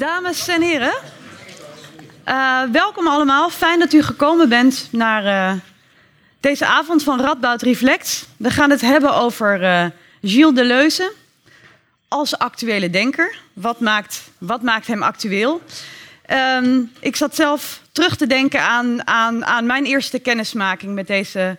Dames 0.00 0.48
en 0.48 0.62
heren, 0.62 0.94
uh, 2.28 2.62
welkom 2.72 3.06
allemaal. 3.06 3.50
Fijn 3.50 3.78
dat 3.78 3.92
u 3.92 4.02
gekomen 4.02 4.48
bent 4.48 4.88
naar 4.92 5.24
uh, 5.24 5.60
deze 6.40 6.66
avond 6.66 7.02
van 7.02 7.20
Radboud 7.20 7.62
Reflect. 7.62 8.28
We 8.36 8.50
gaan 8.50 8.70
het 8.70 8.80
hebben 8.80 9.14
over 9.14 9.62
uh, 9.62 9.84
Gilles 10.22 10.54
Deleuze 10.54 11.12
als 12.08 12.38
actuele 12.38 12.90
denker. 12.90 13.38
Wat 13.52 13.80
maakt, 13.80 14.30
wat 14.38 14.62
maakt 14.62 14.86
hem 14.86 15.02
actueel? 15.02 15.62
Um, 16.56 16.92
ik 17.00 17.16
zat 17.16 17.34
zelf 17.34 17.80
terug 17.92 18.16
te 18.16 18.26
denken 18.26 18.62
aan, 18.62 19.06
aan, 19.06 19.44
aan 19.44 19.66
mijn 19.66 19.84
eerste 19.84 20.18
kennismaking 20.18 20.94
met 20.94 21.06
deze 21.06 21.58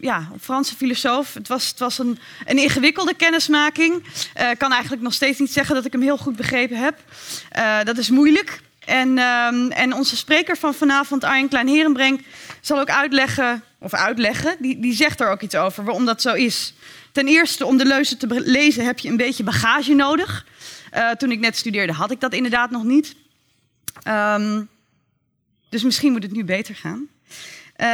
ja, 0.00 0.30
Franse 0.40 0.76
filosoof. 0.76 1.34
Het 1.34 1.48
was, 1.48 1.68
het 1.68 1.78
was 1.78 1.98
een, 1.98 2.18
een 2.46 2.58
ingewikkelde 2.58 3.14
kennismaking. 3.14 3.94
Ik 4.50 4.58
kan 4.58 4.72
eigenlijk 4.72 5.02
nog 5.02 5.12
steeds 5.12 5.38
niet 5.38 5.52
zeggen 5.52 5.74
dat 5.74 5.84
ik 5.84 5.92
hem 5.92 6.02
heel 6.02 6.18
goed 6.18 6.36
begrepen 6.36 6.76
heb. 6.76 6.98
dat 7.84 7.98
is 7.98 8.10
moeilijk. 8.10 8.60
En, 8.90 9.18
um, 9.18 9.70
en 9.70 9.94
onze 9.94 10.16
spreker 10.16 10.56
van 10.56 10.74
vanavond, 10.74 11.24
Arjen 11.24 11.48
Klein-Herenbrink, 11.48 12.20
zal 12.60 12.80
ook 12.80 12.90
uitleggen, 12.90 13.62
of 13.78 13.94
uitleggen, 13.94 14.56
die, 14.58 14.80
die 14.80 14.94
zegt 14.94 15.20
er 15.20 15.30
ook 15.30 15.40
iets 15.40 15.54
over 15.54 15.84
waarom 15.84 16.04
dat 16.04 16.22
zo 16.22 16.34
is. 16.34 16.74
Ten 17.12 17.26
eerste, 17.26 17.66
om 17.66 17.76
de 17.76 17.84
leuzen 17.84 18.18
te 18.18 18.40
lezen 18.40 18.84
heb 18.84 18.98
je 18.98 19.08
een 19.08 19.16
beetje 19.16 19.42
bagage 19.42 19.94
nodig. 19.94 20.46
Uh, 20.94 21.10
toen 21.10 21.30
ik 21.30 21.38
net 21.38 21.56
studeerde 21.56 21.92
had 21.92 22.10
ik 22.10 22.20
dat 22.20 22.32
inderdaad 22.32 22.70
nog 22.70 22.84
niet. 22.84 23.14
Um, 24.08 24.68
dus 25.68 25.82
misschien 25.82 26.12
moet 26.12 26.22
het 26.22 26.32
nu 26.32 26.44
beter 26.44 26.74
gaan. 26.74 27.08
Uh, 27.80 27.86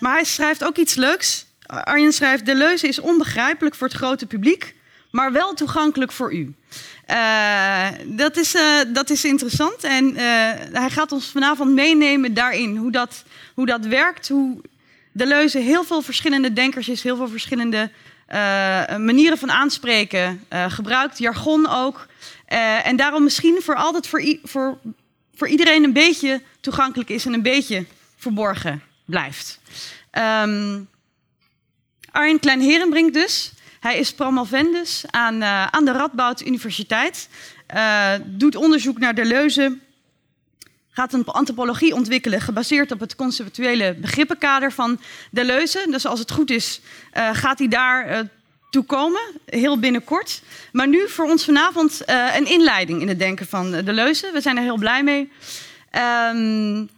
maar 0.00 0.12
hij 0.12 0.24
schrijft 0.24 0.64
ook 0.64 0.76
iets 0.76 0.94
leuks. 0.94 1.46
Arjen 1.66 2.12
schrijft: 2.12 2.46
De 2.46 2.54
leuze 2.54 2.88
is 2.88 2.98
onbegrijpelijk 2.98 3.74
voor 3.74 3.86
het 3.86 3.96
grote 3.96 4.26
publiek, 4.26 4.74
maar 5.10 5.32
wel 5.32 5.54
toegankelijk 5.54 6.12
voor 6.12 6.34
u. 6.34 6.54
Uh, 7.10 7.86
dat, 8.04 8.36
is, 8.36 8.54
uh, 8.54 8.62
dat 8.88 9.10
is 9.10 9.24
interessant. 9.24 9.84
En 9.84 10.16
hij 10.72 10.90
gaat 10.90 11.12
ons 11.12 11.26
vanavond 11.26 11.72
meenemen 11.72 12.34
daarin. 12.34 12.76
Hoe 12.76 12.90
dat, 12.90 13.24
hoe 13.54 13.66
dat 13.66 13.86
werkt. 13.86 14.28
Hoe 14.28 14.60
de 15.12 15.26
leuze 15.26 15.58
heel 15.58 15.84
veel 15.84 16.02
verschillende 16.02 16.52
denkers 16.52 16.88
is. 16.88 17.02
Heel 17.02 17.16
veel 17.16 17.28
verschillende 17.28 17.90
manieren 18.98 19.38
van 19.38 19.50
aanspreken 19.50 20.44
gebruikt. 20.68 21.18
Jargon 21.18 21.68
ook. 21.68 22.06
en 22.82 22.96
daarom 22.96 23.22
misschien 23.22 23.58
voor 23.62 23.74
altijd 23.74 24.06
voor, 24.06 24.36
voor, 24.42 24.78
voor 25.34 25.48
iedereen 25.48 25.84
een 25.84 25.92
beetje 25.92 26.42
toegankelijk 26.60 27.08
is. 27.08 27.26
En 27.26 27.32
een 27.32 27.42
beetje 27.42 27.84
verborgen 28.16 28.87
blijft. 29.08 29.60
Um, 30.12 30.88
Arjen 32.10 32.40
Klein-Herenbrink 32.40 33.12
dus. 33.12 33.52
Hij 33.80 33.98
is 33.98 34.12
promovendus 34.12 35.04
aan, 35.10 35.34
uh, 35.34 35.66
aan 35.66 35.84
de 35.84 35.92
Radboud 35.92 36.46
Universiteit. 36.46 37.28
Uh, 37.74 38.12
doet 38.24 38.56
onderzoek 38.56 38.98
naar 38.98 39.14
de 39.14 39.24
leuze. 39.24 39.78
Gaat 40.90 41.12
een 41.12 41.24
antropologie 41.24 41.94
ontwikkelen 41.94 42.40
gebaseerd 42.40 42.92
op 42.92 43.00
het 43.00 43.16
conceptuele 43.16 43.94
begrippenkader 43.94 44.72
van 44.72 45.00
de 45.30 45.44
leuze. 45.44 45.86
Dus 45.90 46.06
als 46.06 46.18
het 46.18 46.30
goed 46.30 46.50
is, 46.50 46.80
uh, 47.14 47.28
gaat 47.32 47.58
hij 47.58 47.68
daar 47.68 48.28
toe 48.70 48.84
komen, 48.84 49.22
heel 49.46 49.78
binnenkort. 49.78 50.42
Maar 50.72 50.88
nu 50.88 51.08
voor 51.08 51.24
ons 51.24 51.44
vanavond 51.44 52.02
een 52.06 52.46
inleiding 52.46 53.00
in 53.00 53.08
het 53.08 53.18
denken 53.18 53.46
van 53.46 53.70
de 53.70 53.92
leuze. 53.92 54.30
We 54.32 54.40
zijn 54.40 54.56
er 54.56 54.62
heel 54.62 54.78
blij 54.78 55.02
mee. 55.02 55.30
Um, 56.32 56.88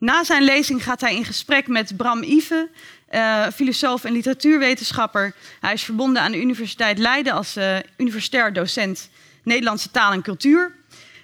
na 0.00 0.24
zijn 0.24 0.42
lezing 0.42 0.82
gaat 0.82 1.00
hij 1.00 1.14
in 1.14 1.24
gesprek 1.24 1.68
met 1.68 1.96
Bram 1.96 2.22
Ive, 2.22 2.68
uh, 3.10 3.46
filosoof 3.54 4.04
en 4.04 4.12
literatuurwetenschapper. 4.12 5.34
Hij 5.60 5.72
is 5.72 5.82
verbonden 5.82 6.22
aan 6.22 6.32
de 6.32 6.40
Universiteit 6.40 6.98
Leiden 6.98 7.32
als 7.32 7.56
uh, 7.56 7.76
universitair 7.96 8.52
docent 8.52 9.10
Nederlandse 9.42 9.90
taal 9.90 10.12
en 10.12 10.22
cultuur. 10.22 10.74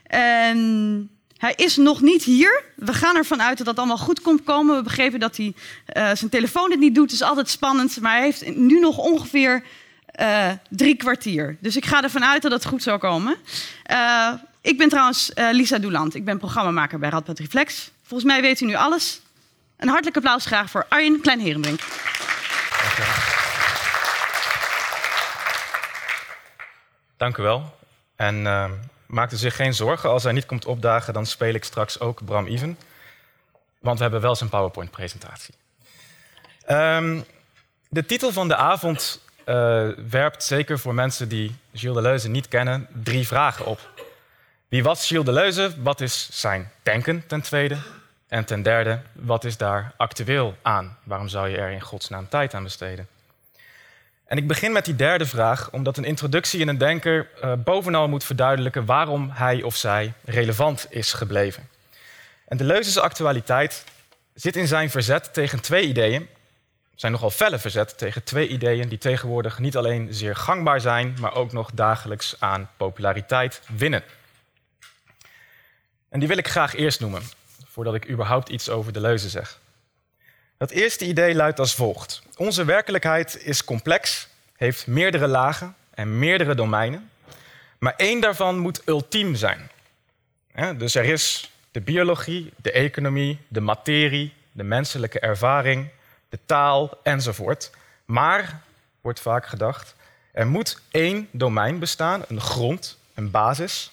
En 0.06 1.10
hij 1.36 1.52
is 1.56 1.76
nog 1.76 2.00
niet 2.00 2.22
hier. 2.22 2.62
We 2.74 2.92
gaan 2.92 3.16
ervan 3.16 3.42
uit 3.42 3.56
dat 3.56 3.66
dat 3.66 3.78
allemaal 3.78 3.98
goed 3.98 4.20
komt 4.20 4.44
komen. 4.44 4.76
We 4.76 4.82
begrepen 4.82 5.20
dat 5.20 5.36
hij 5.36 5.46
uh, 5.46 6.10
zijn 6.14 6.30
telefoon 6.30 6.70
het 6.70 6.80
niet 6.80 6.94
doet. 6.94 7.10
Het 7.10 7.20
is 7.20 7.26
altijd 7.26 7.48
spannend. 7.48 8.00
Maar 8.00 8.12
hij 8.12 8.22
heeft 8.22 8.56
nu 8.56 8.80
nog 8.80 8.98
ongeveer 8.98 9.62
drie 10.68 10.96
kwartier. 10.96 11.56
Dus 11.60 11.76
ik 11.76 11.84
ga 11.84 12.02
ervan 12.02 12.24
uit 12.24 12.42
dat 12.42 12.52
het 12.52 12.64
goed 12.64 12.82
zal 12.82 12.98
komen. 12.98 13.36
ik 14.60 14.78
ben 14.78 14.88
trouwens 14.88 15.30
Lisa 15.50 15.78
Doeland. 15.78 16.14
Ik 16.14 16.24
ben 16.24 16.38
programmamaker 16.38 16.98
bij 16.98 17.10
Radboud 17.10 17.38
Reflex. 17.38 17.90
Volgens 18.06 18.30
mij 18.30 18.40
weet 18.40 18.60
u 18.60 18.66
nu 18.66 18.74
alles. 18.74 19.20
Een 19.76 19.88
hartelijk 19.88 20.16
applaus 20.16 20.46
graag 20.46 20.70
voor 20.70 20.86
Arjen 20.88 21.20
Klein-Herenbrink. 21.20 21.80
Dank 27.16 27.36
u 27.36 27.42
wel. 27.42 27.78
En 28.16 28.44
uh, 28.44 28.70
maak 29.06 29.32
u 29.32 29.36
zich 29.36 29.56
geen 29.56 29.74
zorgen. 29.74 30.10
Als 30.10 30.22
hij 30.22 30.32
niet 30.32 30.46
komt 30.46 30.64
opdagen, 30.64 31.12
dan 31.12 31.26
speel 31.26 31.54
ik 31.54 31.64
straks 31.64 32.00
ook 32.00 32.24
Bram 32.24 32.46
Even. 32.46 32.78
Want 33.78 33.96
we 33.96 34.02
hebben 34.02 34.20
wel 34.20 34.36
zijn 34.36 34.50
PowerPoint-presentatie. 34.50 35.54
Um, 36.68 37.24
de 37.88 38.06
titel 38.06 38.32
van 38.32 38.48
de 38.48 38.56
avond 38.56 39.20
uh, 39.46 39.88
werpt 40.10 40.44
zeker 40.44 40.78
voor 40.78 40.94
mensen 40.94 41.28
die 41.28 41.56
Gilles 41.72 41.96
Deleuze 41.96 42.28
niet 42.28 42.48
kennen 42.48 42.88
drie 43.02 43.26
vragen 43.26 43.64
op. 43.64 43.95
Wie 44.68 44.82
was 44.82 45.06
Gilles 45.06 45.24
Deleuze? 45.24 45.82
Wat 45.82 46.00
is 46.00 46.28
zijn 46.32 46.70
denken 46.82 47.24
ten 47.26 47.40
tweede? 47.40 47.76
En 48.28 48.44
ten 48.44 48.62
derde, 48.62 49.00
wat 49.12 49.44
is 49.44 49.56
daar 49.56 49.92
actueel 49.96 50.56
aan? 50.62 50.98
Waarom 51.02 51.28
zou 51.28 51.48
je 51.48 51.56
er 51.56 51.70
in 51.70 51.80
godsnaam 51.80 52.28
tijd 52.28 52.54
aan 52.54 52.62
besteden? 52.62 53.08
En 54.24 54.36
ik 54.36 54.46
begin 54.46 54.72
met 54.72 54.84
die 54.84 54.96
derde 54.96 55.26
vraag, 55.26 55.70
omdat 55.70 55.96
een 55.96 56.04
introductie 56.04 56.60
in 56.60 56.68
een 56.68 56.78
denker 56.78 57.28
uh, 57.44 57.52
bovenal 57.64 58.08
moet 58.08 58.24
verduidelijken 58.24 58.84
waarom 58.84 59.30
hij 59.30 59.62
of 59.62 59.76
zij 59.76 60.12
relevant 60.24 60.86
is 60.90 61.12
gebleven. 61.12 61.68
En 62.48 62.56
de 62.56 62.64
Leuzes 62.64 62.98
actualiteit 62.98 63.84
zit 64.34 64.56
in 64.56 64.66
zijn 64.66 64.90
verzet 64.90 65.32
tegen 65.32 65.60
twee 65.60 65.86
ideeën, 65.86 66.28
zijn 66.94 67.12
nogal 67.12 67.30
felle 67.30 67.58
verzet 67.58 67.98
tegen 67.98 68.24
twee 68.24 68.48
ideeën 68.48 68.88
die 68.88 68.98
tegenwoordig 68.98 69.58
niet 69.58 69.76
alleen 69.76 70.14
zeer 70.14 70.36
gangbaar 70.36 70.80
zijn, 70.80 71.16
maar 71.20 71.34
ook 71.34 71.52
nog 71.52 71.70
dagelijks 71.74 72.36
aan 72.38 72.70
populariteit 72.76 73.60
winnen. 73.76 74.02
En 76.16 76.22
die 76.22 76.30
wil 76.30 76.38
ik 76.38 76.48
graag 76.48 76.74
eerst 76.74 77.00
noemen 77.00 77.22
voordat 77.64 77.94
ik 77.94 78.08
überhaupt 78.08 78.48
iets 78.48 78.68
over 78.68 78.92
de 78.92 79.00
leuze 79.00 79.28
zeg. 79.28 79.60
Het 80.58 80.70
eerste 80.70 81.04
idee 81.04 81.34
luidt 81.34 81.58
als 81.58 81.74
volgt. 81.74 82.22
Onze 82.36 82.64
werkelijkheid 82.64 83.38
is 83.44 83.64
complex, 83.64 84.28
heeft 84.56 84.86
meerdere 84.86 85.26
lagen 85.26 85.74
en 85.90 86.18
meerdere 86.18 86.54
domeinen, 86.54 87.10
maar 87.78 87.94
één 87.96 88.20
daarvan 88.20 88.58
moet 88.58 88.82
ultiem 88.84 89.34
zijn. 89.34 89.70
Dus 90.76 90.94
er 90.94 91.04
is 91.04 91.50
de 91.70 91.80
biologie, 91.80 92.52
de 92.56 92.72
economie, 92.72 93.38
de 93.48 93.60
materie, 93.60 94.32
de 94.52 94.64
menselijke 94.64 95.20
ervaring, 95.20 95.88
de 96.28 96.38
taal 96.46 96.98
enzovoort. 97.02 97.70
Maar, 98.04 98.60
wordt 99.00 99.20
vaak 99.20 99.46
gedacht, 99.46 99.94
er 100.32 100.46
moet 100.46 100.80
één 100.90 101.28
domein 101.30 101.78
bestaan, 101.78 102.24
een 102.28 102.40
grond, 102.40 102.98
een 103.14 103.30
basis, 103.30 103.90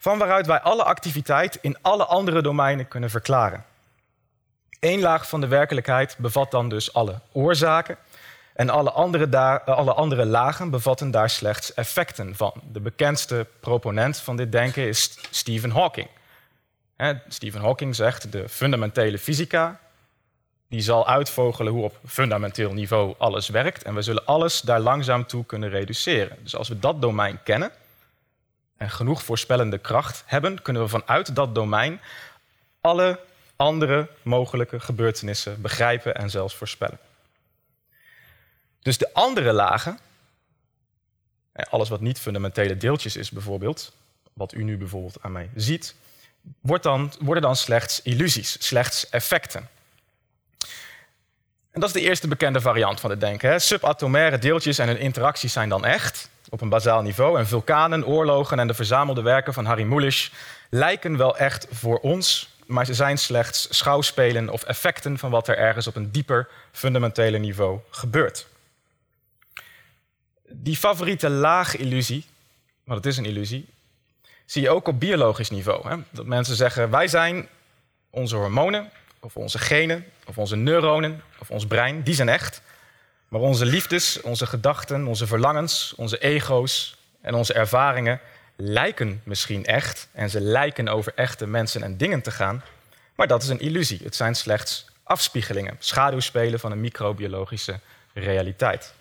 van 0.00 0.18
waaruit 0.18 0.46
wij 0.46 0.60
alle 0.60 0.84
activiteit 0.84 1.58
in 1.60 1.76
alle 1.82 2.04
andere 2.04 2.42
domeinen 2.42 2.88
kunnen 2.88 3.10
verklaren. 3.10 3.64
Eén 4.80 5.00
laag 5.00 5.28
van 5.28 5.40
de 5.40 5.46
werkelijkheid 5.46 6.16
bevat 6.18 6.50
dan 6.50 6.68
dus 6.68 6.92
alle 6.92 7.20
oorzaken 7.32 7.96
en 8.54 8.70
alle 8.70 8.90
andere, 8.90 9.26
eh, 9.36 9.76
alle 9.76 9.92
andere 9.92 10.26
lagen 10.26 10.70
bevatten 10.70 11.10
daar 11.10 11.30
slechts 11.30 11.74
effecten 11.74 12.36
van. 12.36 12.52
De 12.72 12.80
bekendste 12.80 13.46
proponent 13.60 14.18
van 14.18 14.36
dit 14.36 14.52
denken 14.52 14.88
is 14.88 15.18
Stephen 15.30 15.70
Hawking. 15.70 16.08
Stephen 17.28 17.60
Hawking 17.60 17.96
zegt 17.96 18.32
de 18.32 18.48
fundamentele 18.48 19.18
fysica 19.18 19.80
die 20.68 20.80
zal 20.80 21.08
uitvogelen 21.08 21.72
hoe 21.72 21.84
op 21.84 21.98
fundamenteel 22.06 22.72
niveau 22.72 23.14
alles 23.18 23.48
werkt 23.48 23.82
en 23.82 23.94
we 23.94 24.02
zullen 24.02 24.24
alles 24.24 24.60
daar 24.60 24.80
langzaam 24.80 25.26
toe 25.26 25.44
kunnen 25.44 25.68
reduceren. 25.68 26.36
Dus 26.42 26.56
als 26.56 26.68
we 26.68 26.78
dat 26.78 27.00
domein 27.00 27.38
kennen, 27.42 27.70
en 28.80 28.90
genoeg 28.90 29.22
voorspellende 29.22 29.78
kracht 29.78 30.22
hebben, 30.26 30.62
kunnen 30.62 30.82
we 30.82 30.88
vanuit 30.88 31.34
dat 31.34 31.54
domein 31.54 32.00
alle 32.80 33.20
andere 33.56 34.08
mogelijke 34.22 34.80
gebeurtenissen 34.80 35.60
begrijpen 35.60 36.14
en 36.14 36.30
zelfs 36.30 36.54
voorspellen. 36.54 36.98
Dus 38.82 38.98
de 38.98 39.14
andere 39.14 39.52
lagen, 39.52 39.98
alles 41.52 41.88
wat 41.88 42.00
niet 42.00 42.18
fundamentele 42.18 42.76
deeltjes 42.76 43.16
is 43.16 43.30
bijvoorbeeld, 43.30 43.92
wat 44.32 44.54
u 44.54 44.62
nu 44.62 44.76
bijvoorbeeld 44.76 45.22
aan 45.22 45.32
mij 45.32 45.50
ziet, 45.54 45.94
wordt 46.60 46.82
dan, 46.82 47.12
worden 47.20 47.42
dan 47.42 47.56
slechts 47.56 48.02
illusies, 48.02 48.66
slechts 48.66 49.08
effecten. 49.08 49.68
En 51.70 51.80
dat 51.80 51.88
is 51.88 51.94
de 51.94 52.08
eerste 52.08 52.28
bekende 52.28 52.60
variant 52.60 53.00
van 53.00 53.10
het 53.10 53.20
denken. 53.20 53.50
Hè. 53.50 53.58
Subatomaire 53.58 54.38
deeltjes 54.38 54.78
en 54.78 54.86
hun 54.86 54.98
interacties 54.98 55.52
zijn 55.52 55.68
dan 55.68 55.84
echt 55.84 56.30
op 56.50 56.60
een 56.60 56.68
bazaal 56.68 57.02
niveau. 57.02 57.38
En 57.38 57.46
vulkanen, 57.46 58.06
oorlogen 58.06 58.58
en 58.58 58.66
de 58.66 58.74
verzamelde 58.74 59.22
werken 59.22 59.54
van 59.54 59.64
Harry 59.64 59.82
Mulisch 59.82 60.32
lijken 60.70 61.16
wel 61.16 61.36
echt 61.36 61.66
voor 61.70 61.98
ons, 61.98 62.54
maar 62.66 62.86
ze 62.86 62.94
zijn 62.94 63.18
slechts 63.18 63.76
schouwspelen 63.76 64.48
of 64.48 64.62
effecten 64.62 65.18
van 65.18 65.30
wat 65.30 65.48
er 65.48 65.56
ergens 65.56 65.86
op 65.86 65.96
een 65.96 66.10
dieper, 66.10 66.48
fundamentele 66.72 67.38
niveau 67.38 67.78
gebeurt. 67.90 68.46
Die 70.48 70.76
favoriete 70.76 71.30
laag-illusie, 71.30 72.26
want 72.84 73.04
het 73.04 73.12
is 73.12 73.16
een 73.16 73.24
illusie, 73.24 73.68
zie 74.44 74.62
je 74.62 74.70
ook 74.70 74.88
op 74.88 75.00
biologisch 75.00 75.50
niveau. 75.50 75.88
Hè? 75.88 75.96
Dat 76.10 76.26
mensen 76.26 76.56
zeggen, 76.56 76.90
wij 76.90 77.08
zijn 77.08 77.48
onze 78.10 78.36
hormonen, 78.36 78.90
of 79.20 79.36
onze 79.36 79.58
genen, 79.58 80.04
of 80.26 80.38
onze 80.38 80.56
neuronen, 80.56 81.22
of 81.38 81.50
ons 81.50 81.66
brein, 81.66 82.02
die 82.02 82.14
zijn 82.14 82.28
echt. 82.28 82.62
Maar 83.30 83.40
onze 83.40 83.64
liefdes, 83.64 84.20
onze 84.20 84.46
gedachten, 84.46 85.06
onze 85.06 85.26
verlangens, 85.26 85.94
onze 85.96 86.18
ego's 86.18 86.96
en 87.20 87.34
onze 87.34 87.52
ervaringen 87.52 88.20
lijken 88.56 89.20
misschien 89.24 89.64
echt. 89.64 90.08
En 90.12 90.30
ze 90.30 90.40
lijken 90.40 90.88
over 90.88 91.12
echte 91.14 91.46
mensen 91.46 91.82
en 91.82 91.96
dingen 91.96 92.22
te 92.22 92.30
gaan. 92.30 92.62
Maar 93.14 93.26
dat 93.26 93.42
is 93.42 93.48
een 93.48 93.60
illusie. 93.60 94.00
Het 94.02 94.16
zijn 94.16 94.34
slechts 94.34 94.86
afspiegelingen, 95.02 95.76
schaduwspelen 95.78 96.60
van 96.60 96.72
een 96.72 96.80
microbiologische 96.80 97.80
realiteit. 98.12 98.94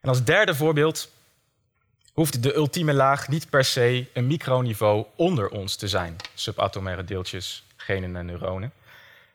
En 0.00 0.08
als 0.08 0.24
derde 0.24 0.54
voorbeeld 0.54 1.10
hoeft 2.12 2.42
de 2.42 2.54
ultieme 2.54 2.92
laag 2.92 3.28
niet 3.28 3.50
per 3.50 3.64
se 3.64 4.06
een 4.12 4.26
microniveau 4.26 5.06
onder 5.16 5.48
ons 5.48 5.76
te 5.76 5.88
zijn, 5.88 6.16
subatomaire 6.34 7.04
deeltjes, 7.04 7.64
genen 7.76 8.16
en 8.16 8.26
neuronen. 8.26 8.72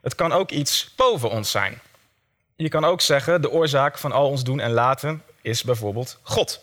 Het 0.02 0.16
kan 0.16 0.32
ook 0.32 0.52
iets 0.52 0.94
boven 0.96 1.30
ons 1.30 1.52
zijn. 1.52 1.82
Je 2.64 2.70
kan 2.70 2.86
ook 2.86 3.02
zeggen, 3.02 3.42
de 3.42 3.52
oorzaak 3.52 3.98
van 3.98 4.12
al 4.12 4.30
ons 4.30 4.44
doen 4.44 4.60
en 4.60 4.72
laten 4.72 5.24
is 5.42 5.64
bijvoorbeeld 5.64 6.20
God, 6.22 6.62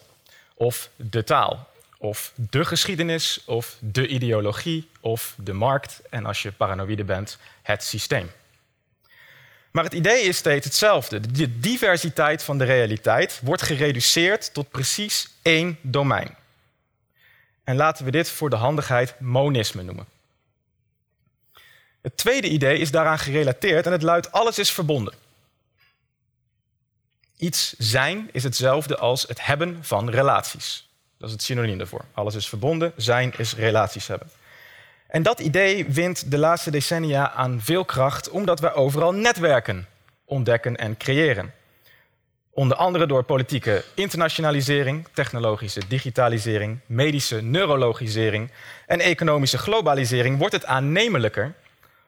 of 0.54 0.90
de 0.96 1.24
taal, 1.24 1.68
of 1.98 2.32
de 2.34 2.64
geschiedenis, 2.64 3.42
of 3.46 3.76
de 3.78 4.06
ideologie, 4.06 4.88
of 5.00 5.34
de 5.38 5.52
markt, 5.52 6.00
en 6.10 6.26
als 6.26 6.42
je 6.42 6.52
paranoïde 6.52 7.04
bent, 7.04 7.38
het 7.62 7.84
systeem. 7.84 8.30
Maar 9.70 9.84
het 9.84 9.92
idee 9.92 10.22
is 10.22 10.36
steeds 10.36 10.64
hetzelfde. 10.64 11.20
De 11.20 11.58
diversiteit 11.60 12.42
van 12.42 12.58
de 12.58 12.64
realiteit 12.64 13.40
wordt 13.42 13.62
gereduceerd 13.62 14.54
tot 14.54 14.70
precies 14.70 15.28
één 15.42 15.78
domein. 15.80 16.36
En 17.64 17.76
laten 17.76 18.04
we 18.04 18.10
dit 18.10 18.30
voor 18.30 18.50
de 18.50 18.56
handigheid 18.56 19.14
monisme 19.18 19.82
noemen. 19.82 20.06
Het 22.00 22.16
tweede 22.16 22.48
idee 22.48 22.78
is 22.78 22.90
daaraan 22.90 23.18
gerelateerd 23.18 23.86
en 23.86 23.92
het 23.92 24.02
luidt 24.02 24.32
alles 24.32 24.58
is 24.58 24.70
verbonden. 24.70 25.28
Iets 27.40 27.74
zijn 27.78 28.28
is 28.32 28.42
hetzelfde 28.42 28.96
als 28.96 29.24
het 29.28 29.46
hebben 29.46 29.78
van 29.80 30.10
relaties. 30.10 30.88
Dat 31.18 31.28
is 31.28 31.34
het 31.34 31.42
synoniem 31.42 31.78
daarvoor. 31.78 32.04
Alles 32.12 32.34
is 32.34 32.48
verbonden, 32.48 32.92
zijn 32.96 33.32
is 33.36 33.54
relaties 33.54 34.06
hebben. 34.06 34.30
En 35.06 35.22
dat 35.22 35.40
idee 35.40 35.84
wint 35.84 36.30
de 36.30 36.38
laatste 36.38 36.70
decennia 36.70 37.32
aan 37.32 37.60
veel 37.62 37.84
kracht 37.84 38.30
omdat 38.30 38.60
we 38.60 38.72
overal 38.72 39.12
netwerken 39.12 39.86
ontdekken 40.24 40.76
en 40.76 40.96
creëren. 40.96 41.54
Onder 42.50 42.76
andere 42.76 43.06
door 43.06 43.22
politieke 43.22 43.84
internationalisering, 43.94 45.06
technologische 45.12 45.80
digitalisering, 45.88 46.78
medische 46.86 47.42
neurologisering 47.42 48.50
en 48.86 49.00
economische 49.00 49.58
globalisering 49.58 50.38
wordt 50.38 50.54
het 50.54 50.64
aannemelijker 50.64 51.54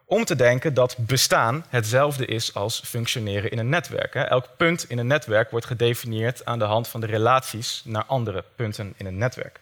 om 0.04 0.24
te 0.24 0.36
denken 0.36 0.74
dat 0.74 0.96
bestaan 0.98 1.64
hetzelfde 1.68 2.26
is 2.26 2.54
als 2.54 2.82
functioneren 2.84 3.50
in 3.50 3.58
een 3.58 3.68
netwerk. 3.68 4.14
Elk 4.14 4.48
punt 4.56 4.90
in 4.90 4.98
een 4.98 5.06
netwerk 5.06 5.50
wordt 5.50 5.66
gedefinieerd 5.66 6.44
aan 6.44 6.58
de 6.58 6.64
hand 6.64 6.88
van 6.88 7.00
de 7.00 7.06
relaties 7.06 7.82
naar 7.84 8.04
andere 8.04 8.44
punten 8.56 8.94
in 8.96 9.06
een 9.06 9.18
netwerk. 9.18 9.60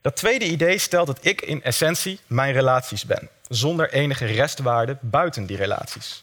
Dat 0.00 0.16
tweede 0.16 0.44
idee 0.44 0.78
stelt 0.78 1.06
dat 1.06 1.24
ik 1.24 1.42
in 1.42 1.62
essentie 1.62 2.20
mijn 2.26 2.52
relaties 2.52 3.04
ben, 3.04 3.28
zonder 3.48 3.92
enige 3.92 4.24
restwaarde 4.24 4.96
buiten 5.00 5.46
die 5.46 5.56
relaties. 5.56 6.22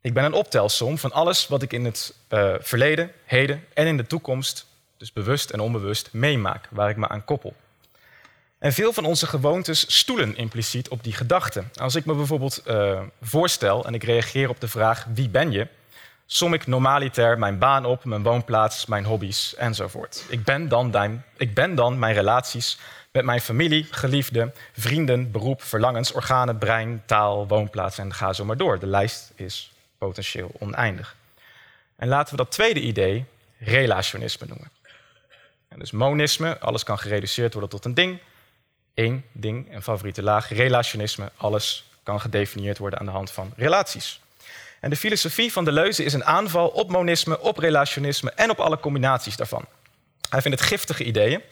Ik 0.00 0.14
ben 0.14 0.24
een 0.24 0.32
optelsom 0.32 0.98
van 0.98 1.12
alles 1.12 1.46
wat 1.46 1.62
ik 1.62 1.72
in 1.72 1.84
het 1.84 2.14
uh, 2.28 2.54
verleden, 2.60 3.12
heden 3.24 3.64
en 3.74 3.86
in 3.86 3.96
de 3.96 4.06
toekomst, 4.06 4.66
dus 4.96 5.12
bewust 5.12 5.50
en 5.50 5.60
onbewust, 5.60 6.08
meemaak, 6.12 6.68
waar 6.70 6.90
ik 6.90 6.96
me 6.96 7.08
aan 7.08 7.24
koppel. 7.24 7.54
En 8.58 8.72
veel 8.72 8.92
van 8.92 9.04
onze 9.04 9.26
gewoontes 9.26 9.96
stoelen 9.96 10.36
impliciet 10.36 10.88
op 10.88 11.04
die 11.04 11.12
gedachte. 11.12 11.64
Als 11.74 11.94
ik 11.94 12.04
me 12.04 12.14
bijvoorbeeld 12.14 12.62
uh, 12.66 13.00
voorstel 13.22 13.84
en 13.84 13.94
ik 13.94 14.04
reageer 14.04 14.48
op 14.48 14.60
de 14.60 14.68
vraag 14.68 15.06
wie 15.14 15.28
ben 15.28 15.52
je, 15.52 15.66
som 16.26 16.54
ik 16.54 16.66
normaliter 16.66 17.38
mijn 17.38 17.58
baan 17.58 17.84
op, 17.84 18.04
mijn 18.04 18.22
woonplaats, 18.22 18.86
mijn 18.86 19.04
hobby's 19.04 19.54
enzovoort. 19.54 20.24
Ik 20.28 20.44
ben 20.44 20.68
dan, 20.68 20.90
mijn, 20.90 21.24
ik 21.36 21.54
ben 21.54 21.74
dan 21.74 21.98
mijn 21.98 22.14
relaties 22.14 22.78
met 23.12 23.24
mijn 23.24 23.40
familie, 23.40 23.86
geliefden, 23.90 24.54
vrienden, 24.72 25.30
beroep, 25.30 25.62
verlangens, 25.62 26.12
organen, 26.12 26.58
brein, 26.58 27.02
taal, 27.06 27.46
woonplaats 27.46 27.98
en 27.98 28.14
ga 28.14 28.32
zo 28.32 28.44
maar 28.44 28.56
door. 28.56 28.78
De 28.78 28.86
lijst 28.86 29.32
is 29.34 29.72
potentieel 29.98 30.50
oneindig. 30.58 31.16
En 31.96 32.08
laten 32.08 32.30
we 32.30 32.42
dat 32.42 32.50
tweede 32.50 32.80
idee 32.80 33.24
relationisme 33.58 34.46
noemen. 34.46 34.70
En 35.68 35.78
dus 35.78 35.90
monisme, 35.90 36.58
alles 36.58 36.82
kan 36.82 36.98
gereduceerd 36.98 37.52
worden 37.52 37.70
tot 37.70 37.84
een 37.84 37.94
ding. 37.94 38.18
Eén 38.98 39.24
ding, 39.32 39.74
een 39.74 39.82
favoriete 39.82 40.22
laag. 40.22 40.48
Relationisme, 40.48 41.30
alles 41.36 41.84
kan 42.02 42.20
gedefinieerd 42.20 42.78
worden 42.78 42.98
aan 42.98 43.04
de 43.06 43.12
hand 43.12 43.30
van 43.30 43.52
relaties. 43.56 44.20
En 44.80 44.90
de 44.90 44.96
filosofie 44.96 45.52
van 45.52 45.64
Deleuze 45.64 46.04
is 46.04 46.12
een 46.12 46.24
aanval 46.24 46.68
op 46.68 46.90
monisme, 46.90 47.40
op 47.40 47.58
relationisme 47.58 48.30
en 48.30 48.50
op 48.50 48.58
alle 48.58 48.80
combinaties 48.80 49.36
daarvan. 49.36 49.64
Hij 50.28 50.42
vindt 50.42 50.60
het 50.60 50.68
giftige 50.68 51.04
ideeën 51.04 51.42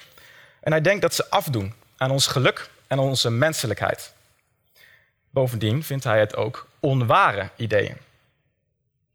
en 0.60 0.72
hij 0.72 0.80
denkt 0.80 1.02
dat 1.02 1.14
ze 1.14 1.30
afdoen 1.30 1.74
aan 1.96 2.10
ons 2.10 2.26
geluk 2.26 2.70
en 2.86 2.98
onze 2.98 3.30
menselijkheid. 3.30 4.12
Bovendien 5.30 5.84
vindt 5.84 6.04
hij 6.04 6.20
het 6.20 6.36
ook 6.36 6.66
onware 6.80 7.50
ideeën. 7.56 7.96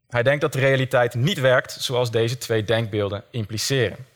Hij 0.08 0.22
denkt 0.22 0.40
dat 0.40 0.52
de 0.52 0.58
realiteit 0.58 1.14
niet 1.14 1.40
werkt 1.40 1.72
zoals 1.72 2.10
deze 2.10 2.38
twee 2.38 2.64
denkbeelden 2.64 3.24
impliceren. 3.30 4.06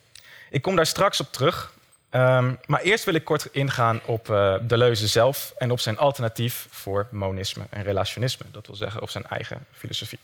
Ik 0.51 0.63
kom 0.63 0.77
daar 0.77 0.87
straks 0.87 1.21
op 1.21 1.33
terug, 1.33 1.75
Ehm, 2.11 2.55
maar 2.67 2.81
eerst 2.81 3.05
wil 3.05 3.15
ik 3.15 3.25
kort 3.25 3.49
ingaan 3.53 4.01
op 4.05 4.29
uh, 4.29 4.55
Deleuze 4.63 5.07
zelf 5.07 5.55
en 5.59 5.71
op 5.71 5.81
zijn 5.81 5.99
alternatief 5.99 6.67
voor 6.71 7.07
monisme 7.11 7.65
en 7.71 7.83
relationisme. 7.83 8.47
Dat 8.51 8.67
wil 8.67 8.77
zeggen 8.77 9.03
op 9.03 9.11
zijn 9.11 9.27
eigen 9.27 9.67
filosofie. 9.73 10.19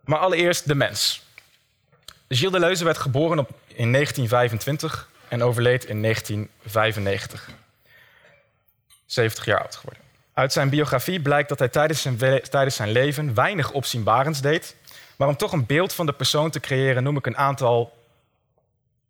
Maar 0.00 0.18
allereerst 0.18 0.66
de 0.66 0.74
mens. 0.74 1.22
Gilles 2.28 2.52
Deleuze 2.52 2.84
werd 2.84 2.98
geboren 2.98 3.38
op, 3.38 3.48
in 3.66 3.92
1925 3.92 5.08
en 5.28 5.42
overleed 5.42 5.84
in 5.84 6.02
1995. 6.02 7.48
70 9.06 9.44
jaar 9.44 9.60
oud 9.60 9.76
geworden. 9.76 10.02
Uit 10.34 10.52
zijn 10.52 10.68
biografie 10.68 11.20
blijkt 11.20 11.48
dat 11.48 11.58
hij 11.58 11.68
tijdens 11.68 12.02
zijn, 12.02 12.42
tijdens 12.50 12.76
zijn 12.76 12.90
leven 12.90 13.34
weinig 13.34 13.70
opzienbarends 13.72 14.40
deed. 14.40 14.76
Maar 15.16 15.28
om 15.28 15.36
toch 15.36 15.52
een 15.52 15.66
beeld 15.66 15.92
van 15.92 16.06
de 16.06 16.12
persoon 16.12 16.50
te 16.50 16.60
creëren, 16.60 17.02
noem 17.02 17.16
ik 17.16 17.26
een 17.26 17.36
aantal 17.36 17.97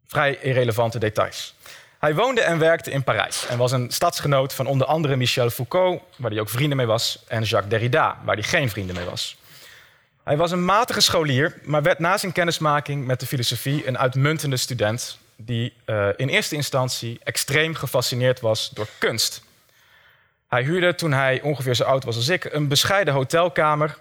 vrij 0.08 0.38
irrelevante 0.40 0.99
details. 0.99 1.55
Hij 1.99 2.14
woonde 2.14 2.40
en 2.40 2.58
werkte 2.58 2.90
in 2.90 3.05
Parijs 3.05 3.46
en 3.46 3.58
was 3.58 3.72
een 3.72 3.90
stadsgenoot 3.90 4.55
van 4.55 4.67
onder 4.67 4.86
andere 4.86 5.17
Michel 5.17 5.50
Foucault, 5.50 6.03
waar 6.17 6.31
hij 6.31 6.41
ook 6.41 6.48
vrienden 6.48 6.77
mee 6.77 6.86
was, 6.86 7.24
en 7.27 7.43
Jacques 7.43 7.70
Derrida, 7.70 8.19
waar 8.24 8.34
hij 8.34 8.44
geen 8.44 8.70
vrienden 8.70 8.96
mee 8.96 9.05
was. 9.05 9.36
Hij 10.24 10.36
was 10.36 10.50
een 10.50 10.65
matige 10.65 11.00
scholier, 11.00 11.58
maar 11.62 11.82
werd 11.82 11.98
na 11.98 12.17
zijn 12.17 12.32
kennismaking 12.32 13.06
met 13.06 13.20
de 13.20 13.27
filosofie 13.27 13.86
een 13.86 13.98
uitmuntende 13.98 14.56
student 14.56 15.19
die 15.36 15.72
uh, 15.86 16.08
in 16.17 16.29
eerste 16.29 16.55
instantie 16.55 17.20
extreem 17.22 17.74
gefascineerd 17.74 18.41
was 18.41 18.70
door 18.70 18.88
kunst. 18.98 19.43
Hij 20.48 20.62
huurde 20.62 20.94
toen 20.94 21.12
hij 21.12 21.41
ongeveer 21.41 21.74
zo 21.74 21.84
oud 21.84 22.05
was 22.05 22.17
als 22.17 22.29
ik 22.29 22.44
een 22.44 22.69
bescheiden 22.69 23.15
hotelkamer 23.15 23.98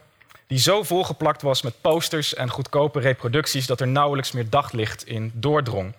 die 0.48 0.60
zo 0.60 0.84
volgeplakt 0.84 1.42
was 1.42 1.62
met 1.62 1.82
posters 1.82 2.34
en 2.34 2.50
goedkope 2.50 3.00
reproducties 3.00 3.68
dat 3.68 3.82
er 3.82 3.88
nauwelijks 3.88 4.32
meer 4.32 4.50
daglicht 4.50 5.06
in 5.06 5.32
doordrong. 5.34 5.94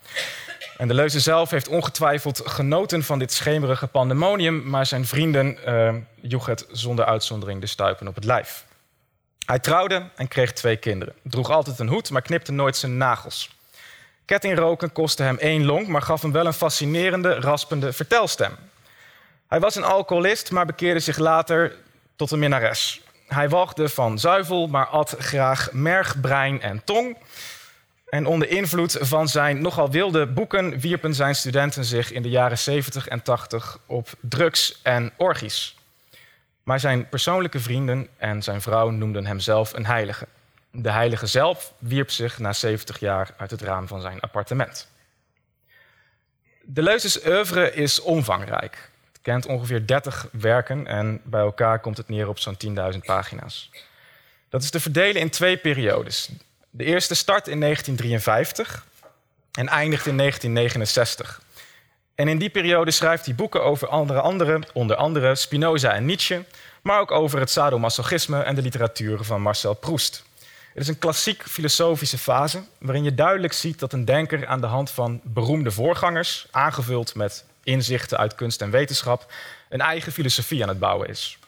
En 0.76 0.88
de 0.88 0.94
Leuze 0.94 1.20
zelf 1.20 1.50
heeft 1.50 1.68
ongetwijfeld 1.68 2.42
genoten 2.44 3.02
van 3.02 3.18
dit 3.18 3.32
schemerige 3.32 3.86
pandemonium, 3.86 4.68
maar 4.68 4.86
zijn 4.86 5.06
vrienden 5.06 5.58
uh, 5.66 5.94
joeg 6.20 6.46
het 6.46 6.66
zonder 6.70 7.04
uitzondering 7.04 7.60
de 7.60 7.66
stuipen 7.66 8.08
op 8.08 8.14
het 8.14 8.24
lijf. 8.24 8.64
Hij 9.46 9.58
trouwde 9.58 10.08
en 10.16 10.28
kreeg 10.28 10.52
twee 10.52 10.76
kinderen. 10.76 11.14
Droeg 11.22 11.50
altijd 11.50 11.78
een 11.78 11.88
hoed, 11.88 12.10
maar 12.10 12.22
knipte 12.22 12.52
nooit 12.52 12.76
zijn 12.76 12.96
nagels. 12.96 13.56
Kettingroken 14.24 14.92
kostte 14.92 15.22
hem 15.22 15.38
één 15.38 15.64
long, 15.64 15.86
maar 15.86 16.02
gaf 16.02 16.22
hem 16.22 16.32
wel 16.32 16.46
een 16.46 16.52
fascinerende, 16.52 17.34
raspende 17.34 17.92
vertelstem. 17.92 18.56
Hij 19.48 19.60
was 19.60 19.74
een 19.74 19.84
alcoholist, 19.84 20.50
maar 20.50 20.66
bekeerde 20.66 21.00
zich 21.00 21.18
later 21.18 21.76
tot 22.16 22.30
een 22.30 22.38
minnares. 22.38 23.00
Hij 23.28 23.48
walgde 23.48 23.88
van 23.88 24.18
zuivel, 24.18 24.66
maar 24.66 24.86
at 24.86 25.14
graag 25.18 25.72
merg, 25.72 26.20
brein 26.20 26.60
en 26.60 26.84
tong. 26.84 27.16
En 28.08 28.26
onder 28.26 28.48
invloed 28.48 28.96
van 29.00 29.28
zijn 29.28 29.62
nogal 29.62 29.90
wilde 29.90 30.26
boeken 30.26 30.78
wierpen 30.78 31.14
zijn 31.14 31.34
studenten 31.34 31.84
zich 31.84 32.12
in 32.12 32.22
de 32.22 32.28
jaren 32.28 32.58
70 32.58 33.08
en 33.08 33.22
80 33.22 33.78
op 33.86 34.08
drugs 34.20 34.80
en 34.82 35.12
orgies. 35.16 35.76
Maar 36.62 36.80
zijn 36.80 37.08
persoonlijke 37.08 37.60
vrienden 37.60 38.08
en 38.16 38.42
zijn 38.42 38.60
vrouw 38.60 38.90
noemden 38.90 39.26
hem 39.26 39.40
zelf 39.40 39.72
een 39.72 39.86
heilige. 39.86 40.26
De 40.70 40.90
heilige 40.90 41.26
zelf 41.26 41.72
wierp 41.78 42.10
zich 42.10 42.38
na 42.38 42.52
70 42.52 43.00
jaar 43.00 43.34
uit 43.36 43.50
het 43.50 43.62
raam 43.62 43.88
van 43.88 44.00
zijn 44.00 44.20
appartement. 44.20 44.88
De 46.62 46.82
Leuze's 46.82 47.26
oeuvre 47.26 47.72
is 47.74 48.00
omvangrijk 48.00 48.90
kent 49.22 49.46
ongeveer 49.46 49.86
30 49.86 50.28
werken 50.32 50.86
en 50.86 51.20
bij 51.24 51.40
elkaar 51.40 51.80
komt 51.80 51.96
het 51.96 52.08
neer 52.08 52.28
op 52.28 52.38
zo'n 52.38 52.56
10.000 52.92 52.98
pagina's. 53.04 53.70
Dat 54.48 54.62
is 54.62 54.70
te 54.70 54.80
verdelen 54.80 55.20
in 55.20 55.30
twee 55.30 55.56
periodes. 55.56 56.30
De 56.70 56.84
eerste 56.84 57.14
start 57.14 57.48
in 57.48 57.60
1953 57.60 58.86
en 59.52 59.68
eindigt 59.68 60.06
in 60.06 60.16
1969. 60.16 61.40
En 62.14 62.28
in 62.28 62.38
die 62.38 62.50
periode 62.50 62.90
schrijft 62.90 63.24
hij 63.24 63.34
boeken 63.34 63.62
over 63.62 63.88
andere, 63.88 64.20
andere, 64.20 64.62
onder 64.72 64.96
andere 64.96 65.34
Spinoza 65.34 65.92
en 65.92 66.04
Nietzsche, 66.04 66.44
maar 66.82 67.00
ook 67.00 67.10
over 67.10 67.40
het 67.40 67.50
sadomasochisme 67.50 68.42
en 68.42 68.54
de 68.54 68.62
literatuur 68.62 69.24
van 69.24 69.42
Marcel 69.42 69.74
Proust. 69.74 70.22
Het 70.74 70.82
is 70.82 70.88
een 70.88 70.98
klassiek 70.98 71.42
filosofische 71.42 72.18
fase 72.18 72.62
waarin 72.78 73.04
je 73.04 73.14
duidelijk 73.14 73.52
ziet 73.52 73.78
dat 73.78 73.92
een 73.92 74.04
denker 74.04 74.46
aan 74.46 74.60
de 74.60 74.66
hand 74.66 74.90
van 74.90 75.20
beroemde 75.24 75.70
voorgangers, 75.70 76.46
aangevuld 76.50 77.14
met 77.14 77.44
inzichten 77.68 78.18
uit 78.18 78.34
kunst 78.34 78.62
en 78.62 78.70
wetenschap, 78.70 79.32
een 79.68 79.80
eigen 79.80 80.12
filosofie 80.12 80.62
aan 80.62 80.68
het 80.68 80.78
bouwen 80.78 81.08
is. 81.08 81.38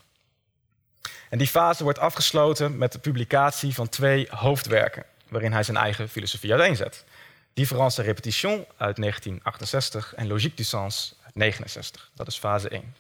En 1.29 1.39
die 1.39 1.47
fase 1.47 1.83
wordt 1.83 1.99
afgesloten 1.99 2.79
met 2.79 2.93
de 2.93 2.99
publicatie 2.99 3.75
van 3.75 3.89
twee 3.89 4.27
hoofdwerken, 4.31 5.05
waarin 5.29 5.53
hij 5.53 5.63
zijn 5.63 5.77
eigen 5.77 6.09
filosofie 6.09 6.53
uiteenzet. 6.53 7.05
Différence 7.53 8.01
et 8.01 8.07
répétition 8.07 8.67
uit 8.77 8.97
1968 8.97 10.15
en 10.15 10.27
Logique 10.27 10.57
du 10.57 10.65
sens 10.65 11.15
uit 11.23 11.35
1969. 11.35 12.11
Dat 12.15 12.27
is 12.27 12.39
fase 12.39 12.69
1. 12.69 12.95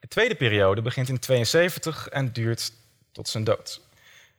De 0.00 0.08
tweede 0.08 0.34
periode 0.34 0.82
begint 0.82 1.08
in 1.08 1.18
72 1.18 2.08
en 2.08 2.32
duurt 2.32 2.72
tot 3.12 3.28
zijn 3.28 3.44
dood. 3.44 3.80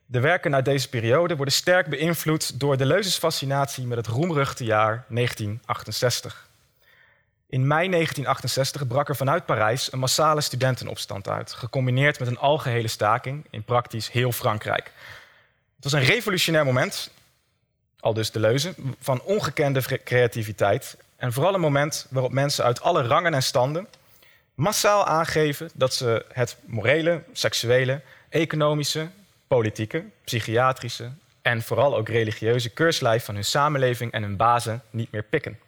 De 0.06 0.20
werken 0.20 0.56
uit 0.56 0.66
deze 0.66 0.90
periode 0.90 1.36
worden 1.36 1.54
sterk 1.54 1.88
beïnvloed 1.88 2.60
door 2.60 2.78
Deleuze's 2.78 3.18
fascinatie 3.18 3.86
met 3.86 3.98
het 3.98 4.08
roemruchte 4.08 4.64
jaar 4.64 5.06
1968. 5.10 6.47
In 7.50 7.68
mei 7.68 7.90
1968 7.90 8.88
brak 8.88 9.10
er 9.10 9.16
vanuit 9.16 9.46
Parijs 9.46 9.92
een 9.92 10.00
massale 10.00 10.42
studentenopstand 10.42 11.30
uit, 11.30 11.54
gecombineerd 11.54 12.20
met 12.20 12.28
een 12.28 12.38
algehele 12.38 12.88
staking 12.88 13.46
in 13.50 13.64
praktisch 13.64 14.12
heel 14.12 14.32
Frankrijk. 14.32 14.92
Het 15.76 15.84
was 15.84 15.94
een 15.94 16.04
revolutionair 16.04 16.66
moment, 16.66 17.12
al 18.00 18.14
dus 18.14 18.32
Deleuze, 18.32 18.74
van 19.00 19.22
ongekende 19.22 20.00
creativiteit 20.04 20.98
en 21.16 21.34
vooral 21.34 21.54
een 21.54 21.60
moment 21.60 22.08
waarop 22.10 22.32
mensen 22.32 22.64
uit 22.64 22.82
alle 22.82 23.02
rangen 23.02 23.34
en 23.34 23.44
standen 23.44 23.88
massaal 24.54 25.06
aangeven 25.06 25.70
dat 25.74 25.94
ze 25.94 26.26
het 26.34 26.58
morele, 26.66 27.24
seksuele, 27.34 28.02
economische, 28.30 29.08
politieke, 29.48 30.04
psychiatrische 30.24 31.12
en 31.42 31.62
vooral 31.62 31.98
ook 31.98 32.10
religieuze 32.10 32.70
keurslijf 32.70 33.26
van 33.26 33.36
hun 33.36 33.46
samenleving 33.46 34.12
en 34.12 34.24
hun 34.24 34.36
bazen 34.36 34.82
niet 34.90 35.12
meer 35.12 35.24
pikken. 35.24 35.60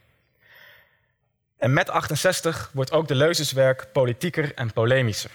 En 1.60 1.74
met 1.74 1.90
68 1.90 2.70
wordt 2.74 2.92
ook 2.92 3.08
de 3.08 3.16
Leuzeswerk 3.16 3.88
politieker 3.92 4.54
en 4.54 4.74
polemischer. 4.74 5.32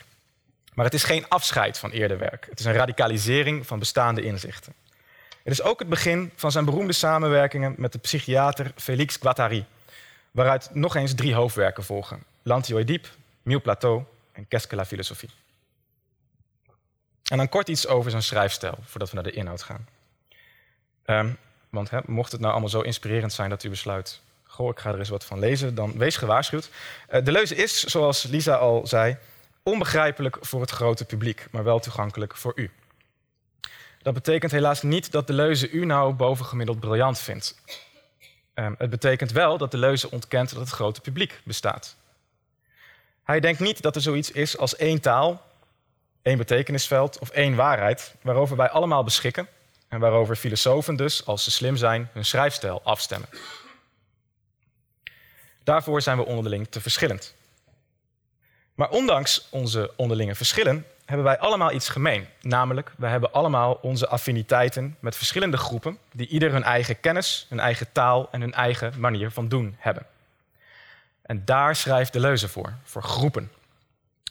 Maar 0.74 0.84
het 0.84 0.94
is 0.94 1.04
geen 1.04 1.28
afscheid 1.28 1.78
van 1.78 1.90
eerder 1.90 2.18
werk. 2.18 2.46
Het 2.50 2.58
is 2.58 2.64
een 2.64 2.72
radicalisering 2.72 3.66
van 3.66 3.78
bestaande 3.78 4.22
inzichten. 4.22 4.74
Het 5.42 5.52
is 5.52 5.62
ook 5.62 5.78
het 5.78 5.88
begin 5.88 6.32
van 6.36 6.52
zijn 6.52 6.64
beroemde 6.64 6.92
samenwerkingen 6.92 7.74
met 7.76 7.92
de 7.92 7.98
psychiater 7.98 8.72
Félix 8.76 9.16
Guattari, 9.16 9.64
waaruit 10.30 10.70
nog 10.72 10.96
eens 10.96 11.14
drie 11.14 11.34
hoofdwerken 11.34 11.84
volgen: 11.84 12.24
L'Antioedipe, 12.42 13.08
Mille 13.42 13.60
Plateau 13.60 14.02
en 14.32 14.48
Qu'est-ce 14.48 14.68
que 14.68 14.76
la 14.76 14.84
philosophie. 14.84 15.30
En 17.30 17.36
dan 17.36 17.48
kort 17.48 17.68
iets 17.68 17.86
over 17.86 18.10
zijn 18.10 18.22
schrijfstijl, 18.22 18.78
voordat 18.82 19.08
we 19.08 19.14
naar 19.14 19.24
de 19.24 19.30
inhoud 19.30 19.62
gaan. 19.62 19.88
Um, 21.06 21.36
want 21.68 22.06
mocht 22.06 22.32
het 22.32 22.40
nou 22.40 22.52
allemaal 22.52 22.70
zo 22.70 22.80
inspirerend 22.80 23.32
zijn 23.32 23.50
dat 23.50 23.64
u 23.64 23.68
besluit... 23.68 24.20
goh, 24.54 24.70
ik 24.70 24.78
ga 24.78 24.92
er 24.92 24.98
eens 24.98 25.08
wat 25.08 25.24
van 25.24 25.38
lezen, 25.38 25.74
dan 25.74 25.98
wees 25.98 26.16
gewaarschuwd. 26.16 26.70
Uh, 27.10 27.24
de 27.24 27.32
leuze 27.32 27.54
is, 27.54 27.84
zoals 27.84 28.22
Lisa 28.22 28.54
al 28.54 28.86
zei, 28.86 29.16
onbegrijpelijk 29.62 30.36
voor 30.40 30.60
het 30.60 30.70
grote 30.70 31.04
publiek... 31.04 31.46
maar 31.50 31.64
wel 31.64 31.80
toegankelijk 31.80 32.36
voor 32.36 32.52
u. 32.54 32.70
Dat 34.02 34.14
betekent 34.14 34.52
helaas 34.52 34.82
niet 34.82 35.12
dat 35.12 35.26
de 35.26 35.32
leuze 35.32 35.70
u 35.70 35.84
nou 35.84 36.12
bovengemiddeld 36.12 36.80
briljant 36.80 37.18
vindt. 37.18 37.60
Um, 38.54 38.74
het 38.78 38.90
betekent 38.90 39.32
wel 39.32 39.58
dat 39.58 39.70
de 39.70 39.78
leuze 39.78 40.10
ontkent 40.10 40.50
dat 40.50 40.60
het 40.60 40.70
grote 40.70 41.00
publiek 41.00 41.40
bestaat. 41.44 41.96
Hij 43.24 43.40
denkt 43.40 43.60
niet 43.60 43.82
dat 43.82 43.96
er 43.96 44.02
zoiets 44.02 44.30
is 44.30 44.58
als 44.58 44.76
één 44.76 45.00
taal 45.00 45.42
één 46.24 46.38
betekenisveld 46.38 47.18
of 47.18 47.30
één 47.30 47.54
waarheid 47.54 48.14
waarover 48.22 48.56
wij 48.56 48.70
allemaal 48.70 49.04
beschikken 49.04 49.48
en 49.88 50.00
waarover 50.00 50.36
filosofen 50.36 50.96
dus, 50.96 51.26
als 51.26 51.44
ze 51.44 51.50
slim 51.50 51.76
zijn, 51.76 52.08
hun 52.12 52.24
schrijfstijl 52.24 52.80
afstemmen. 52.84 53.28
Daarvoor 55.64 56.02
zijn 56.02 56.16
we 56.16 56.24
onderling 56.24 56.66
te 56.68 56.80
verschillend. 56.80 57.34
Maar 58.74 58.90
ondanks 58.90 59.46
onze 59.50 59.92
onderlinge 59.96 60.34
verschillen 60.34 60.86
hebben 61.04 61.26
wij 61.26 61.38
allemaal 61.38 61.72
iets 61.72 61.88
gemeen. 61.88 62.26
Namelijk, 62.40 62.92
we 62.96 63.06
hebben 63.06 63.32
allemaal 63.32 63.78
onze 63.82 64.08
affiniteiten 64.08 64.96
met 65.00 65.16
verschillende 65.16 65.56
groepen 65.56 65.98
die 66.12 66.28
ieder 66.28 66.52
hun 66.52 66.62
eigen 66.62 67.00
kennis, 67.00 67.46
hun 67.48 67.60
eigen 67.60 67.92
taal 67.92 68.28
en 68.30 68.40
hun 68.40 68.52
eigen 68.52 69.00
manier 69.00 69.30
van 69.30 69.48
doen 69.48 69.76
hebben. 69.78 70.06
En 71.22 71.44
daar 71.44 71.76
schrijft 71.76 72.12
de 72.12 72.20
leuze 72.20 72.48
voor, 72.48 72.72
voor 72.82 73.02
groepen. 73.02 73.50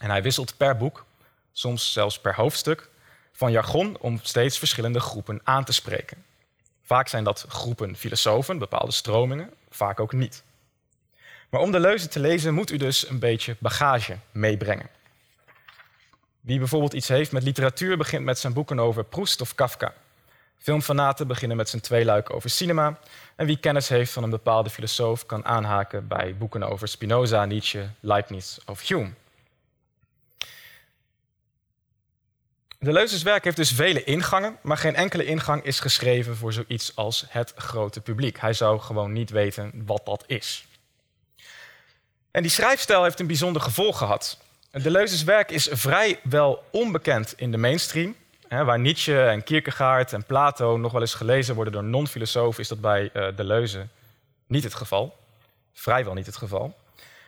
En 0.02 0.10
hij 0.10 0.24
wisselt 0.24 0.58
per 0.58 0.78
boek 0.78 1.06
soms 1.52 1.94
zelfs 1.94 2.20
per 2.20 2.36
hoofdstuk, 2.36 2.90
van 3.32 3.52
jargon 3.52 3.98
om 4.00 4.20
steeds 4.22 4.58
verschillende 4.58 5.00
groepen 5.00 5.42
aan 5.44 5.64
te 5.64 5.74
spreken. 5.74 6.26
Vaak 6.84 7.08
zijn 7.08 7.24
dat 7.24 7.46
groepen 7.48 7.96
filosofen, 7.96 8.58
bepaalde 8.58 8.92
stromingen, 8.92 9.54
vaak 9.70 10.00
ook 10.00 10.14
niet. 10.14 10.44
Maar 11.54 11.62
om 11.62 11.72
de 11.72 11.80
leuze 11.80 12.08
te 12.08 12.20
lezen 12.20 12.54
moet 12.54 12.72
u 12.72 12.78
dus 12.78 13.10
een 13.10 13.20
beetje 13.20 13.56
bagage 13.60 14.18
meebrengen. 14.32 14.90
Wie 16.42 16.58
bijvoorbeeld 16.60 16.94
iets 16.94 17.08
heeft 17.08 17.32
met 17.32 17.44
literatuur 17.44 17.98
begint 17.98 18.24
met 18.24 18.40
zijn 18.40 18.54
boeken 18.54 18.80
over 18.80 19.04
Proust 19.04 19.42
of 19.42 19.56
Kafka. 19.56 19.94
Filmfanaten 20.58 21.28
beginnen 21.28 21.58
met 21.58 21.70
zijn 21.70 21.82
tweeluik 21.82 22.34
over 22.34 22.50
cinema. 22.50 23.00
En 23.36 23.46
wie 23.46 23.58
kennis 23.58 23.90
heeft 23.90 24.12
van 24.12 24.24
een 24.24 24.30
bepaalde 24.30 24.70
filosoof 24.70 25.26
kan 25.26 25.46
aanhaken 25.46 26.08
bij 26.08 26.36
boeken 26.38 26.64
over 26.64 26.88
Spinoza, 26.88 27.46
Nietzsche, 27.46 27.88
Leibniz 28.00 28.58
of 28.66 28.88
Hume. 28.88 29.12
De 32.80 32.92
Leuzeswerk 32.92 33.44
heeft 33.44 33.58
dus 33.58 33.72
vele 33.72 34.04
ingangen, 34.04 34.58
maar 34.62 34.78
geen 34.78 34.96
enkele 34.96 35.26
ingang 35.26 35.64
is 35.64 35.80
geschreven 35.80 36.36
voor 36.36 36.54
zoiets 36.54 36.96
als 36.96 37.26
het 37.30 37.54
grote 37.56 38.02
publiek. 38.02 38.40
Hij 38.40 38.54
zou 38.54 38.80
gewoon 38.80 39.12
niet 39.12 39.30
weten 39.30 39.84
wat 39.86 40.06
dat 40.06 40.24
is. 40.28 40.66
En 42.34 42.42
die 42.42 42.52
schrijfstijl 42.52 43.04
heeft 43.04 43.20
een 43.20 43.28
bijzonder 43.28 43.62
gevolg 43.62 43.98
gehad. 43.98 44.38
De 44.72 44.92
Leuzeswerk 44.92 45.52
is 45.52 45.68
vrijwel 45.72 46.64
onbekend 46.72 47.34
in 47.38 47.52
de 47.52 47.58
mainstream. 47.58 48.16
waar 48.48 48.80
Nietzsche 48.80 49.24
en 49.24 49.44
Kierkegaard 49.44 50.14
en 50.14 50.24
Plato 50.24 50.78
nog 50.78 50.92
wel 50.92 51.02
eens 51.02 51.14
gelezen 51.14 51.56
worden 51.56 51.74
door 51.74 51.84
non-filosofen, 51.84 52.62
is 52.62 52.68
dat 52.68 52.82
bij 52.82 53.10
uh, 53.14 53.28
de 53.36 53.44
Leuze 53.44 53.88
niet 54.48 54.64
het 54.64 54.74
geval. 54.74 55.18
Vrijwel 55.74 56.14
niet 56.14 56.26
het 56.26 56.38
geval. 56.38 56.78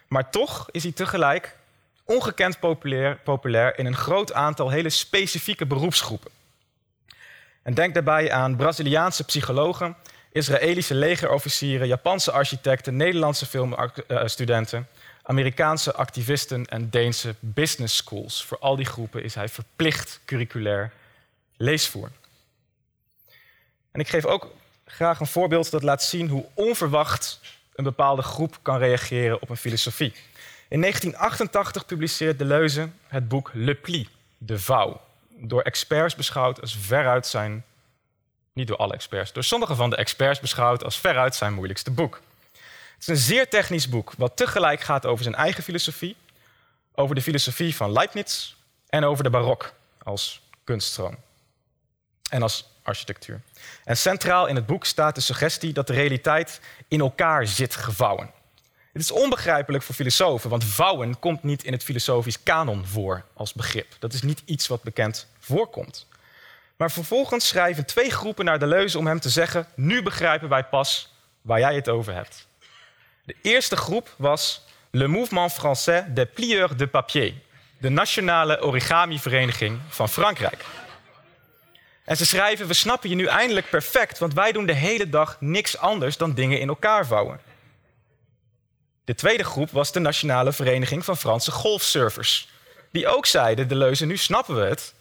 Maar 0.07 0.29
toch 0.29 0.67
is 0.71 0.83
hij 0.83 0.91
tegelijk 0.91 1.55
ongekend 2.03 2.59
populair, 2.59 3.19
populair 3.23 3.79
in 3.79 3.85
een 3.85 3.95
groot 3.95 4.33
aantal 4.33 4.69
hele 4.69 4.89
specifieke 4.89 5.65
beroepsgroepen. 5.65 6.31
En 7.61 7.73
denk 7.73 7.93
daarbij 7.93 8.31
aan 8.31 8.55
Braziliaanse 8.55 9.23
psychologen, 9.23 9.95
Israëlische 10.31 10.95
legerofficieren, 10.95 11.87
Japanse 11.87 12.31
architecten, 12.31 12.95
Nederlandse 12.95 13.45
filmstudenten, 13.45 14.87
Amerikaanse 15.27 15.93
activisten 15.93 16.65
en 16.65 16.89
Deense 16.89 17.35
business 17.39 17.95
schools. 17.95 18.43
Voor 18.43 18.59
al 18.59 18.75
die 18.75 18.85
groepen 18.85 19.23
is 19.23 19.35
hij 19.35 19.49
verplicht 19.49 20.19
curriculair 20.25 20.91
leesvoer. 21.57 22.11
En 23.91 23.99
ik 23.99 24.07
geef 24.07 24.25
ook 24.25 24.51
graag 24.85 25.19
een 25.19 25.27
voorbeeld 25.27 25.71
dat 25.71 25.83
laat 25.83 26.03
zien 26.03 26.29
hoe 26.29 26.45
onverwacht 26.53 27.39
een 27.75 27.83
bepaalde 27.83 28.21
groep 28.21 28.57
kan 28.61 28.77
reageren 28.77 29.41
op 29.41 29.49
een 29.49 29.57
filosofie. 29.57 30.13
In 30.67 30.81
1988 30.81 31.85
publiceert 31.85 32.37
Deleuze 32.37 32.89
het 33.07 33.27
boek 33.27 33.51
Le 33.53 33.75
Pli, 33.75 34.07
de 34.37 34.59
vouw. 34.59 35.01
Door 35.29 35.61
experts 35.61 36.15
beschouwd 36.15 36.61
als 36.61 36.77
veruit 36.77 37.27
zijn, 37.27 37.63
niet 38.53 38.67
door 38.67 38.77
alle 38.77 38.93
experts, 38.93 39.33
door 39.33 39.43
sommige 39.43 39.75
van 39.75 39.89
de 39.89 39.95
experts 39.95 40.39
beschouwd 40.39 40.83
als 40.83 40.99
veruit 40.99 41.35
zijn 41.35 41.53
moeilijkste 41.53 41.91
boek. 41.91 42.21
Het 42.95 43.01
is 43.01 43.07
een 43.07 43.17
zeer 43.17 43.49
technisch 43.49 43.89
boek, 43.89 44.13
wat 44.17 44.37
tegelijk 44.37 44.81
gaat 44.81 45.05
over 45.05 45.23
zijn 45.23 45.35
eigen 45.35 45.63
filosofie, 45.63 46.15
over 46.95 47.15
de 47.15 47.21
filosofie 47.21 47.75
van 47.75 47.91
Leibniz 47.91 48.53
en 48.89 49.03
over 49.03 49.23
de 49.23 49.29
barok 49.29 49.73
als 50.03 50.41
kunststroom 50.63 51.17
en 52.29 52.41
als 52.41 52.69
architectuur. 52.83 53.41
En 53.83 53.97
centraal 53.97 54.47
in 54.47 54.55
het 54.55 54.65
boek 54.65 54.85
staat 54.85 55.15
de 55.15 55.21
suggestie 55.21 55.73
dat 55.73 55.87
de 55.87 55.93
realiteit 55.93 56.59
in 56.87 56.99
elkaar 56.99 57.47
zit 57.47 57.75
gevouwen. 57.75 58.31
Het 58.93 59.01
is 59.01 59.11
onbegrijpelijk 59.11 59.83
voor 59.83 59.95
filosofen, 59.95 60.49
want 60.49 60.63
vouwen 60.63 61.19
komt 61.19 61.43
niet 61.43 61.63
in 61.63 61.71
het 61.71 61.83
filosofisch 61.83 62.43
kanon 62.43 62.85
voor 62.85 63.25
als 63.33 63.53
begrip. 63.53 63.95
Dat 63.99 64.13
is 64.13 64.21
niet 64.21 64.41
iets 64.45 64.67
wat 64.67 64.83
bekend 64.83 65.27
voorkomt. 65.39 66.07
Maar 66.75 66.91
vervolgens 66.91 67.47
schrijven 67.47 67.85
twee 67.85 68.09
groepen 68.09 68.45
naar 68.45 68.59
Deleuze 68.59 68.97
om 68.97 69.07
hem 69.07 69.19
te 69.19 69.29
zeggen: 69.29 69.67
Nu 69.75 70.03
begrijpen 70.03 70.49
wij 70.49 70.63
pas 70.63 71.13
waar 71.41 71.59
jij 71.59 71.75
het 71.75 71.89
over 71.89 72.13
hebt. 72.13 72.47
De 73.25 73.35
eerste 73.41 73.75
groep 73.75 74.13
was 74.17 74.65
Le 74.91 75.07
Mouvement 75.07 75.53
Français 75.53 76.13
des 76.13 76.25
Plieurs 76.33 76.75
de 76.75 76.87
Papier, 76.87 77.33
de 77.77 77.89
nationale 77.89 78.61
origami-vereniging 78.61 79.79
van 79.89 80.09
Frankrijk. 80.09 80.65
En 82.03 82.17
ze 82.17 82.25
schrijven: 82.25 82.67
We 82.67 82.73
snappen 82.73 83.09
je 83.09 83.15
nu 83.15 83.25
eindelijk 83.25 83.69
perfect, 83.69 84.17
want 84.19 84.33
wij 84.33 84.51
doen 84.51 84.65
de 84.65 84.73
hele 84.73 85.09
dag 85.09 85.37
niks 85.39 85.77
anders 85.77 86.17
dan 86.17 86.33
dingen 86.33 86.59
in 86.59 86.67
elkaar 86.67 87.05
vouwen. 87.05 87.39
De 89.05 89.15
tweede 89.15 89.43
groep 89.43 89.71
was 89.71 89.91
de 89.91 89.99
Nationale 89.99 90.53
Vereniging 90.53 91.05
van 91.05 91.17
Franse 91.17 91.51
Golfsurfers. 91.51 92.49
Die 92.91 93.07
ook 93.07 93.25
zeiden, 93.25 93.67
de 93.67 93.75
leuze, 93.75 94.05
nu 94.05 94.17
snappen 94.17 94.55
we 94.55 94.65
het. 94.65 94.93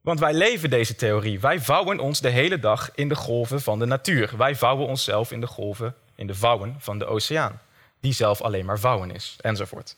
Want 0.00 0.20
wij 0.20 0.32
leven 0.32 0.70
deze 0.70 0.96
theorie. 0.96 1.40
Wij 1.40 1.60
vouwen 1.60 1.98
ons 1.98 2.20
de 2.20 2.28
hele 2.28 2.58
dag 2.58 2.90
in 2.94 3.08
de 3.08 3.14
golven 3.14 3.60
van 3.60 3.78
de 3.78 3.86
natuur. 3.86 4.30
Wij 4.36 4.56
vouwen 4.56 4.86
onszelf 4.86 5.32
in 5.32 5.40
de 5.40 5.46
golven, 5.46 5.94
in 6.20 6.26
de 6.26 6.34
vouwen 6.34 6.76
van 6.78 6.98
de 6.98 7.06
oceaan. 7.06 7.60
Die 8.00 8.12
zelf 8.12 8.40
alleen 8.40 8.64
maar 8.64 8.78
vouwen 8.78 9.10
is, 9.10 9.36
enzovoort. 9.40 9.96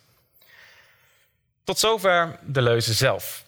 Tot 1.65 1.79
zover 1.79 2.39
de 2.43 2.63
leuze 2.63 2.93
zelf. 2.93 3.45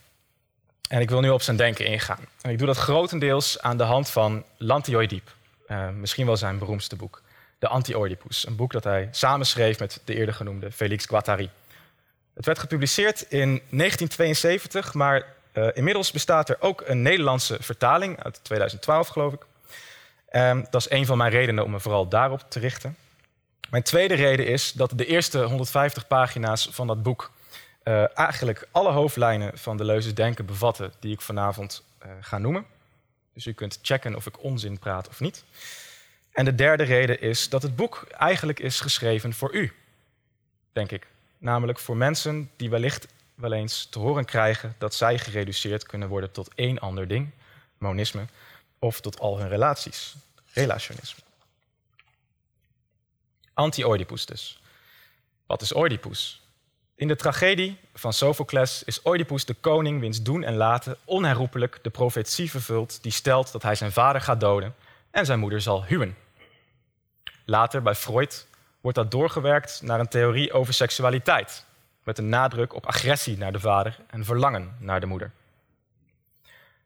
En 0.88 1.00
ik 1.00 1.10
wil 1.10 1.20
nu 1.20 1.30
op 1.30 1.42
zijn 1.42 1.56
denken 1.56 1.86
ingaan. 1.86 2.26
En 2.40 2.50
ik 2.50 2.58
doe 2.58 2.66
dat 2.66 2.76
grotendeels 2.76 3.60
aan 3.60 3.76
de 3.76 3.82
hand 3.82 4.10
van 4.10 4.44
Lantioidiep. 4.56 5.34
Uh, 5.68 5.88
misschien 5.88 6.26
wel 6.26 6.36
zijn 6.36 6.58
beroemdste 6.58 6.96
boek. 6.96 7.22
De 7.58 7.68
Anti-Oedipus. 7.68 8.46
Een 8.46 8.56
boek 8.56 8.72
dat 8.72 8.84
hij 8.84 9.08
samenschreef 9.10 9.78
met 9.78 10.00
de 10.04 10.14
eerder 10.14 10.34
genoemde 10.34 10.72
Félix 10.72 11.06
Guattari. 11.06 11.50
Het 12.34 12.46
werd 12.46 12.58
gepubliceerd 12.58 13.22
in 13.22 13.48
1972, 13.48 14.94
maar 14.94 15.26
uh, 15.52 15.68
inmiddels 15.74 16.10
bestaat 16.10 16.48
er 16.48 16.56
ook 16.60 16.82
een 16.86 17.02
Nederlandse 17.02 17.56
vertaling 17.60 18.22
uit 18.22 18.40
2012, 18.42 19.08
geloof 19.08 19.32
ik. 19.32 19.46
Um, 20.36 20.66
dat 20.70 20.80
is 20.80 20.90
een 20.90 21.06
van 21.06 21.18
mijn 21.18 21.30
redenen 21.30 21.64
om 21.64 21.70
me 21.70 21.80
vooral 21.80 22.08
daarop 22.08 22.44
te 22.48 22.58
richten. 22.58 22.96
Mijn 23.70 23.82
tweede 23.82 24.14
reden 24.14 24.46
is 24.46 24.72
dat 24.72 24.92
de 24.94 25.06
eerste 25.06 25.42
150 25.42 26.06
pagina's 26.06 26.68
van 26.70 26.86
dat 26.86 27.02
boek 27.02 27.32
uh, 27.84 28.18
eigenlijk 28.18 28.68
alle 28.70 28.90
hoofdlijnen 28.90 29.58
van 29.58 29.76
de 29.76 29.84
Leuzes 29.84 30.14
Denken 30.14 30.46
bevatten 30.46 30.92
die 31.00 31.12
ik 31.12 31.20
vanavond 31.20 31.84
uh, 32.02 32.12
ga 32.20 32.38
noemen. 32.38 32.66
Dus 33.34 33.46
u 33.46 33.52
kunt 33.52 33.78
checken 33.82 34.14
of 34.14 34.26
ik 34.26 34.42
onzin 34.42 34.78
praat 34.78 35.08
of 35.08 35.20
niet. 35.20 35.44
En 36.32 36.44
de 36.44 36.54
derde 36.54 36.82
reden 36.82 37.20
is 37.20 37.48
dat 37.48 37.62
het 37.62 37.76
boek 37.76 38.06
eigenlijk 38.10 38.60
is 38.60 38.80
geschreven 38.80 39.34
voor 39.34 39.54
u, 39.54 39.72
denk 40.72 40.90
ik. 40.90 41.06
Namelijk 41.38 41.78
voor 41.78 41.96
mensen 41.96 42.50
die 42.56 42.70
wellicht 42.70 43.06
wel 43.34 43.52
eens 43.52 43.86
te 43.90 43.98
horen 43.98 44.24
krijgen 44.24 44.74
dat 44.78 44.94
zij 44.94 45.18
gereduceerd 45.18 45.86
kunnen 45.86 46.08
worden 46.08 46.30
tot 46.30 46.50
één 46.54 46.78
ander 46.78 47.08
ding, 47.08 47.30
monisme, 47.78 48.26
of 48.84 49.00
tot 49.00 49.20
al 49.20 49.38
hun 49.38 49.48
relaties, 49.48 50.14
relationisme. 50.52 51.22
Anti-Oedipus 53.54 54.26
dus. 54.26 54.60
Wat 55.46 55.62
is 55.62 55.74
Oedipus? 55.74 56.42
In 56.94 57.08
de 57.08 57.16
tragedie 57.16 57.78
van 57.94 58.12
Sophocles 58.12 58.82
is 58.84 59.04
Oedipus 59.04 59.44
de 59.44 59.54
koning 59.54 60.00
wiens 60.00 60.22
doen 60.22 60.42
en 60.42 60.56
laten 60.56 60.96
onherroepelijk 61.04 61.78
de 61.82 61.90
profetie 61.90 62.50
vervult 62.50 63.02
die 63.02 63.12
stelt 63.12 63.52
dat 63.52 63.62
hij 63.62 63.74
zijn 63.74 63.92
vader 63.92 64.20
gaat 64.20 64.40
doden 64.40 64.74
en 65.10 65.26
zijn 65.26 65.38
moeder 65.38 65.60
zal 65.60 65.84
huwen. 65.84 66.16
Later 67.44 67.82
bij 67.82 67.94
Freud 67.94 68.46
wordt 68.80 68.98
dat 68.98 69.10
doorgewerkt 69.10 69.82
naar 69.82 70.00
een 70.00 70.08
theorie 70.08 70.52
over 70.52 70.74
seksualiteit, 70.74 71.64
met 72.02 72.18
een 72.18 72.28
nadruk 72.28 72.74
op 72.74 72.86
agressie 72.86 73.38
naar 73.38 73.52
de 73.52 73.60
vader 73.60 73.98
en 74.06 74.24
verlangen 74.24 74.76
naar 74.78 75.00
de 75.00 75.06
moeder. 75.06 75.32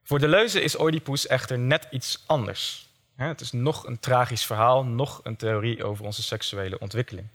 Voor 0.09 0.19
de 0.19 0.29
leuze 0.29 0.61
is 0.61 0.79
Oedipus 0.79 1.27
echter 1.27 1.59
net 1.59 1.87
iets 1.91 2.23
anders. 2.27 2.89
Het 3.17 3.41
is 3.41 3.53
nog 3.53 3.87
een 3.87 4.01
tragisch 4.01 4.45
verhaal, 4.45 4.85
nog 4.85 5.21
een 5.23 5.37
theorie 5.37 5.85
over 5.85 6.05
onze 6.05 6.23
seksuele 6.23 6.79
ontwikkeling. 6.79 7.27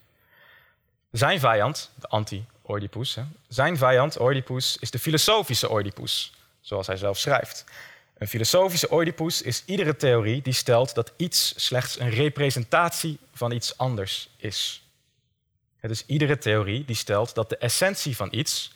Zijn 1.11 1.39
vijand, 1.39 1.91
de 1.95 2.07
anti-Oedipus, 2.07 3.17
zijn 3.47 3.77
vijand 3.77 4.19
Oedipus 4.19 4.77
is 4.77 4.91
de 4.91 4.99
filosofische 4.99 5.71
Oedipus, 5.71 6.33
zoals 6.61 6.87
hij 6.87 6.97
zelf 6.97 7.17
schrijft. 7.17 7.65
Een 8.17 8.27
filosofische 8.27 8.93
Oedipus 8.93 9.41
is 9.41 9.63
iedere 9.65 9.95
theorie 9.95 10.41
die 10.41 10.53
stelt 10.53 10.95
dat 10.95 11.13
iets 11.17 11.65
slechts 11.65 11.99
een 11.99 12.09
representatie 12.09 13.19
van 13.33 13.51
iets 13.51 13.77
anders 13.77 14.29
is. 14.37 14.83
Het 15.77 15.91
is 15.91 16.05
iedere 16.05 16.37
theorie 16.37 16.85
die 16.85 16.95
stelt 16.95 17.35
dat 17.35 17.49
de 17.49 17.57
essentie 17.57 18.15
van 18.15 18.27
iets, 18.31 18.71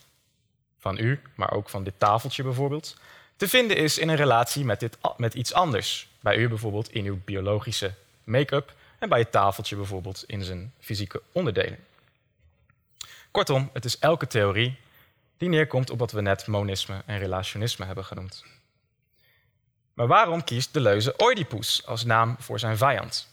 van 0.78 0.98
u, 0.98 1.22
maar 1.36 1.52
ook 1.52 1.70
van 1.70 1.84
dit 1.84 1.94
tafeltje 1.98 2.44
bijvoorbeeld, 2.44 2.96
te 3.38 3.48
vinden 3.48 3.78
is 3.78 3.98
in 3.98 4.10
een 4.10 4.16
relatie 4.16 4.66
met, 4.66 4.80
dit, 4.80 4.98
met 5.18 5.34
iets 5.34 5.54
anders. 5.54 6.08
Bij 6.20 6.38
u 6.38 6.48
bijvoorbeeld 6.48 6.92
in 6.92 7.06
uw 7.06 7.20
biologische 7.26 7.94
make-up 8.24 8.74
en 9.00 9.10
bij 9.10 9.20
het 9.20 9.32
tafeltje 9.32 9.76
bijvoorbeeld 9.76 10.24
in 10.28 10.44
zijn 10.44 10.74
fysieke 10.80 11.22
onderdelen. 11.32 11.80
Kortom, 13.32 13.70
het 13.74 13.86
is 13.86 14.00
elke 14.00 14.28
theorie 14.28 14.78
die 15.38 15.50
neerkomt 15.50 15.90
op 15.90 16.00
wat 16.00 16.12
we 16.12 16.22
net 16.22 16.48
monisme 16.48 17.02
en 17.06 17.20
relationisme 17.20 17.86
hebben 17.86 18.06
genoemd. 18.06 18.44
Maar 19.94 20.08
waarom 20.08 20.44
kiest 20.44 20.74
de 20.74 20.80
leuze 20.80 21.14
Oedipus 21.18 21.86
als 21.86 22.04
naam 22.04 22.36
voor 22.40 22.60
zijn 22.60 22.78
vijand? 22.78 23.28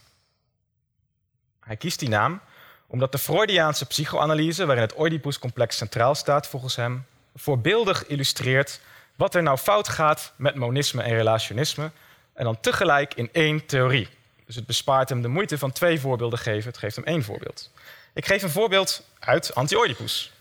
Hij 1.61 1.77
kiest 1.77 1.99
die 1.99 2.09
naam 2.09 2.41
omdat 2.87 3.13
de 3.13 3.19
Freudiaanse 3.19 3.87
psychoanalyse, 3.87 4.67
waarin 4.67 4.85
het 4.85 4.99
Oedipus-complex 4.99 5.77
centraal 5.77 6.15
staat 6.15 6.47
volgens 6.47 6.77
hem, 6.77 7.07
voorbeeldig 7.35 8.07
illustreert 8.07 8.81
wat 9.17 9.35
er 9.35 9.43
nou 9.43 9.59
fout 9.59 9.89
gaat 9.89 10.33
met 10.37 10.55
monisme 10.55 11.03
en 11.03 11.17
relationisme 11.17 11.91
en 12.33 12.45
dan 12.45 12.61
tegelijk 12.61 13.15
in 13.15 13.29
één 13.33 13.67
theorie. 13.67 14.09
Dus 14.47 14.55
het 14.55 14.67
bespaart 14.67 15.09
hem 15.09 15.23
de 15.23 15.29
moeite 15.29 15.59
van 15.59 15.73
twee 15.73 16.01
voorbeelden 16.01 16.39
geven, 16.39 16.69
het 16.69 16.79
geeft 16.79 16.97
hem 16.97 17.05
één 17.05 17.23
voorbeeld. 17.23 17.71
Ik 18.15 18.27
geef 18.27 18.43
een 18.43 18.51
voorbeeld 18.51 19.03
uit 19.19 19.55
Anti-Oedipus. 19.55 20.33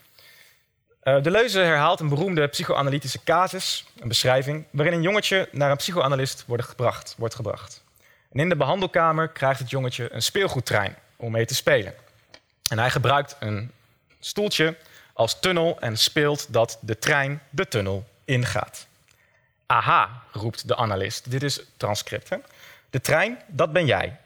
Uh, 1.03 1.23
de 1.23 1.31
Leuze 1.31 1.59
herhaalt 1.59 1.99
een 1.99 2.09
beroemde 2.09 2.47
psychoanalytische 2.47 3.23
casus, 3.23 3.85
een 3.99 4.07
beschrijving, 4.07 4.65
waarin 4.71 4.93
een 4.93 5.01
jongetje 5.01 5.49
naar 5.51 5.71
een 5.71 5.77
psychoanalist 5.77 6.43
wordt 6.47 6.63
gebracht, 6.63 7.15
wordt 7.17 7.35
gebracht. 7.35 7.83
En 8.31 8.39
in 8.39 8.49
de 8.49 8.55
behandelkamer 8.55 9.27
krijgt 9.27 9.59
het 9.59 9.69
jongetje 9.69 10.13
een 10.13 10.21
speelgoedtrein 10.21 10.95
om 11.15 11.31
mee 11.31 11.45
te 11.45 11.55
spelen. 11.55 11.93
En 12.69 12.79
hij 12.79 12.89
gebruikt 12.89 13.35
een 13.39 13.71
stoeltje 14.19 14.75
als 15.13 15.39
tunnel 15.39 15.77
en 15.79 15.97
speelt 15.97 16.53
dat 16.53 16.77
de 16.81 16.99
trein 16.99 17.41
de 17.49 17.67
tunnel 17.67 18.05
ingaat. 18.25 18.87
Aha, 19.65 20.23
roept 20.31 20.67
de 20.67 20.75
analist. 20.75 21.31
Dit 21.31 21.43
is 21.43 21.61
transcript. 21.77 22.29
Hè? 22.29 22.37
De 22.89 23.01
trein, 23.01 23.41
dat 23.47 23.73
ben 23.73 23.85
jij. 23.85 24.17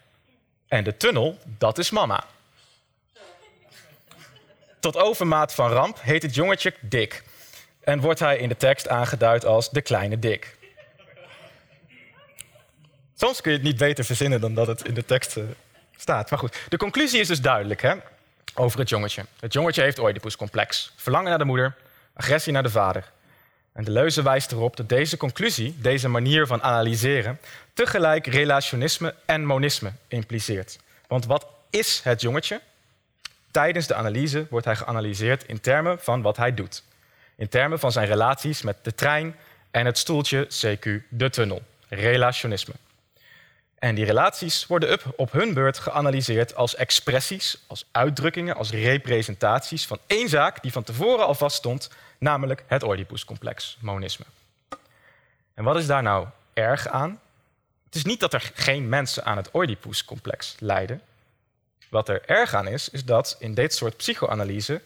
En 0.68 0.84
de 0.84 0.98
tunnel, 0.98 1.38
dat 1.44 1.78
is 1.78 1.90
mama. 1.90 2.24
Tot 4.80 4.98
overmaat 4.98 5.54
van 5.54 5.72
ramp 5.72 5.98
heet 6.02 6.22
het 6.22 6.36
jongetje 6.36 6.74
Dick. 6.80 7.24
En 7.80 8.00
wordt 8.00 8.20
hij 8.20 8.38
in 8.38 8.50
de 8.50 8.58
tekst 8.58 8.88
aangeduid 8.88 9.46
als 9.46 9.70
de 9.70 9.82
kleine 9.82 10.20
Dick. 10.20 10.58
Soms 13.16 13.42
kun 13.42 13.52
je 13.52 13.58
het 13.58 13.68
niet 13.68 13.78
beter 13.78 14.06
verzinnen 14.06 14.42
dan 14.42 14.54
dat 14.54 14.68
het 14.68 14.86
in 14.86 14.94
de 14.94 15.06
tekst 15.06 15.38
eh, 15.38 15.44
staat. 15.98 16.30
Maar 16.30 16.40
goed, 16.40 16.58
de 16.70 16.78
conclusie 16.78 17.20
is 17.20 17.28
dus 17.28 17.42
duidelijk 17.42 17.82
hè, 17.82 17.94
over 18.54 18.80
het 18.80 18.90
jongetje. 18.90 19.26
Het 19.40 19.54
jongetje 19.54 19.82
heeft 19.82 20.00
Oedipus-complex. 20.00 20.94
Verlangen 20.96 21.30
naar 21.30 21.38
de 21.38 21.46
moeder, 21.46 21.76
agressie 22.14 22.54
naar 22.54 22.64
de 22.64 22.70
vader. 22.70 23.12
En 23.78 23.84
de 23.84 23.92
leuze 23.92 24.22
wijst 24.24 24.52
erop 24.52 24.76
dat 24.76 24.90
deze 24.90 25.18
conclusie, 25.18 25.76
deze 25.80 26.10
manier 26.10 26.48
van 26.48 26.62
analyseren, 26.62 27.40
tegelijk 27.74 28.28
relationisme 28.28 29.16
en 29.26 29.46
monisme 29.46 29.92
impliceert. 30.08 30.80
Want 31.08 31.26
wat 31.26 31.48
is 31.70 32.02
het 32.04 32.22
jongetje? 32.22 32.62
Tijdens 33.52 33.88
de 33.88 33.94
analyse 33.94 34.48
wordt 34.50 34.66
hij 34.66 34.76
geanalyseerd 34.76 35.44
in 35.44 35.60
termen 35.60 36.00
van 36.00 36.22
wat 36.22 36.38
hij 36.38 36.54
doet. 36.54 36.84
In 37.36 37.50
termen 37.50 37.80
van 37.80 37.92
zijn 37.92 38.08
relaties 38.08 38.62
met 38.62 38.78
de 38.82 38.96
trein 38.96 39.36
en 39.72 39.86
het 39.86 39.98
stoeltje, 39.98 40.46
CQ, 40.46 40.90
de 41.10 41.30
tunnel. 41.30 41.62
Relationisme. 41.88 42.74
En 43.80 43.96
die 43.96 44.06
relaties 44.06 44.68
worden 44.68 45.00
op 45.16 45.32
hun 45.32 45.54
beurt 45.54 45.78
geanalyseerd 45.78 46.56
als 46.56 46.76
expressies, 46.76 47.58
als 47.68 47.86
uitdrukkingen, 47.92 48.56
als 48.56 48.72
representaties 48.72 49.86
van 49.86 50.00
één 50.08 50.30
zaak 50.30 50.62
die 50.62 50.72
van 50.72 50.84
tevoren 50.84 51.26
al 51.26 51.36
vaststond, 51.36 51.90
namelijk 52.18 52.64
het 52.68 52.84
Oedipus-complex, 52.84 53.78
monisme. 53.80 54.26
En 55.54 55.64
wat 55.64 55.78
is 55.78 55.88
daar 55.88 56.04
nou 56.04 56.28
erg 56.54 56.88
aan? 56.88 57.20
Het 57.86 57.96
is 57.96 58.04
niet 58.04 58.20
dat 58.20 58.34
er 58.34 58.52
geen 58.54 58.90
mensen 58.90 59.26
aan 59.26 59.38
het 59.38 59.50
Oedipus-complex 59.54 60.56
lijden. 60.60 61.02
Wat 61.90 62.10
er 62.10 62.22
erg 62.26 62.54
aan 62.54 62.68
is, 62.68 62.90
is 62.90 63.06
dat 63.06 63.36
in 63.40 63.54
dit 63.54 63.74
soort 63.74 63.98
psychoanalyse 63.98 64.82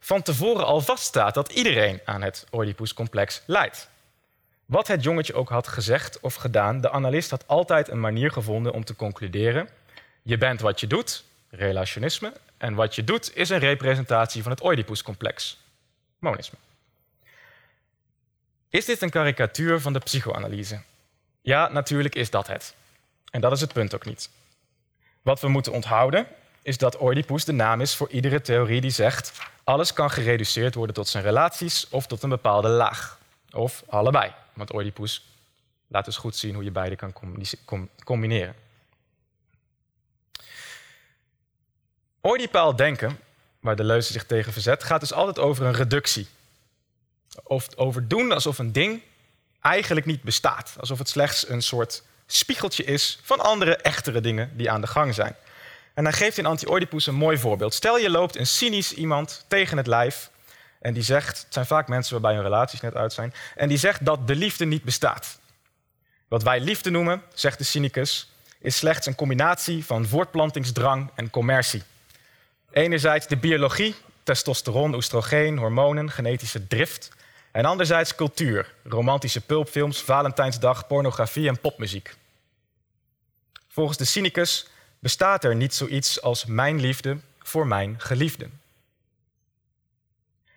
van 0.00 0.22
tevoren 0.22 0.66
al 0.66 0.80
vaststaat 0.80 1.34
dat 1.34 1.52
iedereen 1.52 2.00
aan 2.04 2.22
het 2.22 2.46
Oedipus-complex 2.52 3.42
lijdt. 3.46 3.88
Wat 4.64 4.86
het 4.86 5.02
jongetje 5.02 5.34
ook 5.34 5.48
had 5.48 5.68
gezegd 5.68 6.20
of 6.20 6.34
gedaan, 6.34 6.80
de 6.80 6.90
analist 6.90 7.30
had 7.30 7.48
altijd 7.48 7.88
een 7.88 8.00
manier 8.00 8.30
gevonden 8.30 8.72
om 8.72 8.84
te 8.84 8.96
concluderen: 8.96 9.68
je 10.22 10.38
bent 10.38 10.60
wat 10.60 10.80
je 10.80 10.86
doet, 10.86 11.24
relationisme, 11.50 12.32
en 12.56 12.74
wat 12.74 12.94
je 12.94 13.04
doet 13.04 13.36
is 13.36 13.48
een 13.48 13.58
representatie 13.58 14.42
van 14.42 14.52
het 14.52 14.64
Oedipus-complex, 14.64 15.58
monisme. 16.18 16.58
Is 18.76 18.84
dit 18.84 19.02
een 19.02 19.10
karikatuur 19.10 19.80
van 19.80 19.92
de 19.92 19.98
psychoanalyse? 19.98 20.80
Ja, 21.40 21.68
natuurlijk 21.68 22.14
is 22.14 22.30
dat 22.30 22.46
het. 22.46 22.74
En 23.30 23.40
dat 23.40 23.52
is 23.52 23.60
het 23.60 23.72
punt 23.72 23.94
ook 23.94 24.04
niet. 24.04 24.30
Wat 25.22 25.40
we 25.40 25.48
moeten 25.48 25.72
onthouden 25.72 26.26
is 26.62 26.78
dat 26.78 27.00
Oedipus 27.00 27.44
de 27.44 27.52
naam 27.52 27.80
is 27.80 27.94
voor 27.94 28.10
iedere 28.10 28.40
theorie 28.40 28.80
die 28.80 28.90
zegt 28.90 29.32
alles 29.64 29.92
kan 29.92 30.10
gereduceerd 30.10 30.74
worden 30.74 30.94
tot 30.94 31.08
zijn 31.08 31.24
relaties 31.24 31.88
of 31.90 32.06
tot 32.06 32.22
een 32.22 32.28
bepaalde 32.28 32.68
laag. 32.68 33.18
Of 33.50 33.82
allebei. 33.88 34.32
Want 34.52 34.74
Oedipus 34.74 35.24
laat 35.86 36.04
dus 36.04 36.16
goed 36.16 36.36
zien 36.36 36.54
hoe 36.54 36.64
je 36.64 36.70
beide 36.70 36.96
kan 36.96 37.12
combineren. 38.04 38.54
Oedipaal 42.22 42.76
denken 42.76 43.18
waar 43.60 43.76
de 43.76 43.84
leuze 43.84 44.12
zich 44.12 44.26
tegen 44.26 44.52
verzet, 44.52 44.84
gaat 44.84 45.00
dus 45.00 45.12
altijd 45.12 45.38
over 45.38 45.66
een 45.66 45.74
reductie. 45.74 46.26
Of 47.42 47.76
over 47.76 48.08
doen 48.08 48.32
alsof 48.32 48.58
een 48.58 48.72
ding 48.72 49.02
eigenlijk 49.60 50.06
niet 50.06 50.22
bestaat. 50.22 50.74
Alsof 50.80 50.98
het 50.98 51.08
slechts 51.08 51.48
een 51.48 51.62
soort 51.62 52.02
spiegeltje 52.26 52.84
is 52.84 53.18
van 53.22 53.40
andere, 53.40 53.76
echtere 53.76 54.20
dingen 54.20 54.50
die 54.56 54.70
aan 54.70 54.80
de 54.80 54.86
gang 54.86 55.14
zijn. 55.14 55.36
En 55.94 56.04
dan 56.04 56.12
geeft 56.12 56.38
in 56.38 56.46
Anti-Oedipus 56.46 57.06
een 57.06 57.14
mooi 57.14 57.38
voorbeeld. 57.38 57.74
Stel 57.74 57.98
je 57.98 58.10
loopt 58.10 58.36
een 58.36 58.46
cynisch 58.46 58.92
iemand 58.92 59.44
tegen 59.48 59.76
het 59.76 59.86
lijf 59.86 60.30
en 60.80 60.94
die 60.94 61.02
zegt, 61.02 61.38
het 61.38 61.52
zijn 61.52 61.66
vaak 61.66 61.88
mensen 61.88 62.12
waarbij 62.12 62.34
hun 62.34 62.42
relaties 62.42 62.80
net 62.80 62.94
uit 62.94 63.12
zijn, 63.12 63.34
en 63.54 63.68
die 63.68 63.78
zegt 63.78 64.04
dat 64.04 64.26
de 64.26 64.34
liefde 64.34 64.64
niet 64.64 64.82
bestaat. 64.82 65.38
Wat 66.28 66.42
wij 66.42 66.60
liefde 66.60 66.90
noemen, 66.90 67.22
zegt 67.34 67.58
de 67.58 67.64
cynicus, 67.64 68.32
is 68.58 68.76
slechts 68.76 69.06
een 69.06 69.14
combinatie 69.14 69.84
van 69.84 70.06
voortplantingsdrang 70.06 71.10
en 71.14 71.30
commercie. 71.30 71.82
Enerzijds 72.70 73.26
de 73.26 73.36
biologie, 73.36 73.94
testosteron, 74.22 74.94
oestrogeen, 74.94 75.58
hormonen, 75.58 76.10
genetische 76.10 76.66
drift. 76.66 77.08
En 77.56 77.64
anderzijds 77.64 78.14
cultuur, 78.14 78.74
romantische 78.84 79.40
pulpfilms, 79.40 80.02
Valentijnsdag, 80.02 80.86
pornografie 80.86 81.48
en 81.48 81.60
popmuziek. 81.60 82.14
Volgens 83.68 83.98
de 83.98 84.04
cynicus 84.04 84.66
bestaat 84.98 85.44
er 85.44 85.56
niet 85.56 85.74
zoiets 85.74 86.22
als 86.22 86.44
mijn 86.44 86.80
liefde 86.80 87.16
voor 87.38 87.66
mijn 87.66 88.00
geliefde. 88.00 88.48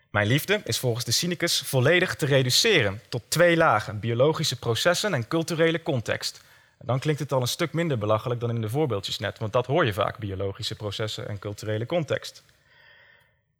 Mijn 0.09 0.27
liefde 0.27 0.61
is 0.63 0.77
volgens 0.77 1.05
de 1.05 1.11
cynicus 1.11 1.61
volledig 1.61 2.15
te 2.15 2.25
reduceren 2.25 3.01
tot 3.09 3.23
twee 3.27 3.57
lagen: 3.57 3.99
biologische 3.99 4.59
processen 4.59 5.13
en 5.13 5.27
culturele 5.27 5.83
context. 5.83 6.41
Dan 6.81 6.99
klinkt 6.99 7.19
het 7.19 7.31
al 7.31 7.41
een 7.41 7.47
stuk 7.47 7.73
minder 7.73 7.97
belachelijk 7.97 8.39
dan 8.39 8.49
in 8.49 8.61
de 8.61 8.69
voorbeeldjes 8.69 9.19
net, 9.19 9.39
want 9.39 9.53
dat 9.53 9.65
hoor 9.65 9.85
je 9.85 9.93
vaak: 9.93 10.17
biologische 10.17 10.75
processen 10.75 11.27
en 11.27 11.39
culturele 11.39 11.85
context. 11.85 12.43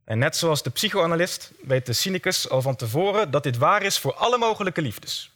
En 0.10 0.18
net 0.18 0.36
zoals 0.36 0.64
de 0.64 0.70
psychoanalist 0.70 1.52
weet 1.62 1.86
de 1.86 1.94
cynicus 1.94 2.50
al 2.50 2.62
van 2.62 2.76
tevoren 2.76 3.32
dat 3.32 3.44
dit 3.44 3.58
waar 3.58 3.82
is 3.82 4.00
voor 4.00 4.14
alle 4.14 4.38
mogelijke 4.38 4.82
liefdes. 4.82 5.32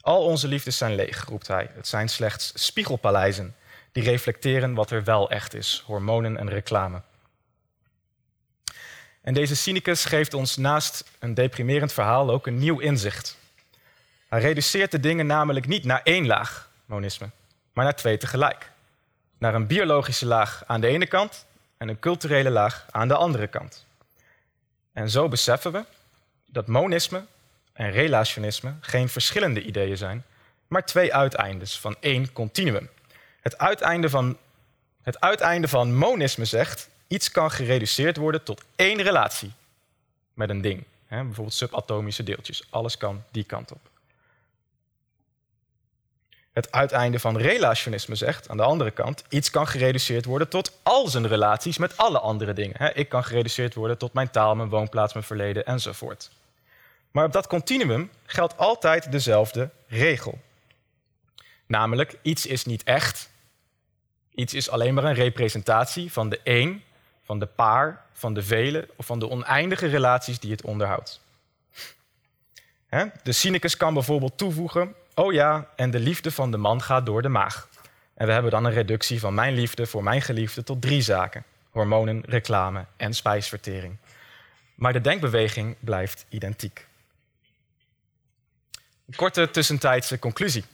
Al 0.00 0.24
onze 0.24 0.48
liefdes 0.48 0.76
zijn 0.76 0.94
leeg, 0.94 1.24
roept 1.24 1.46
hij. 1.46 1.70
Het 1.74 1.88
zijn 1.88 2.08
slechts 2.08 2.52
spiegelpaleizen 2.54 3.56
die 3.92 4.02
reflecteren 4.02 4.74
wat 4.74 4.90
er 4.90 5.04
wel 5.04 5.30
echt 5.30 5.54
is: 5.54 5.82
hormonen 5.86 6.36
en 6.36 6.48
reclame. 6.48 7.02
En 9.20 9.34
deze 9.34 9.56
cynicus 9.56 10.04
geeft 10.04 10.34
ons 10.34 10.56
naast 10.56 11.04
een 11.18 11.34
deprimerend 11.34 11.92
verhaal 11.92 12.30
ook 12.30 12.46
een 12.46 12.58
nieuw 12.58 12.78
inzicht. 12.78 13.36
Hij 14.28 14.40
reduceert 14.40 14.90
de 14.90 15.00
dingen 15.00 15.26
namelijk 15.26 15.66
niet 15.66 15.84
naar 15.84 16.00
één 16.02 16.26
laag, 16.26 16.70
monisme, 16.84 17.30
maar 17.72 17.84
naar 17.84 17.96
twee 17.96 18.16
tegelijk. 18.16 18.70
Naar 19.38 19.54
een 19.54 19.66
biologische 19.66 20.26
laag 20.26 20.62
aan 20.66 20.80
de 20.80 20.86
ene 20.86 21.06
kant 21.06 21.46
en 21.82 21.88
een 21.88 21.98
culturele 21.98 22.50
laag 22.50 22.86
aan 22.90 23.08
de 23.08 23.14
andere 23.14 23.46
kant. 23.46 23.86
En 24.92 25.10
zo 25.10 25.28
beseffen 25.28 25.72
we 25.72 25.84
dat 26.46 26.66
monisme 26.66 27.24
en 27.72 27.90
relationisme 27.90 28.74
geen 28.80 29.08
verschillende 29.08 29.62
ideeën 29.62 29.96
zijn, 29.96 30.24
maar 30.66 30.86
twee 30.86 31.14
uiteindes 31.14 31.78
van 31.78 31.96
één 32.00 32.32
continuum. 32.32 32.88
Het 33.40 33.58
uiteinde 33.58 34.10
van, 34.10 34.36
het 35.02 35.20
uiteinde 35.20 35.68
van 35.68 35.94
monisme 35.94 36.44
zegt 36.44 36.88
iets 37.06 37.30
kan 37.30 37.50
gereduceerd 37.50 38.16
worden 38.16 38.42
tot 38.42 38.64
één 38.76 39.02
relatie 39.02 39.52
met 40.34 40.50
een 40.50 40.60
ding. 40.60 40.84
Bijvoorbeeld 41.08 41.54
subatomische 41.54 42.22
deeltjes. 42.22 42.66
Alles 42.70 42.96
kan 42.96 43.22
die 43.30 43.44
kant 43.44 43.72
op. 43.72 43.91
Het 46.52 46.72
uiteinde 46.72 47.18
van 47.18 47.36
relationisme 47.36 48.14
zegt, 48.14 48.48
aan 48.48 48.56
de 48.56 48.62
andere 48.62 48.90
kant, 48.90 49.24
iets 49.28 49.50
kan 49.50 49.66
gereduceerd 49.66 50.24
worden 50.24 50.48
tot 50.48 50.78
al 50.82 51.08
zijn 51.08 51.28
relaties 51.28 51.78
met 51.78 51.96
alle 51.96 52.18
andere 52.18 52.52
dingen. 52.52 52.96
Ik 52.96 53.08
kan 53.08 53.24
gereduceerd 53.24 53.74
worden 53.74 53.98
tot 53.98 54.12
mijn 54.12 54.30
taal, 54.30 54.54
mijn 54.54 54.68
woonplaats, 54.68 55.12
mijn 55.12 55.24
verleden 55.24 55.64
enzovoort. 55.66 56.30
Maar 57.10 57.24
op 57.24 57.32
dat 57.32 57.46
continuum 57.46 58.10
geldt 58.24 58.56
altijd 58.56 59.12
dezelfde 59.12 59.70
regel. 59.86 60.38
Namelijk, 61.66 62.18
iets 62.22 62.46
is 62.46 62.64
niet 62.64 62.82
echt. 62.82 63.30
Iets 64.34 64.54
is 64.54 64.70
alleen 64.70 64.94
maar 64.94 65.04
een 65.04 65.14
representatie 65.14 66.12
van 66.12 66.28
de 66.28 66.40
een 66.44 66.82
van 67.22 67.38
de 67.38 67.46
paar, 67.46 68.04
van 68.12 68.34
de 68.34 68.42
vele 68.42 68.88
of 68.96 69.06
van 69.06 69.18
de 69.18 69.30
oneindige 69.30 69.86
relaties 69.86 70.38
die 70.38 70.50
het 70.50 70.62
onderhoudt. 70.62 71.20
De 73.22 73.32
cynicus 73.32 73.76
kan 73.76 73.94
bijvoorbeeld 73.94 74.38
toevoegen: 74.38 74.94
Oh 75.14 75.32
ja, 75.32 75.68
en 75.76 75.90
de 75.90 75.98
liefde 75.98 76.30
van 76.30 76.50
de 76.50 76.56
man 76.56 76.82
gaat 76.82 77.06
door 77.06 77.22
de 77.22 77.28
maag. 77.28 77.68
En 78.14 78.26
we 78.26 78.32
hebben 78.32 78.50
dan 78.50 78.64
een 78.64 78.72
reductie 78.72 79.20
van 79.20 79.34
mijn 79.34 79.54
liefde 79.54 79.86
voor 79.86 80.02
mijn 80.02 80.22
geliefde 80.22 80.62
tot 80.62 80.82
drie 80.82 81.02
zaken: 81.02 81.44
hormonen, 81.70 82.22
reclame 82.26 82.84
en 82.96 83.14
spijsvertering. 83.14 83.96
Maar 84.74 84.92
de 84.92 85.00
denkbeweging 85.00 85.76
blijft 85.80 86.26
identiek. 86.28 86.86
Een 89.06 89.16
korte 89.16 89.50
tussentijdse 89.50 90.18
conclusie. 90.18 90.64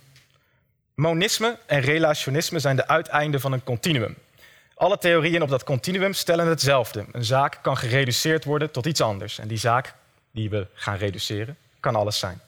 Monisme 0.95 1.59
en 1.67 1.81
relationisme 1.81 2.59
zijn 2.59 2.77
de 2.77 2.87
uiteinden 2.89 3.41
van 3.41 3.53
een 3.53 3.65
continuum. 3.65 4.17
Alle 4.75 4.99
theorieën 4.99 5.43
op 5.43 5.49
dat 5.49 5.65
continuum 5.65 6.13
stellen 6.13 6.47
hetzelfde. 6.47 7.05
Een 7.13 7.25
zaak 7.25 7.59
kan 7.63 7.77
gereduceerd 7.77 8.45
worden 8.45 8.71
tot 8.71 8.87
iets 8.87 9.01
anders. 9.01 9.39
En 9.39 9.49
die 9.49 9.59
zaak 9.59 9.95
die 10.31 10.51
we 10.51 10.67
gaan 10.75 10.97
reduceren, 10.97 11.57
kan 11.81 11.95
alles 11.95 12.19
zijn. 12.19 12.41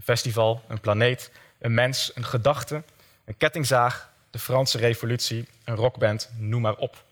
Een 0.00 0.06
festival, 0.06 0.62
een 0.68 0.80
planeet, 0.80 1.30
een 1.58 1.74
mens, 1.74 2.10
een 2.14 2.24
gedachte, 2.24 2.82
een 3.24 3.36
kettingzaag, 3.36 4.10
de 4.30 4.38
Franse 4.38 4.78
revolutie, 4.78 5.48
een 5.64 5.74
rockband, 5.74 6.30
noem 6.36 6.60
maar 6.60 6.76
op. 6.76 7.04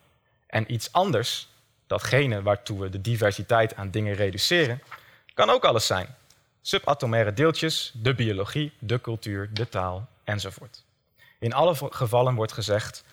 En 0.46 0.72
iets 0.72 0.92
anders, 0.92 1.48
datgene 1.86 2.42
waartoe 2.42 2.80
we 2.80 2.88
de 2.88 3.00
diversiteit 3.00 3.74
aan 3.74 3.90
dingen 3.90 4.14
reduceren, 4.14 4.82
kan 5.34 5.50
ook 5.50 5.64
alles 5.64 5.86
zijn. 5.86 6.14
Subatomaire 6.62 7.32
deeltjes, 7.32 7.92
de 7.94 8.14
biologie, 8.14 8.72
de 8.78 9.00
cultuur, 9.00 9.50
de 9.52 9.68
taal 9.68 10.08
enzovoort. 10.24 10.84
In 11.38 11.52
alle 11.52 11.74
gevallen 11.90 12.34
wordt 12.34 12.52
gezegd 12.52 13.04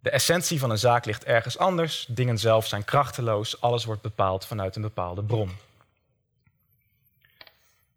de 0.00 0.10
essentie 0.10 0.58
van 0.58 0.70
een 0.70 0.78
zaak 0.78 1.04
ligt 1.04 1.24
ergens 1.24 1.58
anders. 1.58 2.06
Dingen 2.08 2.38
zelf 2.38 2.66
zijn 2.66 2.84
krachteloos. 2.84 3.60
Alles 3.60 3.84
wordt 3.84 4.02
bepaald 4.02 4.46
vanuit 4.46 4.76
een 4.76 4.82
bepaalde 4.82 5.22
bron. 5.22 5.50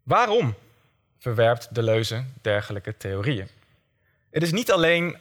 Waarom 0.02 0.54
verwerpt 1.24 1.74
Deleuze 1.74 2.24
dergelijke 2.40 2.96
theorieën? 2.96 3.48
Het 4.30 4.42
is 4.42 4.52
niet 4.52 4.72
alleen 4.72 5.16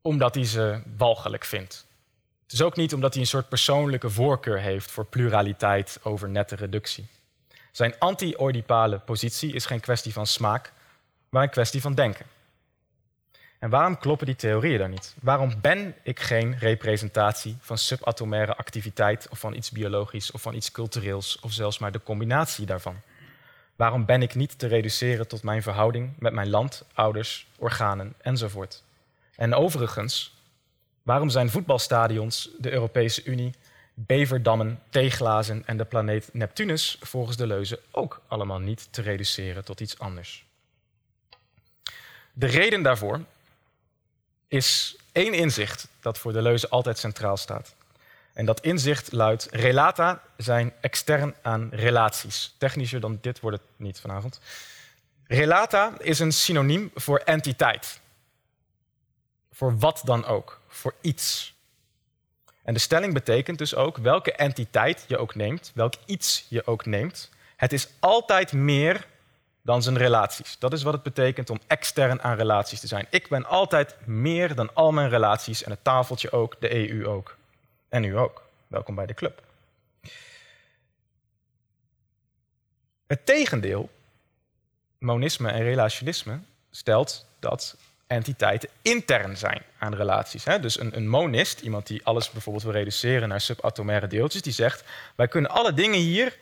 omdat 0.00 0.34
hij 0.34 0.44
ze 0.44 0.82
walgelijk 0.96 1.44
vindt. 1.44 1.86
Het 2.42 2.52
is 2.52 2.62
ook 2.62 2.76
niet 2.76 2.94
omdat 2.94 3.12
hij 3.12 3.22
een 3.22 3.28
soort 3.28 3.48
persoonlijke 3.48 4.10
voorkeur 4.10 4.58
heeft 4.58 4.90
voor 4.90 5.04
pluraliteit 5.04 5.98
over 6.02 6.28
nette 6.28 6.54
reductie. 6.54 7.06
Zijn 7.72 7.94
anti-oedipale 7.98 8.98
positie 8.98 9.52
is 9.52 9.66
geen 9.66 9.80
kwestie 9.80 10.12
van 10.12 10.26
smaak, 10.26 10.72
maar 11.28 11.42
een 11.42 11.50
kwestie 11.50 11.80
van 11.80 11.94
denken. 11.94 12.26
En 13.58 13.70
waarom 13.70 13.98
kloppen 13.98 14.26
die 14.26 14.36
theorieën 14.36 14.78
dan 14.78 14.90
niet? 14.90 15.14
Waarom 15.20 15.60
ben 15.60 15.94
ik 16.02 16.20
geen 16.20 16.58
representatie 16.58 17.56
van 17.60 17.78
subatomaire 17.78 18.56
activiteit 18.56 19.28
of 19.30 19.38
van 19.38 19.54
iets 19.54 19.70
biologisch 19.70 20.30
of 20.30 20.42
van 20.42 20.54
iets 20.54 20.72
cultureels 20.72 21.38
of 21.40 21.52
zelfs 21.52 21.78
maar 21.78 21.92
de 21.92 22.02
combinatie 22.02 22.66
daarvan? 22.66 22.96
Waarom 23.82 24.04
ben 24.04 24.22
ik 24.22 24.34
niet 24.34 24.58
te 24.58 24.66
reduceren 24.66 25.28
tot 25.28 25.42
mijn 25.42 25.62
verhouding 25.62 26.12
met 26.18 26.32
mijn 26.32 26.50
land, 26.50 26.84
ouders, 26.92 27.46
organen 27.58 28.14
enzovoort? 28.20 28.82
En 29.36 29.54
overigens, 29.54 30.34
waarom 31.02 31.28
zijn 31.28 31.50
voetbalstadions, 31.50 32.50
de 32.58 32.72
Europese 32.72 33.24
Unie, 33.24 33.54
beverdammen, 33.94 34.82
theeglazen 34.88 35.62
en 35.66 35.76
de 35.76 35.84
planeet 35.84 36.28
Neptunus 36.32 36.96
volgens 37.00 37.36
de 37.36 37.46
leuze 37.46 37.80
ook 37.90 38.20
allemaal 38.26 38.58
niet 38.58 38.88
te 38.90 39.02
reduceren 39.02 39.64
tot 39.64 39.80
iets 39.80 39.98
anders? 39.98 40.44
De 42.32 42.46
reden 42.46 42.82
daarvoor 42.82 43.20
is 44.48 44.96
één 45.12 45.34
inzicht 45.34 45.88
dat 46.00 46.18
voor 46.18 46.32
de 46.32 46.42
leuze 46.42 46.68
altijd 46.68 46.98
centraal 46.98 47.36
staat. 47.36 47.74
En 48.32 48.46
dat 48.46 48.60
inzicht 48.60 49.12
luidt: 49.12 49.48
relata 49.50 50.22
zijn 50.36 50.72
extern 50.80 51.34
aan 51.42 51.68
relaties. 51.72 52.54
Technischer 52.58 53.00
dan 53.00 53.18
dit 53.20 53.40
wordt 53.40 53.56
het 53.56 53.66
niet 53.76 54.00
vanavond. 54.00 54.40
Relata 55.26 55.92
is 55.98 56.18
een 56.18 56.32
synoniem 56.32 56.90
voor 56.94 57.18
entiteit. 57.18 58.00
Voor 59.52 59.78
wat 59.78 60.00
dan 60.04 60.24
ook, 60.24 60.60
voor 60.68 60.94
iets. 61.00 61.54
En 62.62 62.74
de 62.74 62.80
stelling 62.80 63.14
betekent 63.14 63.58
dus 63.58 63.74
ook 63.74 63.96
welke 63.96 64.32
entiteit 64.32 65.04
je 65.08 65.18
ook 65.18 65.34
neemt, 65.34 65.70
welk 65.74 65.94
iets 66.04 66.46
je 66.48 66.66
ook 66.66 66.86
neemt, 66.86 67.30
het 67.56 67.72
is 67.72 67.88
altijd 67.98 68.52
meer 68.52 69.06
dan 69.62 69.82
zijn 69.82 69.98
relaties. 69.98 70.58
Dat 70.58 70.72
is 70.72 70.82
wat 70.82 70.92
het 70.92 71.02
betekent 71.02 71.50
om 71.50 71.60
extern 71.66 72.22
aan 72.22 72.36
relaties 72.36 72.80
te 72.80 72.86
zijn. 72.86 73.06
Ik 73.10 73.28
ben 73.28 73.46
altijd 73.46 73.96
meer 74.06 74.54
dan 74.54 74.74
al 74.74 74.92
mijn 74.92 75.08
relaties 75.08 75.62
en 75.62 75.70
het 75.70 75.84
tafeltje 75.84 76.32
ook, 76.32 76.56
de 76.60 76.90
EU 76.90 77.06
ook. 77.06 77.36
En 77.92 78.04
u 78.04 78.16
ook. 78.18 78.42
Welkom 78.66 78.94
bij 78.94 79.06
de 79.06 79.14
club. 79.14 79.42
Het 83.06 83.26
tegendeel, 83.26 83.90
monisme 84.98 85.50
en 85.50 85.62
relationisme, 85.62 86.38
stelt 86.70 87.26
dat 87.38 87.76
entiteiten 88.06 88.68
intern 88.82 89.36
zijn 89.36 89.62
aan 89.78 89.94
relaties. 89.94 90.44
Dus 90.44 90.80
een, 90.80 90.96
een 90.96 91.08
monist, 91.08 91.60
iemand 91.60 91.86
die 91.86 92.04
alles 92.04 92.30
bijvoorbeeld 92.30 92.64
wil 92.64 92.72
reduceren 92.72 93.28
naar 93.28 93.40
subatomaire 93.40 94.06
deeltjes, 94.06 94.42
die 94.42 94.52
zegt: 94.52 94.84
wij 95.14 95.28
kunnen 95.28 95.50
alle 95.50 95.74
dingen 95.74 96.00
hier 96.00 96.38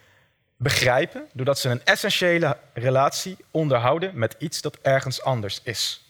begrijpen 0.56 1.28
doordat 1.32 1.58
ze 1.58 1.68
een 1.68 1.84
essentiële 1.84 2.56
relatie 2.72 3.36
onderhouden 3.50 4.18
met 4.18 4.36
iets 4.38 4.60
dat 4.60 4.78
ergens 4.82 5.22
anders 5.22 5.60
is. 5.62 6.09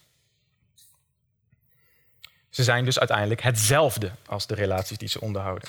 Ze 2.50 2.62
zijn 2.62 2.84
dus 2.84 2.98
uiteindelijk 2.98 3.42
hetzelfde 3.42 4.10
als 4.26 4.46
de 4.46 4.54
relaties 4.54 4.98
die 4.98 5.08
ze 5.08 5.20
onderhouden. 5.20 5.68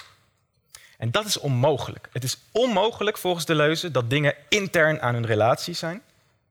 En 0.97 1.11
dat 1.11 1.25
is 1.25 1.39
onmogelijk. 1.39 2.09
Het 2.11 2.23
is 2.23 2.37
onmogelijk 2.51 3.17
volgens 3.17 3.45
de 3.45 3.55
leuze 3.55 3.91
dat 3.91 4.09
dingen 4.09 4.35
intern 4.49 5.01
aan 5.01 5.15
een 5.15 5.25
relatie 5.25 5.73
zijn. 5.73 6.01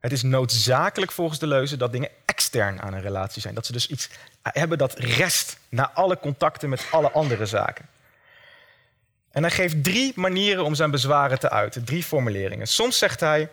Het 0.00 0.12
is 0.12 0.22
noodzakelijk 0.22 1.12
volgens 1.12 1.38
de 1.38 1.46
leuze 1.46 1.76
dat 1.76 1.92
dingen 1.92 2.08
extern 2.24 2.82
aan 2.82 2.92
een 2.92 3.00
relatie 3.00 3.42
zijn. 3.42 3.54
Dat 3.54 3.66
ze 3.66 3.72
dus 3.72 3.86
iets 3.86 4.08
hebben 4.42 4.78
dat 4.78 4.98
rest 4.98 5.58
na 5.68 5.90
alle 5.94 6.18
contacten 6.18 6.68
met 6.68 6.86
alle 6.90 7.10
andere 7.10 7.46
zaken. 7.46 7.88
En 9.30 9.42
hij 9.42 9.50
geeft 9.50 9.84
drie 9.84 10.12
manieren 10.16 10.64
om 10.64 10.74
zijn 10.74 10.90
bezwaren 10.90 11.38
te 11.38 11.50
uiten, 11.50 11.84
drie 11.84 12.04
formuleringen. 12.04 12.66
Soms 12.66 12.98
zegt 12.98 13.20
hij, 13.20 13.50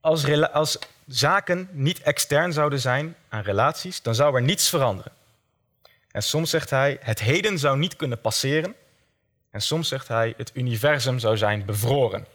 als, 0.00 0.50
als 0.52 0.78
zaken 1.06 1.68
niet 1.72 2.00
extern 2.00 2.52
zouden 2.52 2.80
zijn 2.80 3.16
aan 3.28 3.42
relaties, 3.42 4.02
dan 4.02 4.14
zou 4.14 4.34
er 4.34 4.42
niets 4.42 4.68
veranderen. 4.68 5.12
En 6.16 6.22
soms 6.22 6.50
zegt 6.50 6.70
hij, 6.70 6.98
het 7.00 7.20
heden 7.20 7.58
zou 7.58 7.78
niet 7.78 7.96
kunnen 7.96 8.20
passeren. 8.20 8.74
En 9.50 9.62
soms 9.62 9.88
zegt 9.88 10.08
hij, 10.08 10.34
het 10.36 10.50
universum 10.54 11.18
zou 11.18 11.36
zijn 11.36 11.64
bevroren. 11.64 12.26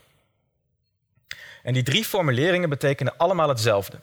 En 1.64 1.74
die 1.74 1.84
drie 1.84 2.06
formuleringen 2.06 2.70
betekenen 2.70 3.18
allemaal 3.18 3.50
hetzelfde. 3.50 4.00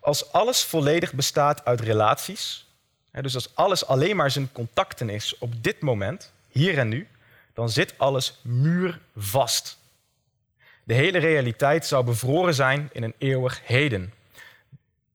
Als 0.00 0.32
alles 0.32 0.64
volledig 0.64 1.12
bestaat 1.12 1.64
uit 1.64 1.80
relaties, 1.80 2.66
dus 3.12 3.34
als 3.34 3.54
alles 3.54 3.86
alleen 3.86 4.16
maar 4.16 4.30
zijn 4.30 4.52
contacten 4.52 5.10
is 5.10 5.38
op 5.38 5.62
dit 5.62 5.80
moment, 5.80 6.32
hier 6.48 6.78
en 6.78 6.88
nu, 6.88 7.08
dan 7.54 7.70
zit 7.70 7.94
alles 7.96 8.40
muurvast. 8.42 9.78
De 10.84 10.94
hele 10.94 11.18
realiteit 11.18 11.86
zou 11.86 12.04
bevroren 12.04 12.54
zijn 12.54 12.90
in 12.92 13.02
een 13.02 13.14
eeuwig 13.18 13.60
heden. 13.64 14.12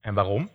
En 0.00 0.14
waarom? 0.14 0.50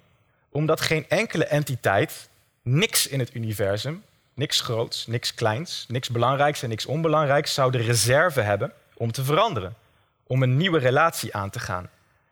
Omdat 0.50 0.82
geen 0.82 1.10
enkele 1.10 1.46
entiteit, 1.46 2.30
niks 2.67 3.08
in 3.08 3.19
het 3.19 3.36
universum, 3.36 4.03
niks 4.34 4.62
groots, 4.62 5.08
niks 5.08 5.34
kleins, 5.34 5.86
niks 5.88 6.10
belangrijks 6.10 6.63
en 6.63 6.69
niks 6.69 6.86
onbelangrijks, 6.86 7.53
zou 7.53 7.71
de 7.71 7.77
reserve 7.77 8.41
hebben 8.41 8.73
om 8.93 9.12
te 9.12 9.23
veranderen, 9.23 9.75
om 10.23 10.43
een 10.43 10.58
nieuwe 10.58 10.80
relatie 10.80 11.36
aan 11.36 11.49
te 11.49 11.60
gaan. 11.60 11.89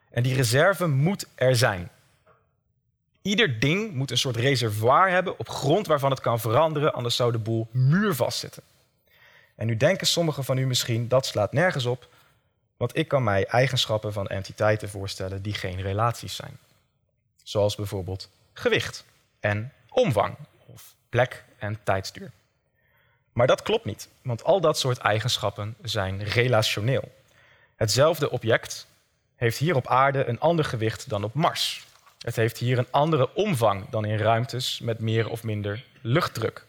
En 0.10 0.24
die 0.24 0.36
reserve 0.36 0.88
moet 0.88 1.28
er 1.36 1.56
zijn. 1.56 1.90
Ieder 3.22 3.60
ding 3.60 3.94
moet 3.94 4.12
een 4.12 4.18
soort 4.18 4.36
reservoir 4.36 5.10
hebben 5.10 5.40
op 5.40 5.50
grond 5.50 5.88
waarvan 5.88 6.12
het 6.12 6.20
kan 6.22 6.40
veranderen, 6.40 6.94
anders 6.94 7.16
zou 7.16 7.32
de 7.32 7.38
boel 7.38 7.68
muurvast 7.72 8.40
zitten. 8.40 8.64
En 9.56 9.68
nu 9.68 9.78
denken 9.78 10.08
sommigen 10.08 10.44
van 10.44 10.58
u 10.58 10.66
misschien, 10.66 11.08
dat 11.08 11.26
slaat 11.26 11.54
nergens 11.54 11.86
op, 11.86 12.08
want 12.78 12.98
ik 12.98 13.08
kan 13.08 13.24
mij 13.24 13.46
eigenschappen 13.46 14.14
van 14.14 14.28
entiteiten 14.28 14.90
voorstellen 14.90 15.42
die 15.42 15.54
geen 15.54 15.82
relaties 15.82 16.36
zijn. 16.36 16.58
Zoals 17.44 17.76
bijvoorbeeld 17.76 18.30
gewicht 18.54 19.06
en 19.40 19.74
omvang, 19.96 20.36
of 20.66 20.96
plek 21.10 21.44
en 21.58 21.80
tijdsduur. 21.84 22.32
Maar 23.34 23.48
dat 23.48 23.62
klopt 23.62 23.86
niet, 23.86 24.10
want 24.22 24.44
al 24.44 24.62
dat 24.62 24.80
soort 24.80 24.98
eigenschappen 24.98 25.76
zijn 25.82 26.24
relationeel. 26.24 27.12
Hetzelfde 27.76 28.30
object 28.30 28.88
heeft 29.36 29.58
hier 29.58 29.76
op 29.76 29.88
aarde 29.88 30.26
een 30.26 30.40
ander 30.40 30.66
gewicht 30.66 31.10
dan 31.10 31.24
op 31.24 31.34
Mars. 31.34 31.86
Het 32.20 32.36
heeft 32.36 32.58
hier 32.58 32.78
een 32.78 32.92
andere 32.92 33.34
omvang 33.34 33.90
dan 33.90 34.06
in 34.06 34.18
ruimtes 34.18 34.80
met 34.80 35.00
meer 35.00 35.30
of 35.30 35.44
minder 35.44 35.86
luchtdruk. 36.02 36.66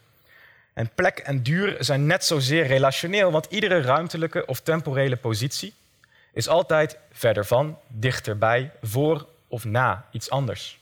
En 0.73 0.89
plek 0.95 1.17
en 1.17 1.43
duur 1.43 1.75
zijn 1.79 2.05
net 2.05 2.25
zozeer 2.25 2.67
relationeel, 2.67 3.31
want 3.31 3.45
iedere 3.49 3.81
ruimtelijke 3.81 4.45
of 4.45 4.59
temporele 4.59 5.15
positie 5.15 5.73
is 6.33 6.47
altijd 6.47 6.97
verder 7.11 7.45
van, 7.45 7.79
dichterbij, 7.87 8.71
voor 8.81 9.27
of 9.47 9.65
na 9.65 10.05
iets 10.11 10.29
anders. 10.29 10.79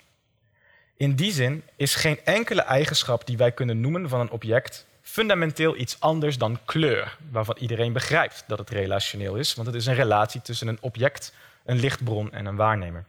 In 0.97 1.15
die 1.15 1.31
zin 1.31 1.63
is 1.75 1.95
geen 1.95 2.19
enkele 2.23 2.61
eigenschap 2.61 3.27
die 3.27 3.37
wij 3.37 3.51
kunnen 3.51 3.81
noemen 3.81 4.09
van 4.09 4.19
een 4.19 4.31
object 4.31 4.85
fundamenteel 5.01 5.77
iets 5.77 5.99
anders 5.99 6.37
dan 6.37 6.59
kleur, 6.65 7.17
waarvan 7.31 7.57
iedereen 7.59 7.93
begrijpt 7.93 8.43
dat 8.47 8.57
het 8.57 8.69
relationeel 8.69 9.35
is, 9.35 9.53
want 9.53 9.67
het 9.67 9.75
is 9.75 9.85
een 9.85 9.95
relatie 9.95 10.41
tussen 10.41 10.67
een 10.67 10.77
object, 10.81 11.33
een 11.65 11.79
lichtbron 11.79 12.31
en 12.31 12.45
een 12.45 12.55
waarnemer. 12.55 13.05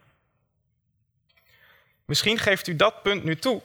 Misschien 2.05 2.38
geeft 2.38 2.66
u 2.66 2.77
dat 2.77 3.03
punt 3.03 3.25
nu 3.25 3.37
toe, 3.37 3.62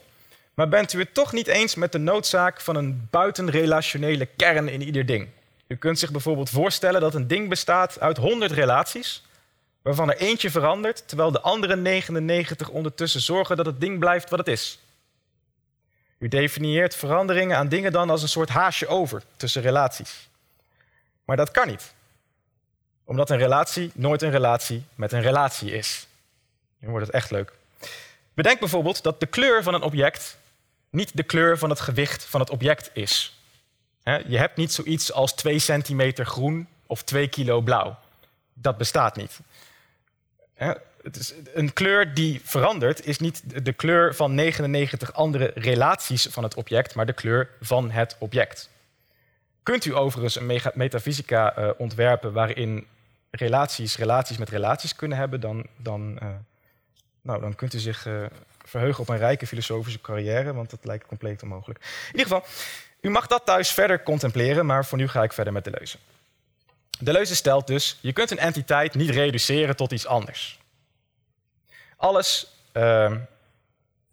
maar 0.54 0.70
bent 0.70 0.94
u 0.94 1.00
het 1.00 1.14
toch 1.14 1.34
niet 1.34 1.48
eens 1.48 1.76
met 1.76 1.92
de 1.92 1.98
noodzaak 1.98 2.62
van 2.62 2.76
een 2.76 3.08
buitenrelationele 3.10 4.26
kern 4.26 4.70
in 4.70 4.82
ieder 4.82 5.06
ding? 5.06 5.30
U 5.68 5.76
kunt 5.76 6.00
zich 6.00 6.12
bijvoorbeeld 6.12 6.50
voorstellen 6.50 7.02
dat 7.02 7.16
een 7.16 7.28
ding 7.28 7.50
bestaat 7.50 8.00
uit 8.00 8.18
100 8.18 8.52
relaties, 8.52 9.24
waarvan 9.82 10.10
er 10.10 10.18
eentje 10.18 10.50
verandert, 10.50 11.08
terwijl 11.08 11.32
de 11.32 11.42
andere 11.42 11.76
99 11.76 12.70
ondertussen 12.70 13.22
zorgen 13.22 13.58
dat 13.58 13.66
het 13.66 13.80
ding 13.80 14.00
blijft 14.00 14.30
wat 14.30 14.40
het 14.40 14.48
is. 14.48 14.80
U 16.18 16.28
definieert 16.28 16.96
veranderingen 16.96 17.58
aan 17.58 17.70
dingen 17.70 17.92
dan 17.92 18.10
als 18.10 18.22
een 18.22 18.30
soort 18.30 18.50
haasje 18.50 18.88
over 18.88 19.24
tussen 19.36 19.62
relaties. 19.62 20.30
Maar 21.26 21.38
dat 21.38 21.52
kan 21.52 21.68
niet, 21.68 21.94
omdat 23.04 23.30
een 23.30 23.38
relatie 23.38 23.92
nooit 23.94 24.22
een 24.22 24.32
relatie 24.32 24.84
met 24.96 25.12
een 25.12 25.22
relatie 25.22 25.72
is. 25.72 26.08
Nu 26.80 26.90
wordt 26.90 27.06
het 27.06 27.16
echt 27.16 27.32
leuk. 27.32 27.54
Bedenk 28.34 28.60
bijvoorbeeld 28.60 29.04
dat 29.04 29.20
de 29.20 29.26
kleur 29.26 29.64
van 29.64 29.74
een 29.74 29.82
object 29.82 30.38
niet 30.90 31.18
de 31.18 31.24
kleur 31.24 31.58
van 31.58 31.70
het 31.70 31.80
gewicht 31.80 32.24
van 32.24 32.40
het 32.40 32.50
object 32.50 32.90
is. 32.94 33.40
Je 34.04 34.38
hebt 34.38 34.58
niet 34.58 34.74
zoiets 34.74 35.12
als 35.12 35.34
2 35.34 35.60
centimeter 35.60 36.26
groen 36.26 36.68
of 36.86 37.04
2 37.04 37.28
kilo 37.28 37.62
blauw. 37.62 37.98
Dat 38.54 38.78
bestaat 38.78 39.16
niet. 39.16 39.40
Het 41.04 41.16
is 41.16 41.34
een 41.54 41.74
kleur 41.74 42.14
die 42.14 42.42
verandert 42.44 43.06
is 43.06 43.20
niet 43.20 43.66
de 43.66 43.74
kleur 43.74 44.16
van 44.16 44.36
99 44.36 45.14
andere 45.14 45.52
relaties 45.56 46.28
van 46.30 46.44
het 46.44 46.56
object, 46.56 46.96
maar 46.96 47.06
de 47.06 47.14
kleur 47.14 47.50
van 47.62 47.92
het 47.92 48.16
object. 48.20 48.70
Kunt 49.64 49.86
u 49.86 49.96
overigens 49.96 50.36
een 50.36 50.62
metafysica 50.74 51.58
uh, 51.58 51.70
ontwerpen 51.78 52.34
waarin 52.34 52.88
relaties 53.32 53.98
relaties 53.98 54.38
met 54.38 54.50
relaties 54.50 54.96
kunnen 54.96 55.18
hebben, 55.18 55.40
dan, 55.40 55.66
dan, 55.78 56.20
uh, 56.24 56.30
nou, 57.22 57.42
dan 57.42 57.56
kunt 57.56 57.74
u 57.74 57.80
zich 57.80 58.06
uh, 58.06 58.26
verheugen 58.66 59.02
op 59.02 59.10
een 59.10 59.18
rijke 59.18 59.48
filosofische 59.48 60.02
carrière, 60.02 60.54
want 60.54 60.70
dat 60.70 60.86
lijkt 60.86 61.08
compleet 61.08 61.44
onmogelijk. 61.44 61.80
In 62.12 62.20
ieder 62.20 62.36
geval, 62.36 62.44
u 63.02 63.10
mag 63.10 63.28
dat 63.28 63.46
thuis 63.46 63.72
verder 63.72 64.04
contempleren, 64.04 64.66
maar 64.66 64.86
voor 64.86 64.98
nu 64.98 65.08
ga 65.08 65.24
ik 65.24 65.34
verder 65.34 65.54
met 65.54 65.64
de 65.64 65.72
leuze. 65.78 65.98
De 67.04 67.12
leuze 67.12 67.36
stelt 67.36 67.68
dus, 67.68 67.98
je 68.02 68.14
kunt 68.14 68.32
een 68.32 68.40
entiteit 68.40 68.94
niet 68.94 69.10
reduceren 69.10 69.76
tot 69.76 69.92
iets 69.92 70.06
anders. 70.06 70.60
Alles 71.98 72.48
uh, 72.74 73.16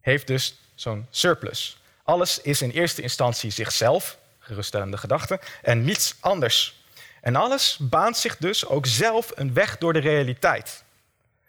heeft 0.01 0.27
dus 0.27 0.59
zo'n 0.75 1.07
surplus. 1.11 1.81
Alles 2.03 2.41
is 2.41 2.63
in 2.63 2.71
eerste 2.71 3.03
instantie 3.03 3.51
zichzelf, 3.51 4.19
geruststellende 4.39 4.97
gedachte, 4.97 5.41
en 5.63 5.85
niets 5.85 6.17
anders. 6.21 6.83
En 7.21 7.37
alles 7.37 7.77
baant 7.81 8.17
zich 8.17 8.37
dus 8.37 8.67
ook 8.67 8.87
zelf 8.87 9.33
een 9.35 9.55
weg 9.55 9.79
door 9.79 9.93
de 9.93 9.99
realiteit. 9.99 10.85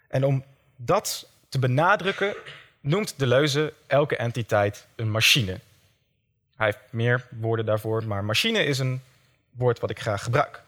En 0.07 0.23
om 0.23 0.43
dat 0.75 1.27
te 1.49 1.59
benadrukken, 1.59 2.35
noemt 2.81 3.13
de 3.19 3.27
leuze 3.27 3.73
elke 3.87 4.15
entiteit 4.15 4.85
een 4.95 5.11
machine. 5.11 5.59
Hij 6.55 6.65
heeft 6.65 6.79
meer 6.89 7.27
woorden 7.29 7.65
daarvoor, 7.65 8.03
maar 8.03 8.23
machine 8.23 8.63
is 8.63 8.79
een 8.79 9.01
woord 9.51 9.79
wat 9.79 9.89
ik 9.89 9.99
graag 9.99 10.23
gebruik. 10.23 10.61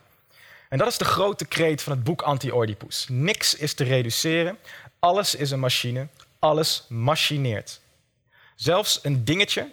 En 0.72 0.78
dat 0.78 0.86
is 0.86 0.98
de 0.98 1.04
grote 1.04 1.44
kreet 1.44 1.82
van 1.82 1.92
het 1.92 2.04
boek 2.04 2.22
Anti-Oedipus. 2.22 3.06
Niks 3.08 3.54
is 3.54 3.74
te 3.74 3.84
reduceren, 3.84 4.58
alles 4.98 5.34
is 5.34 5.50
een 5.50 5.60
machine, 5.60 6.08
alles 6.38 6.84
machineert. 6.88 7.80
Zelfs 8.54 8.98
een 9.02 9.24
dingetje, 9.24 9.68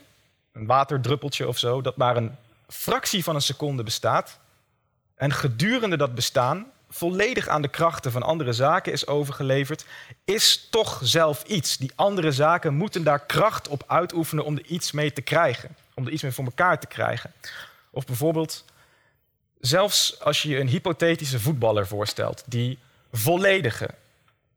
een 0.51 0.65
waterdruppeltje 0.65 1.47
of 1.47 1.57
zo, 1.57 1.81
dat 1.81 1.97
maar 1.97 2.17
een 2.17 2.35
fractie 2.67 3.23
van 3.23 3.35
een 3.35 3.41
seconde 3.41 3.83
bestaat. 3.83 4.39
En 5.15 5.33
gedurende 5.33 5.97
dat 5.97 6.15
bestaan 6.15 6.71
volledig 6.89 7.47
aan 7.47 7.61
de 7.61 7.67
krachten 7.67 8.11
van 8.11 8.23
andere 8.23 8.53
zaken 8.53 8.91
is 8.91 9.07
overgeleverd, 9.07 9.85
is 10.25 10.67
toch 10.69 10.99
zelf 11.03 11.43
iets. 11.43 11.77
Die 11.77 11.91
andere 11.95 12.31
zaken 12.31 12.73
moeten 12.73 13.03
daar 13.03 13.25
kracht 13.25 13.67
op 13.67 13.83
uitoefenen 13.87 14.43
om 14.43 14.57
er 14.57 14.65
iets 14.65 14.91
mee 14.91 15.13
te 15.13 15.21
krijgen, 15.21 15.75
om 15.93 16.05
er 16.05 16.11
iets 16.11 16.23
mee 16.23 16.31
voor 16.31 16.45
elkaar 16.45 16.79
te 16.79 16.87
krijgen. 16.87 17.33
Of 17.89 18.05
bijvoorbeeld, 18.05 18.65
zelfs 19.59 20.19
als 20.19 20.41
je 20.41 20.49
je 20.49 20.59
een 20.59 20.67
hypothetische 20.67 21.39
voetballer 21.39 21.87
voorstelt 21.87 22.43
die 22.45 22.77
volledige, 23.11 23.89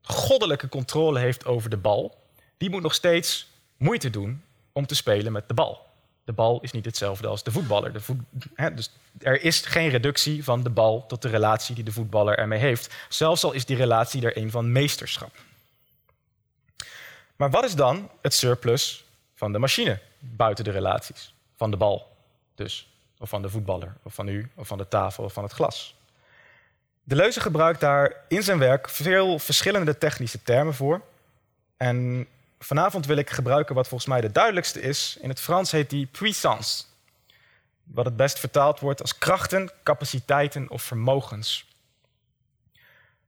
goddelijke 0.01 0.69
controle 0.69 1.19
heeft 1.19 1.45
over 1.45 1.69
de 1.69 1.77
bal, 1.77 2.17
die 2.57 2.69
moet 2.69 2.81
nog 2.81 2.93
steeds 2.93 3.47
moeite 3.77 4.09
doen 4.09 4.43
om 4.71 4.85
te 4.85 4.95
spelen 4.95 5.31
met 5.31 5.47
de 5.47 5.53
bal. 5.53 5.85
De 6.25 6.33
bal 6.33 6.61
is 6.61 6.71
niet 6.71 6.85
hetzelfde 6.85 7.27
als 7.27 7.43
de 7.43 7.51
voetballer. 7.51 7.93
De 7.93 8.01
voet, 8.01 8.19
dus 8.75 8.91
er 9.19 9.41
is 9.41 9.61
geen 9.61 9.89
reductie 9.89 10.43
van 10.43 10.63
de 10.63 10.69
bal 10.69 11.05
tot 11.07 11.21
de 11.21 11.29
relatie 11.29 11.75
die 11.75 11.83
de 11.83 11.91
voetballer 11.91 12.37
ermee 12.37 12.59
heeft. 12.59 12.93
Zelfs 13.09 13.43
al 13.43 13.51
is 13.51 13.65
die 13.65 13.75
relatie 13.75 14.25
er 14.25 14.37
een 14.37 14.51
van 14.51 14.71
meesterschap. 14.71 15.35
Maar 17.35 17.49
wat 17.49 17.63
is 17.63 17.75
dan 17.75 18.09
het 18.21 18.33
surplus 18.33 19.03
van 19.35 19.51
de 19.51 19.59
machine 19.59 19.99
buiten 20.19 20.63
de 20.63 20.71
relaties? 20.71 21.33
Van 21.55 21.71
de 21.71 21.77
bal 21.77 22.11
dus, 22.55 22.87
of 23.23 23.29
van 23.29 23.41
de 23.41 23.49
voetballer, 23.49 23.93
of 24.03 24.13
van 24.13 24.27
u, 24.27 24.49
of 24.55 24.67
van 24.67 24.77
de 24.77 24.87
tafel, 24.87 25.23
of 25.23 25.33
van 25.33 25.43
het 25.43 25.51
glas. 25.51 25.95
De 27.03 27.15
Leuze 27.15 27.39
gebruikt 27.39 27.79
daar 27.79 28.15
in 28.27 28.43
zijn 28.43 28.57
werk 28.57 28.89
veel 28.89 29.39
verschillende 29.39 29.97
technische 29.97 30.41
termen 30.41 30.73
voor. 30.73 31.01
En 31.77 32.27
vanavond 32.59 33.05
wil 33.05 33.17
ik 33.17 33.29
gebruiken 33.29 33.75
wat 33.75 33.87
volgens 33.87 34.09
mij 34.09 34.21
de 34.21 34.31
duidelijkste 34.31 34.81
is. 34.81 35.17
In 35.21 35.29
het 35.29 35.39
Frans 35.39 35.71
heet 35.71 35.89
die 35.89 36.05
puissance. 36.05 36.83
Wat 37.83 38.05
het 38.05 38.15
best 38.15 38.39
vertaald 38.39 38.79
wordt 38.79 39.01
als 39.01 39.17
krachten, 39.17 39.71
capaciteiten 39.83 40.69
of 40.69 40.81
vermogens. 40.81 41.65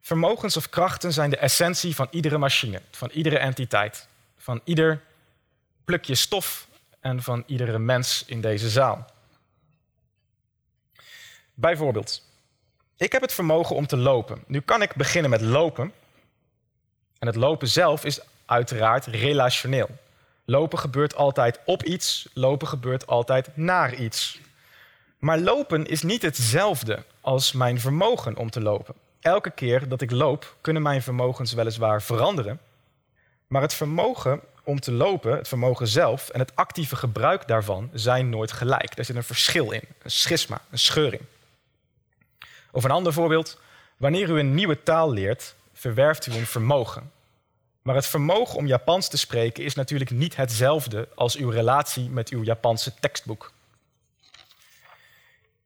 Vermogens 0.01 0.57
of 0.57 0.69
krachten 0.69 1.13
zijn 1.13 1.29
de 1.29 1.37
essentie 1.37 1.95
van 1.95 2.07
iedere 2.11 2.37
machine, 2.37 2.81
van 2.91 3.09
iedere 3.09 3.37
entiteit, 3.37 4.07
van 4.37 4.61
ieder 4.63 5.01
plukje 5.85 6.15
stof 6.15 6.67
en 6.99 7.23
van 7.23 7.43
iedere 7.45 7.79
mens 7.79 8.23
in 8.25 8.41
deze 8.41 8.69
zaal. 8.69 9.13
Bijvoorbeeld, 11.55 12.21
ik 12.97 13.11
heb 13.11 13.21
het 13.21 13.33
vermogen 13.33 13.75
om 13.75 13.87
te 13.87 13.97
lopen. 13.97 14.43
Nu 14.47 14.59
kan 14.59 14.81
ik 14.81 14.95
beginnen 14.95 15.31
met 15.31 15.41
lopen. 15.41 15.91
En 17.19 17.27
het 17.27 17.35
lopen 17.35 17.67
zelf 17.67 18.05
is 18.05 18.19
uiteraard 18.45 19.05
relationeel. 19.05 19.89
Lopen 20.45 20.79
gebeurt 20.79 21.15
altijd 21.15 21.59
op 21.65 21.83
iets, 21.83 22.29
lopen 22.33 22.67
gebeurt 22.67 23.07
altijd 23.07 23.57
naar 23.57 23.93
iets. 23.93 24.39
Maar 25.19 25.39
lopen 25.39 25.85
is 25.85 26.01
niet 26.01 26.21
hetzelfde 26.21 27.03
als 27.21 27.51
mijn 27.51 27.79
vermogen 27.79 28.37
om 28.37 28.49
te 28.49 28.61
lopen. 28.61 28.95
Elke 29.19 29.51
keer 29.51 29.87
dat 29.87 30.01
ik 30.01 30.11
loop, 30.11 30.55
kunnen 30.61 30.81
mijn 30.81 31.01
vermogens 31.01 31.53
weliswaar 31.53 32.01
veranderen. 32.01 32.59
Maar 33.47 33.61
het 33.61 33.73
vermogen 33.73 34.41
om 34.63 34.79
te 34.79 34.91
lopen, 34.91 35.37
het 35.37 35.47
vermogen 35.47 35.87
zelf 35.87 36.29
en 36.29 36.39
het 36.39 36.55
actieve 36.55 36.95
gebruik 36.95 37.47
daarvan 37.47 37.89
zijn 37.93 38.29
nooit 38.29 38.51
gelijk. 38.51 38.97
Er 38.97 39.05
zit 39.05 39.15
een 39.15 39.23
verschil 39.23 39.71
in, 39.71 39.81
een 40.01 40.11
schisma, 40.11 40.61
een 40.71 40.79
scheuring. 40.79 41.21
Of 42.75 42.83
een 42.83 42.91
ander 42.91 43.13
voorbeeld. 43.13 43.59
Wanneer 43.97 44.29
u 44.29 44.39
een 44.39 44.53
nieuwe 44.53 44.83
taal 44.83 45.11
leert, 45.11 45.55
verwerft 45.73 46.27
u 46.27 46.33
een 46.33 46.45
vermogen. 46.45 47.11
Maar 47.81 47.95
het 47.95 48.05
vermogen 48.05 48.57
om 48.57 48.67
Japans 48.67 49.07
te 49.07 49.17
spreken 49.17 49.63
is 49.63 49.75
natuurlijk 49.75 50.09
niet 50.09 50.35
hetzelfde 50.35 51.07
als 51.15 51.35
uw 51.35 51.49
relatie 51.49 52.09
met 52.09 52.29
uw 52.29 52.43
Japanse 52.43 52.93
tekstboek. 52.99 53.51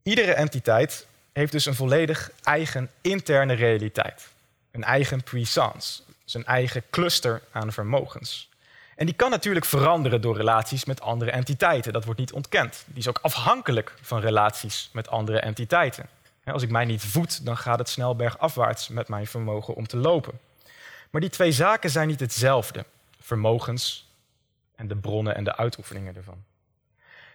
Iedere 0.03 0.33
entiteit 0.33 1.07
heeft 1.33 1.51
dus 1.51 1.65
een 1.65 1.75
volledig 1.75 2.31
eigen 2.43 2.89
interne 3.01 3.53
realiteit. 3.53 4.27
Een 4.71 4.83
eigen 4.83 5.23
puissance, 5.23 6.01
zijn 6.25 6.45
eigen 6.45 6.83
cluster 6.89 7.41
aan 7.51 7.73
vermogens. 7.73 8.49
En 8.95 9.05
die 9.05 9.15
kan 9.15 9.29
natuurlijk 9.29 9.65
veranderen 9.65 10.21
door 10.21 10.37
relaties 10.37 10.85
met 10.85 11.01
andere 11.01 11.31
entiteiten. 11.31 11.93
Dat 11.93 12.05
wordt 12.05 12.19
niet 12.19 12.33
ontkend. 12.33 12.83
Die 12.85 12.99
is 12.99 13.07
ook 13.07 13.19
afhankelijk 13.21 13.93
van 14.01 14.19
relaties 14.19 14.89
met 14.93 15.09
andere 15.09 15.39
entiteiten. 15.39 16.09
Als 16.51 16.63
ik 16.63 16.69
mij 16.69 16.85
niet 16.85 17.03
voed, 17.03 17.45
dan 17.45 17.57
gaat 17.57 17.79
het 17.79 17.89
snel 17.89 18.15
bergafwaarts 18.15 18.87
met 18.87 19.07
mijn 19.07 19.27
vermogen 19.27 19.75
om 19.75 19.87
te 19.87 19.97
lopen. 19.97 20.39
Maar 21.09 21.21
die 21.21 21.29
twee 21.29 21.51
zaken 21.51 21.89
zijn 21.89 22.07
niet 22.07 22.19
hetzelfde. 22.19 22.85
Vermogens 23.19 24.09
en 24.75 24.87
de 24.87 24.95
bronnen 24.95 25.35
en 25.35 25.43
de 25.43 25.57
uitoefeningen 25.57 26.15
ervan. 26.15 26.43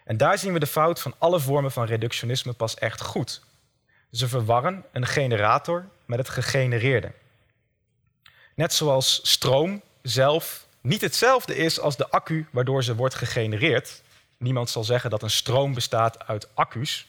En 0.05 0.17
daar 0.17 0.39
zien 0.39 0.53
we 0.53 0.59
de 0.59 0.67
fout 0.67 1.01
van 1.01 1.15
alle 1.19 1.41
vormen 1.41 1.73
van 1.73 1.85
reductionisme 1.85 2.53
pas 2.53 2.75
echt 2.75 3.01
goed. 3.01 3.43
Ze 4.11 4.29
verwarren 4.29 4.85
een 4.93 5.07
generator 5.07 5.89
met 6.05 6.19
het 6.19 6.29
gegenereerde. 6.29 7.13
Net 8.55 8.73
zoals 8.73 9.21
stroom 9.23 9.83
zelf 10.03 10.67
niet 10.81 11.01
hetzelfde 11.01 11.57
is 11.57 11.81
als 11.81 11.97
de 11.97 12.11
accu 12.11 12.47
waardoor 12.51 12.85
ze 12.85 12.95
wordt 12.95 13.15
gegenereerd. 13.15 14.03
Niemand 14.37 14.71
zal 14.71 14.85
zeggen 14.85 15.11
dat 15.11 15.23
een 15.23 15.31
stroom 15.31 15.75
bestaat 15.75 16.27
uit 16.27 16.49
accu's. 16.55 17.07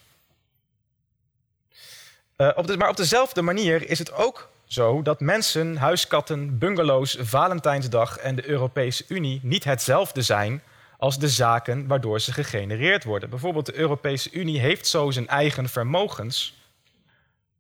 Uh, 2.38 2.50
op 2.56 2.76
maar 2.76 2.90
op 2.90 2.98
dezelfde 2.98 3.42
manier 3.42 3.90
is 3.90 4.00
het 4.00 4.14
ook 4.14 4.50
zo 4.66 5.02
dat 5.02 5.20
mensen, 5.20 5.78
huiskatten, 5.78 6.58
bungalows, 6.58 7.18
Valentijnsdag 7.20 8.18
en 8.18 8.36
de 8.36 8.50
Europese 8.50 9.06
Unie 9.08 9.40
niet 9.44 9.64
hetzelfde 9.64 10.22
zijn 10.22 10.62
als 10.98 11.20
de 11.20 11.30
zaken 11.30 11.88
waardoor 11.88 12.20
ze 12.20 12.34
gegenereerd 12.34 13.04
worden. 13.04 13.30
Bijvoorbeeld 13.30 13.66
de 13.66 13.78
Europese 13.78 14.32
Unie 14.32 14.60
heeft 14.60 14.88
zo 14.88 15.12
zijn 15.12 15.28
eigen 15.28 15.70
vermogens, 15.70 16.64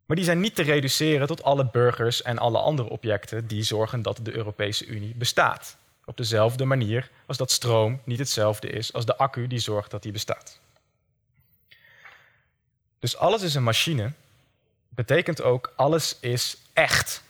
maar 0.05 0.15
die 0.15 0.25
zijn 0.25 0.39
niet 0.39 0.55
te 0.55 0.63
reduceren 0.63 1.27
tot 1.27 1.43
alle 1.43 1.69
burgers 1.71 2.21
en 2.21 2.37
alle 2.37 2.59
andere 2.59 2.89
objecten 2.89 3.47
die 3.47 3.63
zorgen 3.63 4.01
dat 4.01 4.19
de 4.21 4.35
Europese 4.35 4.85
Unie 4.85 5.15
bestaat. 5.15 5.77
Op 6.05 6.17
dezelfde 6.17 6.65
manier 6.65 7.09
als 7.25 7.37
dat 7.37 7.51
stroom 7.51 8.01
niet 8.03 8.19
hetzelfde 8.19 8.69
is 8.69 8.93
als 8.93 9.05
de 9.05 9.17
accu 9.17 9.47
die 9.47 9.59
zorgt 9.59 9.91
dat 9.91 10.03
die 10.03 10.11
bestaat. 10.11 10.59
Dus 12.99 13.17
alles 13.17 13.41
is 13.41 13.55
een 13.55 13.63
machine 13.63 14.11
betekent 14.95 15.41
ook 15.41 15.73
alles 15.75 16.17
is 16.19 16.57
echt. 16.73 17.23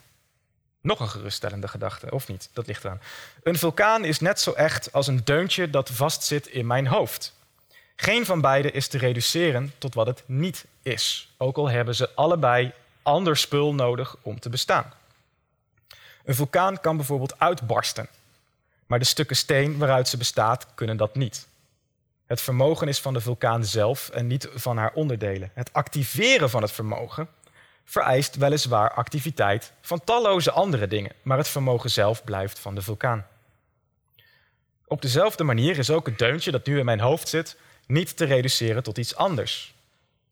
Nog 0.81 0.99
een 0.99 1.09
geruststellende 1.09 1.67
gedachte, 1.67 2.11
of 2.11 2.27
niet? 2.27 2.49
Dat 2.53 2.67
ligt 2.67 2.83
eraan. 2.83 3.01
Een 3.43 3.57
vulkaan 3.57 4.05
is 4.05 4.19
net 4.19 4.39
zo 4.39 4.51
echt 4.51 4.93
als 4.93 5.07
een 5.07 5.21
deuntje 5.23 5.69
dat 5.69 5.89
vastzit 5.89 6.47
in 6.47 6.67
mijn 6.67 6.87
hoofd. 6.87 7.33
Geen 7.95 8.25
van 8.25 8.41
beide 8.41 8.71
is 8.71 8.87
te 8.87 8.97
reduceren 8.97 9.73
tot 9.77 9.93
wat 9.93 10.07
het 10.07 10.23
niet 10.25 10.65
is, 10.81 11.33
ook 11.37 11.57
al 11.57 11.69
hebben 11.69 11.95
ze 11.95 12.09
allebei 12.15 12.71
ander 13.01 13.37
spul 13.37 13.73
nodig 13.73 14.15
om 14.21 14.39
te 14.39 14.49
bestaan. 14.49 14.93
Een 16.23 16.35
vulkaan 16.35 16.79
kan 16.81 16.97
bijvoorbeeld 16.97 17.39
uitbarsten, 17.39 18.07
maar 18.85 18.99
de 18.99 19.05
stukken 19.05 19.35
steen 19.35 19.77
waaruit 19.77 20.07
ze 20.07 20.17
bestaat 20.17 20.67
kunnen 20.75 20.97
dat 20.97 21.15
niet. 21.15 21.47
Het 22.25 22.41
vermogen 22.41 22.87
is 22.87 22.99
van 22.99 23.13
de 23.13 23.21
vulkaan 23.21 23.65
zelf 23.65 24.09
en 24.09 24.27
niet 24.27 24.49
van 24.53 24.77
haar 24.77 24.93
onderdelen. 24.93 25.51
Het 25.53 25.73
activeren 25.73 26.49
van 26.49 26.61
het 26.61 26.71
vermogen 26.71 27.27
vereist 27.85 28.35
weliswaar 28.35 28.93
activiteit 28.93 29.73
van 29.81 30.03
talloze 30.03 30.51
andere 30.51 30.87
dingen, 30.87 31.11
maar 31.21 31.37
het 31.37 31.47
vermogen 31.47 31.91
zelf 31.91 32.23
blijft 32.23 32.59
van 32.59 32.75
de 32.75 32.81
vulkaan. 32.81 33.27
Op 34.87 35.01
dezelfde 35.01 35.43
manier 35.43 35.77
is 35.77 35.89
ook 35.89 36.05
het 36.05 36.17
deuntje 36.17 36.51
dat 36.51 36.65
nu 36.65 36.79
in 36.79 36.85
mijn 36.85 36.99
hoofd 36.99 37.27
zit 37.27 37.57
niet 37.87 38.17
te 38.17 38.25
reduceren 38.25 38.83
tot 38.83 38.97
iets 38.97 39.15
anders. 39.15 39.73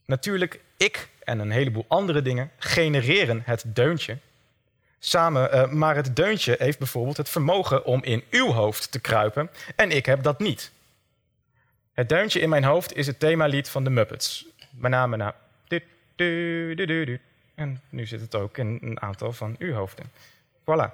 Natuurlijk, 0.06 0.60
ik 0.78 1.10
en 1.24 1.39
een 1.39 1.52
heleboel 1.52 1.86
andere 1.88 2.22
dingen 2.22 2.52
genereren 2.58 3.42
het 3.46 3.63
deuntje. 3.68 4.18
Samen, 5.00 5.56
uh, 5.56 5.68
maar 5.68 5.96
het 5.96 6.16
deuntje 6.16 6.56
heeft 6.60 6.78
bijvoorbeeld 6.78 7.18
het 7.18 7.30
vermogen 7.30 7.86
om 7.86 8.04
in 8.04 8.24
uw 8.30 8.52
hoofd 8.52 8.92
te 8.92 9.00
kruipen 9.00 9.50
en 9.76 9.92
ik 9.92 10.06
heb 10.06 10.24
dat 10.24 10.39
niet. 10.39 10.72
Het 11.94 12.10
deuntje 12.10 12.39
in 12.39 12.50
mijn 12.50 12.63
hoofd 12.63 12.96
is 12.96 13.08
het 13.08 13.20
themalied 13.20 13.70
van 13.70 13.84
de 13.84 13.89
Muppets. 13.89 14.46
Met 14.72 14.92
name 14.92 15.18
na. 15.18 15.36
En 17.56 17.82
nu 17.89 18.06
zit 18.06 18.22
het 18.22 18.36
ook 18.36 18.58
in 18.58 18.80
een 18.82 19.02
aantal 19.02 19.34
van 19.34 19.56
uw 19.60 19.74
hoofden. 19.74 20.12
Voilà. 20.62 20.92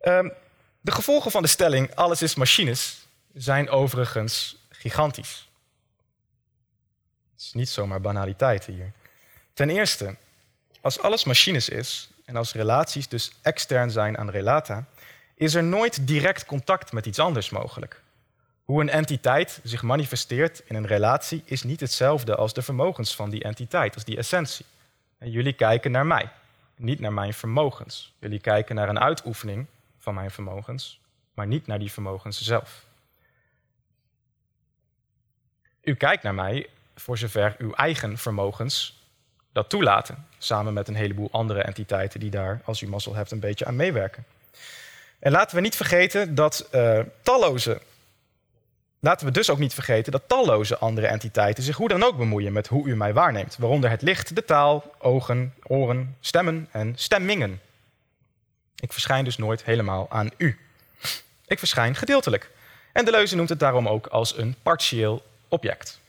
Um, 0.00 0.32
de 0.80 0.92
gevolgen 0.92 1.30
van 1.30 1.42
de 1.42 1.48
stelling 1.48 1.94
alles 1.94 2.22
is 2.22 2.34
machines 2.34 3.06
zijn 3.34 3.70
overigens 3.70 4.56
gigantisch. 4.68 5.48
Het 7.32 7.44
is 7.44 7.52
niet 7.52 7.68
zomaar 7.68 8.00
banaliteit 8.00 8.64
hier. 8.64 8.92
Ten 9.52 9.70
eerste, 9.70 10.16
als 10.80 11.00
alles 11.00 11.24
machines 11.24 11.68
is 11.68 12.10
en 12.24 12.36
als 12.36 12.52
relaties 12.52 13.08
dus 13.08 13.32
extern 13.42 13.90
zijn 13.90 14.18
aan 14.18 14.30
relata, 14.30 14.86
is 15.34 15.54
er 15.54 15.64
nooit 15.64 16.06
direct 16.06 16.44
contact 16.44 16.92
met 16.92 17.06
iets 17.06 17.18
anders 17.18 17.50
mogelijk. 17.50 18.02
Hoe 18.64 18.80
een 18.80 18.90
entiteit 18.90 19.60
zich 19.62 19.82
manifesteert 19.82 20.62
in 20.64 20.74
een 20.74 20.86
relatie 20.86 21.42
is 21.44 21.62
niet 21.62 21.80
hetzelfde 21.80 22.34
als 22.34 22.52
de 22.52 22.62
vermogens 22.62 23.16
van 23.16 23.30
die 23.30 23.42
entiteit, 23.42 23.94
als 23.94 24.04
die 24.04 24.16
essentie. 24.16 24.66
En 25.18 25.30
jullie 25.30 25.52
kijken 25.52 25.90
naar 25.90 26.06
mij, 26.06 26.30
niet 26.76 27.00
naar 27.00 27.12
mijn 27.12 27.34
vermogens. 27.34 28.14
Jullie 28.18 28.40
kijken 28.40 28.74
naar 28.74 28.88
een 28.88 29.00
uitoefening 29.00 29.66
van 29.98 30.14
mijn 30.14 30.30
vermogens, 30.30 31.00
maar 31.34 31.46
niet 31.46 31.66
naar 31.66 31.78
die 31.78 31.92
vermogens 31.92 32.40
zelf. 32.42 32.84
U 35.82 35.94
kijkt 35.94 36.22
naar 36.22 36.34
mij 36.34 36.68
voor 36.94 37.18
zover 37.18 37.54
uw 37.58 37.72
eigen 37.72 38.18
vermogens 38.18 39.04
dat 39.52 39.68
toelaten, 39.68 40.26
samen 40.38 40.72
met 40.72 40.88
een 40.88 40.94
heleboel 40.94 41.28
andere 41.30 41.62
entiteiten 41.62 42.20
die 42.20 42.30
daar, 42.30 42.60
als 42.64 42.80
u 42.80 42.88
mazzel 42.88 43.14
hebt, 43.14 43.30
een 43.30 43.40
beetje 43.40 43.64
aan 43.64 43.76
meewerken. 43.76 44.24
En 45.18 45.32
laten 45.32 45.56
we 45.56 45.62
niet 45.62 45.76
vergeten 45.76 46.34
dat 46.34 46.68
uh, 46.74 47.00
talloze 47.22 47.80
Laten 49.00 49.26
we 49.26 49.32
dus 49.32 49.50
ook 49.50 49.58
niet 49.58 49.74
vergeten 49.74 50.12
dat 50.12 50.22
talloze 50.26 50.78
andere 50.78 51.06
entiteiten 51.06 51.62
zich 51.62 51.76
hoe 51.76 51.88
dan 51.88 52.02
ook 52.02 52.16
bemoeien 52.16 52.52
met 52.52 52.66
hoe 52.66 52.86
u 52.86 52.96
mij 52.96 53.12
waarneemt, 53.12 53.56
waaronder 53.56 53.90
het 53.90 54.02
licht, 54.02 54.34
de 54.34 54.44
taal, 54.44 54.94
ogen, 54.98 55.54
oren, 55.62 56.16
stemmen 56.20 56.68
en 56.70 56.92
stemmingen. 56.96 57.60
Ik 58.76 58.92
verschijn 58.92 59.24
dus 59.24 59.36
nooit 59.36 59.64
helemaal 59.64 60.06
aan 60.10 60.30
u. 60.36 60.58
Ik 61.46 61.58
verschijn 61.58 61.94
gedeeltelijk. 61.94 62.50
En 62.92 63.04
de 63.04 63.10
leuze 63.10 63.36
noemt 63.36 63.48
het 63.48 63.60
daarom 63.60 63.88
ook 63.88 64.06
als 64.06 64.38
een 64.38 64.54
partieel 64.62 65.22
object. 65.48 66.00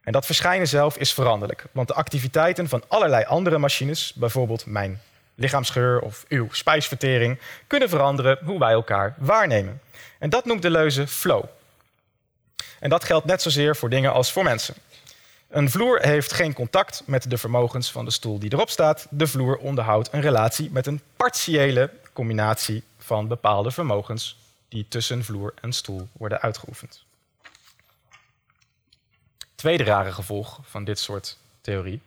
En 0.00 0.12
dat 0.12 0.26
verschijnen 0.26 0.68
zelf 0.68 0.96
is 0.96 1.12
veranderlijk, 1.12 1.64
want 1.72 1.88
de 1.88 1.94
activiteiten 1.94 2.68
van 2.68 2.82
allerlei 2.88 3.24
andere 3.24 3.58
machines, 3.58 4.12
bijvoorbeeld 4.14 4.66
mijn 4.66 5.00
lichaamsgeur 5.38 6.00
of 6.00 6.24
uw 6.28 6.48
spijsvertering 6.50 7.38
kunnen 7.66 7.88
veranderen 7.88 8.38
hoe 8.44 8.58
wij 8.58 8.72
elkaar 8.72 9.14
waarnemen. 9.18 9.80
En 10.18 10.30
dat 10.30 10.44
noemt 10.44 10.62
de 10.62 10.70
leuze 10.70 11.06
flow. 11.06 11.44
En 12.80 12.90
dat 12.90 13.04
geldt 13.04 13.26
net 13.26 13.42
zozeer 13.42 13.76
voor 13.76 13.90
dingen 13.90 14.12
als 14.12 14.32
voor 14.32 14.44
mensen. 14.44 14.74
Een 15.48 15.70
vloer 15.70 16.00
heeft 16.00 16.32
geen 16.32 16.52
contact 16.52 17.02
met 17.06 17.30
de 17.30 17.38
vermogens 17.38 17.92
van 17.92 18.04
de 18.04 18.10
stoel 18.10 18.38
die 18.38 18.52
erop 18.52 18.70
staat. 18.70 19.06
De 19.10 19.26
vloer 19.26 19.56
onderhoudt 19.56 20.12
een 20.12 20.20
relatie 20.20 20.70
met 20.70 20.86
een 20.86 21.00
partiële 21.16 21.90
combinatie 22.12 22.82
van 22.98 23.28
bepaalde 23.28 23.70
vermogens 23.70 24.38
die 24.68 24.86
tussen 24.88 25.24
vloer 25.24 25.54
en 25.60 25.72
stoel 25.72 26.08
worden 26.12 26.40
uitgeoefend. 26.40 27.04
Tweede 29.54 29.84
rare 29.84 30.12
gevolg 30.12 30.60
van 30.62 30.84
dit 30.84 30.98
soort 30.98 31.36
theorie. 31.60 32.00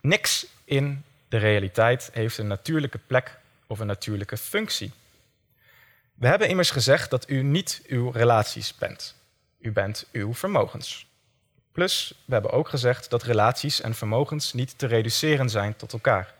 Niks 0.00 0.46
in 0.64 1.04
de 1.28 1.36
realiteit 1.36 2.10
heeft 2.12 2.38
een 2.38 2.46
natuurlijke 2.46 2.98
plek 3.06 3.38
of 3.66 3.78
een 3.78 3.86
natuurlijke 3.86 4.36
functie. 4.36 4.92
We 6.14 6.26
hebben 6.26 6.48
immers 6.48 6.70
gezegd 6.70 7.10
dat 7.10 7.30
u 7.30 7.42
niet 7.42 7.82
uw 7.86 8.10
relaties 8.10 8.74
bent. 8.74 9.14
U 9.60 9.72
bent 9.72 10.06
uw 10.12 10.34
vermogens. 10.34 11.06
Plus, 11.72 12.14
we 12.24 12.32
hebben 12.32 12.50
ook 12.50 12.68
gezegd 12.68 13.10
dat 13.10 13.22
relaties 13.22 13.80
en 13.80 13.94
vermogens 13.94 14.52
niet 14.52 14.78
te 14.78 14.86
reduceren 14.86 15.50
zijn 15.50 15.76
tot 15.76 15.92
elkaar. 15.92 16.34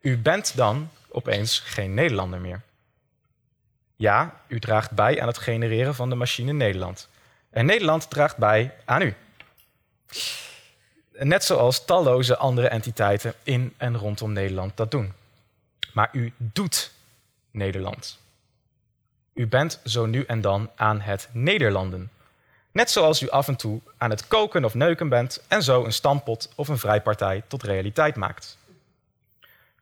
U 0.00 0.18
bent 0.18 0.56
dan 0.56 0.90
opeens 1.08 1.58
geen 1.58 1.94
Nederlander 1.94 2.40
meer. 2.40 2.60
Ja, 3.96 4.40
u 4.46 4.60
draagt 4.60 4.90
bij 4.90 5.20
aan 5.20 5.26
het 5.26 5.38
genereren 5.38 5.94
van 5.94 6.08
de 6.08 6.14
machine 6.14 6.52
Nederland. 6.52 7.08
En 7.50 7.66
Nederland 7.66 8.10
draagt 8.10 8.36
bij 8.36 8.74
aan 8.84 9.02
u. 9.02 9.14
Net 11.22 11.44
zoals 11.44 11.84
talloze 11.84 12.36
andere 12.36 12.68
entiteiten 12.68 13.34
in 13.42 13.74
en 13.76 13.96
rondom 13.96 14.32
Nederland 14.32 14.76
dat 14.76 14.90
doen. 14.90 15.12
Maar 15.92 16.08
u 16.12 16.32
doet 16.36 16.92
Nederland. 17.50 18.18
U 19.32 19.46
bent 19.46 19.80
zo 19.84 20.06
nu 20.06 20.24
en 20.24 20.40
dan 20.40 20.70
aan 20.74 21.00
het 21.00 21.28
Nederlanden. 21.32 22.10
Net 22.72 22.90
zoals 22.90 23.22
u 23.22 23.30
af 23.30 23.48
en 23.48 23.56
toe 23.56 23.80
aan 23.96 24.10
het 24.10 24.28
koken 24.28 24.64
of 24.64 24.74
neuken 24.74 25.08
bent 25.08 25.42
en 25.48 25.62
zo 25.62 25.84
een 25.84 25.92
stampot 25.92 26.48
of 26.54 26.68
een 26.68 26.78
vrijpartij 26.78 27.42
tot 27.46 27.62
realiteit 27.62 28.16
maakt. 28.16 28.58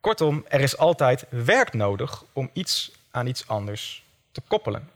Kortom, 0.01 0.45
er 0.49 0.61
is 0.61 0.76
altijd 0.76 1.24
werk 1.28 1.72
nodig 1.72 2.24
om 2.32 2.51
iets 2.53 2.93
aan 3.11 3.26
iets 3.26 3.49
anders 3.49 4.05
te 4.32 4.41
koppelen. 4.47 4.91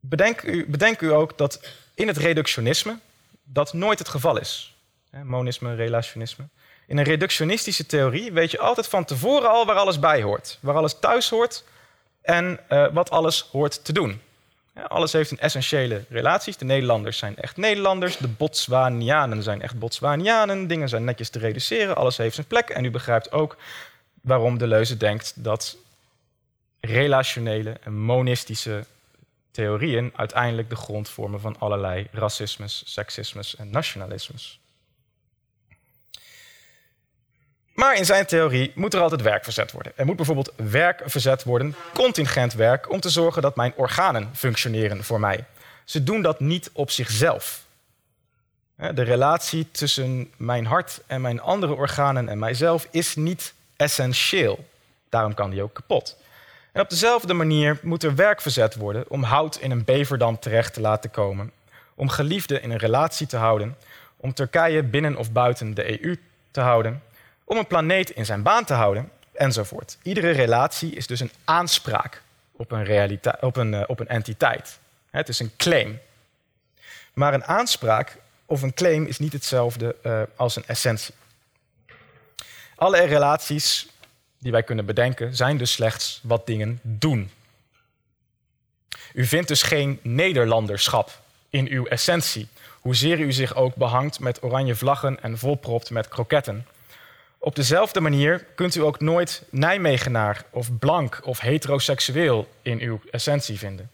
Bedenk 0.00 0.42
u, 0.42 0.66
bedenk 0.66 1.00
u 1.00 1.12
ook 1.12 1.38
dat 1.38 1.60
in 1.94 2.08
het 2.08 2.16
reductionisme 2.16 2.98
dat 3.46 3.72
nooit 3.72 3.98
het 3.98 4.08
geval 4.08 4.38
is. 4.38 4.76
Monisme, 5.22 5.74
relationisme. 5.74 6.44
In 6.86 6.98
een 6.98 7.04
reductionistische 7.04 7.86
theorie 7.86 8.32
weet 8.32 8.50
je 8.50 8.58
altijd 8.58 8.86
van 8.86 9.04
tevoren 9.04 9.50
al 9.50 9.66
waar 9.66 9.76
alles 9.76 9.98
bij 9.98 10.22
hoort. 10.22 10.58
Waar 10.60 10.74
alles 10.74 10.98
thuis 10.98 11.28
hoort 11.28 11.64
en 12.22 12.60
uh, 12.68 12.86
wat 12.92 13.10
alles 13.10 13.48
hoort 13.52 13.84
te 13.84 13.92
doen. 13.92 14.20
Alles 14.88 15.12
heeft 15.12 15.30
een 15.30 15.38
essentiële 15.38 16.04
relaties. 16.08 16.56
De 16.56 16.64
Nederlanders 16.64 17.18
zijn 17.18 17.36
echt 17.36 17.56
Nederlanders. 17.56 18.16
De 18.16 18.28
Botswanianen 18.28 19.42
zijn 19.42 19.62
echt 19.62 19.78
Botswanianen. 19.78 20.66
Dingen 20.66 20.88
zijn 20.88 21.04
netjes 21.04 21.30
te 21.30 21.38
reduceren. 21.38 21.96
Alles 21.96 22.16
heeft 22.16 22.34
zijn 22.34 22.46
plek. 22.46 22.68
En 22.68 22.84
u 22.84 22.90
begrijpt 22.90 23.32
ook 23.32 23.56
waarom 24.20 24.58
de 24.58 24.66
leuze 24.66 24.96
denkt 24.96 25.32
dat 25.44 25.76
relationele 26.80 27.76
en 27.82 27.94
monistische 27.98 28.84
theorieën 29.56 30.12
uiteindelijk 30.16 30.70
de 30.70 30.76
grond 30.76 31.08
vormen 31.08 31.40
van 31.40 31.58
allerlei 31.58 32.08
racismes, 32.12 32.82
seksismes 32.86 33.56
en 33.56 33.70
nationalismes. 33.70 34.60
Maar 37.74 37.96
in 37.96 38.04
zijn 38.04 38.26
theorie 38.26 38.72
moet 38.74 38.94
er 38.94 39.00
altijd 39.00 39.22
werk 39.22 39.44
verzet 39.44 39.72
worden. 39.72 39.92
Er 39.96 40.06
moet 40.06 40.16
bijvoorbeeld 40.16 40.52
werk 40.56 41.02
verzet 41.04 41.44
worden, 41.44 41.74
contingent 41.94 42.52
werk, 42.52 42.90
om 42.90 43.00
te 43.00 43.10
zorgen 43.10 43.42
dat 43.42 43.56
mijn 43.56 43.72
organen 43.76 44.30
functioneren 44.34 45.04
voor 45.04 45.20
mij. 45.20 45.44
Ze 45.84 46.02
doen 46.02 46.22
dat 46.22 46.40
niet 46.40 46.70
op 46.72 46.90
zichzelf. 46.90 47.64
De 48.76 49.02
relatie 49.02 49.70
tussen 49.70 50.32
mijn 50.36 50.66
hart 50.66 51.00
en 51.06 51.20
mijn 51.20 51.40
andere 51.40 51.74
organen 51.74 52.28
en 52.28 52.38
mijzelf 52.38 52.88
is 52.90 53.14
niet 53.14 53.54
essentieel. 53.76 54.68
Daarom 55.08 55.34
kan 55.34 55.50
die 55.50 55.62
ook 55.62 55.74
kapot. 55.74 56.16
En 56.76 56.82
op 56.82 56.90
dezelfde 56.90 57.34
manier 57.34 57.78
moet 57.82 58.02
er 58.02 58.14
werk 58.14 58.40
verzet 58.40 58.74
worden 58.74 59.04
om 59.08 59.22
hout 59.22 59.56
in 59.56 59.70
een 59.70 59.84
beverdam 59.84 60.38
terecht 60.38 60.74
te 60.74 60.80
laten 60.80 61.10
komen, 61.10 61.52
om 61.94 62.08
geliefden 62.08 62.62
in 62.62 62.70
een 62.70 62.78
relatie 62.78 63.26
te 63.26 63.36
houden, 63.36 63.76
om 64.16 64.34
Turkije 64.34 64.82
binnen 64.82 65.16
of 65.16 65.32
buiten 65.32 65.74
de 65.74 66.04
EU 66.04 66.16
te 66.50 66.60
houden, 66.60 67.02
om 67.44 67.56
een 67.56 67.66
planeet 67.66 68.10
in 68.10 68.26
zijn 68.26 68.42
baan 68.42 68.64
te 68.64 68.74
houden, 68.74 69.10
enzovoort. 69.32 69.98
Iedere 70.02 70.30
relatie 70.30 70.94
is 70.94 71.06
dus 71.06 71.20
een 71.20 71.30
aanspraak 71.44 72.22
op 72.52 72.70
een, 72.72 73.20
op 73.40 73.56
een, 73.56 73.72
uh, 73.72 73.82
op 73.86 74.00
een 74.00 74.08
entiteit. 74.08 74.78
Het 75.10 75.28
is 75.28 75.38
een 75.38 75.52
claim. 75.56 75.98
Maar 77.12 77.34
een 77.34 77.44
aanspraak 77.44 78.16
of 78.46 78.62
een 78.62 78.74
claim 78.74 79.04
is 79.04 79.18
niet 79.18 79.32
hetzelfde 79.32 79.96
uh, 80.02 80.22
als 80.36 80.56
een 80.56 80.66
essentie. 80.66 81.14
Alle 82.74 83.04
relaties 83.04 83.88
die 84.38 84.52
wij 84.52 84.62
kunnen 84.62 84.86
bedenken 84.86 85.36
zijn 85.36 85.56
dus 85.56 85.72
slechts 85.72 86.20
wat 86.22 86.46
dingen 86.46 86.80
doen. 86.82 87.30
U 89.12 89.24
vindt 89.24 89.48
dus 89.48 89.62
geen 89.62 89.98
Nederlanderschap 90.02 91.20
in 91.50 91.68
uw 91.68 91.86
essentie, 91.86 92.48
hoezeer 92.80 93.20
u 93.20 93.32
zich 93.32 93.54
ook 93.54 93.74
behangt 93.74 94.20
met 94.20 94.42
oranje 94.42 94.74
vlaggen 94.74 95.22
en 95.22 95.38
volpropt 95.38 95.90
met 95.90 96.08
kroketten. 96.08 96.66
Op 97.38 97.54
dezelfde 97.54 98.00
manier 98.00 98.44
kunt 98.54 98.74
u 98.74 98.80
ook 98.80 99.00
nooit 99.00 99.42
Nijmegenaar 99.50 100.44
of 100.50 100.78
blank 100.78 101.20
of 101.24 101.40
heteroseksueel 101.40 102.48
in 102.62 102.80
uw 102.80 103.00
essentie 103.10 103.58
vinden. 103.58 103.90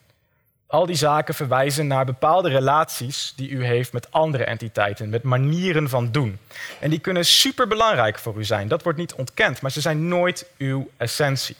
Al 0.72 0.86
die 0.86 0.96
zaken 0.96 1.34
verwijzen 1.34 1.86
naar 1.86 2.04
bepaalde 2.04 2.48
relaties 2.48 3.32
die 3.36 3.50
u 3.50 3.64
heeft 3.64 3.92
met 3.92 4.10
andere 4.10 4.44
entiteiten, 4.44 5.08
met 5.08 5.22
manieren 5.22 5.88
van 5.88 6.12
doen. 6.12 6.38
En 6.80 6.90
die 6.90 6.98
kunnen 6.98 7.24
superbelangrijk 7.24 8.18
voor 8.18 8.38
u 8.38 8.44
zijn, 8.44 8.68
dat 8.68 8.82
wordt 8.82 8.98
niet 8.98 9.14
ontkend, 9.14 9.60
maar 9.60 9.70
ze 9.70 9.80
zijn 9.80 10.08
nooit 10.08 10.46
uw 10.58 10.90
essentie. 10.96 11.56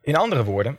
In 0.00 0.16
andere 0.16 0.44
woorden, 0.44 0.78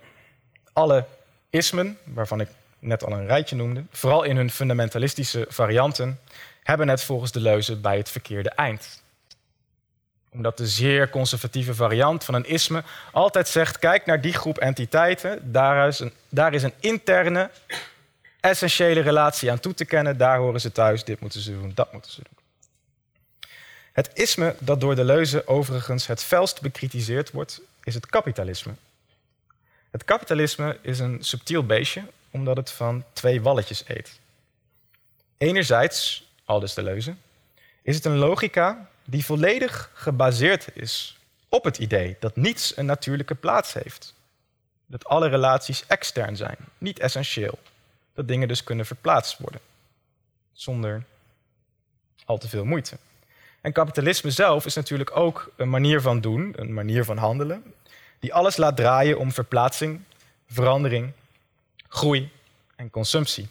alle 0.73 1.05
ismen, 1.49 1.97
waarvan 2.03 2.41
ik 2.41 2.49
net 2.79 3.03
al 3.03 3.11
een 3.11 3.27
rijtje 3.27 3.55
noemde, 3.55 3.83
vooral 3.91 4.23
in 4.23 4.35
hun 4.35 4.51
fundamentalistische 4.51 5.45
varianten, 5.49 6.19
hebben 6.63 6.87
het 6.89 7.03
volgens 7.03 7.31
de 7.31 7.39
leuze 7.39 7.75
bij 7.75 7.97
het 7.97 8.09
verkeerde 8.09 8.49
eind 8.49 9.01
omdat 10.37 10.57
de 10.57 10.67
zeer 10.67 11.09
conservatieve 11.09 11.75
variant 11.75 12.23
van 12.23 12.33
een 12.33 12.45
isme 12.45 12.83
altijd 13.11 13.47
zegt: 13.47 13.79
kijk 13.79 14.05
naar 14.05 14.21
die 14.21 14.33
groep 14.33 14.57
entiteiten, 14.57 15.51
daar 15.51 15.87
is 15.87 15.99
een, 15.99 16.13
daar 16.29 16.53
is 16.53 16.63
een 16.63 16.73
interne, 16.79 17.49
essentiële 18.39 18.99
relatie 18.99 19.51
aan 19.51 19.59
toe 19.59 19.73
te 19.73 19.85
kennen, 19.85 20.17
daar 20.17 20.37
horen 20.37 20.61
ze 20.61 20.71
thuis, 20.71 21.03
dit 21.03 21.19
moeten 21.19 21.41
ze 21.41 21.51
doen, 21.51 21.71
dat 21.75 21.93
moeten 21.93 22.11
ze 22.11 22.21
doen. 22.23 22.37
Het 23.91 24.09
isme 24.13 24.55
dat 24.59 24.81
door 24.81 24.95
de 24.95 25.03
leuze 25.03 25.47
overigens 25.47 26.07
het 26.07 26.23
felst 26.23 26.61
bekritiseerd 26.61 27.31
wordt, 27.31 27.61
is 27.83 27.93
het 27.93 28.05
kapitalisme. 28.05 28.73
Het 29.91 30.03
kapitalisme 30.03 30.77
is 30.81 30.99
een 30.99 31.17
subtiel 31.23 31.65
beestje, 31.65 32.03
omdat 32.31 32.57
het 32.57 32.71
van 32.71 33.03
twee 33.13 33.41
walletjes 33.41 33.83
eet. 33.87 34.19
Enerzijds, 35.37 36.27
al 36.45 36.59
dus 36.59 36.73
de 36.73 36.83
leuze, 36.83 37.15
is 37.81 37.95
het 37.95 38.05
een 38.05 38.17
logica 38.17 38.89
die 39.09 39.25
volledig 39.25 39.91
gebaseerd 39.93 40.67
is 40.73 41.17
op 41.49 41.63
het 41.63 41.77
idee 41.77 42.15
dat 42.19 42.35
niets 42.35 42.77
een 42.77 42.85
natuurlijke 42.85 43.35
plaats 43.35 43.73
heeft. 43.73 44.13
Dat 44.85 45.05
alle 45.05 45.27
relaties 45.27 45.85
extern 45.87 46.35
zijn, 46.35 46.57
niet 46.77 46.99
essentieel. 46.99 47.59
Dat 48.13 48.27
dingen 48.27 48.47
dus 48.47 48.63
kunnen 48.63 48.85
verplaatst 48.85 49.37
worden, 49.37 49.61
zonder 50.53 51.03
al 52.25 52.37
te 52.37 52.49
veel 52.49 52.65
moeite. 52.65 52.97
En 53.61 53.71
kapitalisme 53.71 54.31
zelf 54.31 54.65
is 54.65 54.75
natuurlijk 54.75 55.17
ook 55.17 55.51
een 55.55 55.69
manier 55.69 56.01
van 56.01 56.21
doen, 56.21 56.53
een 56.55 56.73
manier 56.73 57.03
van 57.03 57.17
handelen, 57.17 57.73
die 58.19 58.33
alles 58.33 58.57
laat 58.57 58.75
draaien 58.75 59.17
om 59.19 59.31
verplaatsing, 59.31 60.01
verandering, 60.47 61.11
groei 61.87 62.31
en 62.75 62.89
consumptie. 62.89 63.47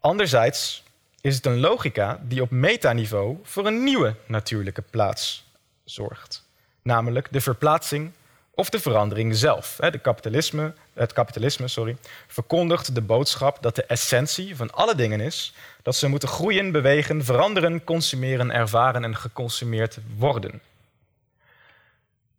Anderzijds 0.00 0.82
is 1.26 1.36
het 1.36 1.46
een 1.46 1.60
logica 1.60 2.20
die 2.22 2.42
op 2.42 2.50
metaniveau 2.50 3.38
voor 3.42 3.66
een 3.66 3.84
nieuwe 3.84 4.14
natuurlijke 4.26 4.82
plaats 4.82 5.44
zorgt. 5.84 6.48
Namelijk 6.82 7.28
de 7.30 7.40
verplaatsing 7.40 8.12
of 8.50 8.70
de 8.70 8.80
verandering 8.80 9.36
zelf. 9.36 9.76
De 9.90 9.98
kapitalisme, 9.98 10.74
het 10.92 11.12
kapitalisme 11.12 11.68
sorry, 11.68 11.96
verkondigt 12.26 12.94
de 12.94 13.00
boodschap 13.00 13.62
dat 13.62 13.76
de 13.76 13.84
essentie 13.84 14.56
van 14.56 14.70
alle 14.70 14.94
dingen 14.94 15.20
is 15.20 15.54
dat 15.82 15.96
ze 15.96 16.08
moeten 16.08 16.28
groeien, 16.28 16.72
bewegen, 16.72 17.24
veranderen, 17.24 17.84
consumeren, 17.84 18.50
ervaren 18.50 19.04
en 19.04 19.16
geconsumeerd 19.16 19.98
worden. 20.16 20.60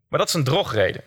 Maar 0.07 0.19
dat 0.19 0.27
is 0.27 0.33
een 0.33 0.43
drogreden. 0.43 1.03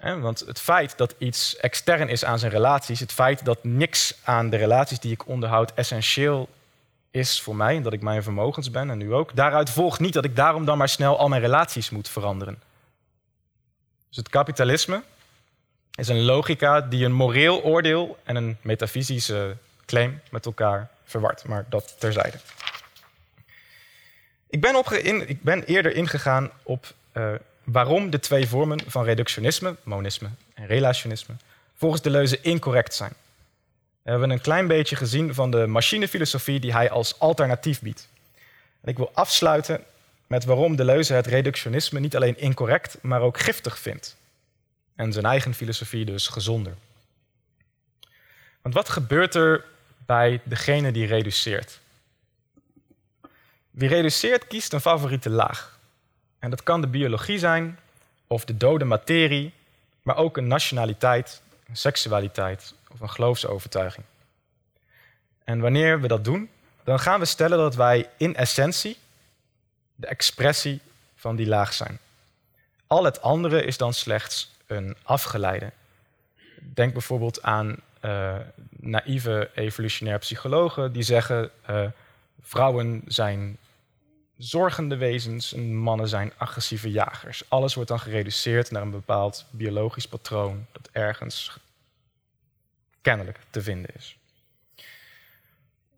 Want 0.00 0.40
het 0.40 0.60
feit 0.60 0.98
dat 0.98 1.14
iets 1.18 1.56
extern 1.56 2.08
is 2.08 2.24
aan 2.24 2.38
zijn 2.38 2.52
relaties, 2.52 3.00
het 3.00 3.12
feit 3.12 3.44
dat 3.44 3.64
niks 3.64 4.18
aan 4.24 4.50
de 4.50 4.56
relaties 4.56 5.00
die 5.00 5.12
ik 5.12 5.26
onderhoud 5.26 5.72
essentieel 5.74 6.48
is 7.10 7.40
voor 7.40 7.56
mij 7.56 7.76
en 7.76 7.82
dat 7.82 7.92
ik 7.92 8.02
mijn 8.02 8.22
vermogens 8.22 8.70
ben 8.70 8.90
en 8.90 8.98
nu 8.98 9.12
ook. 9.12 9.36
Daaruit 9.36 9.70
volgt 9.70 10.00
niet 10.00 10.12
dat 10.12 10.24
ik 10.24 10.36
daarom 10.36 10.64
dan 10.64 10.78
maar 10.78 10.88
snel 10.88 11.18
al 11.18 11.28
mijn 11.28 11.40
relaties 11.40 11.90
moet 11.90 12.08
veranderen. 12.08 12.62
Dus 14.08 14.16
het 14.16 14.28
kapitalisme 14.28 15.02
is 15.94 16.08
een 16.08 16.22
logica 16.22 16.80
die 16.80 17.04
een 17.04 17.12
moreel 17.12 17.62
oordeel 17.62 18.18
en 18.24 18.36
een 18.36 18.56
metafysische 18.60 19.56
claim 19.86 20.20
met 20.30 20.46
elkaar 20.46 20.90
verward. 21.04 21.44
Maar 21.44 21.66
dat 21.68 21.94
terzijde. 21.98 22.38
Ik 24.48 24.60
ben, 24.60 25.28
ik 25.28 25.42
ben 25.42 25.64
eerder 25.64 25.94
ingegaan 25.94 26.50
op 26.62 26.94
uh, 27.12 27.34
waarom 27.72 28.10
de 28.10 28.20
twee 28.20 28.48
vormen 28.48 28.80
van 28.86 29.04
reductionisme, 29.04 29.76
monisme 29.82 30.28
en 30.54 30.66
relationisme, 30.66 31.34
volgens 31.74 32.02
Deleuze 32.02 32.40
incorrect 32.40 32.94
zijn. 32.94 33.12
We 34.02 34.10
hebben 34.10 34.30
een 34.30 34.40
klein 34.40 34.66
beetje 34.66 34.96
gezien 34.96 35.34
van 35.34 35.50
de 35.50 35.66
machinefilosofie 35.66 36.60
die 36.60 36.72
hij 36.72 36.90
als 36.90 37.18
alternatief 37.18 37.80
biedt. 37.80 38.08
En 38.80 38.88
ik 38.88 38.96
wil 38.96 39.10
afsluiten 39.14 39.84
met 40.26 40.44
waarom 40.44 40.76
Deleuze 40.76 41.12
het 41.12 41.26
reductionisme 41.26 42.00
niet 42.00 42.16
alleen 42.16 42.38
incorrect, 42.38 42.98
maar 43.02 43.20
ook 43.20 43.38
giftig 43.38 43.78
vindt. 43.78 44.16
En 44.96 45.12
zijn 45.12 45.24
eigen 45.24 45.54
filosofie 45.54 46.04
dus 46.04 46.28
gezonder. 46.28 46.74
Want 48.62 48.74
wat 48.74 48.88
gebeurt 48.88 49.34
er 49.34 49.64
bij 50.06 50.40
degene 50.44 50.92
die 50.92 51.06
reduceert? 51.06 51.80
Wie 53.70 53.88
reduceert 53.88 54.46
kiest 54.46 54.72
een 54.72 54.80
favoriete 54.80 55.30
laag. 55.30 55.78
En 56.40 56.50
dat 56.50 56.62
kan 56.62 56.80
de 56.80 56.86
biologie 56.86 57.38
zijn, 57.38 57.78
of 58.26 58.44
de 58.44 58.56
dode 58.56 58.84
materie, 58.84 59.52
maar 60.02 60.16
ook 60.16 60.36
een 60.36 60.46
nationaliteit, 60.46 61.42
een 61.68 61.76
seksualiteit 61.76 62.74
of 62.92 63.00
een 63.00 63.10
geloofsovertuiging. 63.10 64.06
En 65.44 65.60
wanneer 65.60 66.00
we 66.00 66.08
dat 66.08 66.24
doen, 66.24 66.50
dan 66.84 67.00
gaan 67.00 67.20
we 67.20 67.26
stellen 67.26 67.58
dat 67.58 67.74
wij 67.74 68.08
in 68.16 68.36
essentie 68.36 68.96
de 69.94 70.06
expressie 70.06 70.80
van 71.16 71.36
die 71.36 71.46
laag 71.46 71.72
zijn. 71.72 71.98
Al 72.86 73.04
het 73.04 73.22
andere 73.22 73.64
is 73.64 73.76
dan 73.76 73.92
slechts 73.92 74.50
een 74.66 74.96
afgeleide. 75.02 75.72
Denk 76.60 76.92
bijvoorbeeld 76.92 77.42
aan 77.42 77.76
uh, 78.04 78.36
naïeve 78.70 79.50
evolutionair 79.54 80.18
psychologen 80.18 80.92
die 80.92 81.02
zeggen 81.02 81.50
uh, 81.70 81.86
vrouwen 82.40 83.02
zijn 83.06 83.58
zorgende 84.40 84.96
wezens 84.96 85.52
en 85.52 85.76
mannen 85.76 86.08
zijn 86.08 86.32
agressieve 86.36 86.90
jagers. 86.90 87.42
Alles 87.48 87.74
wordt 87.74 87.88
dan 87.88 88.00
gereduceerd 88.00 88.70
naar 88.70 88.82
een 88.82 88.90
bepaald 88.90 89.44
biologisch 89.50 90.08
patroon 90.08 90.66
dat 90.72 90.88
ergens 90.92 91.56
kennelijk 93.02 93.38
te 93.50 93.62
vinden 93.62 93.90
is. 93.96 94.16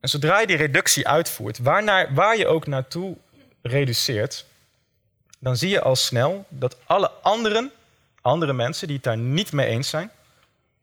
En 0.01 0.09
zodra 0.09 0.41
je 0.41 0.47
die 0.47 0.57
reductie 0.57 1.09
uitvoert, 1.09 1.59
waarnaar, 1.59 2.15
waar 2.15 2.37
je 2.37 2.47
ook 2.47 2.67
naartoe 2.67 3.17
reduceert, 3.63 4.47
dan 5.39 5.57
zie 5.57 5.69
je 5.69 5.81
al 5.81 5.97
snel 5.97 6.45
dat 6.49 6.77
alle 6.85 7.11
anderen, 7.11 7.71
andere 8.21 8.53
mensen 8.53 8.87
die 8.87 8.97
het 8.97 9.05
daar 9.05 9.19
niet 9.19 9.53
mee 9.53 9.67
eens 9.67 9.89
zijn, 9.89 10.11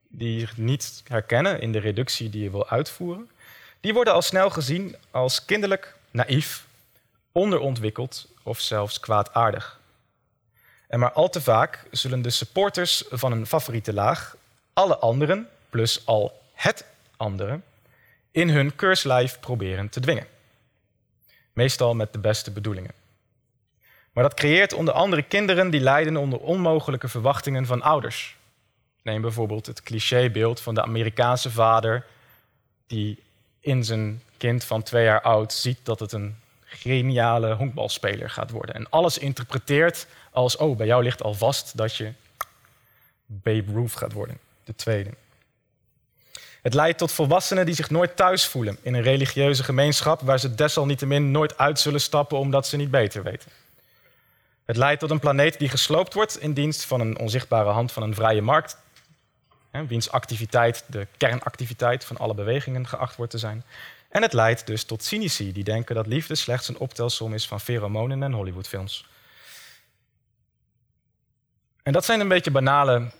die 0.08 0.40
zich 0.40 0.58
niet 0.58 1.04
herkennen 1.08 1.62
in 1.62 1.72
de 1.72 1.80
reductie 1.80 2.30
die 2.30 2.44
je 2.44 2.52
wil 2.52 2.70
uitvoeren, 2.70 3.30
die 3.80 3.94
worden 3.94 4.14
al 4.14 4.22
snel 4.22 4.50
gezien 4.50 4.96
als 5.12 5.46
kinderlijk, 5.46 5.96
naïef, 6.12 6.68
onderontwikkeld 7.32 8.28
of 8.44 8.60
zelfs 8.60 9.00
kwaadaardig. 9.00 9.80
En 10.88 11.00
maar 11.00 11.12
al 11.12 11.30
te 11.30 11.42
vaak 11.42 11.88
zullen 11.92 12.22
de 12.22 12.30
supporters 12.30 13.04
van 13.10 13.32
een 13.32 13.46
favoriete 13.46 13.94
laag 13.94 14.36
alle 14.74 14.98
anderen, 14.98 15.50
plus 15.70 16.06
al 16.06 16.42
het 16.54 16.86
andere, 17.18 17.60
in 18.32 18.50
hun 18.50 18.76
keurslijf 18.76 19.40
proberen 19.40 19.90
te 19.90 20.00
dwingen. 20.00 20.28
Meestal 21.54 21.96
met 21.96 22.14
de 22.14 22.20
beste 22.20 22.52
bedoelingen. 22.52 22.94
Maar 24.14 24.24
dat 24.24 24.34
creëert 24.34 24.74
onder 24.74 24.94
andere 24.94 25.22
kinderen 25.22 25.70
die 25.70 25.82
lijden 25.82 26.18
onder 26.18 26.40
onmogelijke 26.40 27.08
verwachtingen 27.08 27.66
van 27.66 27.82
ouders. 27.82 28.38
Neem 29.02 29.22
bijvoorbeeld 29.22 29.66
het 29.66 29.84
clichébeeld 29.84 30.62
van 30.62 30.74
de 30.74 30.82
Amerikaanse 30.82 31.52
vader 31.52 32.06
die 32.88 33.24
in 33.60 33.84
zijn 33.84 34.22
kind 34.38 34.64
van 34.64 34.84
twee 34.84 35.04
jaar 35.04 35.22
oud 35.22 35.54
ziet 35.54 35.80
dat 35.84 36.00
het 36.00 36.12
een 36.12 36.38
geniale 36.70 37.54
honkbalspeler 37.54 38.30
gaat 38.30 38.52
worden. 38.52 38.76
En 38.76 38.90
alles 38.90 39.18
interpreteert 39.18 40.08
als, 40.32 40.58
oh, 40.58 40.78
bij 40.78 40.86
jou 40.86 41.04
ligt 41.04 41.24
al 41.24 41.34
vast 41.34 41.78
dat 41.78 41.96
je 41.96 42.14
Babe 43.26 43.72
Ruth 43.72 43.96
gaat 43.96 44.14
worden, 44.14 44.40
de 44.64 44.76
tweede. 44.76 45.10
Het 46.62 46.74
leidt 46.74 46.98
tot 46.98 47.12
volwassenen 47.12 47.66
die 47.66 47.76
zich 47.76 47.90
nooit 47.90 48.16
thuis 48.16 48.46
voelen 48.46 48.78
in 48.82 48.94
een 48.94 49.02
religieuze 49.02 49.64
gemeenschap 49.64 50.22
waar 50.22 50.40
ze 50.40 50.56
desalniettemin 50.56 51.32
nooit 51.32 51.58
uit 51.58 51.80
zullen 51.80 52.02
stappen 52.02 52.38
omdat 52.38 52.68
ze 52.68 52.78
niet 52.78 52.92
beter 52.92 53.24
weten. 53.24 53.52
Het 54.66 54.78
leidt 54.78 55.00
tot 55.00 55.10
een 55.10 55.20
planeet 55.20 55.60
die 55.60 55.70
gesloopt 55.70 56.14
wordt 56.14 56.40
in 56.40 56.54
dienst 56.54 56.86
van 56.86 57.00
een 57.00 57.18
onzichtbare 57.18 57.70
hand 57.70 57.92
van 57.92 58.04
een 58.04 58.16
vrije 58.16 58.42
markt, 58.42 58.78
wiens 59.72 60.12
activiteit 60.12 60.84
de 60.88 61.08
kernactiviteit 61.18 62.06
van 62.06 62.18
alle 62.18 62.34
bewegingen 62.34 62.88
geacht 62.88 63.16
wordt 63.16 63.32
te 63.32 63.38
zijn. 63.38 63.64
En 64.10 64.22
het 64.22 64.34
leidt 64.34 64.68
dus 64.68 64.84
tot 64.84 65.04
cynici 65.04 65.52
die 65.52 65.64
denken 65.64 65.96
dat 65.96 66.08
liefde 66.08 66.36
slechts 66.36 66.68
een 66.68 66.78
optelsom 66.78 67.34
is 67.34 67.48
van 67.48 67.60
pheromonen 67.60 68.24
en 68.24 68.34
Hollywoodfilms. 68.34 69.06
En 71.84 71.94
dat 71.94 72.06
zijn 72.06 72.20
een 72.20 72.28
beetje 72.28 72.52
banale 72.52 73.12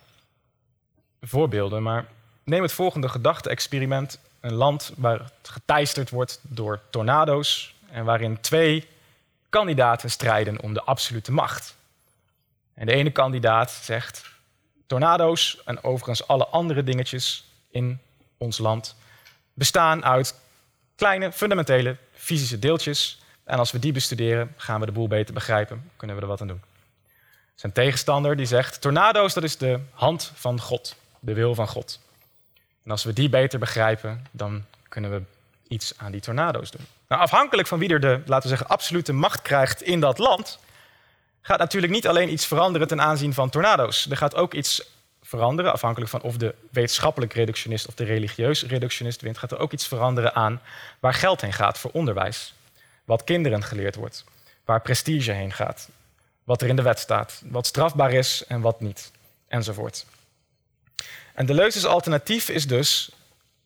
voorbeelden, 1.20 1.82
maar 1.82 2.06
neem 2.44 2.62
het 2.62 2.72
volgende 2.72 3.08
gedachte-experiment. 3.08 4.18
Een 4.40 4.54
land 4.54 4.92
waar 4.96 5.18
het 5.18 5.48
geteisterd 5.48 6.10
wordt 6.10 6.38
door 6.42 6.80
tornado's 6.90 7.74
en 7.90 8.04
waarin 8.04 8.40
twee 8.40 8.88
kandidaten 9.48 10.10
strijden 10.10 10.60
om 10.60 10.74
de 10.74 10.82
absolute 10.82 11.32
macht. 11.32 11.76
En 12.74 12.86
de 12.86 12.92
ene 12.92 13.10
kandidaat 13.10 13.70
zegt: 13.70 14.24
tornado's 14.86 15.62
en 15.64 15.84
overigens 15.84 16.26
alle 16.26 16.46
andere 16.46 16.84
dingetjes 16.84 17.44
in 17.70 18.00
ons 18.36 18.58
land 18.58 18.96
bestaan 19.54 20.04
uit 20.04 20.34
kleine, 21.00 21.32
fundamentele 21.32 21.96
fysische 22.12 22.58
deeltjes. 22.58 23.18
En 23.44 23.58
als 23.58 23.72
we 23.72 23.78
die 23.78 23.92
bestuderen, 23.92 24.54
gaan 24.56 24.80
we 24.80 24.86
de 24.86 24.92
boel 24.92 25.08
beter 25.08 25.34
begrijpen, 25.34 25.90
kunnen 25.96 26.16
we 26.16 26.22
er 26.22 26.28
wat 26.28 26.40
aan 26.40 26.46
doen. 26.46 26.62
Zijn 27.54 27.72
tegenstander 27.72 28.36
die 28.36 28.46
zegt: 28.46 28.80
tornado's, 28.80 29.34
dat 29.34 29.42
is 29.42 29.56
de 29.56 29.80
hand 29.92 30.32
van 30.34 30.60
God, 30.60 30.96
de 31.20 31.34
wil 31.34 31.54
van 31.54 31.68
God. 31.68 32.00
En 32.84 32.90
als 32.90 33.04
we 33.04 33.12
die 33.12 33.28
beter 33.28 33.58
begrijpen, 33.58 34.26
dan 34.30 34.64
kunnen 34.88 35.10
we 35.10 35.22
iets 35.68 35.92
aan 35.96 36.12
die 36.12 36.20
tornado's 36.20 36.70
doen. 36.70 36.86
Nou, 37.08 37.22
afhankelijk 37.22 37.68
van 37.68 37.78
wie 37.78 37.88
er 37.88 38.00
de, 38.00 38.22
laten 38.26 38.42
we 38.42 38.56
zeggen, 38.56 38.68
absolute 38.68 39.12
macht 39.12 39.42
krijgt 39.42 39.82
in 39.82 40.00
dat 40.00 40.18
land, 40.18 40.58
gaat 41.42 41.58
natuurlijk 41.58 41.92
niet 41.92 42.06
alleen 42.06 42.32
iets 42.32 42.46
veranderen 42.46 42.88
ten 42.88 43.00
aanzien 43.00 43.34
van 43.34 43.50
tornado's. 43.50 44.10
Er 44.10 44.16
gaat 44.16 44.34
ook 44.34 44.54
iets 44.54 44.82
veranderen, 45.30 45.72
afhankelijk 45.72 46.10
van 46.10 46.22
of 46.22 46.36
de 46.36 46.54
wetenschappelijk 46.70 47.32
reductionist 47.32 47.86
of 47.86 47.94
de 47.94 48.04
religieus 48.04 48.64
reductionist 48.64 49.20
wint, 49.20 49.38
gaat 49.38 49.52
er 49.52 49.58
ook 49.58 49.72
iets 49.72 49.86
veranderen 49.86 50.34
aan 50.34 50.60
waar 51.00 51.14
geld 51.14 51.40
heen 51.40 51.52
gaat 51.52 51.78
voor 51.78 51.90
onderwijs. 51.90 52.54
Wat 53.04 53.24
kinderen 53.24 53.62
geleerd 53.62 53.94
wordt, 53.94 54.24
waar 54.64 54.80
prestige 54.80 55.32
heen 55.32 55.52
gaat, 55.52 55.88
wat 56.44 56.62
er 56.62 56.68
in 56.68 56.76
de 56.76 56.82
wet 56.82 56.98
staat, 56.98 57.42
wat 57.44 57.66
strafbaar 57.66 58.12
is 58.12 58.44
en 58.48 58.60
wat 58.60 58.80
niet, 58.80 59.10
enzovoort. 59.48 60.06
En 61.34 61.46
Deleuze's 61.46 61.84
alternatief 61.84 62.48
is 62.48 62.66
dus 62.66 63.10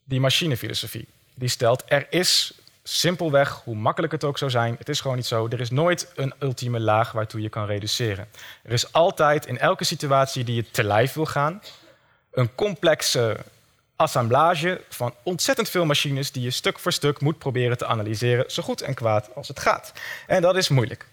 die 0.03 0.19
machinefilosofie. 0.19 1.07
Die 1.33 1.49
stelt, 1.49 1.83
er 1.85 2.07
is 2.09 2.53
simpelweg, 2.87 3.61
hoe 3.63 3.75
makkelijk 3.75 4.13
het 4.13 4.23
ook 4.23 4.37
zou 4.37 4.51
zijn, 4.51 4.75
het 4.77 4.89
is 4.89 5.01
gewoon 5.01 5.15
niet 5.15 5.25
zo. 5.25 5.47
Er 5.47 5.59
is 5.59 5.69
nooit 5.69 6.11
een 6.15 6.33
ultieme 6.39 6.79
laag 6.79 7.11
waartoe 7.11 7.41
je 7.41 7.49
kan 7.49 7.65
reduceren. 7.65 8.27
Er 8.63 8.71
is 8.71 8.91
altijd 8.91 9.45
in 9.45 9.57
elke 9.57 9.83
situatie 9.83 10.43
die 10.43 10.55
je 10.55 10.71
te 10.71 10.83
lijf 10.83 11.13
wil 11.13 11.25
gaan, 11.25 11.61
een 12.31 12.55
complexe 12.55 13.37
assemblage 13.95 14.81
van 14.89 15.13
ontzettend 15.23 15.69
veel 15.69 15.85
machines 15.85 16.31
die 16.31 16.43
je 16.43 16.51
stuk 16.51 16.79
voor 16.79 16.91
stuk 16.91 17.21
moet 17.21 17.37
proberen 17.37 17.77
te 17.77 17.85
analyseren, 17.85 18.51
zo 18.51 18.63
goed 18.63 18.81
en 18.81 18.93
kwaad 18.93 19.35
als 19.35 19.47
het 19.47 19.59
gaat. 19.59 19.93
En 20.27 20.41
dat 20.41 20.55
is 20.55 20.69
moeilijk. 20.69 21.07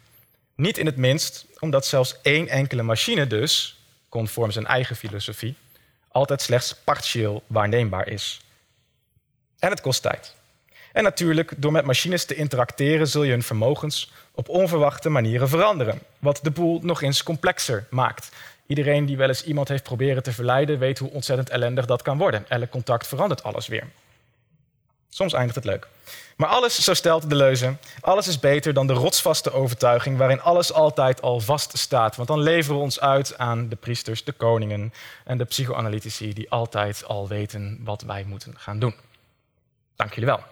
Niet 0.55 0.79
in 0.79 0.87
het 0.87 0.97
minst 0.97 1.47
omdat 1.59 1.87
zelfs 1.87 2.17
één 2.23 2.49
enkele 2.49 2.83
machine 2.83 3.27
dus, 3.27 3.79
conform 4.09 4.51
zijn 4.51 4.67
eigen 4.67 4.97
filosofie, 4.97 5.57
altijd 6.09 6.43
slechts 6.43 6.75
partieel 6.75 7.43
waarneembaar 7.47 8.09
is. 8.09 8.41
En 9.59 9.71
het 9.71 9.81
kost 9.81 10.03
tijd. 10.03 10.35
En 10.93 11.03
natuurlijk, 11.03 11.53
door 11.57 11.73
met 11.73 11.85
machines 11.85 12.25
te 12.25 12.35
interacteren, 12.35 13.09
zul 13.09 13.23
je 13.23 13.31
hun 13.31 13.43
vermogens 13.43 14.13
op 14.35 14.49
onverwachte 14.49 15.09
manieren 15.09 15.49
veranderen. 15.49 15.99
Wat 16.19 16.41
de 16.43 16.51
boel 16.51 16.81
nog 16.83 17.03
eens 17.03 17.23
complexer 17.23 17.87
maakt. 17.91 18.31
Iedereen 18.67 19.07
die 19.07 19.17
wel 19.17 19.29
eens 19.29 19.45
iemand 19.45 19.69
heeft 19.69 19.83
proberen 19.83 20.23
te 20.23 20.33
verleiden, 20.33 20.79
weet 20.79 20.99
hoe 20.99 21.11
ontzettend 21.11 21.51
ellendig 21.51 21.87
dat 21.87 22.03
kan 22.03 22.19
worden. 22.19 22.45
Elk 22.49 22.71
contact 22.71 23.07
verandert 23.07 23.43
alles 23.43 23.67
weer. 23.67 23.89
Soms 25.09 25.33
eindigt 25.33 25.55
het 25.55 25.65
leuk. 25.65 25.89
Maar 26.37 26.49
alles, 26.49 26.85
zo 26.85 26.95
stelt 26.95 27.29
de 27.31 27.35
leuze, 27.35 27.77
alles 28.01 28.29
is 28.29 28.39
beter 28.39 28.75
dan 28.75 28.87
de 28.87 28.93
rotsvaste 28.93 29.53
overtuiging 29.53 30.19
waarin 30.19 30.41
alles 30.41 30.73
altijd 30.73 31.23
al 31.23 31.41
vast 31.41 31.79
staat. 31.79 32.17
Want 32.17 32.29
dan 32.29 32.41
leveren 32.41 32.77
we 32.77 32.83
ons 32.83 33.01
uit 33.01 33.39
aan 33.39 33.69
de 33.69 33.77
priesters, 33.77 34.25
de 34.25 34.33
koningen 34.33 34.93
en 35.25 35.39
de 35.39 35.45
psychoanalytici 35.45 36.33
die 36.33 36.51
altijd 36.51 37.05
al 37.05 37.29
weten 37.29 37.81
wat 37.85 38.03
wij 38.03 38.25
moeten 38.25 38.55
gaan 38.59 38.79
doen. 38.79 38.95
Dank 39.97 40.15
jullie 40.15 40.29
wel. 40.29 40.52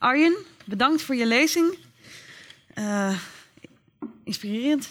Arjen, 0.00 0.36
bedankt 0.64 1.02
voor 1.02 1.14
je 1.14 1.26
lezing. 1.26 1.78
Uh, 2.74 3.18
inspirerend. 4.24 4.88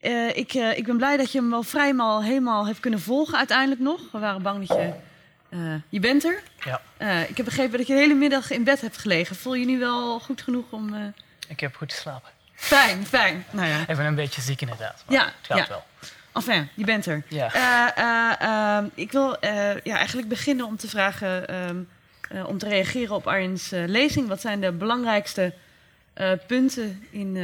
Uh, 0.00 0.36
ik, 0.36 0.54
uh, 0.54 0.78
ik 0.78 0.84
ben 0.84 0.96
blij 0.96 1.16
dat 1.16 1.32
je 1.32 1.38
hem 1.38 1.50
wel 1.50 1.62
vrijmal 1.62 2.22
helemaal 2.22 2.66
hebt 2.66 2.80
kunnen 2.80 3.00
volgen 3.00 3.38
uiteindelijk 3.38 3.80
nog. 3.80 4.00
We 4.12 4.18
waren 4.18 4.42
bang 4.42 4.66
dat 4.66 4.78
je... 5.48 5.80
je 5.88 6.00
bent 6.00 6.24
er. 6.24 6.42
Ja. 6.64 6.80
ik 7.22 7.36
heb 7.36 7.44
begrepen 7.44 7.78
dat 7.78 7.86
je 7.86 7.92
de 7.94 8.00
hele 8.00 8.14
middag 8.14 8.50
in 8.50 8.64
bed 8.64 8.80
hebt 8.80 8.98
gelegen. 8.98 9.36
Voel 9.36 9.54
je 9.54 9.66
nu 9.66 9.78
wel 9.78 10.20
goed 10.20 10.42
genoeg 10.42 10.64
om... 10.70 11.14
Ik 11.48 11.60
heb 11.60 11.76
goed 11.76 11.92
geslapen. 11.92 12.30
Fijn, 12.54 13.06
fijn. 13.06 13.44
Nou 13.50 13.68
ja. 13.68 13.80
Ik 13.80 13.96
ben 13.96 14.06
een 14.06 14.14
beetje 14.14 14.40
ziek 14.40 14.60
inderdaad. 14.60 15.04
Maar 15.06 15.16
ja, 15.16 15.24
het 15.24 15.34
gaat 15.46 15.58
ja. 15.58 15.66
wel. 15.68 15.84
Enfin, 16.32 16.68
je 16.74 16.84
bent 16.84 17.06
er. 17.06 17.22
Ja. 17.28 18.82
Uh, 18.82 18.86
ik 18.94 19.12
wil 19.12 19.36
ja, 19.82 19.96
eigenlijk 19.96 20.28
beginnen 20.28 20.66
om 20.66 20.76
te 20.76 20.88
vragen, 20.88 21.54
um, 21.68 21.88
om 22.46 22.58
te 22.58 22.68
reageren 22.68 23.14
op 23.14 23.26
Arjen's 23.26 23.70
lezing. 23.70 24.28
Wat 24.28 24.40
zijn 24.40 24.60
de 24.60 24.72
belangrijkste 24.72 25.54
punten 26.46 27.06
in, 27.10 27.34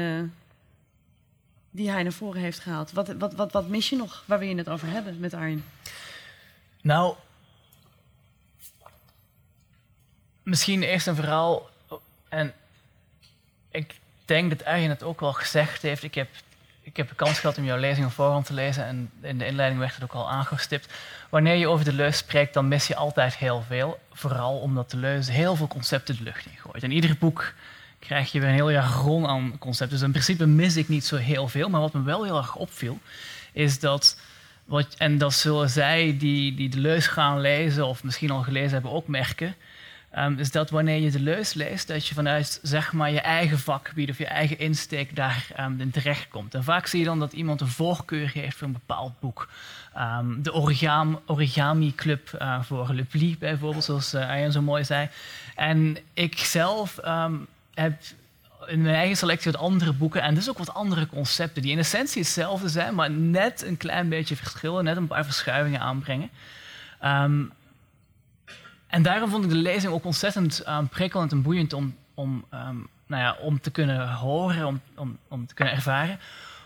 die 1.71 1.91
hij 1.91 2.03
naar 2.03 2.13
voren 2.13 2.41
heeft 2.41 2.59
gehaald? 2.59 2.93
Wat, 2.93 3.09
wat, 3.09 3.35
wat, 3.35 3.53
wat 3.53 3.69
mis 3.69 3.89
je 3.89 3.97
nog 3.97 4.23
waar 4.27 4.39
we 4.39 4.49
je 4.49 4.57
het 4.57 4.69
over 4.69 4.89
hebben 4.89 5.21
met 5.21 5.35
Arjen? 5.35 5.65
Nou, 6.81 7.15
misschien 10.43 10.83
eerst 10.83 11.07
een 11.07 11.15
verhaal. 11.15 11.71
En 12.29 12.55
ik 13.71 13.95
denk 14.25 14.51
dat 14.51 14.65
Arjen 14.65 14.91
het 14.91 15.03
ook 15.03 15.21
wel 15.21 15.33
gezegd 15.33 15.83
heeft. 15.83 16.03
Ik 16.03 16.15
heb, 16.15 16.29
ik 16.89 16.97
heb 16.97 17.09
de 17.09 17.15
kans 17.15 17.39
gehad 17.39 17.59
om 17.59 17.65
jouw 17.65 17.79
lezing 17.79 18.07
op 18.07 18.13
voorhand 18.13 18.47
te 18.47 18.53
lezen 18.53 18.85
en 18.85 19.11
in 19.23 19.39
de 19.39 19.47
inleiding 19.47 19.81
werd 19.81 19.95
het 19.95 20.05
ook 20.05 20.13
al 20.13 20.31
aangestipt. 20.31 20.93
Wanneer 21.29 21.55
je 21.55 21.69
over 21.69 21.85
de 21.85 21.93
leus 21.93 22.17
spreekt, 22.17 22.55
dan 22.55 22.69
mis 22.69 22.87
je 22.87 22.97
altijd 22.97 23.37
heel 23.37 23.63
veel. 23.67 23.99
Vooral 24.13 24.59
omdat 24.59 24.91
de 24.91 24.97
leus 24.97 25.31
heel 25.31 25.57
veel 25.57 25.69
concepten 25.69 26.17
de 26.17 26.23
lucht 26.23 26.47
in 26.47 26.57
gooit. 26.57 26.83
In 26.83 26.91
ieder 26.91 27.17
boek 27.19 27.55
krijg 27.99 28.33
je 28.33 28.41
weer 28.41 28.49
een 28.49 28.55
heel 28.55 28.71
jargon 28.71 29.27
aan 29.27 29.59
concepten. 29.59 29.97
Dus 29.97 30.07
in 30.07 30.13
principe 30.13 30.47
mis 30.47 30.77
ik 30.77 30.89
niet 30.89 31.05
zo 31.05 31.17
heel 31.17 31.49
veel. 31.49 31.69
Maar 31.69 31.81
wat 31.81 31.93
me 31.93 32.03
wel 32.03 32.25
heel 32.25 32.37
erg 32.37 32.55
opviel, 32.55 32.99
is 33.53 33.81
dat... 33.81 34.19
Wat, 34.65 34.95
en 34.99 35.19
dat 35.19 35.35
zullen 35.35 35.71
zij 35.71 36.17
die, 36.19 36.55
die 36.55 36.69
de 36.69 36.79
leus 36.79 37.07
gaan 37.07 37.41
lezen, 37.41 37.87
of 37.87 38.05
misschien 38.05 38.31
al 38.31 38.43
gelezen 38.43 38.73
hebben, 38.73 38.91
ook 38.91 39.07
merken 39.07 39.55
um, 40.17 40.39
is 40.39 40.51
dat 40.51 40.71
wanneer 40.71 41.01
je 41.01 41.11
de 41.11 41.21
leus 41.21 41.55
leest, 41.55 41.89
dat 41.89 42.07
je 42.07 42.15
vanuit 42.15 42.59
zeg 42.63 42.93
maar, 42.93 43.11
je 43.11 43.21
eigen 43.21 43.59
vakgebied 43.59 44.11
of 44.11 44.19
je 44.19 44.27
eigen 44.27 44.59
insteek 44.59 45.17
daar 45.17 45.47
um, 45.61 45.81
in 45.81 45.91
terechtkomt. 45.91 46.55
En 46.55 46.65
vaak 46.65 46.87
zie 46.87 46.99
je 46.99 47.05
dan 47.05 47.19
dat 47.19 47.33
iemand 47.33 47.61
een 47.61 47.69
voorkeur 47.69 48.31
heeft 48.35 48.57
voor 48.57 48.67
een 48.67 48.73
bepaald 48.73 49.21
boek. 49.21 49.49
Um, 49.99 50.43
de 50.43 50.53
origami, 50.53 51.17
origami 51.27 51.95
Club 51.95 52.39
uh, 52.41 52.63
voor 52.63 52.93
Le 52.93 53.05
Pli 53.05 53.37
bijvoorbeeld, 53.39 53.85
zoals 53.85 54.15
uh, 54.15 54.29
Arjen 54.29 54.53
zo 54.53 54.63
mooi 54.63 54.85
zei. 54.85 55.09
En 55.55 55.99
ik 56.15 56.39
zelf 56.39 56.99
heb 57.75 58.03
in 58.67 58.83
mijn 58.83 58.95
eigen 58.95 59.17
selectie 59.17 59.53
wat 59.53 59.61
andere 59.61 59.93
boeken 59.93 60.23
en 60.23 60.35
dus 60.35 60.49
ook 60.49 60.59
wat 60.59 60.75
andere 60.75 61.07
concepten 61.07 61.63
die 61.63 61.73
in 61.73 61.79
essentie 61.79 62.23
hetzelfde 62.23 62.69
zijn, 62.69 62.95
maar 62.95 63.11
net 63.11 63.65
een 63.67 63.77
klein 63.77 64.09
beetje 64.09 64.37
verschillen, 64.37 64.85
net 64.85 64.97
een 64.97 65.07
paar 65.07 65.25
verschuivingen 65.25 65.81
aanbrengen. 65.81 66.31
En 68.89 69.03
daarom 69.03 69.31
vond 69.31 69.45
ik 69.45 69.51
de 69.51 69.57
lezing 69.57 69.93
ook 69.93 70.05
ontzettend 70.05 70.69
um, 70.69 70.89
prikkelend 70.89 71.33
en 71.33 71.43
boeiend 71.43 71.73
om, 71.73 71.97
om, 72.15 72.45
um, 72.55 72.89
nou 73.07 73.23
ja, 73.23 73.37
om 73.41 73.61
te 73.61 73.71
kunnen 73.71 74.13
horen, 74.13 74.67
om, 74.67 74.81
om, 74.97 75.19
om 75.29 75.47
te 75.47 75.55
kunnen 75.55 75.75
ervaren. 75.75 76.19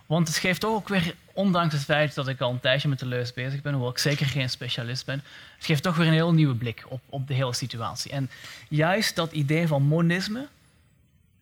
Want 0.06 0.28
het 0.28 0.36
geeft 0.36 0.60
toch 0.60 0.74
ook 0.74 0.88
weer, 0.88 1.14
ondanks 1.32 1.74
het 1.74 1.84
feit 1.84 2.14
dat 2.14 2.28
ik 2.28 2.40
al 2.40 2.50
een 2.50 2.60
tijdje 2.60 2.88
met 2.88 2.98
de 2.98 3.06
leus 3.06 3.32
bezig 3.32 3.62
ben, 3.62 3.72
hoewel 3.72 3.90
ik 3.90 3.98
zeker 3.98 4.26
geen 4.26 4.50
specialist 4.50 5.06
ben, 5.06 5.22
het 5.56 5.66
geeft 5.66 5.82
toch 5.82 5.96
weer 5.96 6.06
een 6.06 6.12
heel 6.12 6.32
nieuwe 6.32 6.54
blik 6.54 6.84
op, 6.88 7.00
op 7.08 7.26
de 7.26 7.34
hele 7.34 7.54
situatie. 7.54 8.10
En 8.10 8.30
juist 8.68 9.16
dat 9.16 9.32
idee 9.32 9.66
van 9.66 9.82
monisme 9.82 10.48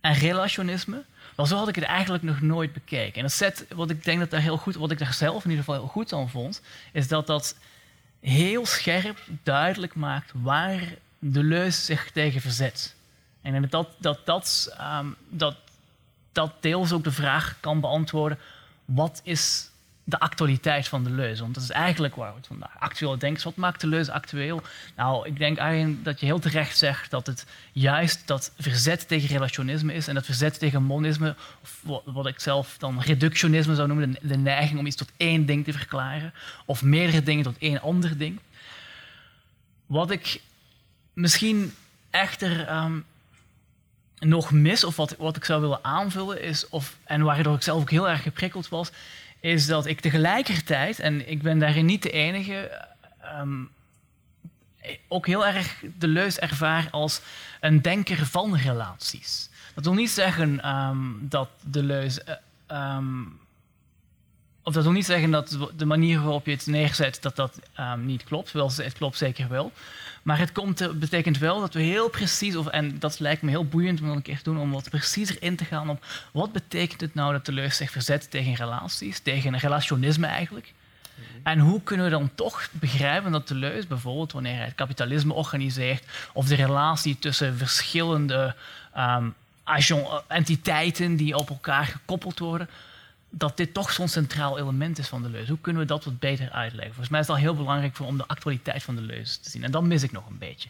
en 0.00 0.14
relationisme, 0.14 1.02
wel 1.36 1.46
zo 1.46 1.56
had 1.56 1.68
ik 1.68 1.74
het 1.74 1.84
eigenlijk 1.84 2.22
nog 2.22 2.40
nooit 2.40 2.72
bekeken. 2.72 3.14
En 3.14 3.22
dat 3.22 3.32
zet, 3.32 3.66
wat 3.74 3.90
ik 3.90 4.04
denk 4.04 4.18
dat 4.18 4.30
daar 4.30 4.40
heel 4.40 4.56
goed, 4.56 4.74
wat 4.74 4.90
ik 4.90 4.98
daar 4.98 5.14
zelf 5.14 5.44
in 5.44 5.50
ieder 5.50 5.64
geval 5.64 5.80
heel 5.80 5.90
goed 5.90 6.12
aan 6.12 6.30
vond, 6.30 6.62
is 6.92 7.08
dat 7.08 7.26
dat 7.26 7.56
heel 8.20 8.66
scherp 8.66 9.18
duidelijk 9.42 9.94
maakt 9.94 10.32
waar 10.34 10.94
de 11.18 11.42
leus 11.42 11.84
zich 11.84 12.10
tegen 12.10 12.40
verzet. 12.40 12.94
En 13.42 13.68
dat 13.70 13.88
dat, 14.24 14.76
um, 14.80 15.16
dat, 15.28 15.56
dat 16.32 16.52
deels 16.60 16.92
ook 16.92 17.04
de 17.04 17.12
vraag 17.12 17.56
kan 17.60 17.80
beantwoorden: 17.80 18.38
wat 18.84 19.20
is 19.24 19.69
de 20.10 20.18
actualiteit 20.18 20.88
van 20.88 21.04
de 21.04 21.10
leus. 21.10 21.40
Want 21.40 21.54
dat 21.54 21.62
is 21.62 21.70
eigenlijk 21.70 22.14
waar 22.14 22.30
we 22.30 22.36
het 22.36 22.46
vandaag 22.46 22.78
actueel 22.78 23.18
denken. 23.18 23.44
Wat 23.44 23.56
maakt 23.56 23.80
de 23.80 23.86
leus 23.86 24.08
actueel? 24.08 24.62
Nou, 24.96 25.26
ik 25.26 25.38
denk 25.38 25.58
eigenlijk 25.58 26.04
dat 26.04 26.20
je 26.20 26.26
heel 26.26 26.38
terecht 26.38 26.78
zegt 26.78 27.10
dat 27.10 27.26
het 27.26 27.46
juist 27.72 28.26
dat 28.26 28.52
verzet 28.58 29.08
tegen 29.08 29.28
relationisme 29.28 29.92
is 29.92 30.08
en 30.08 30.14
dat 30.14 30.24
verzet 30.24 30.58
tegen 30.58 30.82
monisme, 30.82 31.34
of 31.62 32.00
wat 32.04 32.26
ik 32.26 32.40
zelf 32.40 32.76
dan 32.78 33.00
reductionisme 33.00 33.74
zou 33.74 33.88
noemen, 33.88 34.16
de 34.22 34.36
neiging 34.36 34.78
om 34.78 34.86
iets 34.86 34.96
tot 34.96 35.10
één 35.16 35.46
ding 35.46 35.64
te 35.64 35.72
verklaren, 35.72 36.32
of 36.66 36.82
meerdere 36.82 37.22
dingen 37.22 37.44
tot 37.44 37.58
één 37.58 37.80
ander 37.80 38.18
ding. 38.18 38.40
Wat 39.86 40.10
ik 40.10 40.40
misschien 41.12 41.74
echter 42.10 42.76
um, 42.76 43.04
nog 44.18 44.50
mis, 44.50 44.84
of 44.84 44.96
wat, 44.96 45.14
wat 45.18 45.36
ik 45.36 45.44
zou 45.44 45.60
willen 45.60 45.84
aanvullen, 45.84 46.42
is, 46.42 46.68
of, 46.68 46.96
en 47.04 47.22
waardoor 47.22 47.54
ik 47.54 47.62
zelf 47.62 47.80
ook 47.80 47.90
heel 47.90 48.08
erg 48.08 48.22
geprikkeld 48.22 48.68
was, 48.68 48.90
is 49.40 49.66
dat 49.66 49.86
ik 49.86 50.00
tegelijkertijd, 50.00 50.98
en 50.98 51.30
ik 51.30 51.42
ben 51.42 51.58
daarin 51.58 51.86
niet 51.86 52.02
de 52.02 52.10
enige, 52.10 52.86
um, 53.40 53.70
ook 55.08 55.26
heel 55.26 55.46
erg 55.46 55.82
de 55.98 56.08
leus 56.08 56.38
ervaar 56.38 56.88
als 56.90 57.20
een 57.60 57.82
denker 57.82 58.26
van 58.26 58.56
relaties. 58.56 59.48
Dat 59.74 59.84
wil 59.84 59.94
niet 59.94 60.10
zeggen 60.10 60.68
um, 60.68 61.18
dat 61.28 61.48
de 61.62 61.82
leus. 61.82 62.20
Um, 62.72 63.39
of 64.62 64.72
dat 64.72 64.82
wil 64.82 64.92
niet 64.92 65.06
zeggen 65.06 65.30
dat 65.30 65.58
de 65.76 65.84
manier 65.84 66.20
waarop 66.20 66.46
je 66.46 66.52
het 66.52 66.66
neerzet, 66.66 67.18
dat 67.22 67.36
dat 67.36 67.60
niet 67.98 68.24
klopt. 68.24 68.52
Wel, 68.52 68.70
het 68.76 68.92
klopt 68.92 69.16
zeker 69.16 69.48
wel. 69.48 69.72
Maar 70.22 70.38
het 70.38 70.52
komt, 70.52 70.98
betekent 70.98 71.38
wel 71.38 71.60
dat 71.60 71.74
we 71.74 71.80
heel 71.80 72.08
precies, 72.08 72.56
of, 72.56 72.66
en 72.66 72.98
dat 72.98 73.20
lijkt 73.20 73.42
me 73.42 73.50
heel 73.50 73.64
boeiend 73.64 74.00
om 74.00 74.06
dat 74.06 74.16
een 74.16 74.22
keer 74.22 74.36
te 74.36 74.42
doen, 74.42 74.58
om 74.58 74.70
wat 74.70 74.90
preciezer 74.90 75.36
in 75.42 75.56
te 75.56 75.64
gaan 75.64 75.88
op 75.88 76.04
wat 76.32 76.52
betekent 76.52 77.00
het 77.00 77.14
nou 77.14 77.32
dat 77.32 77.46
de 77.46 77.52
leus 77.52 77.76
zich 77.76 77.90
verzet 77.90 78.30
tegen 78.30 78.54
relaties, 78.54 79.18
tegen 79.18 79.58
relationisme 79.58 80.26
eigenlijk. 80.26 80.72
En 81.42 81.58
hoe 81.58 81.82
kunnen 81.82 82.06
we 82.06 82.10
dan 82.10 82.30
toch 82.34 82.68
begrijpen 82.72 83.32
dat 83.32 83.48
de 83.48 83.54
leus, 83.54 83.86
bijvoorbeeld 83.86 84.32
wanneer 84.32 84.54
hij 84.54 84.64
het 84.64 84.74
kapitalisme 84.74 85.32
organiseert, 85.32 86.04
of 86.32 86.46
de 86.46 86.54
relatie 86.54 87.18
tussen 87.18 87.56
verschillende 87.56 88.54
um, 88.96 89.34
entiteiten 90.26 91.16
die 91.16 91.36
op 91.36 91.48
elkaar 91.48 91.84
gekoppeld 91.84 92.38
worden, 92.38 92.68
dat 93.30 93.56
dit 93.56 93.74
toch 93.74 93.92
zo'n 93.92 94.08
centraal 94.08 94.58
element 94.58 94.98
is 94.98 95.08
van 95.08 95.22
de 95.22 95.28
leus. 95.28 95.48
Hoe 95.48 95.60
kunnen 95.60 95.82
we 95.82 95.88
dat 95.88 96.04
wat 96.04 96.18
beter 96.18 96.50
uitleggen? 96.50 96.94
Volgens 96.94 97.08
mij 97.08 97.20
is 97.20 97.26
het 97.26 97.36
al 97.36 97.42
heel 97.42 97.56
belangrijk 97.56 97.96
voor, 97.96 98.06
om 98.06 98.16
de 98.16 98.26
actualiteit 98.26 98.82
van 98.82 98.94
de 98.94 99.02
leus 99.02 99.36
te 99.36 99.50
zien. 99.50 99.64
En 99.64 99.70
dat 99.70 99.82
mis 99.82 100.02
ik 100.02 100.12
nog 100.12 100.26
een 100.28 100.38
beetje. 100.38 100.68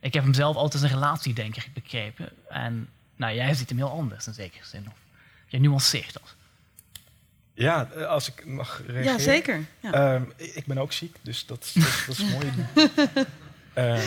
Ik 0.00 0.14
heb 0.14 0.22
hem 0.22 0.34
zelf 0.34 0.56
altijd 0.56 0.82
als 0.82 0.90
een 0.92 0.98
relatiedenker 0.98 1.66
begrepen. 1.74 2.28
En 2.48 2.88
nou, 3.16 3.34
jij 3.34 3.54
ziet 3.54 3.68
hem 3.68 3.78
heel 3.78 3.90
anders 3.90 4.26
in 4.26 4.34
zekere 4.34 4.64
zin. 4.64 4.86
Of 4.86 4.98
jij 5.46 5.60
nuanceert 5.60 6.12
dat. 6.12 6.34
Ja, 7.54 7.90
eh, 7.90 8.06
als 8.06 8.28
ik 8.28 8.46
mag 8.46 8.82
reageren. 8.86 9.12
Ja, 9.12 9.18
zeker. 9.18 9.64
Ja. 9.80 10.14
Uh, 10.14 10.22
ik 10.36 10.66
ben 10.66 10.78
ook 10.78 10.92
ziek, 10.92 11.16
dus 11.22 11.46
dat, 11.46 11.70
dat, 11.74 12.04
dat 12.06 12.18
is 12.18 12.30
mooi. 12.30 12.52
Uh, 13.78 13.98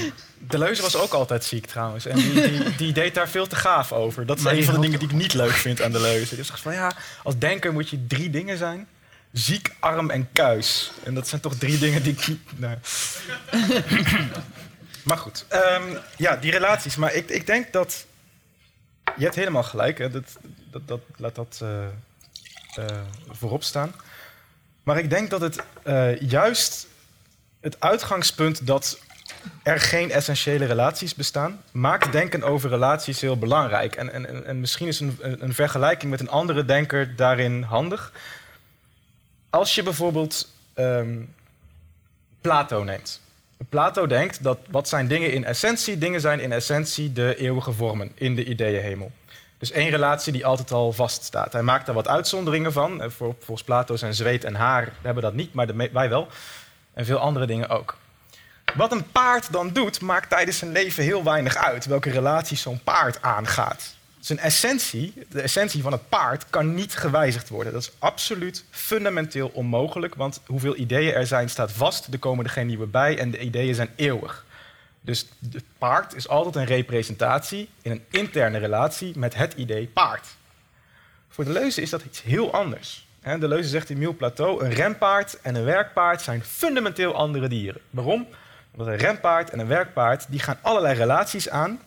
de 0.48 0.58
Leuze 0.58 0.82
was 0.82 0.96
ook 0.96 1.14
altijd 1.14 1.44
ziek 1.44 1.66
trouwens. 1.66 2.06
En 2.06 2.16
die, 2.16 2.34
die, 2.34 2.76
die, 2.76 2.94
deed 2.94 3.14
daar 3.14 3.30
veel 3.30 3.48
te 3.48 3.56
gaaf 3.56 3.92
over. 3.92 4.26
Dat 4.26 4.38
is 4.38 4.44
een 4.44 4.64
van 4.64 4.74
de 4.74 4.80
dingen 4.80 5.00
die 5.00 5.08
ik 5.08 5.14
niet 5.14 5.34
leuk 5.34 5.52
vind 5.52 5.82
aan 5.82 5.92
de 5.92 6.02
Leuze. 6.02 6.36
Die 6.36 6.44
zegt 6.44 6.62
van 6.62 6.74
ja, 6.74 6.92
als 7.24 7.38
denker 7.38 7.74
moet 7.74 7.90
je 7.90 8.08
drie 8.08 8.30
dingen 8.30 8.58
zijn. 8.58 8.88
Ziek, 9.32 9.76
arm 9.80 10.10
en 10.10 10.30
kuis. 10.32 10.92
En 11.04 11.14
dat 11.14 11.28
zijn 11.28 11.42
toch 11.42 11.56
drie 11.56 11.78
dingen 11.78 12.04
die 12.04 12.14
ik 12.14 12.28
niet... 12.28 12.60
Nee. 12.60 12.76
maar 15.04 15.18
goed. 15.18 15.46
Um, 15.52 15.98
ja, 16.18 16.36
die 16.36 16.52
relaties. 16.52 16.96
Maar 16.96 17.14
ik, 17.14 17.30
ik 17.30 17.48
denk 17.48 17.74
dat... 17.74 18.06
Je 19.18 19.24
hebt 19.24 19.36
helemaal 19.36 19.64
gelijk. 19.64 19.98
Hè. 19.98 20.10
Dat, 20.10 20.38
dat, 20.72 20.88
dat, 20.88 21.02
laat 21.18 21.36
dat 21.36 21.60
uh, 21.64 21.70
uh, 22.80 22.86
voorop 23.30 23.64
staan. 23.64 23.94
Maar 24.84 24.98
ik 24.98 25.10
denk 25.10 25.30
dat 25.30 25.42
het 25.42 25.64
uh, 25.88 26.20
juist 26.20 26.88
het 27.60 27.80
uitgangspunt 27.80 28.68
dat 28.68 29.00
er 29.64 29.80
geen 29.80 30.12
essentiële 30.12 30.66
relaties 30.66 31.16
bestaan, 31.16 31.62
maakt 31.72 32.12
denken 32.12 32.44
over 32.44 32.70
relaties 32.70 33.22
heel 33.22 33.38
belangrijk. 33.38 33.96
En, 33.96 34.14
en, 34.14 34.46
en 34.46 34.60
misschien 34.60 34.88
is 34.88 35.00
een, 35.00 35.18
een 35.20 35.54
vergelijking 35.54 36.12
met 36.12 36.20
een 36.20 36.30
andere 36.30 36.66
denker 36.66 37.16
daarin 37.16 37.62
handig. 37.62 38.12
Als 39.50 39.76
je 39.76 39.84
bijvoorbeeld 39.84 40.54
um, 40.76 41.34
Plato 42.42 42.84
neemt. 42.84 43.22
Plato 43.70 44.08
denkt 44.08 44.44
dat 44.44 44.58
wat 44.70 44.88
zijn 44.88 45.08
dingen 45.08 45.34
in 45.34 45.46
essentie? 45.46 45.98
Dingen 45.98 46.22
zijn 46.22 46.40
in 46.40 46.52
essentie 46.52 47.14
de 47.14 47.36
eeuwige 47.36 47.72
vormen 47.72 48.12
in 48.16 48.36
de 48.36 48.46
ideeënhemel. 48.46 49.12
Dus 49.58 49.72
één 49.72 49.90
relatie 49.90 50.32
die 50.32 50.46
altijd 50.46 50.72
al 50.72 50.92
vaststaat. 50.92 51.54
Hij 51.54 51.62
maakt 51.62 51.86
daar 51.86 51.96
wat 51.96 52.08
uitzonderingen 52.08 52.74
van. 52.74 53.02
Eh, 53.02 53.10
volgens 53.18 53.64
Plato 53.64 53.96
zijn 53.96 54.14
zweet 54.14 54.44
en 54.44 54.56
haar 54.56 54.94
hebben 55.02 55.24
dat 55.24 55.34
niet, 55.34 55.54
maar 55.54 55.68
wij 55.92 56.10
wel. 56.10 56.28
En 56.94 57.06
veel 57.06 57.18
andere 57.18 57.46
dingen 57.46 57.70
ook. 57.70 57.98
Wat 58.76 58.92
een 58.92 59.12
paard 59.12 59.52
dan 59.52 59.70
doet, 59.74 60.02
maakt 60.02 60.30
tijdens 60.30 60.58
zijn 60.58 60.72
leven 60.72 61.04
heel 61.04 61.24
weinig 61.24 61.56
uit 61.56 61.86
welke 61.86 62.10
relaties 62.10 62.62
zo'n 62.62 62.84
paard 62.84 63.22
aangaat. 63.22 63.96
Zijn 64.20 64.40
essentie, 64.40 65.14
de 65.30 65.42
essentie 65.42 65.82
van 65.82 65.92
het 65.92 66.10
paard, 66.10 66.46
kan 66.50 66.74
niet 66.74 66.96
gewijzigd 66.96 67.50
worden. 67.50 67.74
Dat 67.74 67.82
is 67.82 67.92
absoluut 68.00 68.66
fundamenteel 68.70 69.52
onmogelijk, 69.54 70.16
want 70.16 70.42
hoeveel 70.46 70.76
ideeën 70.76 71.14
er 71.14 71.28
zijn 71.28 71.50
staat 71.50 71.72
vast, 71.72 72.08
er 72.12 72.20
komen 72.20 72.46
er 72.46 72.52
geen 72.52 72.68
nieuwe 72.68 72.86
bij 72.86 73.18
en 73.18 73.32
de 73.32 73.40
ideeën 73.40 73.76
zijn 73.76 73.90
eeuwig. 73.96 74.46
Dus 75.02 75.26
het 75.52 75.64
paard 75.78 76.16
is 76.16 76.28
altijd 76.28 76.56
een 76.56 76.66
representatie 76.66 77.70
in 77.82 77.92
een 77.92 78.04
interne 78.10 78.58
relatie 78.58 79.18
met 79.18 79.36
het 79.36 79.54
idee 79.54 79.88
paard. 79.88 80.28
Voor 81.30 81.44
de 81.44 81.52
leuze 81.52 81.82
is 81.82 81.90
dat 81.90 82.04
iets 82.04 82.22
heel 82.22 82.54
anders. 82.54 83.08
De 83.40 83.48
leuze 83.48 83.70
zegt 83.70 83.90
Emile 83.90 84.14
Plateau, 84.14 84.64
een 84.64 84.74
rempaard 84.74 85.42
en 85.42 85.56
een 85.56 85.64
werkpaard 85.64 86.22
zijn 86.22 86.44
fundamenteel 86.44 87.16
andere 87.16 87.48
dieren. 87.48 87.82
Waarom? 87.90 88.28
Omdat 88.80 88.94
een 88.94 89.06
rempaard 89.06 89.50
en 89.50 89.60
een 89.60 89.68
werkpaard 89.68 90.26
die 90.30 90.40
gaan 90.40 90.58
allerlei 90.62 90.96
relaties 90.96 91.50
aan 91.50 91.80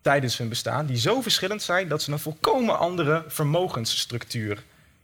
tijdens 0.00 0.38
hun 0.38 0.48
bestaan 0.48 0.86
die 0.86 0.96
zo 0.96 1.20
verschillend 1.20 1.62
zijn 1.62 1.88
dat 1.88 2.02
ze 2.02 2.12
een 2.12 2.18
volkomen 2.18 2.78
andere 2.78 3.24
vermogensstructuur 3.26 4.62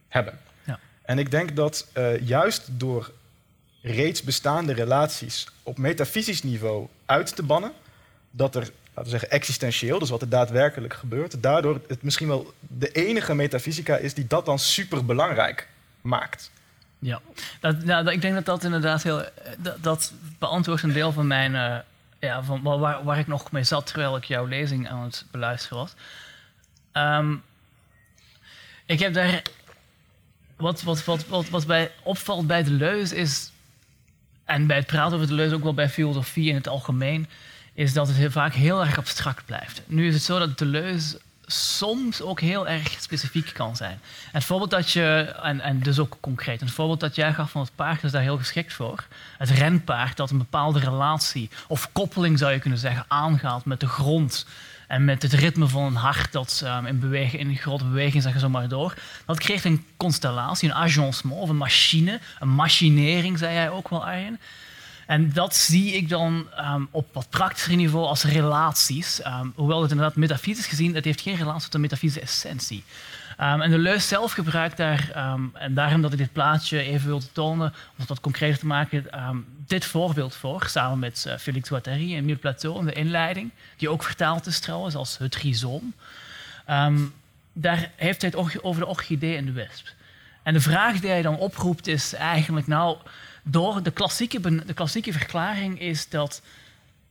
hebben. 0.09 0.39
Ja. 0.65 0.79
En 1.03 1.19
ik 1.19 1.31
denk 1.31 1.57
dat 1.57 1.87
uh, 1.95 2.21
juist 2.21 2.67
door 2.71 3.11
reeds 3.83 4.23
bestaande 4.23 4.73
relaties 4.73 5.47
op 5.63 5.79
metafysisch 5.79 6.43
niveau 6.43 6.87
uit 7.07 7.37
te 7.37 7.43
bannen, 7.43 7.73
dat 8.31 8.55
er, 8.55 8.63
laten 8.63 9.03
we 9.03 9.09
zeggen, 9.09 9.31
existentieel, 9.31 9.99
dus 9.99 10.11
wat 10.11 10.23
er 10.23 10.29
daadwerkelijk 10.29 10.95
gebeurt, 10.95 11.43
daardoor 11.43 11.81
het 11.89 12.03
misschien 12.03 12.29
wel 12.29 12.53
de 12.61 12.91
enige 12.93 13.35
metafysica 13.35 13.97
is 13.97 14.15
die 14.15 14.27
dat 14.27 14.45
dan 14.45 14.59
super 14.59 15.05
belangrijk 15.05 15.69
maakt. 16.01 16.51
Ja, 16.99 17.21
dat, 17.61 18.09
ik 18.09 18.21
denk 18.21 18.35
dat 18.35 18.45
dat 18.45 18.65
inderdaad 18.65 19.03
heel. 19.03 19.25
Dat, 19.59 19.83
dat 19.83 20.13
beantwoordt 20.39 20.83
een 20.83 20.93
deel 20.93 21.13
van 21.13 21.27
mijn. 21.27 21.55
Uh, 21.55 21.77
ja, 22.21 22.43
van 22.43 22.63
waar, 22.63 23.05
waar 23.05 23.19
ik 23.19 23.27
nog 23.27 23.51
mee 23.51 23.65
zat 23.65 23.87
terwijl 23.87 24.17
ik 24.17 24.25
jouw 24.25 24.45
lezing 24.45 24.89
aan 24.89 25.03
het 25.03 25.25
beluisteren 25.31 25.79
was. 25.79 25.95
Um, 26.93 27.43
ik 28.87 28.99
heb 28.99 29.15
daar. 29.15 29.43
Wat, 30.57 30.83
wat, 30.83 31.05
wat, 31.05 31.27
wat, 31.27 31.49
wat 31.49 31.67
bij 31.67 31.91
opvalt 32.03 32.47
bij 32.47 32.63
de 32.63 32.71
leus 32.71 33.13
is 33.13 33.51
en 34.45 34.67
bij 34.67 34.77
het 34.77 34.87
praten 34.87 35.15
over 35.15 35.29
de 35.29 35.35
leus, 35.35 35.53
ook 35.53 35.63
wel 35.63 35.75
bij 35.75 35.89
filosofie 35.89 36.49
in 36.49 36.55
het 36.55 36.69
algemeen, 36.69 37.29
is 37.75 37.93
dat 37.93 38.07
het 38.07 38.17
heel 38.17 38.31
vaak 38.31 38.55
heel 38.55 38.81
erg 38.81 38.99
abstract 38.99 39.45
blijft. 39.45 39.83
Nu 39.87 40.07
is 40.07 40.15
het 40.15 40.23
zo 40.23 40.39
dat 40.39 40.59
de 40.59 40.65
leus 40.65 41.17
soms 41.53 42.23
ook 42.23 42.41
heel 42.41 42.69
erg 42.69 42.97
specifiek 43.01 43.51
kan 43.55 43.77
zijn. 43.77 44.01
En 44.25 44.33
het 44.33 44.45
voorbeeld 44.45 44.71
dat 44.71 44.91
je, 44.91 45.35
en, 45.43 45.61
en 45.61 45.81
dus 45.81 45.99
ook 45.99 46.17
concreet, 46.21 46.61
het 46.61 46.71
voorbeeld 46.71 47.01
dat 47.01 47.15
jij 47.15 47.33
gaf 47.33 47.51
van 47.51 47.61
het 47.61 47.75
paard 47.75 48.05
is 48.05 48.11
daar 48.11 48.23
heel 48.23 48.39
geschikt 48.39 48.73
voor. 48.73 49.07
Het 49.39 49.51
renpaard 49.51 50.17
dat 50.17 50.31
een 50.31 50.39
bepaalde 50.39 50.79
relatie 50.79 51.51
of 51.67 51.93
koppeling 51.93 52.39
zou 52.39 52.53
je 52.53 52.59
kunnen 52.59 52.79
zeggen 52.79 53.05
aangaat 53.09 53.65
met 53.65 53.81
de 53.81 53.89
grond 53.89 54.47
en 54.89 55.05
met 55.05 55.23
het 55.23 55.33
ritme 55.33 55.67
van 55.67 55.83
een 55.83 55.95
hart 55.95 56.33
dat 56.33 56.63
um, 56.65 56.87
in, 56.87 56.99
beweging, 56.99 57.43
in 57.43 57.57
grote 57.57 57.85
beweging, 57.85 58.23
zeg 58.23 58.41
je 58.41 58.49
maar 58.49 58.69
door. 58.69 58.95
Dat 59.27 59.39
creëert 59.39 59.65
een 59.65 59.87
constellatie, 59.97 60.69
een 60.69 60.75
agencement 60.75 61.41
of 61.41 61.49
een 61.49 61.57
machine. 61.57 62.21
Een 62.39 62.49
machinering, 62.49 63.39
zei 63.39 63.55
jij 63.55 63.71
ook 63.71 63.89
wel, 63.89 64.05
Arjen. 64.05 64.41
En 65.09 65.33
dat 65.33 65.57
zie 65.57 65.93
ik 65.93 66.09
dan 66.09 66.47
um, 66.59 66.89
op 66.91 67.07
wat 67.13 67.31
praktischer 67.31 67.77
niveau 67.77 68.07
als 68.07 68.25
relaties. 68.25 69.27
Um, 69.27 69.53
hoewel 69.57 69.83
het 69.83 69.91
inderdaad 69.91 70.17
metafysisch 70.17 70.67
gezien, 70.67 70.95
het 70.95 71.05
heeft 71.05 71.21
geen 71.21 71.37
relatie 71.37 71.63
tot 71.63 71.73
de 71.73 71.79
metafysische 71.79 72.21
essentie. 72.21 72.85
Um, 73.41 73.63
en 73.63 73.71
de 73.71 73.79
leus 73.79 74.09
zelf 74.09 74.33
gebruikt 74.33 74.77
daar, 74.77 75.11
en 75.53 75.75
daarom 75.75 76.03
dat 76.03 76.13
ik 76.13 76.19
dit 76.19 76.33
plaatje 76.33 76.81
even 76.81 77.07
wil 77.07 77.23
tonen, 77.33 77.67
om 77.69 77.95
het 77.97 78.09
wat 78.09 78.21
concreter 78.21 78.59
te 78.59 78.67
maken, 78.67 79.07
dit 79.67 79.85
voorbeeld 79.85 80.35
voor, 80.35 80.65
samen 80.67 80.99
met 80.99 81.25
uh, 81.29 81.37
Félix 81.37 81.69
Guattari 81.69 82.13
en 82.13 82.19
Emile 82.19 82.39
Plateau 82.39 82.79
in 82.79 82.85
de 82.85 82.93
inleiding, 82.93 83.51
die 83.77 83.91
ook 83.91 84.03
vertaald 84.03 84.47
is 84.47 84.61
trouwens 84.61 84.95
als 84.95 85.19
het 85.19 85.37
rhizoom. 85.37 85.95
daar 87.53 87.91
heeft 87.97 88.21
hij 88.21 88.33
het 88.35 88.63
over 88.63 88.81
de 88.81 88.87
orchidee 88.87 89.37
en 89.37 89.45
de 89.45 89.53
wesp. 89.53 89.89
En 90.43 90.53
de 90.53 90.61
vraag 90.61 91.01
die 91.01 91.11
hij 91.11 91.23
dan 91.23 91.39
oproept 91.39 91.87
is 91.87 92.15
eigenlijk, 92.15 92.67
nou, 92.67 92.97
door 93.51 93.83
de 93.83 93.91
klassieke, 93.91 94.65
de 94.65 94.75
klassieke 94.75 95.13
verklaring 95.13 95.81
is 95.81 96.09
dat 96.09 96.43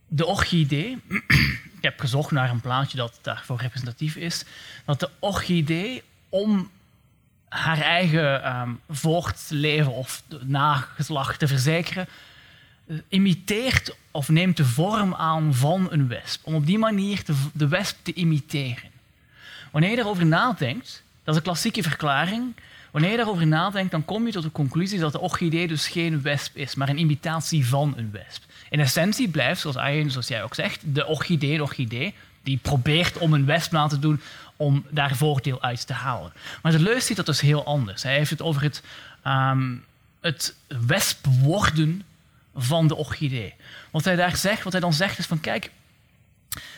de 0.08 0.26
orchidee, 0.26 0.98
ik 1.78 1.82
heb 1.82 2.00
gezocht 2.00 2.32
naar 2.32 2.50
een 2.50 2.62
plaatje 2.62 2.98
dat 2.98 3.20
daarvoor 3.22 3.62
representatief 3.62 4.16
is, 4.16 4.46
dat 4.86 5.00
de 5.00 5.10
orchidee 5.20 6.04
om 6.30 6.70
haar 7.50 7.82
eigen 7.82 8.58
um, 8.60 8.80
voortleven 8.90 9.92
of 9.92 10.24
nageslacht 10.42 11.40
te 11.40 11.48
verzekeren, 11.48 12.08
uh, 12.86 12.98
imiteert 13.10 13.96
of 14.12 14.30
neemt 14.30 14.58
de 14.58 14.66
vorm 14.66 15.16
aan 15.16 15.54
van 15.54 15.88
een 15.92 16.08
wesp. 16.08 16.46
Om 16.46 16.56
op 16.56 16.66
die 16.66 16.78
manier 16.78 17.22
de 17.54 17.68
wesp 17.68 17.98
te 18.02 18.14
imiteren. 18.14 18.90
Wanneer 19.72 19.90
je 19.90 19.96
daarover 19.96 20.26
nadenkt, 20.26 21.04
dat 21.24 21.34
is 21.34 21.36
een 21.36 21.48
klassieke 21.48 21.84
verklaring, 21.84 22.56
Wanneer 22.98 23.16
je 23.16 23.24
daarover 23.24 23.48
nadenkt, 23.48 23.92
dan 23.92 24.06
kom 24.06 24.26
je 24.26 24.32
tot 24.32 24.44
de 24.44 24.52
conclusie 24.52 25.00
dat 25.00 25.12
de 25.12 25.20
orchidee 25.20 25.68
dus 25.68 25.88
geen 25.88 26.22
wesp 26.22 26.58
is, 26.58 26.76
maar 26.76 26.90
een 26.90 27.00
imitatie 27.00 27.68
van 27.68 27.94
een 27.98 28.12
wesp. 28.12 28.44
In 28.70 28.80
essentie 28.80 29.30
blijft, 29.30 29.62
zoals, 29.62 29.76
Arjen, 29.76 30.12
zoals 30.12 30.28
jij 30.28 30.44
ook 30.44 30.56
zegt, 30.56 30.82
de 30.84 31.06
orchidee 31.06 31.58
de 31.58 31.64
orchidee, 31.64 32.14
die 32.44 32.60
probeert 32.62 33.18
om 33.18 33.34
een 33.34 33.46
wesp 33.46 33.72
na 33.72 33.88
te 33.88 34.00
doen 34.00 34.22
om 34.56 34.86
daar 34.90 35.16
voordeel 35.16 35.62
uit 35.62 35.88
te 35.88 35.94
halen. 35.94 36.34
Maar 36.62 36.72
de 36.72 36.80
leus 36.80 37.06
ziet 37.06 37.18
dat 37.18 37.26
dus 37.26 37.42
heel 37.42 37.66
anders. 37.66 38.04
Hij 38.04 38.16
heeft 38.16 38.30
het 38.30 38.42
over 38.42 38.62
het, 38.62 38.84
um, 39.28 39.84
het 40.22 40.56
wesp 40.68 41.26
worden 41.26 42.04
van 42.56 42.88
de 42.88 42.96
orchidee. 42.96 43.54
Wat 43.92 44.06
hij 44.06 44.16
daar 44.16 44.36
zegt, 44.38 44.64
wat 44.64 44.72
hij 44.72 44.82
dan 44.82 44.94
zegt 44.94 45.18
is 45.18 45.26
van 45.26 45.40
kijk, 45.40 45.72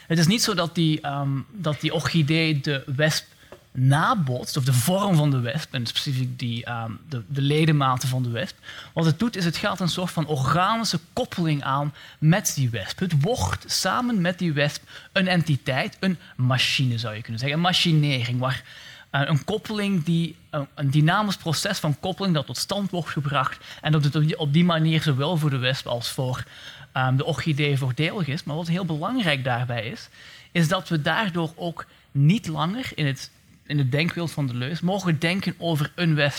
het 0.08 0.18
is 0.18 0.28
niet 0.28 0.44
zo 0.44 0.54
dat 0.54 0.76
die, 0.76 1.08
um, 1.08 1.46
dat 1.52 1.82
die 1.82 1.94
orchidee 1.94 2.60
de 2.60 2.84
wesp 2.96 3.26
nabotst, 3.72 4.58
of 4.58 4.64
de 4.64 4.74
vorm 4.74 5.16
van 5.16 5.32
de 5.32 5.40
wesp, 5.40 5.74
en 5.74 5.86
specifiek 5.86 6.40
die, 6.40 6.70
um, 6.70 7.00
de, 7.10 7.24
de, 7.28 7.42
ledematen 7.42 8.10
van 8.10 8.24
de 8.24 8.30
wesp, 8.30 8.58
wat 8.94 9.06
het 9.06 9.20
doet 9.20 9.36
is 9.36 9.46
het 9.46 9.58
gaat 9.58 9.80
een 9.80 9.90
soort 9.90 10.12
van 10.12 10.28
organische 10.28 11.00
koppeling 11.14 11.64
aan 11.64 11.94
met 12.20 12.52
die 12.56 12.70
wesp. 12.70 13.00
Het 13.00 13.22
wordt 13.22 13.72
samen 13.72 14.22
met 14.22 14.40
die 14.40 14.54
wesp 14.54 14.84
een 15.12 15.28
entiteit, 15.28 15.98
een 16.00 16.18
machine 16.36 16.98
zou 16.98 17.16
je 17.16 17.22
kunnen 17.22 17.40
zeggen, 17.40 17.58
een 17.58 17.64
machinering, 17.64 18.40
waar 18.40 18.64
uh, 19.12 19.22
een 19.26 19.44
koppeling 19.44 20.04
die, 20.04 20.36
uh, 20.52 20.62
een 20.76 20.92
dynamisch 20.92 21.38
proces 21.38 21.80
van 21.80 22.00
koppeling 22.00 22.34
dat 22.34 22.46
tot 22.46 22.58
stand 22.58 22.92
wordt 22.92 23.10
gebracht 23.10 23.58
en 23.82 23.92
dat 23.92 24.04
het 24.04 24.36
op 24.36 24.54
die, 24.54 24.66
manier 24.66 25.02
zowel 25.02 25.38
voor 25.38 25.50
de 25.50 25.58
wesp 25.58 25.88
als 25.88 26.10
voor 26.10 26.44
um, 26.94 27.18
de 27.18 27.26
orchidee 27.26 27.78
voordelig 27.78 28.28
is. 28.28 28.44
Maar 28.44 28.56
wat 28.56 28.68
heel 28.68 28.86
belangrijk 28.86 29.44
daarbij 29.44 29.86
is, 29.86 30.10
is 30.52 30.68
dat 30.68 30.90
we 30.90 31.02
daardoor 31.02 31.52
ook 31.56 31.86
niet 32.12 32.48
langer 32.48 32.92
in 32.96 33.06
het 33.06 33.32
in 33.70 33.78
het 33.78 33.92
denkbeeld 33.92 34.32
van 34.32 34.48
de 34.48 34.54
leus 34.54 34.80
mogen 34.80 35.08
we 35.08 35.18
denken 35.18 35.56
over 35.58 35.92
een 35.96 36.18
en 36.20 36.32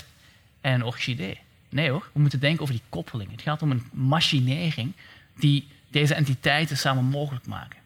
een 0.61 0.83
orchidee. 0.83 1.39
Nee 1.69 1.89
hoor, 1.89 2.09
we 2.13 2.19
moeten 2.19 2.39
denken 2.39 2.61
over 2.61 2.73
die 2.73 2.83
koppeling. 2.89 3.31
Het 3.31 3.41
gaat 3.41 3.61
om 3.61 3.71
een 3.71 3.83
machinering 3.91 4.93
die 5.35 5.67
deze 5.87 6.13
entiteiten 6.13 6.77
samen 6.77 7.03
mogelijk 7.03 7.45
maken. 7.45 7.79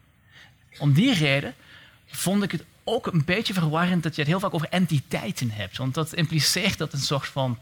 Om 0.79 0.93
die 0.93 1.13
reden 1.13 1.53
vond 2.05 2.43
ik 2.43 2.51
het 2.51 2.63
ook 2.83 3.07
een 3.07 3.25
beetje 3.25 3.53
verwarrend 3.53 4.03
dat 4.03 4.15
je 4.15 4.21
het 4.21 4.29
heel 4.29 4.39
vaak 4.39 4.53
over 4.53 4.69
entiteiten 4.69 5.51
hebt. 5.51 5.77
Want 5.77 5.93
dat 5.93 6.13
impliceert 6.13 6.77
dat 6.77 6.93
een 6.93 6.99
soort 6.99 7.27
van. 7.27 7.59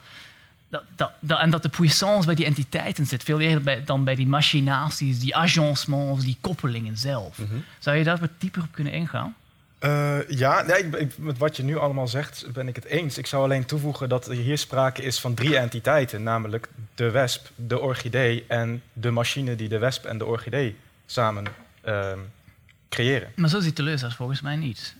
Dat, 0.70 0.84
dat, 0.96 1.12
dat, 1.20 1.40
en 1.40 1.50
dat 1.50 1.62
de 1.62 1.70
puissance 1.70 2.26
bij 2.26 2.36
die 2.36 2.46
entiteiten 2.46 3.06
zit, 3.06 3.24
veel 3.24 3.40
eerder 3.40 3.64
bij, 3.64 3.84
dan 3.84 4.04
bij 4.04 4.16
die 4.16 4.28
machinaties, 4.28 5.20
die 5.20 5.36
agencements, 5.36 6.24
die 6.24 6.38
koppelingen 6.42 6.98
zelf. 6.98 7.38
Mhm. 7.38 7.56
Zou 7.80 7.98
je 7.98 8.04
daar 8.04 8.20
wat 8.20 8.30
dieper 8.38 8.62
op 8.62 8.72
kunnen 8.72 8.94
ingaan? 8.94 9.36
Uh, 9.86 10.30
ja, 10.30 10.62
nee, 10.62 10.90
ik, 10.90 11.18
met 11.18 11.38
wat 11.38 11.58
je 11.58 11.64
nu 11.64 11.78
allemaal 11.78 12.08
zegt 12.08 12.46
ben 12.54 12.68
ik 12.68 12.76
het 12.76 12.86
eens. 12.86 13.18
Ik 13.18 13.28
zou 13.28 13.44
alleen 13.44 13.66
toevoegen 13.66 14.10
dat 14.10 14.28
er 14.28 14.36
hier 14.36 14.58
sprake 14.58 15.02
is 15.02 15.20
van 15.20 15.34
drie 15.34 15.58
entiteiten, 15.58 16.24
namelijk 16.24 16.68
de 16.96 17.12
wesp, 17.12 17.50
de 17.56 17.80
orchidee 17.80 18.46
en 18.48 18.84
de 18.94 19.12
machine 19.12 19.56
die 19.56 19.70
de 19.70 19.78
wesp 19.78 20.06
en 20.06 20.18
de 20.18 20.26
orchidee 20.26 20.76
samen 21.06 21.46
uh, 21.86 22.12
creëren. 22.90 23.32
Maar 23.36 23.50
zo 23.50 23.60
ziet 23.60 23.76
de 23.76 23.84
lezer 23.84 24.12
volgens 24.12 24.42
mij 24.42 24.56
niet. 24.56 24.96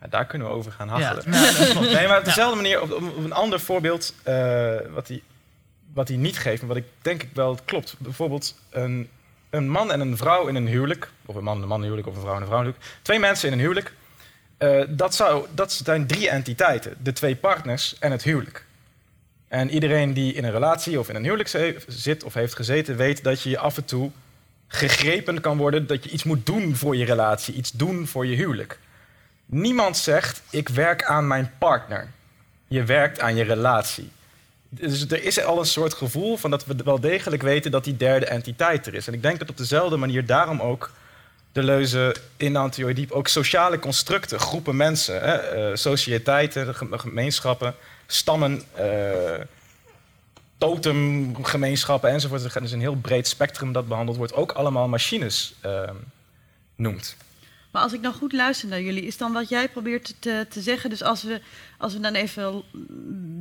Ja, 0.00 0.06
daar 0.06 0.26
kunnen 0.26 0.48
we 0.48 0.54
over 0.54 0.72
gaan 0.72 0.88
hasselen. 0.88 1.32
Ja, 1.32 1.80
nee, 1.80 2.08
maar 2.08 2.18
op 2.18 2.24
dezelfde 2.24 2.56
manier, 2.56 2.82
op, 2.82 2.92
op, 2.92 3.16
een 3.16 3.32
ander 3.32 3.60
voorbeeld 3.60 4.14
uh, 4.28 4.76
wat 4.90 5.08
hij 5.08 5.22
wat 5.92 6.08
niet 6.08 6.38
geeft, 6.38 6.60
maar 6.60 6.68
wat 6.68 6.84
ik 6.84 6.88
denk 7.02 7.22
ik 7.22 7.30
wel 7.34 7.58
klopt. 7.64 7.94
Bijvoorbeeld 7.98 8.54
een 8.70 9.08
een 9.50 9.68
man 9.68 9.92
en 9.92 10.00
een 10.00 10.16
vrouw 10.16 10.46
in 10.46 10.54
een 10.54 10.66
huwelijk, 10.66 11.10
of 11.26 11.34
een 11.34 11.44
man 11.44 11.56
en 11.56 11.62
een 11.62 11.68
man 11.68 11.82
huwelijk, 11.82 12.06
of 12.06 12.14
een 12.14 12.20
vrouw 12.20 12.34
en 12.34 12.40
een 12.40 12.46
vrouw 12.46 12.72
twee 13.02 13.18
mensen 13.18 13.46
in 13.46 13.52
een 13.52 13.60
huwelijk, 13.60 13.92
uh, 14.58 14.84
dat, 14.88 15.14
zou, 15.14 15.46
dat 15.54 15.72
zijn 15.72 16.06
drie 16.06 16.28
entiteiten. 16.28 16.96
De 17.02 17.12
twee 17.12 17.36
partners 17.36 17.98
en 17.98 18.10
het 18.10 18.22
huwelijk. 18.22 18.64
En 19.48 19.70
iedereen 19.70 20.12
die 20.12 20.32
in 20.32 20.44
een 20.44 20.50
relatie 20.50 20.98
of 20.98 21.08
in 21.08 21.14
een 21.14 21.24
huwelijk 21.24 21.82
zit 21.86 22.24
of 22.24 22.34
heeft 22.34 22.54
gezeten, 22.54 22.96
weet 22.96 23.24
dat 23.24 23.42
je 23.42 23.58
af 23.58 23.76
en 23.76 23.84
toe 23.84 24.10
gegrepen 24.68 25.40
kan 25.40 25.56
worden, 25.56 25.86
dat 25.86 26.04
je 26.04 26.10
iets 26.10 26.24
moet 26.24 26.46
doen 26.46 26.76
voor 26.76 26.96
je 26.96 27.04
relatie, 27.04 27.54
iets 27.54 27.70
doen 27.70 28.06
voor 28.06 28.26
je 28.26 28.36
huwelijk. 28.36 28.78
Niemand 29.46 29.96
zegt, 29.96 30.42
ik 30.50 30.68
werk 30.68 31.04
aan 31.04 31.26
mijn 31.26 31.52
partner. 31.58 32.08
Je 32.66 32.84
werkt 32.84 33.20
aan 33.20 33.36
je 33.36 33.44
relatie. 33.44 34.10
Dus 34.68 35.06
er 35.08 35.24
is 35.24 35.42
al 35.42 35.58
een 35.58 35.66
soort 35.66 35.94
gevoel 35.94 36.36
van 36.36 36.50
dat 36.50 36.64
we 36.64 36.74
wel 36.84 37.00
degelijk 37.00 37.42
weten 37.42 37.70
dat 37.70 37.84
die 37.84 37.96
derde 37.96 38.26
entiteit 38.26 38.86
er 38.86 38.94
is. 38.94 39.06
En 39.06 39.14
ik 39.14 39.22
denk 39.22 39.38
dat 39.38 39.50
op 39.50 39.56
dezelfde 39.56 39.96
manier 39.96 40.26
daarom 40.26 40.60
ook 40.60 40.90
de 41.52 41.62
leuze 41.62 42.16
in 42.36 42.52
de 42.52 43.06
ook 43.08 43.28
sociale 43.28 43.78
constructen, 43.78 44.40
groepen 44.40 44.76
mensen, 44.76 45.20
hè, 45.20 45.34
eh, 45.34 45.76
sociëteiten, 45.76 46.74
gemeenschappen, 46.90 47.74
stammen, 48.06 48.62
uh, 48.78 49.40
totemgemeenschappen 50.58 52.10
enzovoort. 52.10 52.54
Er 52.54 52.62
is 52.62 52.72
een 52.72 52.80
heel 52.80 52.96
breed 52.96 53.28
spectrum 53.28 53.72
dat 53.72 53.88
behandeld 53.88 54.16
wordt, 54.16 54.34
ook 54.34 54.52
allemaal 54.52 54.88
machines 54.88 55.54
uh, 55.66 55.90
noemt. 56.76 57.16
Maar 57.78 57.86
als 57.86 57.96
ik 57.96 58.02
nou 58.02 58.14
goed 58.14 58.32
luister 58.32 58.68
naar 58.68 58.80
jullie, 58.80 59.02
is 59.02 59.16
dan 59.16 59.32
wat 59.32 59.48
jij 59.48 59.68
probeert 59.68 60.14
te, 60.18 60.46
te 60.48 60.60
zeggen. 60.60 60.90
Dus 60.90 61.02
als 61.02 61.22
we, 61.22 61.40
als 61.78 61.92
we 61.92 62.00
dan 62.00 62.14
even 62.14 62.62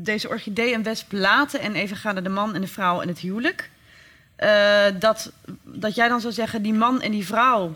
deze 0.04 0.30
orchidee 0.30 0.74
en 0.74 0.84
wesp 0.84 1.12
laten 1.12 1.60
en 1.60 1.76
even 1.76 1.98
gaan 1.98 2.14
naar 2.14 2.24
de 2.24 2.30
man 2.30 2.56
en 2.56 2.62
de 2.62 2.68
vrouw 2.68 3.02
en 3.02 3.08
het 3.08 3.20
huwelijk. 3.20 3.70
Uh, 4.40 4.86
dat, 5.00 5.32
dat 5.64 5.96
jij 5.96 6.08
dan 6.08 6.22
zou 6.22 6.34
zeggen, 6.34 6.62
die 6.62 6.74
man 6.74 7.02
en 7.02 7.12
die 7.12 7.26
vrouw, 7.26 7.76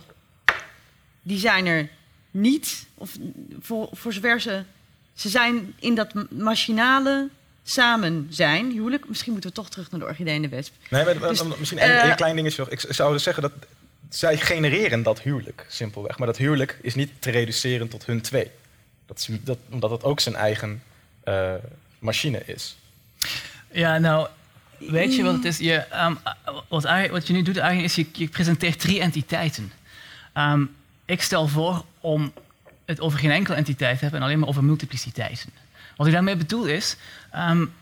die 1.22 1.39
zijn 1.39 1.66
er 1.66 1.89
niet. 2.32 2.86
Of 2.95 3.18
voor, 3.59 3.89
voor 3.91 4.14
zover 4.14 4.41
ze, 4.41 4.64
ze 5.14 5.30
zijn 5.30 5.74
in 5.80 5.95
dat 5.95 6.14
machinale 6.30 7.30
samen 7.64 8.28
zijn, 8.30 8.72
huwelijk. 8.72 9.07
Misschien 9.07 9.32
moeten 9.32 9.49
we 9.49 9.55
toch 9.55 9.70
terug 9.70 9.91
naar 9.91 9.99
de 9.99 10.05
orchidee 10.05 10.36
en 10.36 10.41
de 10.41 10.49
wesp. 10.49 10.74
Nee, 10.89 11.05
maar, 11.05 11.20
dus, 11.20 11.43
misschien 11.43 11.84
een, 11.84 12.07
uh, 12.07 12.16
klein 12.16 12.36
dingetje. 12.36 12.66
Ik 12.70 12.80
zou 12.89 13.20
zeggen 13.20 13.43
dat 13.43 13.51
zij 14.16 14.38
genereren 14.38 15.03
dat 15.03 15.22
huwelijk, 15.22 15.66
simpelweg. 15.68 16.18
Maar 16.18 16.28
dat 16.28 16.38
huwelijk 16.38 16.80
is 16.82 16.95
niet 16.95 17.12
te 17.20 17.32
reduceren 17.32 17.88
tot 17.88 18.05
hun 18.05 18.22
twee. 18.22 18.51
Dat, 19.05 19.30
dat, 19.41 19.57
omdat 19.70 19.91
het 19.91 20.03
ook 20.03 20.20
zijn 20.20 20.36
eigen 20.36 20.84
uh, 21.26 21.53
machine 21.99 22.45
is. 22.45 22.78
Ja, 23.72 23.97
nou, 23.97 24.28
weet 24.78 25.16
je 25.16 25.24
wat 25.24 25.34
het 25.34 25.45
is? 25.45 25.57
Je, 25.57 25.86
um, 26.05 26.20
wat, 27.12 27.28
je 27.28 27.34
nu 27.34 27.41
doet 27.41 27.57
eigenlijk 27.57 27.89
is, 27.89 27.95
je, 27.95 28.07
je 28.14 28.28
presenteert 28.28 28.80
drie 28.80 29.01
entiteiten. 29.01 29.72
Um, 30.38 30.76
ik 31.05 31.22
stel 31.22 31.47
voor 31.47 31.86
om 31.99 32.34
het 32.86 32.99
over 32.99 33.20
geen 33.20 33.32
enkele 33.32 33.55
entiteit 33.55 33.95
te 33.95 34.01
hebben 34.03 34.20
en 34.20 34.26
alleen 34.26 34.39
maar 34.39 34.49
over 34.49 34.64
multipliciteiten. 34.64 35.49
Wat 35.95 36.07
ik 36.07 36.14
daarmee 36.14 36.36
bedoel 36.36 36.66
is, 36.66 36.95
um, 37.36 37.74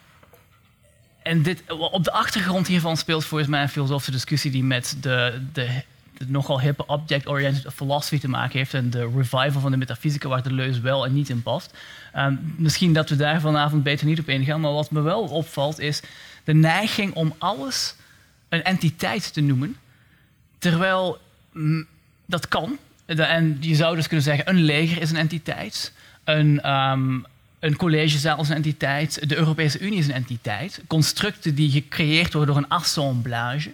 en 1.23 1.41
dit, 1.41 1.63
op 1.67 2.03
de 2.03 2.11
achtergrond 2.11 2.67
hiervan 2.67 2.97
speelt 2.97 3.25
volgens 3.25 3.49
mij 3.49 3.61
een 3.61 3.69
filosofische 3.69 4.11
discussie 4.11 4.51
die 4.51 4.63
met 4.63 4.97
de, 5.01 5.41
de 5.53 5.82
nogal 6.28 6.61
hippe 6.61 6.86
object-oriented 6.86 7.74
philosophy 7.74 8.20
te 8.20 8.30
maken 8.30 8.57
heeft 8.57 8.74
en 8.74 8.89
de 8.89 9.11
revival 9.15 9.61
van 9.61 9.72
de 9.72 9.78
metafysica 9.78 10.28
waar 10.28 10.43
de 10.43 10.53
leus 10.53 10.80
wel 10.80 11.05
en 11.05 11.13
niet 11.13 11.30
in 11.30 11.43
past. 11.43 11.78
Um, 12.17 12.53
misschien 12.57 12.93
dat 12.93 13.09
we 13.09 13.15
daar 13.15 13.41
vanavond 13.41 13.84
beter 13.84 14.05
niet 14.05 14.20
op 14.20 14.30
ingaan, 14.30 14.61
maar 14.61 14.72
wat 14.72 14.91
me 14.91 15.01
wel 15.01 15.22
opvalt 15.24 15.80
is 15.80 16.01
de 16.43 16.53
neiging 16.53 17.13
om 17.13 17.34
alles 17.38 17.95
een 18.49 18.63
entiteit 18.63 19.34
te 19.34 19.41
noemen, 19.41 19.76
terwijl 20.57 21.17
mm, 21.53 21.86
dat 22.26 22.47
kan. 22.47 22.78
En 23.05 23.57
je 23.59 23.76
zou 23.76 23.95
dus 23.95 24.07
kunnen 24.07 24.26
zeggen, 24.26 24.49
een 24.49 24.63
leger 24.63 25.01
is 25.01 25.09
een 25.09 25.17
entiteit, 25.17 25.93
een, 26.24 26.72
um, 26.72 27.26
een 27.59 27.76
collegezaal 27.76 28.41
is 28.41 28.49
een 28.49 28.55
entiteit, 28.55 29.30
de 29.30 29.36
Europese 29.36 29.80
Unie 29.80 29.99
is 29.99 30.07
een 30.07 30.13
entiteit, 30.13 30.82
constructen 30.88 31.55
die 31.55 31.72
gecreëerd 31.72 32.34
worden 32.34 32.53
door 32.53 32.63
een 32.63 32.70
assemblage. 32.70 33.72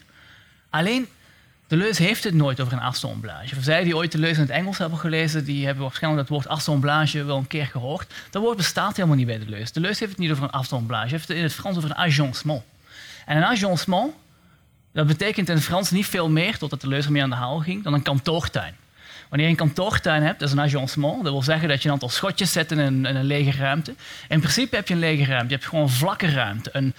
Alleen 0.70 1.08
de 1.68 1.76
leus 1.76 1.98
heeft 1.98 2.24
het 2.24 2.34
nooit 2.34 2.60
over 2.60 2.74
een 2.74 2.80
assemblage. 2.80 3.56
Voor 3.56 3.64
zij 3.64 3.84
die 3.84 3.96
ooit 3.96 4.12
de 4.12 4.18
leus 4.18 4.36
in 4.36 4.42
het 4.42 4.50
Engels 4.50 4.78
hebben 4.78 5.00
gelezen, 5.00 5.46
die 5.46 5.66
hebben 5.66 5.84
waarschijnlijk 5.84 6.28
dat 6.28 6.38
woord 6.38 6.48
assemblage 6.48 7.24
wel 7.24 7.38
een 7.38 7.48
keer 7.48 7.66
gehoord. 7.66 8.14
Dat 8.30 8.42
woord 8.42 8.58
bestaat 8.58 8.96
helemaal 8.96 9.18
niet 9.18 9.28
bij 9.28 9.40
de 9.40 9.50
leus. 9.50 9.72
De 9.72 9.80
leus 9.80 10.00
heeft 10.00 10.12
het 10.12 10.20
niet 10.20 10.32
over 10.32 10.44
een 10.44 10.50
assemblage, 10.50 11.02
hij 11.02 11.12
heeft 11.12 11.28
het 11.28 11.38
in 11.38 11.44
het 11.44 11.54
Frans 11.54 11.78
over 11.78 11.90
een 11.90 11.96
agencement. 11.96 12.64
En 13.26 13.38
een 13.38 13.46
agencement, 13.46 14.14
dat 14.94 15.08
betekent 15.08 15.50
in 15.50 15.56
het 15.56 15.64
Frans 15.64 15.92
niet 15.92 16.06
veel 16.06 16.30
meer, 16.30 16.58
totdat 16.58 16.82
de 16.82 16.88
leus 16.88 17.06
ermee 17.06 17.22
aan 17.22 17.30
de 17.30 17.36
haal 17.36 17.60
ging, 17.60 17.84
dan 17.84 17.94
een 17.94 18.02
kantoortuin. 18.02 18.76
Wanneer 19.30 19.48
je 19.48 19.54
een 19.62 19.68
kantoortuin 19.68 20.24
hebt, 20.24 20.40
dat 20.40 20.48
is 20.48 20.54
een 20.54 20.62
agencement. 20.62 21.24
Dat 21.24 21.32
wil 21.32 21.44
zeggen 21.44 21.70
dat 21.70 21.82
je 21.82 21.88
een 21.88 21.94
aantal 21.94 22.10
schotjes 22.10 22.52
zet 22.52 22.72
in 22.72 22.78
een, 22.78 23.16
een 23.16 23.24
lege 23.24 23.58
ruimte. 23.58 23.96
In 24.28 24.40
principe 24.40 24.76
heb 24.76 24.88
je 24.88 24.94
een 24.94 25.00
lege 25.00 25.26
ruimte. 25.26 25.48
Je 25.48 25.56
hebt 25.56 25.66
gewoon 25.68 25.84
een 25.84 25.92
vlakke 25.92 26.32
ruimte. 26.32 26.70
Een, 26.74 26.94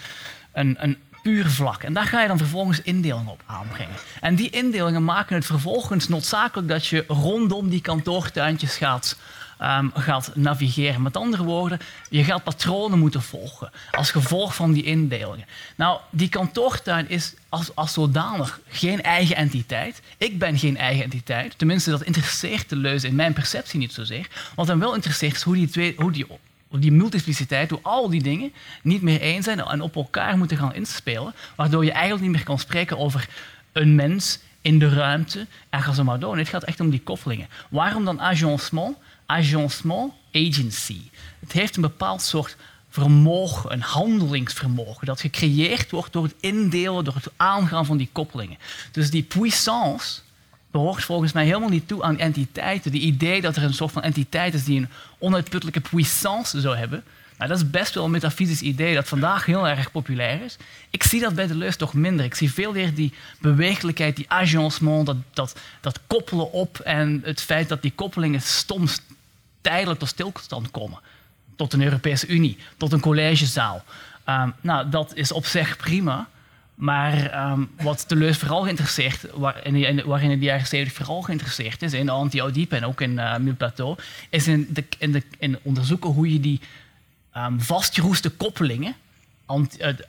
een, 0.53 0.77
een 0.79 0.97
vlak. 1.35 1.83
En 1.83 1.93
daar 1.93 2.07
ga 2.07 2.22
je 2.22 2.29
dan 2.29 2.39
vervolgens 2.39 2.83
indelingen 2.83 3.33
op 3.33 3.43
aanbrengen. 3.47 3.95
En 4.20 4.35
die 4.35 4.51
indelingen 4.51 5.05
maken 5.05 5.35
het 5.35 5.47
vervolgens 5.47 6.09
noodzakelijk 6.09 6.68
dat 6.68 6.87
je 6.87 7.05
rondom 7.09 7.68
die 7.68 7.81
kantoortuintjes 7.81 8.77
gaat, 8.77 9.16
um, 9.62 9.91
gaat 9.95 10.31
navigeren. 10.35 11.03
Met 11.03 11.16
andere 11.16 11.45
woorden, 11.45 11.79
je 12.11 12.24
gaat 12.24 12.45
patronen 12.45 12.99
moeten 12.99 13.22
volgen 13.22 13.70
als 13.91 14.11
gevolg 14.11 14.55
van 14.55 14.72
die 14.72 14.83
indelingen. 14.83 15.47
Nou, 15.77 16.01
die 16.11 16.29
kantoortuin 16.29 17.09
is 17.09 17.35
als, 17.49 17.74
als 17.74 17.93
zodanig 17.93 18.61
geen 18.68 19.03
eigen 19.03 19.37
entiteit. 19.37 20.03
Ik 20.18 20.39
ben 20.39 20.59
geen 20.59 20.77
eigen 20.77 21.05
entiteit. 21.05 21.59
Tenminste, 21.59 21.91
dat 21.91 22.03
interesseert 22.03 22.68
de 22.68 22.77
leus 22.77 23.05
in 23.05 23.14
mijn 23.14 23.33
perceptie 23.33 23.79
niet 23.79 23.93
zozeer. 23.93 24.29
Wat 24.55 24.66
hem 24.66 24.79
wel 24.79 24.95
interesseert 24.95 25.35
is 25.35 25.43
hoe 25.43 25.55
die, 25.55 25.68
twee, 25.68 25.95
hoe 25.97 26.12
die 26.12 26.27
die 26.71 26.93
multipliciteit, 26.93 27.71
hoe 27.71 27.79
al 27.83 28.11
die 28.11 28.23
dingen 28.23 28.53
niet 28.83 29.03
meer 29.03 29.21
één 29.21 29.43
zijn 29.43 29.61
en 29.61 29.81
op 29.81 29.97
elkaar 29.97 30.39
moeten 30.39 30.57
gaan 30.57 30.75
inspelen, 30.75 31.35
waardoor 31.57 31.85
je 31.85 31.93
eigenlijk 31.93 32.23
niet 32.23 32.33
meer 32.33 32.45
kan 32.45 32.59
spreken 32.59 32.99
over 32.99 33.29
een 33.73 33.95
mens 33.95 34.39
in 34.61 34.79
de 34.79 34.89
ruimte 34.89 35.47
en 35.71 35.83
ga 35.83 35.93
zo 35.93 36.05
maar 36.05 36.19
door. 36.19 36.39
het 36.39 36.49
gaat 36.49 36.64
echt 36.64 36.81
om 36.81 36.91
die 36.91 37.01
koppelingen. 37.01 37.49
Waarom 37.69 38.05
dan 38.05 38.21
agencement? 38.21 38.97
Agencement, 39.27 40.12
agency. 40.33 41.01
Het 41.41 41.53
heeft 41.53 41.77
een 41.77 41.83
bepaald 41.83 42.23
soort 42.23 42.57
vermogen, 42.89 43.73
een 43.73 43.83
handelingsvermogen, 43.83 45.07
dat 45.07 45.21
gecreëerd 45.21 45.91
wordt 45.91 46.12
door 46.12 46.23
het 46.23 46.35
indelen, 46.41 47.05
door 47.05 47.14
het 47.14 47.31
aangaan 47.37 47.87
van 47.87 47.97
die 47.97 48.09
koppelingen. 48.12 48.59
Dus 48.93 49.11
die 49.11 49.23
puissance 49.23 50.21
behoort 50.77 51.05
volgens 51.05 51.33
mij 51.33 51.45
helemaal 51.45 51.68
niet 51.68 51.89
toe 51.89 52.03
aan 52.03 52.18
entiteiten. 52.18 52.91
Die 52.91 53.01
idee 53.01 53.41
dat 53.41 53.57
er 53.57 53.62
een 53.62 53.74
soort 53.74 53.93
van 53.93 54.03
entiteit 54.03 54.55
is 54.55 54.64
die 54.64 54.79
een 54.81 54.89
onuitputtelijke 55.18 55.81
puissance 55.81 56.61
zou 56.61 56.77
hebben. 56.77 57.05
Nou, 57.37 57.51
dat 57.51 57.59
is 57.59 57.70
best 57.70 57.95
wel 57.95 58.05
een 58.05 58.11
metafysisch 58.11 58.61
idee 58.61 58.95
dat 58.95 59.09
vandaag 59.09 59.47
heel 59.47 59.68
erg 59.68 59.91
populair 59.91 60.43
is. 60.43 60.57
Ik 60.91 61.03
zie 61.03 61.20
dat 61.20 61.35
bij 61.35 61.47
de 61.47 61.55
leus 61.55 61.77
toch 61.77 61.95
minder. 61.95 62.24
Ik 62.24 62.35
zie 62.35 62.53
veel 62.53 62.72
meer 62.72 62.95
die 62.95 63.12
bewegelijkheid, 63.41 64.16
die 64.16 64.31
agencement, 64.31 65.07
dat, 65.07 65.16
dat, 65.33 65.59
dat 65.81 66.01
koppelen 66.07 66.53
op 66.53 66.79
en 66.79 67.20
het 67.24 67.41
feit 67.41 67.68
dat 67.68 67.83
die 67.83 67.93
koppelingen 67.95 68.43
soms 68.43 69.01
tijdelijk 69.61 69.99
tot 69.99 70.09
stilstand 70.09 70.70
komen. 70.70 70.99
Tot 71.57 71.72
een 71.72 71.83
Europese 71.83 72.27
Unie, 72.27 72.59
tot 72.77 72.93
een 72.93 73.01
collegezaal. 73.01 73.85
Um, 74.29 74.55
nou, 74.61 74.89
dat 74.89 75.14
is 75.14 75.33
op 75.33 75.47
zich 75.47 75.77
prima. 75.77 76.29
Maar 76.77 77.51
um, 77.51 77.70
wat 77.81 78.05
Deleuze 78.09 78.39
vooral 78.39 78.62
geïnteresseerd, 78.62 79.27
waar, 79.35 79.66
in, 79.66 80.05
waarin 80.05 80.31
in 80.31 80.39
de 80.39 80.45
jaren 80.45 80.66
70 80.66 80.97
vooral 80.97 81.22
geïnteresseerd 81.22 81.83
is, 81.83 81.93
in 81.93 82.09
anti-Oedipe 82.09 82.77
en 82.77 82.87
ook 82.87 83.01
in 83.01 83.11
uh, 83.11 83.37
Mille 83.37 83.55
Plateau, 83.55 83.97
is 84.31 84.49
in, 84.49 84.68
de, 84.70 84.85
in, 84.99 85.12
de, 85.12 85.22
in 85.39 85.59
onderzoeken 85.62 86.11
hoe 86.11 86.33
je 86.33 86.41
die 86.41 86.61
um, 87.37 87.61
vastgeroeste 87.61 88.31
koppelingen, 88.31 88.95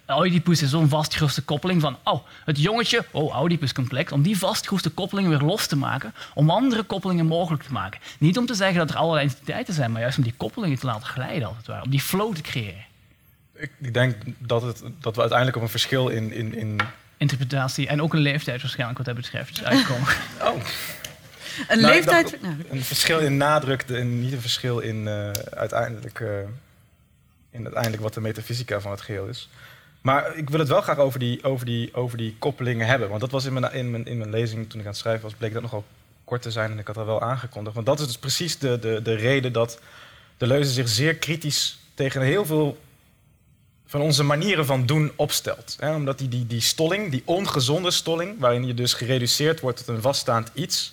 Oedipus 0.08 0.62
is 0.62 0.70
zo'n 0.70 0.90
vastgeroeste 0.90 1.42
koppeling 1.42 1.82
van, 1.82 1.98
oh, 2.04 2.24
het 2.46 2.62
jongetje, 2.62 3.06
oh, 3.12 3.42
Oedipus 3.42 3.74
complex, 3.74 4.12
om 4.12 4.22
die 4.22 4.38
vastgeroeste 4.38 4.90
koppelingen 4.90 5.30
weer 5.30 5.48
los 5.48 5.68
te 5.68 5.76
maken, 5.76 6.14
om 6.34 6.50
andere 6.50 6.84
koppelingen 6.84 7.26
mogelijk 7.26 7.64
te 7.64 7.74
maken. 7.74 8.00
Niet 8.20 8.38
om 8.38 8.46
te 8.46 8.54
zeggen 8.54 8.78
dat 8.78 8.90
er 8.90 8.96
allerlei 8.96 9.28
entiteiten 9.28 9.74
zijn, 9.74 9.92
maar 9.92 10.02
juist 10.02 10.18
om 10.18 10.24
die 10.24 10.34
koppelingen 10.38 10.80
te 10.80 10.86
laten 10.86 11.08
glijden, 11.08 11.48
als 11.48 11.58
het 11.58 11.84
om 11.84 11.90
die 11.90 12.02
flow 12.02 12.36
te 12.36 12.42
creëren 12.42 12.86
ik, 13.58 13.94
denk 13.94 14.16
dat, 14.38 14.62
het, 14.62 14.84
dat 15.00 15.16
we 15.16 15.20
uiteindelijk 15.20 15.58
op 15.58 15.64
een 15.64 15.70
verschil 15.70 16.08
in, 16.08 16.32
in, 16.32 16.56
in... 16.56 16.80
Interpretatie 17.18 17.88
en 17.88 18.02
ook 18.02 18.14
een 18.14 18.20
leeftijd 18.20 18.62
waarschijnlijk 18.62 18.98
wat 18.98 19.08
dat 19.08 19.16
betreft 19.16 19.64
uitkomen. 19.64 20.08
oh. 20.42 20.62
Een 21.68 21.82
nou, 21.82 21.94
leeftijd... 21.94 22.42
Nou. 22.42 22.56
Een 22.70 22.84
verschil 22.84 23.20
in 23.20 23.38
nadruk 23.38 23.82
en 23.82 24.20
niet 24.20 24.34
een 24.34 24.42
verschil 24.42 24.80
in 24.80 24.96
uh, 24.96 25.32
uiteindelijk... 25.54 26.20
Uh, 26.20 26.30
in 27.52 27.64
uiteindelijk 27.64 28.04
wat 28.04 28.14
de 28.14 28.22
metafysica 28.22 28.80
van 28.80 28.92
het 28.92 29.02
geheel 29.02 29.26
is. 29.26 29.50
Maar 30.02 30.36
ik 30.36 30.50
wil 30.50 30.60
het 30.60 30.68
wel 30.68 30.82
graag 30.82 30.98
over 30.98 31.20
die, 31.20 31.44
over 31.44 31.66
die, 31.66 31.94
over 31.94 32.18
die 32.18 32.36
koppelingen 32.40 32.88
hebben. 32.88 33.10
Want 33.10 33.22
dat 33.22 33.32
was 33.32 33.46
in 33.46 33.54
mijn, 33.54 33.74
in, 33.74 33.92
mijn, 33.92 34.06
in 34.06 34.18
mijn 34.18 34.30
lezing, 34.30 34.70
toen 34.70 34.80
ik 34.80 34.86
aan 34.86 34.92
het 34.92 35.00
schrijven 35.00 35.24
was, 35.24 35.34
bleek 35.34 35.54
dat 35.54 35.62
nogal 35.62 35.86
kort 36.24 36.42
te 36.42 36.52
zijn 36.52 36.72
en 36.72 36.80
ik 36.80 36.88
had 36.88 36.96
dat 36.96 37.06
wel 37.06 37.22
aangekondigd. 37.22 37.76
Want 37.76 37.88
dat 37.88 38.00
is 38.00 38.06
dus 38.06 38.18
precies 38.18 38.58
de, 38.58 38.80
de, 38.80 39.00
de 39.04 39.16
reden 39.16 39.54
dat 39.54 39.80
de 40.38 40.48
leuze 40.48 40.72
zich 40.72 40.88
zeer 40.88 41.16
kritisch 41.16 41.80
tegen 41.94 42.22
heel 42.22 42.46
veel 42.46 42.78
van 43.88 44.02
onze 44.02 44.24
manieren 44.24 44.66
van 44.66 44.86
doen 44.86 45.12
opstelt. 45.16 45.76
Hè? 45.80 45.96
Omdat 45.96 46.18
die, 46.18 46.28
die, 46.30 46.48
die 46.48 46.62
stolling, 46.62 47.12
die 47.12 47.22
ongezonde 47.26 47.92
stolling, 47.92 48.40
waarin 48.40 48.66
je 48.66 48.74
dus 48.74 48.94
gereduceerd 48.94 49.60
wordt 49.60 49.78
tot 49.78 49.88
een 49.88 50.02
vaststaand 50.02 50.52
iets, 50.54 50.92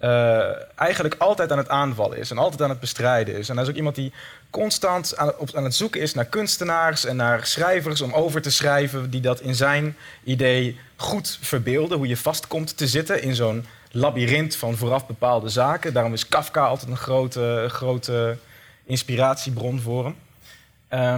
uh, 0.00 0.78
eigenlijk 0.78 1.14
altijd 1.18 1.52
aan 1.52 1.58
het 1.58 1.68
aanvallen 1.68 2.18
is 2.18 2.30
en 2.30 2.38
altijd 2.38 2.62
aan 2.62 2.70
het 2.70 2.80
bestrijden 2.80 3.38
is. 3.38 3.48
En 3.48 3.54
hij 3.54 3.64
is 3.64 3.70
ook 3.70 3.76
iemand 3.76 3.94
die 3.94 4.12
constant 4.50 5.16
aan, 5.16 5.36
op, 5.38 5.54
aan 5.54 5.64
het 5.64 5.74
zoeken 5.74 6.00
is 6.00 6.14
naar 6.14 6.24
kunstenaars 6.24 7.04
en 7.04 7.16
naar 7.16 7.46
schrijvers 7.46 8.00
om 8.00 8.12
over 8.12 8.42
te 8.42 8.50
schrijven 8.50 9.10
die 9.10 9.20
dat 9.20 9.40
in 9.40 9.54
zijn 9.54 9.96
idee 10.24 10.78
goed 10.96 11.38
verbeelden, 11.40 11.98
hoe 11.98 12.06
je 12.06 12.16
vastkomt 12.16 12.76
te 12.76 12.86
zitten 12.88 13.22
in 13.22 13.34
zo'n 13.34 13.66
labyrint 13.90 14.56
van 14.56 14.76
vooraf 14.76 15.06
bepaalde 15.06 15.48
zaken. 15.48 15.92
Daarom 15.92 16.12
is 16.12 16.28
Kafka 16.28 16.66
altijd 16.66 16.90
een 16.90 16.96
grote, 16.96 17.66
grote 17.68 18.36
inspiratiebron 18.84 19.80
voor 19.80 20.04
hem. 20.04 20.16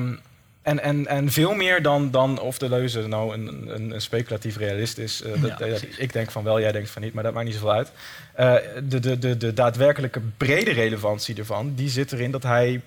Um, 0.07 0.21
En, 0.63 0.83
en, 0.83 1.07
en 1.07 1.31
veel 1.31 1.55
meer 1.55 1.83
dan, 1.83 2.11
dan 2.11 2.41
of 2.41 2.59
de 2.59 2.69
leuze 2.69 3.07
nou 3.07 3.35
een, 3.35 3.75
een, 3.75 3.91
een 3.91 4.01
speculatief 4.01 4.57
realist 4.57 4.99
is. 4.99 5.23
Uh, 5.23 5.43
dat, 5.43 5.59
Ja, 5.59 5.77
ik 5.97 6.13
denk 6.13 6.31
van 6.31 6.45
wel, 6.45 6.61
jij 6.61 6.73
denkt 6.73 6.91
van 6.91 7.03
niet, 7.03 7.15
maar 7.15 7.23
dat 7.23 7.33
maakt 7.33 7.47
niet 7.47 7.55
zoveel 7.55 7.73
uit. 7.73 7.93
Eh, 8.35 8.55
de, 8.89 9.01
de, 9.01 9.19
de, 9.19 9.37
de 9.37 9.53
daadwerkelijke 9.53 10.21
brede 10.37 10.71
relevantie 10.73 11.37
ervan, 11.37 11.75
die 11.75 11.89
zit 11.89 12.13
erin 12.13 12.31
dat 12.31 12.43
hij 12.43 12.81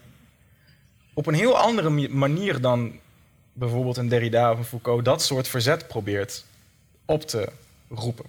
op 1.13 1.27
een 1.27 1.33
heel 1.33 1.57
andere 1.57 1.89
manier 2.09 2.61
dan 2.61 2.99
bijvoorbeeld 3.53 3.97
een 3.97 4.07
Derrida 4.09 4.51
of 4.51 4.57
een 4.57 4.65
Foucault 4.65 5.05
dat 5.05 5.21
soort 5.21 5.47
verzet 5.47 5.87
probeert 5.87 6.45
op 7.05 7.23
te 7.27 7.49
roepen. 7.89 8.25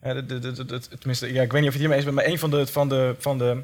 Eh, 0.00 0.14
de, 0.14 0.26
de, 0.26 0.38
de, 0.38 0.52
de- 0.52 0.64
de- 0.64 0.80
tenminste, 0.98 1.32
ja, 1.32 1.42
ik 1.42 1.52
weet 1.52 1.60
niet 1.60 1.70
of 1.70 1.76
je 1.76 1.82
het 1.82 1.90
hiermee 1.90 1.96
eens 1.96 2.04
bent, 2.04 2.16
maar 2.16 2.26
een 2.26 2.38
van 2.38 2.50
de, 2.50 2.66
van 2.66 2.88
de, 2.88 3.14
van 3.18 3.38
de 3.38 3.56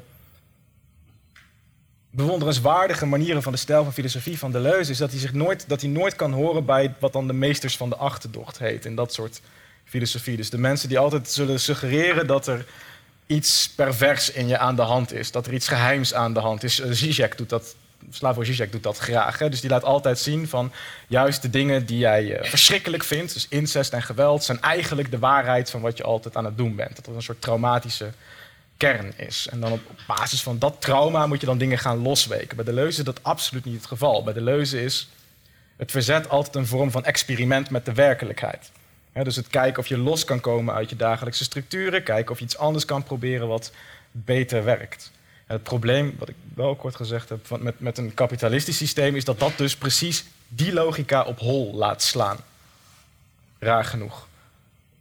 bewonderenswaardige 2.09 3.05
manieren 3.05 3.43
van 3.43 3.51
de 3.51 3.57
stijl 3.57 3.83
van 3.83 3.93
filosofie 3.93 4.39
van 4.39 4.51
Deleuze 4.51 4.91
is 4.91 4.97
dat 4.97 5.11
hij 5.11 5.19
zich 5.19 5.33
nooit, 5.33 5.63
dat 5.67 5.81
hij 5.81 5.89
nooit 5.89 6.15
kan 6.15 6.31
horen 6.31 6.65
bij 6.65 6.95
wat 6.99 7.13
dan 7.13 7.27
de 7.27 7.33
meesters 7.33 7.77
van 7.77 7.89
de 7.89 7.95
achterdocht 7.95 8.59
heet. 8.59 8.85
In 8.85 8.95
dat 8.95 9.13
soort 9.13 9.41
filosofie. 9.85 10.37
Dus 10.37 10.49
de 10.49 10.57
mensen 10.57 10.89
die 10.89 10.99
altijd 10.99 11.29
zullen 11.29 11.59
suggereren 11.59 12.27
dat 12.27 12.47
er 12.47 12.65
iets 13.25 13.69
pervers 13.69 14.31
in 14.31 14.47
je 14.47 14.57
aan 14.57 14.75
de 14.75 14.81
hand 14.81 15.13
is. 15.13 15.31
Dat 15.31 15.47
er 15.47 15.53
iets 15.53 15.67
geheims 15.67 16.13
aan 16.13 16.33
de 16.33 16.39
hand 16.39 16.63
is. 16.63 16.79
Eh, 16.79 16.91
Zizek 16.91 17.37
doet 17.37 17.49
dat, 17.49 17.75
Slavoj 18.09 18.45
Zizek 18.45 18.71
doet 18.71 18.83
dat 18.83 18.97
graag. 18.97 19.39
Hè? 19.39 19.49
Dus 19.49 19.61
die 19.61 19.69
laat 19.69 19.83
altijd 19.83 20.19
zien 20.19 20.47
van 20.47 20.71
juist 21.07 21.41
de 21.41 21.49
dingen 21.49 21.85
die 21.85 21.97
jij 21.97 22.37
eh, 22.37 22.49
verschrikkelijk 22.49 23.03
vindt, 23.03 23.33
dus 23.33 23.47
incest 23.49 23.93
en 23.93 24.03
geweld, 24.03 24.43
zijn 24.43 24.61
eigenlijk 24.61 25.11
de 25.11 25.19
waarheid 25.19 25.69
van 25.69 25.81
wat 25.81 25.97
je 25.97 26.03
altijd 26.03 26.35
aan 26.35 26.45
het 26.45 26.57
doen 26.57 26.75
bent. 26.75 26.95
Dat 26.95 27.07
er 27.07 27.15
een 27.15 27.21
soort 27.21 27.41
traumatische 27.41 28.11
kern 28.77 29.17
is. 29.17 29.47
En 29.51 29.59
dan 29.59 29.71
op 29.71 29.81
basis 30.07 30.41
van 30.41 30.59
dat 30.59 30.81
trauma 30.81 31.27
moet 31.27 31.39
je 31.39 31.45
dan 31.45 31.57
dingen 31.57 31.77
gaan 31.77 32.01
losweken. 32.01 32.55
Bij 32.55 32.65
Deleuze 32.65 32.99
is 32.99 33.05
dat 33.05 33.23
absoluut 33.23 33.65
niet 33.65 33.75
het 33.75 33.85
geval. 33.85 34.23
Bij 34.23 34.33
Deleuze 34.33 34.83
is 34.83 35.09
het 35.75 35.91
verzet 35.91 36.29
altijd 36.29 36.55
een 36.55 36.67
vorm 36.67 36.91
van 36.91 37.05
experiment 37.05 37.69
met 37.69 37.85
de 37.85 37.93
werkelijkheid. 37.93 38.71
Dus 39.23 39.35
het 39.35 39.47
kijken 39.47 39.79
of 39.79 39.87
je 39.87 39.97
los 39.97 40.23
kan 40.23 40.39
komen 40.39 40.73
uit 40.73 40.89
je 40.89 40.95
dagelijkse 40.95 41.43
structuren, 41.43 42.03
kijken 42.03 42.31
of 42.31 42.39
je 42.39 42.45
iets 42.45 42.57
anders 42.57 42.85
kan 42.85 43.03
proberen 43.03 43.47
wat 43.47 43.71
beter 44.11 44.63
werkt. 44.63 45.11
Het 45.45 45.63
probleem, 45.63 46.15
wat 46.19 46.29
ik 46.29 46.35
wel 46.55 46.75
kort 46.75 46.95
gezegd 46.95 47.29
heb, 47.29 47.59
met, 47.59 47.79
met 47.79 47.97
een 47.97 48.13
kapitalistisch 48.13 48.77
systeem, 48.77 49.15
is 49.15 49.25
dat 49.25 49.39
dat 49.39 49.57
dus 49.57 49.75
precies 49.75 50.25
die 50.47 50.73
logica 50.73 51.23
op 51.23 51.39
hol 51.39 51.73
laat 51.73 52.01
slaan. 52.01 52.37
Raar 53.59 53.85
genoeg. 53.85 54.26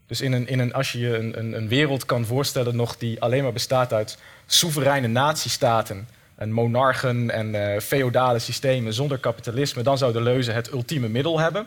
Dus 0.06 0.20
in 0.20 0.32
een, 0.32 0.48
in 0.48 0.58
een, 0.58 0.72
als 0.72 0.92
je 0.92 0.98
je 0.98 1.16
een, 1.16 1.38
een, 1.38 1.52
een 1.52 1.68
wereld 1.68 2.04
kan 2.04 2.26
voorstellen 2.26 2.76
nog 2.76 2.96
die 2.96 3.20
alleen 3.20 3.42
maar 3.42 3.52
bestaat 3.52 3.92
uit 3.92 4.18
soevereine 4.46 5.06
natiestaten 5.06 6.08
en 6.34 6.52
monarchen 6.52 7.30
en 7.30 7.54
eh, 7.54 7.80
feodale 7.80 8.38
systemen 8.38 8.92
zonder 8.92 9.18
kapitalisme, 9.18 9.82
dan 9.82 9.98
zou 9.98 10.12
de 10.12 10.20
leuze 10.20 10.52
het 10.52 10.72
ultieme 10.72 11.08
middel 11.08 11.38
hebben. 11.38 11.66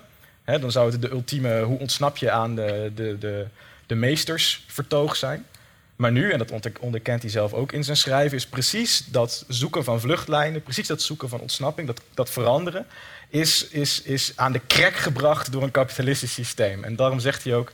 Dan 0.59 0.71
zou 0.71 0.91
het 0.91 1.01
de 1.01 1.09
ultieme 1.09 1.61
hoe 1.61 1.79
ontsnap 1.79 2.17
je 2.17 2.31
aan 2.31 2.55
de, 2.55 2.91
de, 2.95 3.17
de, 3.17 3.45
de 3.85 3.95
meestersvertoog 3.95 5.15
zijn. 5.15 5.45
Maar 5.95 6.11
nu, 6.11 6.31
en 6.31 6.37
dat 6.37 6.79
onderkent 6.79 7.21
hij 7.21 7.31
zelf 7.31 7.53
ook 7.53 7.71
in 7.71 7.83
zijn 7.83 7.97
schrijven, 7.97 8.37
is 8.37 8.47
precies 8.47 9.05
dat 9.05 9.45
zoeken 9.47 9.83
van 9.83 9.99
vluchtlijnen, 9.99 10.63
precies 10.63 10.87
dat 10.87 11.01
zoeken 11.01 11.29
van 11.29 11.39
ontsnapping, 11.39 11.87
dat, 11.87 12.01
dat 12.13 12.29
veranderen, 12.29 12.85
is, 13.29 13.67
is, 13.67 14.01
is 14.01 14.33
aan 14.35 14.51
de 14.51 14.61
krek 14.67 14.95
gebracht 14.95 15.51
door 15.51 15.63
een 15.63 15.71
kapitalistisch 15.71 16.33
systeem. 16.33 16.83
En 16.83 16.95
daarom 16.95 17.19
zegt 17.19 17.43
hij 17.43 17.55
ook, 17.55 17.71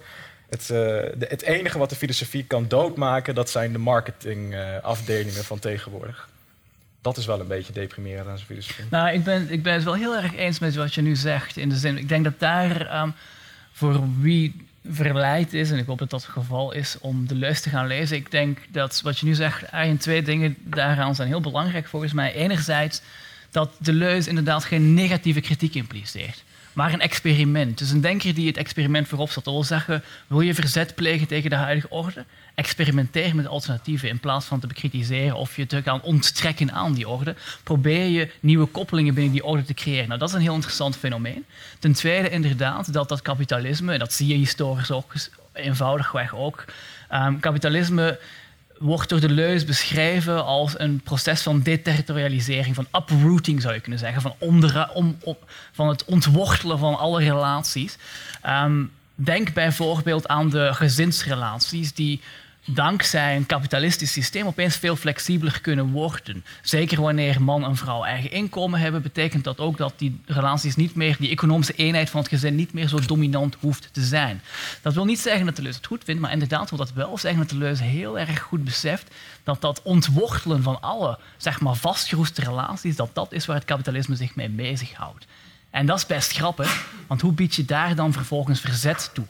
het, 0.49 0.69
eh, 0.69 1.29
het 1.29 1.41
enige 1.41 1.77
wat 1.77 1.89
de 1.89 1.95
filosofie 1.95 2.43
kan 2.43 2.67
doodmaken, 2.67 3.35
dat 3.35 3.49
zijn 3.49 3.71
de 3.71 3.77
marketingafdelingen 3.77 5.43
van 5.43 5.59
tegenwoordig. 5.59 6.29
Dat 7.01 7.17
is 7.17 7.25
wel 7.25 7.39
een 7.39 7.47
beetje 7.47 7.73
deprimerend 7.73 8.27
aan 8.27 8.35
zijn 8.35 8.47
filosofie. 8.47 8.85
Nou, 8.89 9.09
ik 9.09 9.23
ben, 9.23 9.51
ik 9.51 9.63
ben 9.63 9.73
het 9.73 9.83
wel 9.83 9.93
heel 9.93 10.15
erg 10.15 10.35
eens 10.35 10.59
met 10.59 10.75
wat 10.75 10.93
je 10.93 11.01
nu 11.01 11.15
zegt. 11.15 11.57
In 11.57 11.69
de 11.69 11.75
zin, 11.75 11.97
ik 11.97 12.09
denk 12.09 12.23
dat 12.23 12.39
daar 12.39 12.87
ehm, 12.87 13.09
voor 13.71 14.03
wie 14.19 14.67
verleid 14.89 15.53
is, 15.53 15.71
en 15.71 15.77
ik 15.77 15.85
hoop 15.85 15.97
dat 15.97 16.09
dat 16.09 16.21
het 16.21 16.31
geval 16.31 16.71
is, 16.71 16.97
om 16.99 17.27
de 17.27 17.35
luis 17.35 17.61
te 17.61 17.69
gaan 17.69 17.87
lezen. 17.87 18.17
Ik 18.17 18.31
denk 18.31 18.59
dat 18.71 19.01
wat 19.03 19.19
je 19.19 19.25
nu 19.25 19.33
zegt, 19.33 19.63
eigenlijk 19.63 20.01
twee 20.03 20.21
dingen 20.21 20.57
daaraan 20.63 21.15
zijn 21.15 21.27
heel 21.27 21.41
belangrijk 21.41 21.87
volgens 21.87 22.13
mij. 22.13 22.33
Enerzijds 22.33 23.01
dat 23.51 23.71
de 23.79 23.93
leus 23.93 24.27
inderdaad 24.27 24.63
geen 24.63 24.93
negatieve 24.93 25.41
kritiek 25.41 25.75
impliceert. 25.75 26.43
Maar 26.75 26.93
een 26.93 27.01
experiment. 27.01 27.77
Dus 27.77 27.91
een 27.91 28.01
denker 28.01 28.33
die 28.33 28.47
het 28.47 28.57
experiment 28.57 29.07
voorop 29.07 29.29
zet. 29.29 29.43
Dat 29.43 29.53
wil 29.53 29.63
zeggen, 29.63 30.03
wil 30.27 30.41
je 30.41 30.53
verzet 30.53 30.95
plegen 30.95 31.27
tegen 31.27 31.49
de 31.49 31.55
huidige 31.55 31.89
orde? 31.89 32.25
Experimenteer 32.55 33.35
met 33.35 33.47
alternatieven 33.47 34.09
in 34.09 34.19
plaats 34.19 34.45
van 34.45 34.59
te 34.59 34.67
bekritiseren 34.67 35.35
of 35.35 35.55
je 35.55 35.65
te 35.65 35.81
gaan 35.81 36.01
onttrekken 36.01 36.71
aan 36.71 36.93
die 36.93 37.07
orde. 37.07 37.35
Probeer 37.63 38.05
je 38.05 38.31
nieuwe 38.39 38.65
koppelingen 38.65 39.13
binnen 39.13 39.33
die 39.33 39.45
orde 39.45 39.63
te 39.63 39.73
creëren. 39.73 40.07
Nou, 40.07 40.19
dat 40.19 40.29
is 40.29 40.35
een 40.35 40.41
heel 40.41 40.53
interessant 40.53 40.97
fenomeen. 40.97 41.45
Ten 41.79 41.93
tweede, 41.93 42.29
inderdaad, 42.29 42.93
dat 42.93 43.09
dat 43.09 43.21
kapitalisme, 43.21 43.93
en 43.93 43.99
dat 43.99 44.13
zie 44.13 44.27
je 44.27 44.35
historisch 44.35 44.91
ook 44.91 45.13
eenvoudigweg 45.53 46.35
ook. 46.35 46.65
ehm, 47.09 47.39
kapitalisme 47.39 48.19
wordt 48.77 49.09
door 49.09 49.19
de 49.19 49.29
leus 49.29 49.65
beschreven 49.65 50.45
als 50.45 50.79
een 50.79 51.01
proces 51.03 51.41
van 51.41 51.61
deterritorialisering, 51.61 52.75
van 52.75 52.87
uprooting 52.95 53.61
zou 53.61 53.73
je 53.73 53.79
kunnen 53.79 53.99
zeggen, 53.99 54.21
van, 54.21 54.35
onder, 54.37 54.89
om, 54.93 55.17
van 55.71 55.87
het 55.87 56.05
ontwortelen 56.05 56.79
van 56.79 56.97
alle 56.97 57.23
relaties. 57.23 57.97
Ehm, 58.41 58.83
denk 59.15 59.53
bijvoorbeeld 59.53 60.27
aan 60.27 60.49
de 60.49 60.73
gezinsrelaties 60.73 61.93
die 61.93 62.21
dankzij 62.65 63.35
een 63.35 63.45
kapitalistisch 63.45 64.11
systeem 64.11 64.47
opeens 64.47 64.75
veel 64.75 64.95
flexibeler 64.95 65.61
kunnen 65.61 65.91
worden. 65.91 66.45
Zeker 66.61 67.01
wanneer 67.01 67.41
man 67.41 67.63
en 67.63 67.75
vrouw 67.75 68.03
eigen 68.03 68.31
inkomen 68.31 68.79
hebben, 68.79 69.01
betekent 69.01 69.43
dat 69.43 69.59
ook 69.59 69.77
dat 69.77 69.93
die 69.97 70.19
relaties 70.25 70.75
niet 70.75 70.95
meer, 70.95 71.15
die 71.19 71.29
economische 71.29 71.73
eenheid 71.73 72.09
van 72.09 72.19
het 72.19 72.29
gezin 72.29 72.55
niet 72.55 72.73
meer 72.73 72.87
zo 72.87 72.99
dominant 72.99 73.55
hoeft 73.59 73.89
te 73.91 74.01
zijn. 74.01 74.41
Dat 74.81 74.93
wil 74.93 75.05
niet 75.05 75.19
zeggen 75.19 75.45
dat 75.45 75.55
de 75.55 75.61
leus 75.61 75.75
het 75.75 75.85
goed 75.85 76.03
vindt, 76.03 76.21
maar 76.21 76.31
inderdaad 76.31 76.69
wil 76.69 76.79
dat 76.79 76.93
wel 76.93 77.17
zeggen 77.17 77.39
dat 77.39 77.49
de 77.49 77.57
leus 77.57 77.79
heel 77.79 78.19
erg 78.19 78.39
goed 78.39 78.63
beseft 78.63 79.13
dat 79.43 79.61
dat 79.61 79.81
ontwortelen 79.81 80.63
van 80.63 80.81
alle 80.81 81.19
zeg 81.37 81.59
maar, 81.59 81.75
vastgeroeste 81.75 82.41
relaties, 82.41 82.95
dat 82.95 83.09
dat 83.13 83.31
is 83.31 83.45
waar 83.45 83.55
het 83.55 83.65
kapitalisme 83.65 84.15
zich 84.15 84.35
mee 84.35 84.49
bezighoudt. 84.49 85.25
En 85.69 85.85
dat 85.85 85.97
is 85.97 86.05
best 86.05 86.31
grappig, 86.31 86.87
want 87.07 87.21
hoe 87.21 87.31
bied 87.31 87.55
je 87.55 87.65
daar 87.65 87.95
dan 87.95 88.13
vervolgens 88.13 88.59
verzet 88.59 89.09
toe? 89.13 89.25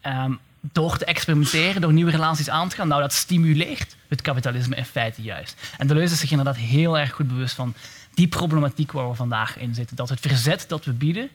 Ehm, 0.00 0.32
door 0.60 0.96
te 0.98 1.04
experimenteren, 1.04 1.80
door 1.80 1.92
nieuwe 1.92 2.10
relaties 2.10 2.48
aan 2.50 2.68
te 2.68 2.76
gaan, 2.76 2.88
nou, 2.88 3.00
dat 3.00 3.12
stimuleert 3.12 3.96
het 4.08 4.20
kapitalisme 4.22 4.76
in 4.76 4.84
feite 4.84 5.22
juist. 5.22 5.60
En 5.78 5.86
Deleuze 5.86 6.12
is 6.12 6.20
zich 6.20 6.30
inderdaad 6.30 6.56
heel 6.56 6.98
erg 6.98 7.12
goed 7.12 7.28
bewust 7.28 7.54
van 7.54 7.74
die 8.14 8.28
problematiek 8.28 8.92
waar 8.92 9.08
we 9.08 9.14
vandaag 9.14 9.58
in 9.58 9.74
zitten. 9.74 9.96
Dat 9.96 10.08
het 10.08 10.20
verzet 10.20 10.64
dat 10.68 10.84
we 10.84 10.92
bieden, 10.92 11.28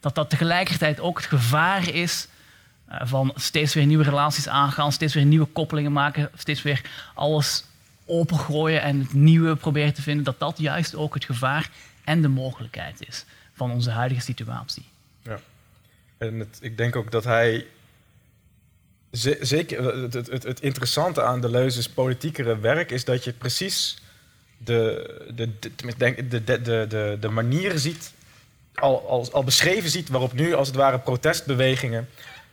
dat 0.00 0.14
dat 0.14 0.30
tegelijkertijd 0.30 1.00
ook 1.00 1.16
het 1.16 1.26
gevaar 1.26 1.88
is 1.88 2.28
eh, 2.88 3.00
van 3.04 3.32
steeds 3.34 3.74
weer 3.74 3.86
nieuwe 3.86 4.04
relaties 4.04 4.48
aangaan, 4.48 4.92
steeds 4.92 5.14
weer 5.14 5.24
nieuwe 5.24 5.46
koppelingen 5.46 5.92
maken, 5.92 6.30
steeds 6.36 6.62
weer 6.62 6.80
alles 7.14 7.64
opengooien 8.04 8.82
en 8.82 8.98
het 9.00 9.12
nieuwe 9.12 9.56
proberen 9.56 9.94
te 9.94 10.02
vinden, 10.02 10.24
dat 10.24 10.38
dat 10.38 10.58
juist 10.58 10.94
ook 10.94 11.14
het 11.14 11.24
gevaar 11.24 11.70
en 12.04 12.22
de 12.22 12.28
mogelijkheid 12.28 13.06
is 13.08 13.24
van 13.54 13.70
onze 13.70 13.90
huidige 13.90 14.20
situatie. 14.20 14.84
En 16.18 16.38
het- 16.38 16.58
ik 16.60 16.76
denk 16.76 16.96
ook 16.96 17.10
dat 17.10 17.24
hij. 17.24 17.66
Ze- 19.16 19.38
zeker, 19.40 19.94
het, 20.02 20.42
het, 20.42 20.60
interessante 20.60 21.22
aan 21.22 21.40
Deleuze's 21.40 21.88
politiekere 21.88 22.58
werk 22.58 22.90
is 22.90 23.04
dat 23.04 23.24
je 23.24 23.32
precies 23.32 23.96
de, 24.58 25.14
de, 25.34 25.58
de, 25.58 25.70
de, 25.86 26.28
de, 26.28 26.62
de, 26.62 26.86
de, 26.88 27.16
de 27.20 27.28
manieren 27.28 27.78
ziet, 27.78 28.12
al, 28.74 29.08
al, 29.08 29.28
al 29.32 29.44
beschreven 29.44 29.90
ziet, 29.90 30.08
waarop 30.08 30.32
nu 30.32 30.54
als 30.54 30.68
het 30.68 30.76
ware 30.76 30.98
protestbewegingen 30.98 32.08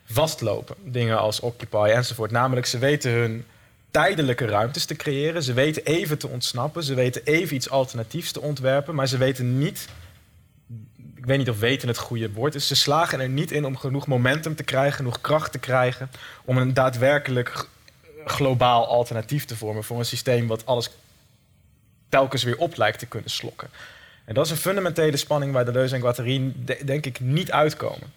vastlopen. 0.06 0.76
Dingen 0.84 1.18
als 1.18 1.40
Occupy 1.40 1.90
enzovoort. 1.94 2.32
Namelijk, 2.32 2.66
ze 2.66 2.78
weten 2.78 3.12
hun 3.12 3.46
tijdelijke 3.92 4.46
ruimtes 4.46 4.86
te 4.86 4.96
creëren. 4.96 5.44
Ze 5.44 5.54
weten 5.54 5.84
even 5.84 6.18
te 6.18 6.28
ontsnappen. 6.28 6.84
Ze 6.84 6.94
weten 6.94 7.22
even 7.24 7.56
iets 7.56 7.70
alternatiefs 7.70 8.32
te 8.32 8.42
ontwerpen. 8.42 8.96
Maar 8.96 9.08
ze 9.08 9.18
weten 9.18 9.60
niet 9.60 9.88
ik 11.24 11.30
weet 11.30 11.38
niet 11.38 11.50
of 11.50 11.60
weten 11.60 11.88
het 11.88 11.98
goede 11.98 12.32
woord 12.32 12.56
is. 12.56 12.68
Ze 12.68 12.76
slagen 12.76 13.20
er 13.20 13.30
niet 13.30 13.52
in 13.52 13.66
om 13.66 13.78
genoeg 13.78 14.08
momentum 14.08 14.56
te 14.56 14.64
krijgen, 14.64 14.94
genoeg 14.94 15.22
kracht 15.22 15.52
te 15.52 15.60
krijgen. 15.60 16.10
om 16.46 16.58
een 16.58 16.74
daadwerkelijk 16.74 17.68
globaal 18.26 18.88
alternatief 18.88 19.46
te 19.46 19.58
vormen 19.58 19.84
voor 19.84 20.00
een 20.00 20.06
systeem 20.06 20.48
wat 20.48 20.66
alles 20.66 20.90
telkens 22.10 22.44
weer 22.44 22.58
op 22.58 22.78
lijkt 22.78 23.00
te 23.00 23.06
kunnen 23.06 23.30
slokken. 23.30 23.70
En 24.26 24.34
dat 24.34 24.46
is 24.46 24.52
een 24.52 24.58
fundamentele 24.58 25.18
spanning 25.18 25.54
waar 25.54 25.66
Deleuze 25.66 25.96
en 25.96 26.02
Guattari 26.02 26.54
de- 26.66 26.82
denk 26.86 27.06
ik 27.06 27.20
niet 27.20 27.52
uitkomen. 27.52 28.12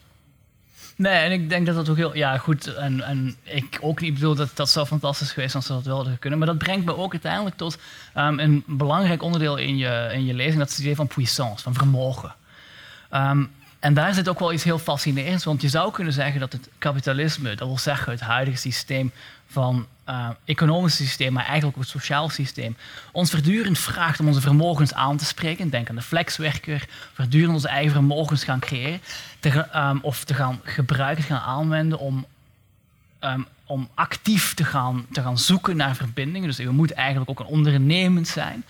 Nee, 0.97 1.15
en 1.15 1.33
ik 1.33 1.49
denk 1.49 1.67
dat 1.67 1.75
dat 1.75 1.89
ook 1.89 1.97
heel... 1.97 2.17
Ja, 2.17 2.39
goed, 2.39 2.75
en, 2.75 3.01
en 3.03 3.37
ik 3.43 3.79
ook 3.81 4.01
niet 4.01 4.15
bedoel 4.15 4.35
dat 4.35 4.51
dat 4.55 4.71
zou 4.71 4.87
fantastisch 4.87 5.33
geweest 5.33 5.55
als 5.55 5.67
ze 5.67 5.73
dat 5.73 5.85
wel 5.85 6.09
kunnen. 6.19 6.39
Maar 6.39 6.49
dat 6.49 6.59
brengt 6.59 6.85
me 6.85 6.97
ook 6.97 7.13
uiteindelijk 7.13 7.57
tot 7.57 7.79
ehm, 8.15 8.39
een 8.39 8.65
belangrijk 8.67 9.23
onderdeel 9.23 9.57
in 9.57 9.77
je, 9.77 10.11
in 10.13 10.25
je 10.25 10.35
lezing. 10.35 10.59
Dat 10.59 10.69
is 10.69 10.75
het 10.75 10.83
idee 10.83 10.97
van 10.97 11.07
puissance, 11.07 11.63
van 11.63 11.75
vermogen. 11.75 12.35
Ehm, 13.11 13.45
en 13.79 13.95
daar 13.95 14.15
zit 14.15 14.29
ook 14.29 14.39
wel 14.39 14.53
iets 14.53 14.65
heel 14.65 14.79
fascinerends, 14.79 15.45
want 15.45 15.63
je 15.63 15.69
zou 15.69 15.93
kunnen 15.93 16.13
zeggen 16.13 16.41
dat 16.41 16.53
het 16.53 16.69
kapitalisme, 16.79 17.55
dat 17.55 17.69
wil 17.69 17.79
zeggen 17.79 18.13
het 18.13 18.21
huidige 18.21 18.57
systeem 18.57 19.13
van 19.47 19.87
uh, 20.09 20.29
economisch 20.45 20.97
systeem, 20.97 21.33
maar 21.33 21.45
eigenlijk 21.45 21.77
ook 21.77 21.83
het 21.83 21.93
sociaal 21.93 22.29
systeem, 22.29 22.77
ons 23.13 23.31
voortdurend 23.31 23.79
vraagt 23.79 24.21
om 24.21 24.27
onze 24.27 24.41
vermogens 24.41 24.95
aan 24.95 25.17
te 25.17 25.25
spreken. 25.25 25.71
Denk 25.71 25.89
aan 25.89 25.95
de 25.95 26.03
flexwerker, 26.03 26.89
voortdurend 27.13 27.55
onze 27.55 27.69
eigen 27.69 27.93
vermogens 27.93 28.45
gaan 28.45 28.61
creëren 28.61 29.01
te, 29.41 29.67
um, 29.77 29.99
of 30.03 30.25
te 30.25 30.35
gaan 30.35 30.61
gebruiken, 30.63 31.25
gaan 31.25 31.41
aanwenden 31.41 31.99
om, 31.99 32.27
um, 33.21 33.47
om 33.65 33.89
actief 33.95 34.55
te 34.55 34.65
gaan, 34.65 35.07
te 35.13 35.23
gaan 35.23 35.39
zoeken 35.39 35.77
naar 35.77 35.97
verbindingen. 35.97 36.49
Dus 36.49 36.59
we 36.59 36.73
moeten 36.73 36.97
eigenlijk 36.97 37.31
ook 37.31 37.41
een 37.41 37.47
ondernemend 37.47 38.29
zijn. 38.29 38.65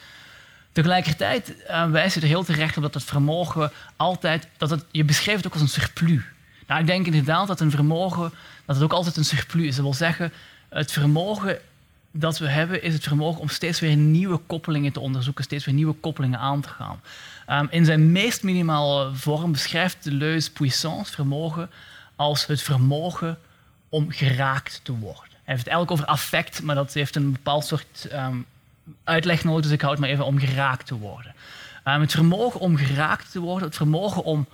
Tegelijkertijd 0.76 1.54
wijst 1.90 2.14
je 2.14 2.20
er 2.20 2.26
heel 2.26 2.44
terecht 2.44 2.76
op 2.76 2.82
dat 2.82 2.94
het 2.94 3.04
vermogen 3.04 3.72
altijd, 3.96 4.48
dat 4.56 4.70
het, 4.70 4.84
je 4.90 5.04
beschreef 5.04 5.36
het 5.36 5.46
ook 5.46 5.52
als 5.52 5.62
een 5.62 5.68
surplus. 5.68 6.22
Nou, 6.66 6.80
ik 6.80 6.86
denk 6.86 7.06
inderdaad 7.06 7.46
dat 7.46 7.60
een 7.60 7.70
vermogen, 7.70 8.32
dat 8.64 8.76
het 8.76 8.84
ook 8.84 8.92
altijd 8.92 9.16
een 9.16 9.24
surplus 9.24 9.66
is. 9.66 9.74
Dat 9.74 9.84
wil 9.84 9.94
zeggen, 9.94 10.32
het 10.68 10.92
vermogen 10.92 11.58
dat 12.10 12.38
we 12.38 12.48
hebben, 12.48 12.82
is 12.82 12.94
het 12.94 13.02
vermogen 13.02 13.40
om 13.40 13.48
steeds 13.48 13.80
weer 13.80 13.96
nieuwe 13.96 14.36
koppelingen 14.36 14.92
te 14.92 15.00
onderzoeken, 15.00 15.44
steeds 15.44 15.64
weer 15.64 15.74
nieuwe 15.74 15.94
koppelingen 15.94 16.38
aan 16.38 16.60
te 16.60 16.68
gaan. 16.68 17.00
Um, 17.50 17.68
in 17.70 17.84
zijn 17.84 18.12
meest 18.12 18.42
minimale 18.42 19.14
vorm 19.14 19.52
beschrijft 19.52 20.04
Deleuze 20.04 20.52
puissance, 20.52 21.12
vermogen, 21.12 21.70
als 22.16 22.46
het 22.46 22.62
vermogen 22.62 23.38
om 23.88 24.10
geraakt 24.10 24.80
te 24.82 24.92
worden. 24.92 25.30
Hij 25.30 25.54
heeft 25.54 25.64
het 25.64 25.68
eigenlijk 25.68 25.90
over 25.90 26.06
affect, 26.06 26.62
maar 26.62 26.74
dat 26.74 26.92
heeft 26.92 27.16
een 27.16 27.32
bepaald 27.32 27.64
soort 27.64 28.08
um, 28.12 28.46
uitleg 29.04 29.44
nodig, 29.44 29.62
dus 29.62 29.72
ik 29.72 29.80
houd 29.80 29.98
maar 29.98 30.08
even 30.08 30.24
om 30.24 30.38
geraakt 30.38 30.86
te 30.86 30.94
worden. 30.94 31.34
Um, 31.84 32.00
het 32.00 32.12
vermogen 32.12 32.60
om 32.60 32.76
geraakt 32.76 33.32
te 33.32 33.40
worden, 33.40 33.68
het 33.68 33.76
vermogen 33.76 34.24
om 34.24 34.46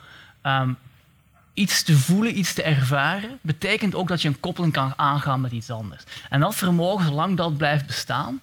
iets 1.55 1.83
te 1.83 1.97
voelen, 1.97 2.39
iets 2.39 2.55
te 2.55 2.63
ervaren, 2.63 3.39
betekent 3.41 3.95
ook 3.95 4.09
dat 4.09 4.23
je 4.23 4.29
een 4.29 4.41
koppeling 4.41 4.73
kan 4.73 4.93
aangaan 4.97 5.41
met 5.41 5.53
iets 5.53 5.71
anders. 5.71 6.03
En 6.29 6.41
dat 6.41 6.55
vermogen, 6.55 7.07
zolang 7.07 7.37
dat 7.37 7.57
blijft 7.57 7.87
bestaan, 7.87 8.41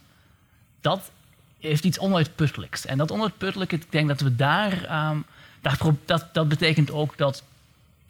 dat 0.82 1.12
heeft 1.60 1.84
iets 1.84 2.00
onuitputtelijks. 2.00 2.86
En 2.86 2.98
dat 2.98 3.12
onuitputtelijke, 3.12 3.76
ik 3.76 3.92
denk 3.92 4.08
dat 4.08 4.22
we 4.22 4.36
daar, 4.36 4.82
daar 5.62 5.78
dat, 6.06 6.26
dat 6.34 6.50
betekent 6.50 6.92
ook 6.92 7.18
dat 7.18 7.44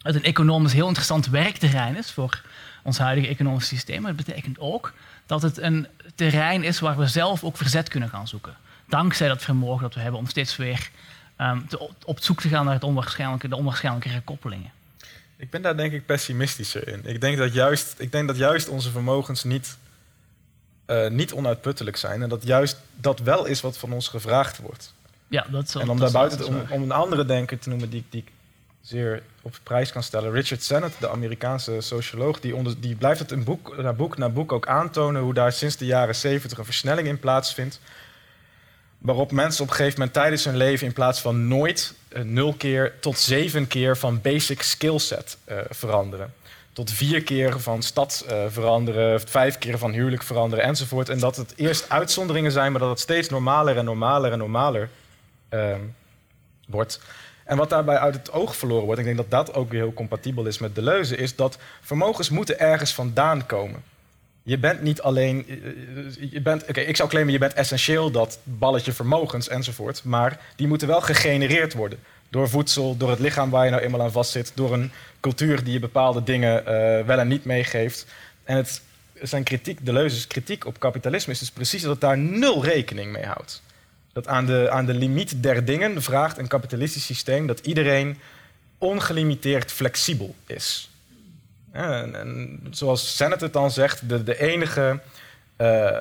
het 0.01 0.15
een 0.15 0.23
economisch 0.23 0.73
heel 0.73 0.87
interessant 0.87 1.27
werkterrein 1.27 1.97
is 1.97 2.11
voor 2.11 2.41
ons 2.83 2.97
huidige 2.97 3.27
economisch 3.27 3.67
systeem. 3.67 4.01
Maar 4.01 4.13
het 4.13 4.25
betekent 4.25 4.59
ook 4.59 4.93
dat 5.29 5.41
het 5.41 5.57
een 5.57 5.87
terrein 6.15 6.63
is 6.63 6.79
waar 6.79 6.97
we 6.97 7.07
zelf 7.07 7.43
ook 7.43 7.57
verzet 7.57 7.89
kunnen 7.89 8.09
gaan 8.09 8.27
zoeken. 8.27 8.55
Dankzij 8.87 9.27
dat 9.27 9.41
vermogen 9.41 9.81
dat 9.81 9.93
we 9.93 9.99
hebben 9.99 10.19
om 10.19 10.27
steeds 10.27 10.55
weer 10.55 10.89
um, 11.41 11.67
te, 11.67 11.89
op 12.05 12.19
zoek 12.19 12.41
te 12.41 12.47
gaan 12.47 12.65
naar 12.65 12.73
het 12.73 12.83
onwaarschijnlijke, 12.83 13.47
de 13.47 13.55
onwaarschijnlijke 13.55 14.21
koppelingen. 14.23 14.71
Ik 15.37 15.49
ben 15.49 15.61
daar 15.61 15.77
denk 15.77 15.91
ik 15.91 16.05
pessimistischer 16.05 16.87
in. 16.87 17.01
Ik 17.05 17.21
denk 17.21 17.37
dat 17.37 17.53
juist, 17.53 17.95
ik 17.97 18.11
denk 18.11 18.27
dat 18.27 18.37
juist 18.37 18.67
onze 18.67 18.91
vermogens 18.91 19.43
niet, 19.43 19.77
uh, 20.87 21.09
niet 21.09 21.33
onuitputtelijk 21.33 21.97
zijn. 21.97 22.21
En 22.21 22.29
dat 22.29 22.43
juist 22.43 22.77
dat 22.95 23.19
wel 23.19 23.45
is 23.45 23.61
wat 23.61 23.77
van 23.77 23.93
ons 23.93 24.07
gevraagd 24.07 24.57
wordt. 24.57 24.93
Ja, 25.27 25.45
dat 25.49 25.75
En 25.75 25.89
om 25.89 25.99
daarbuiten, 25.99 26.47
om, 26.47 26.61
om 26.69 26.81
een 26.81 26.91
andere 26.91 27.25
denker 27.25 27.59
te 27.59 27.69
noemen 27.69 27.89
die, 27.89 28.03
die 28.09 28.21
ik 28.21 28.31
zeer 28.81 29.23
op 29.49 29.59
prijs 29.63 29.91
kan 29.91 30.03
stellen. 30.03 30.31
Richard 30.31 30.63
Sennett, 30.63 30.95
de 30.99 31.09
Amerikaanse 31.09 31.75
socioloog, 31.79 32.39
die, 32.39 32.55
onder, 32.55 32.81
die 32.81 32.95
blijft 32.95 33.19
het 33.19 33.31
in 33.31 33.43
boek, 33.43 33.77
na 33.77 33.93
boek 33.93 34.17
na 34.17 34.29
boek 34.29 34.51
ook 34.51 34.67
aantonen 34.67 35.21
hoe 35.21 35.33
daar 35.33 35.51
sinds 35.51 35.77
de 35.77 35.85
jaren 35.85 36.15
zeventig 36.15 36.57
een 36.57 36.65
versnelling 36.65 37.07
in 37.07 37.19
plaatsvindt 37.19 37.79
waarop 38.99 39.31
mensen 39.31 39.63
op 39.63 39.69
een 39.69 39.75
gegeven 39.75 39.99
moment 39.99 40.17
tijdens 40.17 40.45
hun 40.45 40.57
leven 40.57 40.87
in 40.87 40.93
plaats 40.93 41.21
van 41.21 41.47
nooit 41.47 41.93
uh, 42.09 42.21
nul 42.23 42.53
keer 42.53 42.99
tot 42.99 43.17
zeven 43.17 43.67
keer 43.67 43.97
van 43.97 44.21
basic 44.21 44.61
skillset 44.61 45.37
uh, 45.49 45.57
veranderen. 45.69 46.33
Tot 46.73 46.91
vier 46.91 47.23
keer 47.23 47.59
van 47.59 47.83
stad 47.83 48.25
uh, 48.29 48.43
veranderen, 48.47 49.21
vijf 49.21 49.57
keer 49.57 49.77
van 49.77 49.91
huwelijk 49.91 50.23
veranderen 50.23 50.65
enzovoort. 50.65 51.09
En 51.09 51.19
dat 51.19 51.35
het 51.35 51.53
eerst 51.55 51.89
uitzonderingen 51.89 52.51
zijn, 52.51 52.71
maar 52.71 52.81
dat 52.81 52.89
het 52.89 52.99
steeds 52.99 53.29
normaler 53.29 53.77
en 53.77 53.85
normaler 53.85 54.31
en 54.31 54.37
normaler 54.37 54.89
ehm, 55.49 55.81
wordt. 56.67 57.01
En 57.49 57.57
wat 57.57 57.69
daarbij 57.69 57.97
uit 57.97 58.13
het 58.13 58.31
oog 58.31 58.55
verloren 58.55 58.85
wordt, 58.85 58.99
ik 58.99 59.05
denk 59.05 59.17
dat 59.17 59.29
dat 59.29 59.53
ook 59.53 59.71
weer 59.71 59.81
heel 59.81 59.93
compatibel 59.93 60.45
is 60.45 60.57
met 60.57 60.75
de 60.75 60.81
leuze, 60.81 61.15
is 61.15 61.35
dat 61.35 61.57
vermogens 61.81 62.29
moeten 62.29 62.59
ergens 62.59 62.93
vandaan 62.93 63.45
komen 63.45 63.83
je 64.49 64.57
bent 64.57 64.81
niet 64.81 65.01
alleen. 65.01 65.45
Je 66.31 66.41
bent, 66.41 66.63
Oké, 66.69 66.79
ik 66.79 66.95
zou 66.95 67.09
claimen, 67.09 67.33
je 67.33 67.39
bent 67.39 67.53
essentieel 67.53 68.11
dat 68.11 68.39
balletje 68.43 68.93
vermogens 68.93 69.47
enzovoort. 69.47 70.03
Maar 70.03 70.39
die 70.55 70.67
moeten 70.67 70.87
wel 70.87 71.01
gegenereerd 71.01 71.73
worden. 71.73 71.99
Door 72.29 72.49
voedsel, 72.49 72.97
door 72.97 73.09
het 73.09 73.19
lichaam 73.19 73.49
waar 73.49 73.65
je 73.65 73.71
nou 73.71 73.83
eenmaal 73.83 74.01
aan 74.01 74.11
vastzit. 74.11 74.51
Door 74.55 74.73
een 74.73 74.91
cultuur 75.19 75.63
die 75.63 75.73
je 75.73 75.79
bepaalde 75.79 76.23
dingen 76.23 76.61
uh, 76.61 76.65
wel 77.05 77.19
en 77.19 77.27
niet 77.27 77.45
meegeeft. 77.45 78.05
En 78.43 78.55
het, 78.55 78.81
zijn 79.21 79.43
kritiek, 79.43 79.77
de 79.77 79.83
Deleuze's 79.83 80.27
kritiek 80.27 80.65
op 80.65 80.79
kapitalisme 80.79 81.33
is 81.33 81.39
dus 81.39 81.51
precies 81.51 81.81
dat 81.81 81.91
het 81.91 82.01
daar 82.01 82.17
nul 82.17 82.63
rekening 82.63 83.11
mee 83.11 83.25
houdt. 83.25 83.61
Dat 84.13 84.27
aan 84.27 84.45
de, 84.45 84.69
aan 84.69 84.85
de 84.85 84.93
limiet 84.93 85.43
der 85.43 85.65
dingen 85.65 86.01
vraagt 86.01 86.37
een 86.37 86.47
kapitalistisch 86.47 87.05
systeem 87.05 87.47
dat 87.47 87.59
iedereen 87.59 88.17
ongelimiteerd 88.77 89.71
flexibel 89.71 90.35
is. 90.45 90.89
En, 91.71 92.59
zoals 92.71 93.15
Sennett 93.15 93.41
het 93.41 93.53
dan 93.53 93.71
zegt, 93.71 94.09
de, 94.09 94.23
de 94.23 94.39
enige 94.39 94.99
uh, 95.57 95.99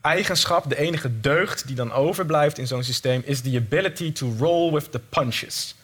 eigenschap, 0.00 0.68
de 0.68 0.78
enige 0.78 1.20
deugd 1.20 1.66
die 1.66 1.76
dan 1.76 1.92
overblijft 1.92 2.58
in 2.58 2.66
zo'n 2.66 2.84
systeem 2.84 3.22
is 3.24 3.40
the 3.40 3.56
ability 3.56 4.12
to 4.12 4.34
roll 4.38 4.72
with 4.72 4.92
the 4.92 4.98
punches. 4.98 5.74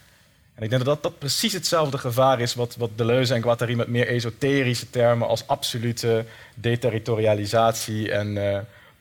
En 0.54 0.62
ik 0.64 0.70
denk 0.70 0.84
dat 0.84 1.02
dat, 1.02 1.18
precies 1.18 1.52
hetzelfde 1.52 1.98
gevaar 1.98 2.40
is 2.40 2.54
wat, 2.54 2.76
wat 2.76 2.90
Deleuze 2.94 3.34
en 3.34 3.42
Guattari 3.42 3.76
met 3.76 3.88
meer 3.88 4.08
esoterische 4.08 4.90
termen 4.90 5.28
als 5.28 5.46
absolute 5.46 6.24
deterritorialisatie 6.54 8.12
en 8.12 8.36
uh, 8.36 8.58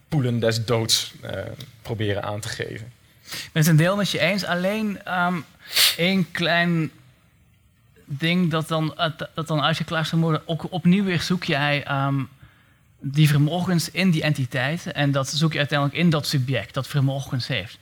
poelen 0.07 0.39
des 0.39 0.65
doods 0.65 1.13
uh, 1.23 1.31
proberen 1.81 2.23
aan 2.23 2.39
te 2.39 2.49
geven. 2.49 2.91
Ik 3.23 3.49
ben 3.51 3.61
het 3.61 3.67
een 3.71 3.77
deel 3.77 3.95
met 3.95 4.09
je 4.09 4.19
eens, 4.19 4.45
alleen 4.45 4.99
um, 5.19 5.45
één 5.97 6.31
klein 6.31 6.91
ding 8.05 8.51
dat 8.51 8.67
dan, 8.67 8.95
dat 9.33 9.47
dan 9.47 9.61
uitgeklaard 9.61 10.07
zou 10.07 10.21
worden. 10.21 10.41
Ook 10.45 10.71
opnieuw 10.71 11.03
weer 11.03 11.21
zoek 11.21 11.43
jij 11.43 12.05
um, 12.05 12.29
die 12.99 13.27
vermogens 13.27 13.91
in 13.91 14.11
die 14.11 14.21
entiteiten. 14.21 14.93
En 14.93 15.11
dat 15.11 15.29
zoek 15.29 15.51
je 15.51 15.57
uiteindelijk 15.57 15.99
in 15.99 16.09
dat 16.09 16.27
subject 16.27 16.73
dat 16.73 16.87
vermogens 16.87 17.47
heeft. 17.47 17.77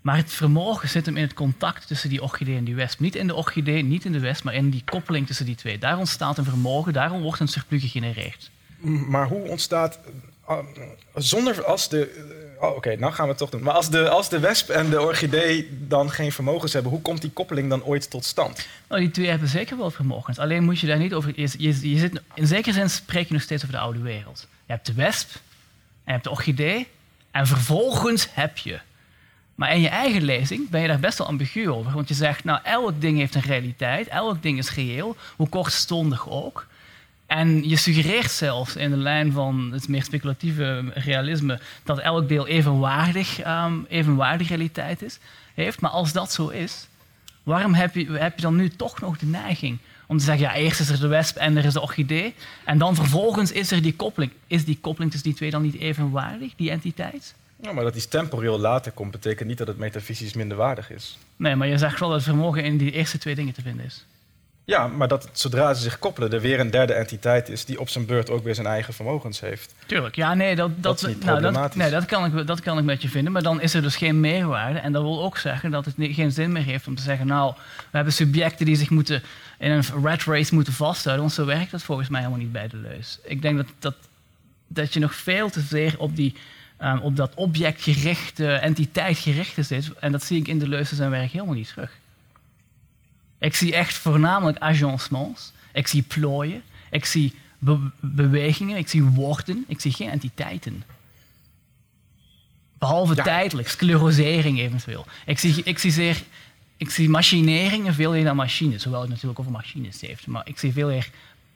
Maar 0.00 0.16
het 0.16 0.32
vermogen 0.32 0.88
zit 0.88 1.06
hem 1.06 1.16
in 1.16 1.22
het 1.22 1.34
contact 1.34 1.86
tussen 1.86 2.08
die 2.08 2.22
orchidee 2.22 2.56
en 2.56 2.64
die 2.64 2.74
wesp. 2.74 3.00
Niet 3.00 3.14
in 3.16 3.26
de 3.26 3.34
orchidee, 3.34 3.82
niet 3.82 4.04
in 4.04 4.12
de 4.12 4.20
wesp, 4.20 4.44
maar 4.44 4.54
in 4.54 4.70
die 4.70 4.82
koppeling 4.84 5.26
tussen 5.26 5.46
die 5.46 5.54
twee. 5.54 5.78
Daar 5.78 5.98
ontstaat 5.98 6.38
een 6.38 6.44
vermogen, 6.44 6.92
daarom 6.92 7.22
wordt 7.22 7.40
een 7.40 7.48
surplus 7.48 7.80
gegenereerd. 7.80 8.50
Maar 9.08 9.26
hoe 9.26 9.48
ontstaat 9.48 9.98
zonder 11.14 11.64
als 11.64 11.88
de 11.88 12.28
oh, 12.60 12.76
oké, 12.76 12.96
nou 12.96 13.12
gaan 13.12 13.28
we 13.28 13.34
toch 13.34 13.50
doen. 13.50 13.62
Maar 13.62 13.74
als 13.74 13.90
de, 13.90 14.08
als 14.08 14.28
de 14.28 14.40
wesp 14.40 14.68
en 14.68 14.90
de 14.90 15.00
orchidee 15.00 15.68
dan 15.88 16.10
geen 16.10 16.32
vermogens 16.32 16.72
hebben, 16.72 16.92
hoe 16.92 17.00
komt 17.02 17.20
die 17.20 17.30
koppeling 17.30 17.68
dan 17.68 17.84
ooit 17.84 18.10
tot 18.10 18.24
stand? 18.24 18.68
Nou, 18.88 19.00
die 19.00 19.10
twee 19.10 19.28
hebben 19.28 19.48
zeker 19.48 19.76
wel 19.76 19.90
vermogens. 19.90 20.38
Alleen 20.38 20.64
moet 20.64 20.78
je 20.78 20.86
daar 20.86 20.98
niet 20.98 21.14
over. 21.14 21.32
Je, 21.36 21.50
je, 21.58 21.90
je 21.90 21.98
zit, 21.98 22.20
in 22.34 22.46
zekere 22.46 22.74
zin 22.74 22.90
spreek 22.90 23.26
je 23.26 23.32
nog 23.32 23.42
steeds 23.42 23.62
over 23.62 23.74
de 23.74 23.82
oude 23.82 24.00
wereld. 24.00 24.46
Je 24.66 24.72
hebt 24.72 24.86
de 24.86 24.94
wesp, 24.94 25.30
en 25.34 25.40
je 26.04 26.12
hebt 26.12 26.24
de 26.24 26.30
orchidee, 26.30 26.88
en 27.30 27.46
vervolgens 27.46 28.28
heb 28.32 28.58
je. 28.58 28.80
Maar 29.54 29.74
in 29.74 29.80
je 29.80 29.88
eigen 29.88 30.22
lezing 30.22 30.70
ben 30.70 30.80
je 30.80 30.88
daar 30.88 31.00
best 31.00 31.18
wel 31.18 31.26
ambigu 31.26 31.70
over. 31.70 31.92
Want 31.92 32.08
je 32.08 32.14
zegt, 32.14 32.44
nou, 32.44 32.60
elk 32.62 33.00
ding 33.00 33.18
heeft 33.18 33.34
een 33.34 33.40
realiteit, 33.40 34.08
elk 34.08 34.42
ding 34.42 34.58
is 34.58 34.74
reëel, 34.74 35.16
hoe 35.36 35.48
kortstondig 35.48 36.28
ook. 36.28 36.66
En 37.30 37.68
je 37.68 37.76
suggereert 37.76 38.30
zelfs 38.30 38.76
in 38.76 38.90
de 38.90 38.96
lijn 38.96 39.32
van 39.32 39.70
het 39.72 39.88
meer 39.88 40.02
speculatieve 40.02 40.84
realisme 40.94 41.60
dat 41.84 41.98
elk 41.98 42.28
deel 42.28 42.46
evenwaardig, 42.46 43.46
um, 43.46 43.86
evenwaardig 43.88 44.48
realiteit 44.48 45.02
is, 45.02 45.18
heeft. 45.54 45.80
Maar 45.80 45.90
als 45.90 46.12
dat 46.12 46.32
zo 46.32 46.48
is, 46.48 46.86
waarom 47.42 47.74
heb 47.74 47.94
je, 47.94 48.12
heb 48.12 48.36
je 48.36 48.42
dan 48.42 48.56
nu 48.56 48.68
toch 48.68 49.00
nog 49.00 49.18
de 49.18 49.26
neiging 49.26 49.78
om 50.06 50.18
te 50.18 50.24
zeggen, 50.24 50.46
ja, 50.46 50.54
eerst 50.54 50.80
is 50.80 50.88
er 50.88 51.00
de 51.00 51.06
wesp 51.06 51.36
en 51.36 51.56
er 51.56 51.64
is 51.64 51.72
de 51.72 51.80
orchidee, 51.80 52.34
en 52.64 52.78
dan 52.78 52.94
vervolgens 52.94 53.52
is 53.52 53.70
er 53.70 53.82
die 53.82 53.94
koppeling. 53.94 54.32
Is 54.46 54.64
die 54.64 54.78
koppeling 54.80 55.10
tussen 55.10 55.28
die 55.28 55.38
twee 55.38 55.50
dan 55.50 55.62
niet 55.62 55.78
evenwaardig, 55.78 56.52
die 56.56 56.70
entiteit? 56.70 57.34
Ja, 57.62 57.72
maar 57.72 57.84
dat 57.84 57.96
iets 57.96 58.08
temporeel 58.08 58.58
later 58.58 58.92
komt, 58.92 59.10
betekent 59.10 59.48
niet 59.48 59.58
dat 59.58 59.66
het 59.66 59.78
metafysisch 59.78 60.32
minder 60.32 60.56
waardig 60.56 60.90
is. 60.90 61.18
Nee, 61.36 61.56
maar 61.56 61.68
je 61.68 61.78
zegt 61.78 62.00
wel 62.00 62.08
dat 62.08 62.18
het 62.18 62.28
vermogen 62.28 62.64
in 62.64 62.76
die 62.76 62.92
eerste 62.92 63.18
twee 63.18 63.34
dingen 63.34 63.54
te 63.54 63.62
vinden 63.62 63.84
is. 63.84 64.04
Ja, 64.70 64.86
maar 64.86 65.08
dat 65.08 65.28
zodra 65.32 65.74
ze 65.74 65.82
zich 65.82 65.98
koppelen, 65.98 66.32
er 66.32 66.40
weer 66.40 66.60
een 66.60 66.70
derde 66.70 66.92
entiteit 66.92 67.48
is 67.48 67.64
die 67.64 67.80
op 67.80 67.88
zijn 67.88 68.06
beurt 68.06 68.30
ook 68.30 68.44
weer 68.44 68.54
zijn 68.54 68.66
eigen 68.66 68.94
vermogens 68.94 69.40
heeft. 69.40 69.74
Tuurlijk, 69.86 70.16
ja, 70.16 70.34
nee, 70.34 70.56
dat, 70.56 70.70
dat, 70.76 71.00
dat 71.00 71.24
nou, 71.24 71.40
dat, 71.40 71.74
nee, 71.74 71.90
dat, 71.90 72.04
kan 72.04 72.24
ik, 72.24 72.46
dat 72.46 72.60
kan 72.60 72.78
ik 72.78 72.84
met 72.84 73.02
je 73.02 73.08
vinden. 73.08 73.32
Maar 73.32 73.42
dan 73.42 73.60
is 73.60 73.74
er 73.74 73.82
dus 73.82 73.96
geen 73.96 74.20
meerwaarde. 74.20 74.78
En 74.78 74.92
dat 74.92 75.02
wil 75.02 75.22
ook 75.22 75.38
zeggen 75.38 75.70
dat 75.70 75.84
het 75.84 75.94
geen 75.98 76.32
zin 76.32 76.52
meer 76.52 76.62
heeft 76.62 76.86
om 76.86 76.94
te 76.94 77.02
zeggen: 77.02 77.26
Nou, 77.26 77.54
we 77.76 77.96
hebben 77.96 78.12
subjecten 78.12 78.66
die 78.66 78.76
zich 78.76 78.90
moeten 78.90 79.22
in 79.58 79.70
een 79.70 79.84
rat 80.02 80.22
race 80.22 80.54
moeten 80.54 80.72
vasthouden. 80.72 81.24
Want 81.24 81.36
zo 81.36 81.44
werkt 81.44 81.70
dat 81.70 81.82
volgens 81.82 82.08
mij 82.08 82.20
helemaal 82.20 82.42
niet 82.42 82.52
bij 82.52 82.68
de 82.68 82.76
leus. 82.76 83.18
Ik 83.24 83.42
denk 83.42 83.56
dat, 83.56 83.66
dat, 83.78 83.94
dat 84.66 84.92
je 84.92 85.00
nog 85.00 85.14
veel 85.14 85.50
te 85.50 85.60
zeer 85.60 85.94
op, 85.98 86.16
die, 86.16 86.34
um, 86.82 86.98
op 86.98 87.16
dat 87.16 87.34
objectgerichte, 87.34 88.52
entiteitgerichte 88.52 89.62
zit. 89.62 89.92
En 90.00 90.12
dat 90.12 90.22
zie 90.22 90.40
ik 90.40 90.48
in 90.48 90.58
de 90.58 90.68
leus 90.68 90.92
zijn 90.92 91.10
werk 91.10 91.30
helemaal 91.30 91.54
niet 91.54 91.68
terug. 91.68 91.98
Ik 93.40 93.54
zie 93.54 93.74
echt 93.74 93.94
voornamelijk 93.94 94.58
agencements. 94.58 95.52
Ik 95.72 95.86
zie 95.86 96.02
plooien. 96.02 96.62
Ik 96.90 97.04
zie 97.04 97.34
bewegingen. 98.00 98.76
Ik 98.76 98.88
zie 98.88 99.02
woorden. 99.02 99.64
Ik 99.68 99.80
zie 99.80 99.92
geen 99.92 100.10
entiteiten. 100.10 100.84
Behalve 102.78 103.14
tijdelijk, 103.14 103.68
sclerosering 103.68 104.58
eventueel. 104.58 105.06
Ik 105.26 105.38
zie, 105.38 105.62
ik 105.64 105.78
zie 105.78 105.90
zeer 105.90 106.22
ik 106.80 106.90
zie 106.90 107.08
machineringen 107.08 107.94
veel 107.94 108.10
meer 108.10 108.24
dan 108.24 108.36
machines, 108.36 108.82
hoewel 108.82 109.00
het 109.00 109.10
natuurlijk 109.10 109.38
over 109.38 109.52
machines 109.52 110.00
heeft. 110.00 110.26
Maar 110.26 110.48
ik 110.48 110.58
zie 110.58 110.72
veel 110.72 110.88
meer 110.88 111.10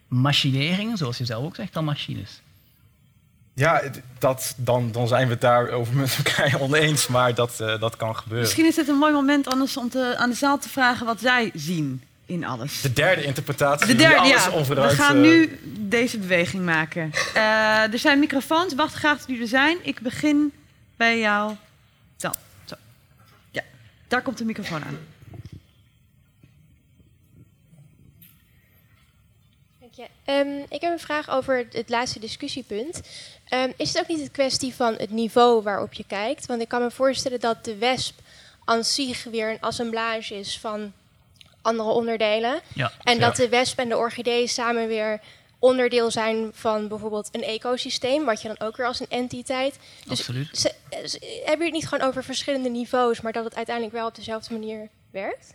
machineringen, 0.09 0.97
zoals 0.97 1.19
je 1.19 1.25
zelf 1.25 1.45
ook 1.45 1.55
zegt, 1.55 1.73
dan 1.73 1.85
machines. 1.85 2.41
Ja, 3.55 3.83
dat, 4.19 4.55
dan, 4.57 4.93
dan 4.93 5.09
zijn 5.09 5.27
we 5.27 5.33
het 5.33 5.41
daarover 5.41 5.95
met 5.95 6.17
elkaar 6.25 6.61
oneens, 6.67 7.07
maar 7.07 7.35
dat, 7.35 7.59
uh, 7.61 7.81
dat 7.81 7.97
kan 7.97 8.17
gebeuren. 8.17 8.43
Misschien 8.43 8.67
is 8.67 8.77
het 8.77 8.89
een 8.89 8.99
mooi 8.99 9.13
moment 9.13 9.47
anders 9.47 9.77
om 9.77 9.89
te, 9.89 10.15
aan 10.17 10.31
de 10.31 10.37
zaal 10.37 10.59
te 10.59 10.69
vragen 10.69 11.07
wat 11.07 11.21
zij 11.21 11.51
zien 11.55 12.03
in 12.27 12.45
alles. 12.45 12.81
De 12.81 12.93
derde 12.93 13.25
interpretatie. 13.25 13.87
De 13.87 13.95
derde, 13.95 14.19
alles 14.19 14.45
ja. 14.45 14.65
We 14.65 14.89
gaan 14.89 15.21
nu 15.21 15.61
deze 15.65 16.19
beweging 16.19 16.65
maken. 16.65 17.11
Uh, 17.37 17.93
er 17.93 17.99
zijn 17.99 18.19
microfoons. 18.19 18.75
Wacht 18.75 18.95
graag 18.95 19.19
tot 19.19 19.27
die 19.27 19.41
er 19.41 19.47
zijn. 19.47 19.79
Ik 19.83 20.01
begin 20.01 20.53
bij 20.97 21.19
jou. 21.19 21.53
Zo. 22.17 22.31
Zo. 22.65 22.75
Ja, 23.51 23.63
daar 24.09 24.23
komt 24.23 24.39
de 24.39 24.45
microfoon 24.45 24.85
aan. 24.85 24.99
Um, 30.27 30.65
ik 30.69 30.81
heb 30.81 30.93
een 30.93 30.99
vraag 30.99 31.31
over 31.31 31.67
het 31.71 31.89
laatste 31.89 32.19
discussiepunt. 32.19 33.01
Um, 33.51 33.73
is 33.77 33.89
het 33.89 34.03
ook 34.03 34.09
niet 34.09 34.21
een 34.21 34.31
kwestie 34.31 34.75
van 34.75 34.95
het 34.95 35.11
niveau 35.11 35.63
waarop 35.63 35.93
je 35.93 36.05
kijkt? 36.07 36.47
Want 36.47 36.61
ik 36.61 36.69
kan 36.69 36.83
me 36.83 36.91
voorstellen 36.91 37.41
dat 37.41 37.65
de 37.65 37.77
wesp 37.77 38.19
aan 38.65 38.85
zich 38.85 39.25
weer 39.25 39.51
een 39.51 39.61
assemblage 39.61 40.35
is 40.35 40.59
van 40.59 40.93
andere 41.63 41.89
onderdelen. 41.89 42.61
Ja, 42.75 42.93
en 43.03 43.21
dat 43.21 43.37
de 43.37 43.49
wesp 43.49 43.79
en 43.79 43.89
de 43.89 43.97
orchidee 43.97 44.47
samen 44.47 44.89
weer 44.89 45.21
onderdeel 45.59 46.11
zijn 46.11 46.51
van 46.53 46.89
bijvoorbeeld 46.89 47.29
een 47.33 47.43
ecosysteem, 47.43 48.25
wat 48.25 48.43
je 48.43 48.49
dan 48.49 48.69
ook 48.69 48.77
weer 48.77 48.87
als 48.87 49.01
een 49.01 49.09
entiteit. 49.09 49.79
Dus 50.07 50.19
Absoluut. 50.19 50.59
Ze, 50.59 50.73
hebben 51.45 51.67
je 51.67 51.73
het 51.73 51.73
niet 51.73 51.89
gewoon 51.89 52.09
over 52.09 52.25
verschillende 52.25 52.69
niveaus, 52.69 53.21
maar 53.21 53.33
dat 53.33 53.45
het 53.45 53.55
uiteindelijk 53.55 53.97
wel 53.97 54.07
op 54.07 54.15
dezelfde 54.15 54.53
manier 54.53 54.89
werkt? 55.11 55.55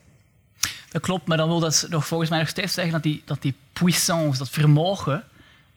Dat 0.90 1.02
klopt, 1.02 1.28
maar 1.28 1.38
dan 1.38 1.48
wil 1.48 1.60
dat 1.60 1.86
nog 1.90 2.08
volgens 2.08 2.30
mij 2.30 2.40
nog 2.40 2.48
steeds 2.48 2.74
zeggen 2.74 2.94
dat 2.94 3.04
die, 3.04 3.22
dat 3.26 3.42
die 3.42 3.56
puissance, 3.74 4.40
dat 4.40 4.50
vermogen, 4.50 5.28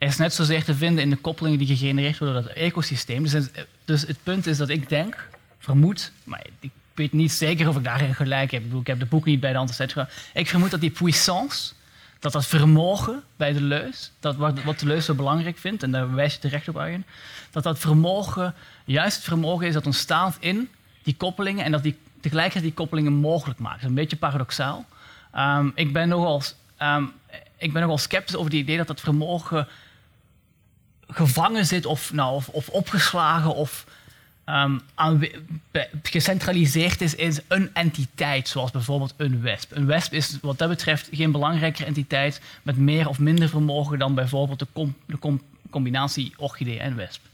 is 0.09 0.17
net 0.17 0.35
zozeer 0.35 0.65
te 0.65 0.75
vinden 0.75 1.05
in 1.05 1.11
de 1.11 1.17
koppelingen 1.17 1.59
die 1.59 1.67
gegenereerd 1.67 2.19
worden 2.19 2.43
door 2.43 2.53
dat 2.53 2.63
ecosysteem. 2.63 3.23
Dus, 3.23 3.49
dus 3.85 4.03
het 4.03 4.19
punt 4.23 4.47
is 4.47 4.57
dat 4.57 4.69
ik 4.69 4.89
denk, 4.89 5.29
vermoed, 5.59 6.13
maar 6.25 6.47
ik 6.61 6.71
weet 6.95 7.13
niet 7.13 7.33
zeker 7.33 7.69
of 7.69 7.77
ik 7.77 7.85
daarin 7.85 8.15
gelijk 8.15 8.51
heb. 8.51 8.61
Ik, 8.61 8.67
bedoel, 8.67 8.81
ik 8.81 8.87
heb 8.87 8.99
de 8.99 9.07
boek 9.07 9.25
niet 9.25 9.41
bij 9.41 9.51
de 9.51 9.57
hand 9.57 9.71
gezet. 9.71 9.95
Ik 10.35 10.49
vermoed 10.49 10.71
dat 10.71 10.81
die 10.81 10.91
puissance, 10.91 11.73
dat 12.19 12.33
dat 12.33 12.47
vermogen 12.47 13.23
bij 13.37 13.53
de 13.53 13.61
leus, 13.61 14.13
dat 14.21 14.37
wat, 14.37 14.79
de 14.79 14.87
leus 14.87 15.05
zo 15.05 15.15
belangrijk 15.15 15.59
vindt, 15.59 15.83
en 15.83 15.91
daar 15.91 16.15
wijs 16.15 16.35
je 16.35 16.41
terecht 16.41 16.69
op 16.69 16.77
Arjen, 16.77 17.07
dat 17.51 17.63
dat 17.63 17.79
vermogen 17.79 18.55
juist 18.85 19.17
het 19.17 19.25
vermogen 19.25 19.67
is 19.67 19.75
dat 19.75 19.87
ontstaat 19.87 20.37
in 20.41 20.69
die 21.03 21.17
koppelingen 21.17 21.65
en 21.65 21.73
dat 21.73 21.83
die 21.83 21.99
tegelijkertijd 22.21 22.65
die 22.65 22.75
koppelingen 22.75 23.13
mogelijk 23.13 23.59
maakt. 23.59 23.75
Dat 23.75 23.83
is 23.83 23.89
een 23.89 23.95
beetje 23.95 24.17
paradoxaal. 24.17 24.87
Ehm, 25.33 25.71
ik, 25.75 25.93
ben 25.93 26.09
nogal, 26.09 26.43
um, 26.83 27.13
ik 27.57 27.73
ben 27.73 27.83
nogal 27.83 27.99
sceptisch 27.99 28.37
over 28.37 28.51
het 28.51 28.61
idee 28.61 28.77
dat 28.77 28.87
dat 28.87 29.01
vermogen 29.01 29.69
gevangen 31.13 31.67
zit 31.67 31.87
of, 31.87 32.13
nou, 32.13 32.35
of, 32.35 32.49
of 32.49 32.69
opgeslagen 32.69 33.55
of 33.55 33.87
um, 34.47 34.81
gecentraliseerd 36.03 37.01
is 37.01 37.15
in 37.15 37.39
een 37.49 37.71
entiteit, 37.75 38.49
zoals 38.49 38.71
bijvoorbeeld 38.71 39.15
een 39.17 39.41
wesp. 39.41 39.77
Een 39.77 39.87
wesp 39.87 40.13
is 40.13 40.39
wat 40.41 40.59
dat 40.59 40.69
betreft 40.69 41.09
geen 41.13 41.33
belangrijkere 41.33 41.87
entiteit 41.87 42.41
met 42.63 42.77
meer 42.77 43.09
of 43.09 43.19
minder 43.19 43.49
vermogen 43.49 43.99
dan 43.99 44.15
bijvoorbeeld 44.15 44.59
de, 44.59 44.89
de 45.07 45.39
combinatie 45.71 46.33
orchidee 46.37 46.79
en 46.79 46.97
wesp. 46.97 47.31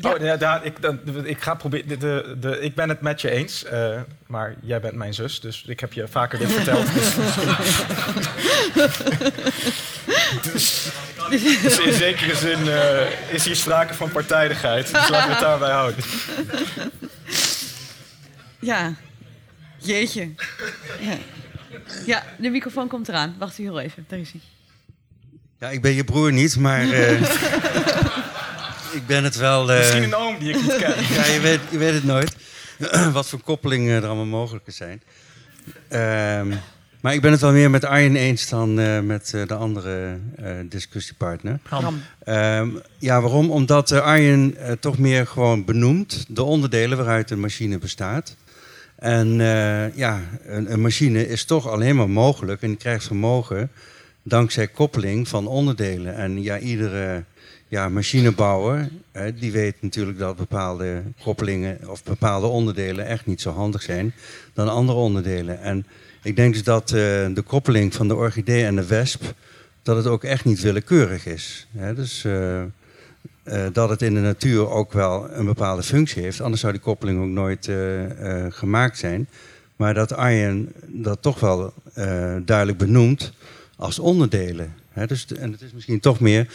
Oh, 0.00 0.20
ja, 0.20 0.36
daar, 0.36 0.64
ik, 0.64 0.82
dan, 0.82 1.00
ik, 1.24 1.42
ga 1.42 1.54
proberen, 1.54 1.88
de, 1.88 1.96
de, 1.96 2.36
de, 2.40 2.60
ik 2.60 2.74
ben 2.74 2.88
het 2.88 3.00
met 3.00 3.20
je 3.20 3.30
eens, 3.30 3.64
uh, 3.72 4.00
maar 4.26 4.54
jij 4.60 4.80
bent 4.80 4.94
mijn 4.94 5.14
zus, 5.14 5.40
dus 5.40 5.64
ik 5.66 5.80
heb 5.80 5.92
je 5.92 6.08
vaker 6.08 6.38
dit 6.38 6.52
verteld. 6.52 6.86
dus, 10.52 10.90
dus, 11.62 11.78
in 11.78 11.92
zekere 11.92 12.36
zin 12.36 12.66
uh, 12.66 13.32
is 13.32 13.44
hier 13.44 13.56
sprake 13.56 13.94
van 13.94 14.10
partijdigheid. 14.10 14.86
Dus 14.86 15.08
laten 15.08 15.28
we 15.28 15.34
het 15.34 15.40
daarbij 15.40 15.70
houden. 15.70 16.04
Ja, 18.58 18.94
jeetje. 19.78 20.34
Ja. 21.00 21.16
ja, 22.06 22.22
de 22.38 22.50
microfoon 22.50 22.88
komt 22.88 23.08
eraan. 23.08 23.34
Wacht 23.38 23.56
heel 23.56 23.80
even, 23.80 24.04
daar 24.08 24.18
is 24.18 24.30
hij. 24.30 24.40
Ja, 25.58 25.68
ik 25.68 25.82
ben 25.82 25.92
je 25.92 26.04
broer 26.04 26.32
niet, 26.32 26.56
maar... 26.56 26.84
Uh, 26.84 27.22
ik 28.92 29.06
ben 29.06 29.24
het 29.24 29.36
wel... 29.36 29.70
Uh... 29.70 29.78
Misschien 29.78 30.02
een 30.02 30.14
oom 30.14 30.38
die 30.38 30.48
ik 30.48 30.62
niet 30.62 30.76
ken. 30.76 30.94
ja, 31.16 31.24
je 31.24 31.40
weet, 31.42 31.60
je 31.70 31.78
weet 31.78 31.94
het 31.94 32.04
nooit. 32.04 32.36
Wat 33.12 33.28
voor 33.28 33.40
koppelingen 33.40 34.02
er 34.02 34.06
allemaal 34.06 34.24
mogelijk 34.24 34.64
zijn. 34.66 35.02
Uh, 35.90 36.56
maar 37.00 37.14
ik 37.14 37.20
ben 37.20 37.30
het 37.30 37.40
wel 37.40 37.52
meer 37.52 37.70
met 37.70 37.84
Arjen 37.84 38.16
eens 38.16 38.48
dan 38.48 38.80
uh, 38.80 39.00
met 39.00 39.32
uh, 39.34 39.46
de 39.46 39.54
andere 39.54 40.18
discussiepartner. 40.68 41.60
Ehm, 42.24 42.68
ja, 42.98 43.20
waarom? 43.20 43.50
Omdat 43.50 43.92
Arjen 43.92 44.56
toch 44.80 44.98
meer 44.98 45.26
gewoon 45.26 45.64
benoemt 45.64 46.24
de 46.28 46.42
onderdelen 46.42 46.98
waaruit 46.98 47.30
een 47.30 47.40
machine 47.40 47.78
bestaat. 47.78 48.36
En 48.96 49.34
ja, 49.94 50.20
een, 50.46 50.72
een, 50.72 50.80
machine 50.80 51.28
is 51.28 51.44
toch 51.44 51.68
alleen 51.68 51.96
maar 51.96 52.10
mogelijk 52.10 52.62
en 52.62 52.68
die 52.68 52.76
krijgt 52.76 53.06
vermogen 53.06 53.70
dankzij 54.22 54.68
koppeling 54.68 55.28
van 55.28 55.46
onderdelen. 55.46 56.16
En 56.16 56.42
ja, 56.42 56.58
iedere 56.58 57.24
ja, 57.68 57.88
machinebouwer, 57.88 58.88
hè, 59.12 59.34
die 59.34 59.52
weet 59.52 59.74
natuurlijk 59.80 60.18
dat 60.18 60.36
bepaalde 60.36 61.02
koppelingen 61.22 61.78
of 61.88 62.02
bepaalde 62.02 62.46
onderdelen 62.46 63.06
echt 63.06 63.26
niet 63.26 63.40
zo 63.40 63.50
handig 63.50 63.82
zijn 63.82 64.14
dan 64.54 64.68
andere 64.68 64.98
onderdelen. 64.98 65.60
En 65.60 65.86
ik 66.22 66.36
denk 66.36 66.52
dus 66.52 66.62
dat 66.62 66.90
uh, 66.90 66.96
de 67.34 67.42
koppeling 67.46 67.94
van 67.94 68.08
de 68.08 68.14
orchidee 68.14 68.64
en 68.64 68.76
de 68.76 68.86
wesp, 68.86 69.22
dat 69.82 69.96
het 69.96 70.06
ook 70.06 70.24
echt 70.24 70.44
niet 70.44 70.60
willekeurig 70.60 71.26
is. 71.26 71.66
Hè. 71.76 71.94
Dus 71.94 72.24
uh, 72.24 72.62
uh, 73.44 73.66
dat 73.72 73.88
het 73.88 74.02
in 74.02 74.14
de 74.14 74.20
natuur 74.20 74.70
ook 74.70 74.92
wel 74.92 75.30
een 75.30 75.44
bepaalde 75.44 75.82
functie 75.82 76.22
heeft, 76.22 76.40
anders 76.40 76.60
zou 76.60 76.72
die 76.72 76.82
koppeling 76.82 77.20
ook 77.20 77.28
nooit 77.28 77.70
gemaakt 78.48 78.98
zijn. 78.98 79.28
Maar 79.76 79.94
dat 79.94 80.12
Arjen 80.12 80.72
dat 80.86 81.22
toch 81.22 81.40
wel 81.40 81.72
duidelijk 82.44 82.78
benoemt 82.78 83.32
als 83.76 83.98
onderdelen. 83.98 84.74
Dus, 85.06 85.26
en 85.26 85.52
het 85.52 85.60
is 85.60 85.72
misschien 85.72 86.00
toch 86.00 86.20
meer 86.20 86.46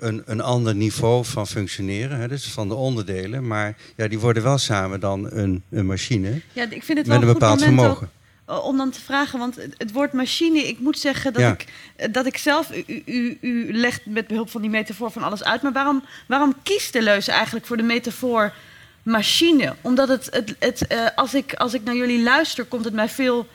een, 0.00 0.22
een 0.26 0.40
ander 0.40 0.74
niveau 0.74 1.24
van 1.24 1.46
functioneren, 1.46 2.18
hè, 2.18 2.28
dus 2.28 2.46
van 2.46 2.68
de 2.68 2.74
onderdelen. 2.74 3.46
Maar 3.46 3.76
ja, 3.96 4.08
die 4.08 4.18
worden 4.18 4.42
wel 4.42 4.58
samen 4.58 5.00
dan 5.00 5.30
een, 5.30 5.62
een 5.70 5.86
machine 5.86 6.40
ja, 6.52 6.62
ik 6.70 6.82
vind 6.82 6.98
het 6.98 7.06
wel 7.06 7.18
met 7.18 7.28
een 7.28 7.32
bepaald 7.32 7.62
vermogen. 7.62 8.10
Eh, 8.46 8.64
om 8.64 8.76
dan 8.76 8.90
te 8.90 9.00
vragen, 9.00 9.38
want 9.38 9.56
het 9.76 9.92
woord 9.92 10.12
machine, 10.12 10.68
ik 10.68 10.78
moet 10.78 10.98
zeggen 10.98 11.32
dat, 11.32 11.52
ik, 11.52 11.66
eh, 11.96 12.12
dat 12.12 12.26
ik 12.26 12.36
zelf, 12.36 12.70
u, 12.86 13.02
u, 13.04 13.38
u 13.40 13.72
legt 13.72 14.06
met 14.06 14.26
behulp 14.26 14.50
van 14.50 14.60
die 14.60 14.70
metafoor 14.70 15.10
van 15.10 15.22
alles 15.22 15.44
uit, 15.44 15.62
maar 15.62 15.72
waarom, 15.72 16.04
waarom 16.28 16.54
kiest 16.62 16.92
de 16.92 17.02
leuze 17.02 17.32
eigenlijk 17.32 17.66
voor 17.66 17.76
de 17.76 17.82
metafoor 17.82 18.52
machine? 19.02 19.74
Omdat 19.80 20.08
het, 20.08 20.28
het, 20.30 20.54
het 20.58 20.84
uh, 20.92 21.06
als, 21.14 21.34
ik, 21.34 21.54
als 21.54 21.74
ik 21.74 21.84
naar 21.84 21.96
jullie 21.96 22.22
luister, 22.22 22.64
komt 22.64 22.84
het 22.84 22.94
mij 22.94 23.08
veel 23.08 23.46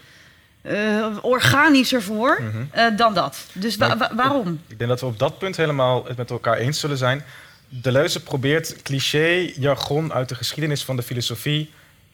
uh, 0.68 1.18
organischer 1.22 2.02
voor 2.02 2.42
uh, 2.76 2.98
dan 2.98 3.14
dat. 3.14 3.38
Dus 3.54 3.78
wa 3.78 3.98
wa 3.98 4.12
waarom? 4.16 4.62
Ik 4.68 4.78
denk 4.78 4.90
dat 4.90 5.00
we 5.00 5.06
op 5.06 5.20
dat 5.20 5.38
punt 5.38 5.58
helemaal 5.58 6.06
het 6.06 6.18
met 6.18 6.30
elkaar 6.30 6.58
eens 6.58 6.80
zullen 6.80 6.98
zijn. 6.98 7.24
Deleuze 7.70 8.24
probeert 8.24 8.82
cliché-jargon 8.82 10.14
uit 10.14 10.30
de 10.30 10.36
geschiedenis 10.36 10.84
van 10.84 10.96
de 10.96 11.04
filosofie 11.04 11.72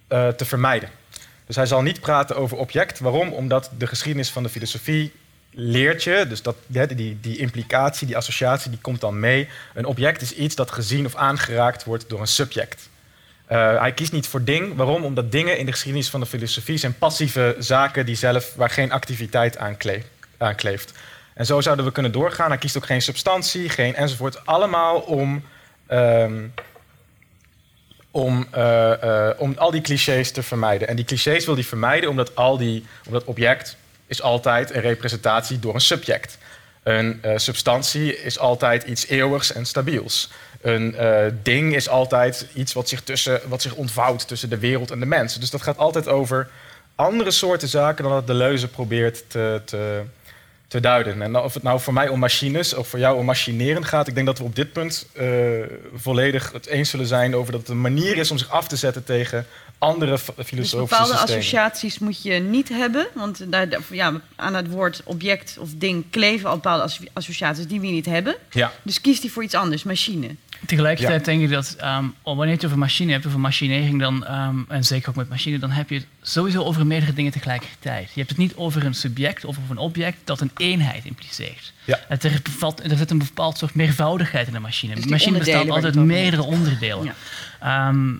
uh, 0.10 0.28
te 0.28 0.46
vermijden. 0.46 0.90
Dus 1.46 1.56
hij 1.56 1.66
zal 1.66 1.82
niet 1.82 2.00
praten 2.00 2.36
over 2.36 2.58
object. 2.58 3.00
Waarom? 3.00 3.32
Omdat 3.32 3.72
de 3.78 3.88
geschiedenis 3.88 4.30
van 4.30 4.44
de 4.44 4.50
filosofie 4.50 5.12
leert 5.54 6.04
je, 6.04 6.26
dus 6.30 6.42
dat, 6.42 6.56
die, 6.68 7.18
die 7.22 7.38
implicatie, 7.38 8.08
die 8.08 8.18
associatie, 8.18 8.70
die 8.70 8.80
komt 8.82 9.02
dan 9.02 9.20
mee. 9.20 9.50
Een 9.74 9.86
object 9.86 10.22
is 10.22 10.34
iets 10.34 10.56
dat 10.56 10.72
gezien 10.72 11.06
of 11.06 11.16
aangeraakt 11.16 11.84
wordt 11.84 12.10
door 12.10 12.20
een 12.20 12.28
subject. 12.28 12.90
Uh, 13.52 13.80
hij 13.80 13.94
kiest 13.94 14.12
niet 14.12 14.28
voor 14.28 14.44
ding. 14.44 14.76
Waarom? 14.76 15.04
Omdat 15.04 15.32
dingen 15.32 15.58
in 15.58 15.66
de 15.66 15.72
geschiedenis 15.72 16.10
van 16.10 16.20
de 16.20 16.26
filosofie 16.26 16.78
zijn 16.78 16.98
passieve 16.98 17.56
zaken 17.60 18.06
die 18.06 18.16
zelf, 18.16 18.54
waar 18.56 18.70
geen 18.70 18.92
activiteit 18.92 19.58
aan, 19.58 19.78
kleeft. 20.56 20.94
En 21.34 21.46
zo 21.46 21.62
zouden 21.62 21.86
we 21.86 21.92
kunnen 21.92 22.12
doorgaan. 22.12 22.50
Hij 22.50 22.58
kiest 22.58 22.78
ook 22.78 22.86
geen 22.86 23.02
substantie, 23.02 23.70
geen 23.70 23.96
enzovoort. 23.96 24.46
Allemaal 24.46 25.00
om, 25.00 25.44
um, 25.90 26.54
om, 28.12 28.48
uh, 28.56 28.92
uh, 29.04 29.30
om 29.38 29.54
al 29.58 29.72
die 29.72 29.82
clichés 29.82 30.32
te 30.32 30.44
vermijden. 30.44 30.88
En 30.88 30.96
die 30.96 31.06
clichés 31.06 31.46
wil 31.46 31.54
hij 31.54 31.64
vermijden 31.64 32.10
omdat, 32.10 32.36
al 32.36 32.58
die, 32.58 32.86
omdat 33.06 33.24
object 33.24 33.78
is 34.08 34.22
altijd 34.22 34.76
een 34.76 34.82
representatie 34.82 35.60
door 35.60 35.74
een 35.74 35.82
subject. 35.82 36.38
Een 36.84 37.22
substantie 37.36 38.22
is 38.24 38.40
altijd 38.40 38.84
iets 38.84 39.08
eeuwigs 39.08 39.54
en 39.54 39.66
stabiels. 39.66 40.30
Een 40.62 40.96
uh, 41.00 41.26
ding 41.44 41.76
is 41.76 41.90
altijd 41.90 42.48
iets 42.54 42.74
wat 42.74 42.90
zich, 42.90 43.02
tussen, 43.02 43.42
wat 43.48 43.62
zich 43.62 43.74
ontvouwt 43.74 44.28
tussen 44.28 44.50
de 44.50 44.58
wereld 44.58 44.92
en 44.92 45.00
de 45.00 45.06
mens. 45.06 45.40
Dus 45.40 45.50
dat 45.50 45.62
gaat 45.62 45.78
altijd 45.78 46.08
over 46.08 46.50
andere 46.96 47.32
soorten 47.32 47.68
zaken 47.68 48.04
dan 48.04 48.14
dat 48.14 48.28
de 48.28 48.34
leuze 48.34 48.68
probeert 48.68 49.24
te, 49.28 49.62
te, 49.66 50.02
te 50.68 50.80
duiden. 50.80 51.22
En 51.22 51.38
of 51.38 51.54
het 51.54 51.64
nou 51.64 51.80
voor 51.80 51.94
mij 51.94 52.08
om 52.08 52.20
machines 52.20 52.74
of 52.74 52.88
voor 52.88 53.00
jou 53.00 53.18
om 53.18 53.26
machineren 53.26 53.86
gaat, 53.86 54.08
ik 54.08 54.14
denk 54.14 54.26
dat 54.26 54.38
we 54.38 54.44
op 54.44 54.56
dit 54.56 54.74
punt 54.74 55.08
uh, 55.14 55.28
volledig 55.94 56.52
het 56.52 56.66
eens 56.66 56.90
zullen 56.90 57.06
zijn 57.06 57.36
over 57.36 57.52
dat 57.52 57.62
het 57.62 57.70
een 57.70 57.82
manier 57.82 58.18
is 58.18 58.32
om 58.32 58.38
zich 58.38 58.50
af 58.50 58.68
te 58.68 58.76
zetten 58.76 59.04
tegen 59.04 59.46
andere 59.78 60.18
filosofische 60.18 60.78
dus 60.78 60.90
bepaalde 60.90 61.12
systemen. 61.12 61.38
associaties 61.38 62.00
moet 62.00 62.24
je 62.24 62.34
niet 62.34 62.70
hebben, 62.70 63.08
want 63.14 63.46
ja, 63.90 64.22
aan 64.36 64.54
het 64.54 64.70
woord 64.70 65.02
object 65.04 65.58
of 65.60 65.70
ding 65.76 66.06
kleven 66.10 66.50
al 66.50 66.56
bepaalde 66.56 66.94
associaties 67.14 67.68
die 67.68 67.80
we 67.80 67.88
niet 67.88 68.06
hebben. 68.06 68.36
Ja. 68.50 68.72
Dus 68.82 69.02
kies 69.02 69.22
die 69.22 69.32
voor 69.32 69.44
iets 69.44 69.56
anders, 69.56 69.84
machine. 69.84 70.36
Tegelijkertijd 70.66 71.26
denk 71.26 71.42
ik 71.42 71.50
dat 71.50 71.78
um, 71.84 72.14
wanneer 72.24 72.46
je 72.48 72.52
het 72.52 72.66
over 72.66 72.78
machine 72.78 73.12
hebt, 73.12 73.26
over 73.26 73.40
machinering, 73.40 74.00
dan, 74.00 74.32
um, 74.32 74.66
en 74.70 74.84
zeker 74.84 75.10
ook 75.10 75.16
met 75.16 75.30
machine, 75.30 75.60
dan 75.60 75.72
heb 75.72 75.90
je 75.90 75.96
het 75.96 76.06
sowieso 76.22 76.64
over 76.64 76.88
meerdere 76.88 77.14
dingen 77.14 77.32
tegelijkertijd. 77.32 78.06
Je 78.14 78.20
hebt 78.20 78.30
het 78.30 78.38
niet 78.38 78.56
over 78.56 78.86
een 78.86 78.94
subject 78.94 79.46
of 79.46 79.58
over 79.58 79.72
een 79.72 79.78
object 79.78 80.18
dat 80.24 80.42
een 80.42 80.52
eenheid 80.58 81.06
impliceert. 81.06 81.74
Ja. 81.86 82.00
Het 82.08 82.24
er, 82.24 82.40
bevat, 82.44 82.84
er 82.84 82.98
zit 82.98 83.12
een 83.12 83.18
bepaald 83.18 83.58
soort 83.58 83.74
meervoudigheid 83.74 84.48
in 84.48 84.54
de 84.54 84.60
machine. 84.60 84.96
Dus 84.96 85.04
de 85.04 85.10
machine 85.10 85.38
bestaat 85.38 85.70
altijd 85.70 85.96
uit 85.96 86.06
meerdere 86.06 86.44
onderdelen. 86.44 87.14
Ja. 87.62 87.88
Um, 87.88 88.20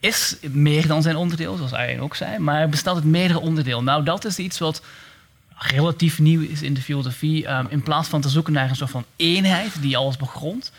is 0.00 0.36
meer 0.50 0.86
dan 0.86 1.02
zijn 1.02 1.16
onderdeel, 1.16 1.56
zoals 1.56 1.72
Arjen 1.72 2.00
ook 2.00 2.16
zei, 2.16 2.38
maar 2.38 2.68
bestaat 2.68 2.94
uit 2.94 3.04
meerdere 3.04 3.40
onderdelen. 3.40 3.84
Nou, 3.84 4.04
dat 4.04 4.24
is 4.24 4.38
iets 4.38 4.58
wat 4.58 4.82
relatief 5.56 6.18
nieuw 6.18 6.40
is 6.40 6.62
in 6.62 6.74
de 6.74 6.80
filosofie. 6.80 7.46
in 7.68 7.82
plaats 7.82 8.08
van 8.08 8.20
te 8.20 8.28
zoeken 8.28 8.52
naar 8.52 8.68
een 8.68 8.76
soort 8.76 8.90
van 8.90 9.04
eenheid 9.16 9.82
die 9.82 9.96
alles 9.96 10.16
begrondt, 10.16 10.72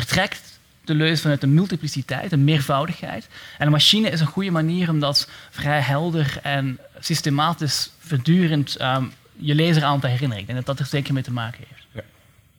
vertrekt 0.00 0.58
de 0.84 0.94
leus 0.94 1.20
vanuit 1.20 1.42
een 1.42 1.54
multipliciteit, 1.54 2.32
een 2.32 2.44
meervoudigheid. 2.44 3.28
En 3.58 3.66
een 3.66 3.72
machine 3.72 4.10
is 4.10 4.20
een 4.20 4.26
goede 4.26 4.50
manier 4.50 4.90
om 4.90 5.00
dat 5.00 5.28
vrij 5.50 5.80
helder 5.80 6.38
en 6.42 6.78
systematisch 7.00 7.92
voortdurend 7.98 8.80
um, 8.80 9.12
je 9.36 9.54
lezer 9.54 9.84
aan 9.84 10.00
te 10.00 10.06
herinneren. 10.06 10.40
Ik 10.42 10.46
denk 10.46 10.58
dat 10.58 10.76
dat 10.76 10.86
er 10.86 10.90
zeker 10.90 11.14
mee 11.14 11.22
te 11.22 11.32
maken 11.32 11.64
heeft. 11.68 11.86
Ja. 11.92 12.02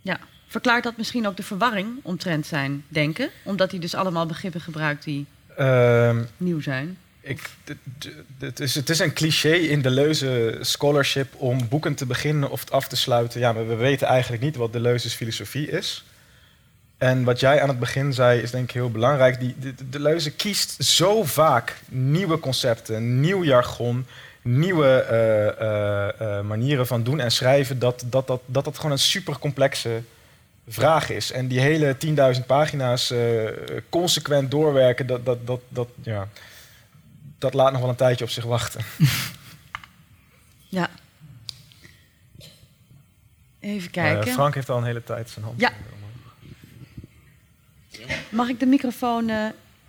ja. 0.02 0.20
Verklaart 0.48 0.84
dat 0.84 0.98
misschien 0.98 1.28
ook 1.28 1.38
de 1.38 1.44
verwarring 1.44 1.88
omtrent 2.02 2.46
zijn 2.46 2.84
denken? 2.88 3.30
Omdat 3.44 3.72
hij 3.72 3.80
dus 3.80 3.96
allemaal 3.96 4.26
begrippen 4.26 4.62
gebruikt 4.62 5.04
die 5.04 5.26
uh, 5.60 6.18
nieuw 6.38 6.62
zijn? 6.62 6.98
Ik, 7.22 7.50
het, 8.40 8.60
is, 8.60 8.76
het 8.76 8.90
is 8.90 9.00
een 9.00 9.14
cliché 9.14 9.54
in 9.54 9.82
de 9.82 9.90
leuze 9.90 10.58
scholarship 10.62 11.36
om 11.36 11.68
boeken 11.68 11.96
te 11.96 12.06
beginnen 12.06 12.50
of 12.50 12.72
af 12.72 12.88
te 12.88 12.96
sluiten. 12.96 13.40
Ja, 13.40 13.54
maar 13.54 13.68
we 13.68 13.76
weten 13.76 14.08
eigenlijk 14.08 14.44
niet 14.44 14.56
wat 14.56 14.74
de 14.74 14.80
leuze 14.80 15.10
filosofie 15.10 15.70
is. 15.70 16.04
En 16.98 17.24
wat 17.24 17.40
jij 17.40 17.62
aan 17.62 17.68
het 17.68 17.80
begin 17.80 18.14
zei, 18.14 18.42
is 18.42 18.52
denk 18.52 18.64
ik 18.64 18.72
heel 18.72 18.92
belangrijk. 18.92 19.40
Die, 19.40 19.56
de, 19.60 19.90
de 19.90 20.00
Leuze 20.00 20.32
kiest 20.32 20.84
zo 20.84 21.24
vaak 21.24 21.80
nieuwe 21.88 22.40
concepten, 22.40 23.20
nieuw 23.20 23.44
jargon, 23.44 24.06
nieuwe 24.42 25.06
uh, 26.20 26.28
uh, 26.28 26.42
manieren 26.42 26.88
van 26.88 27.04
doen 27.04 27.20
en 27.20 27.32
schrijven, 27.32 27.80
dat 27.80 28.04
dat, 28.06 28.28
dat, 28.28 28.42
dat, 28.46 28.64
dat 28.64 28.76
gewoon 28.76 28.92
een 28.92 29.00
super 29.00 29.40
complexe 29.40 30.02
vraag 30.68 31.10
is. 31.10 31.32
En 31.32 31.48
die 31.48 31.60
hele 31.60 31.96
10.000 32.40 32.46
pagina's 32.46 33.14
consequent 33.90 34.52
doorwerken, 34.52 35.08
dat, 35.08 35.26
dat, 35.26 35.48
dat, 35.48 35.62
dat, 35.70 35.88
ja, 36.02 36.28
dat 37.40 37.54
laat 37.54 37.72
nog 37.72 37.82
wel 37.82 37.90
een 37.90 37.96
tijdje 37.96 38.24
op 38.24 38.32
zich 38.32 38.44
wachten. 38.44 38.82
Ja. 40.70 40.90
Even 43.60 43.92
kijken. 43.92 44.32
Frank 44.32 44.56
heeft 44.56 44.70
al 44.70 44.78
een 44.78 44.84
hele 44.84 45.04
tijd 45.04 45.30
zijn 45.30 45.46
hand. 45.46 45.60
Ja. 45.60 45.72
Mag 48.30 48.50
ik 48.50 48.60
de 48.60 48.66
microfoon 48.66 49.30
uh, 49.30 49.46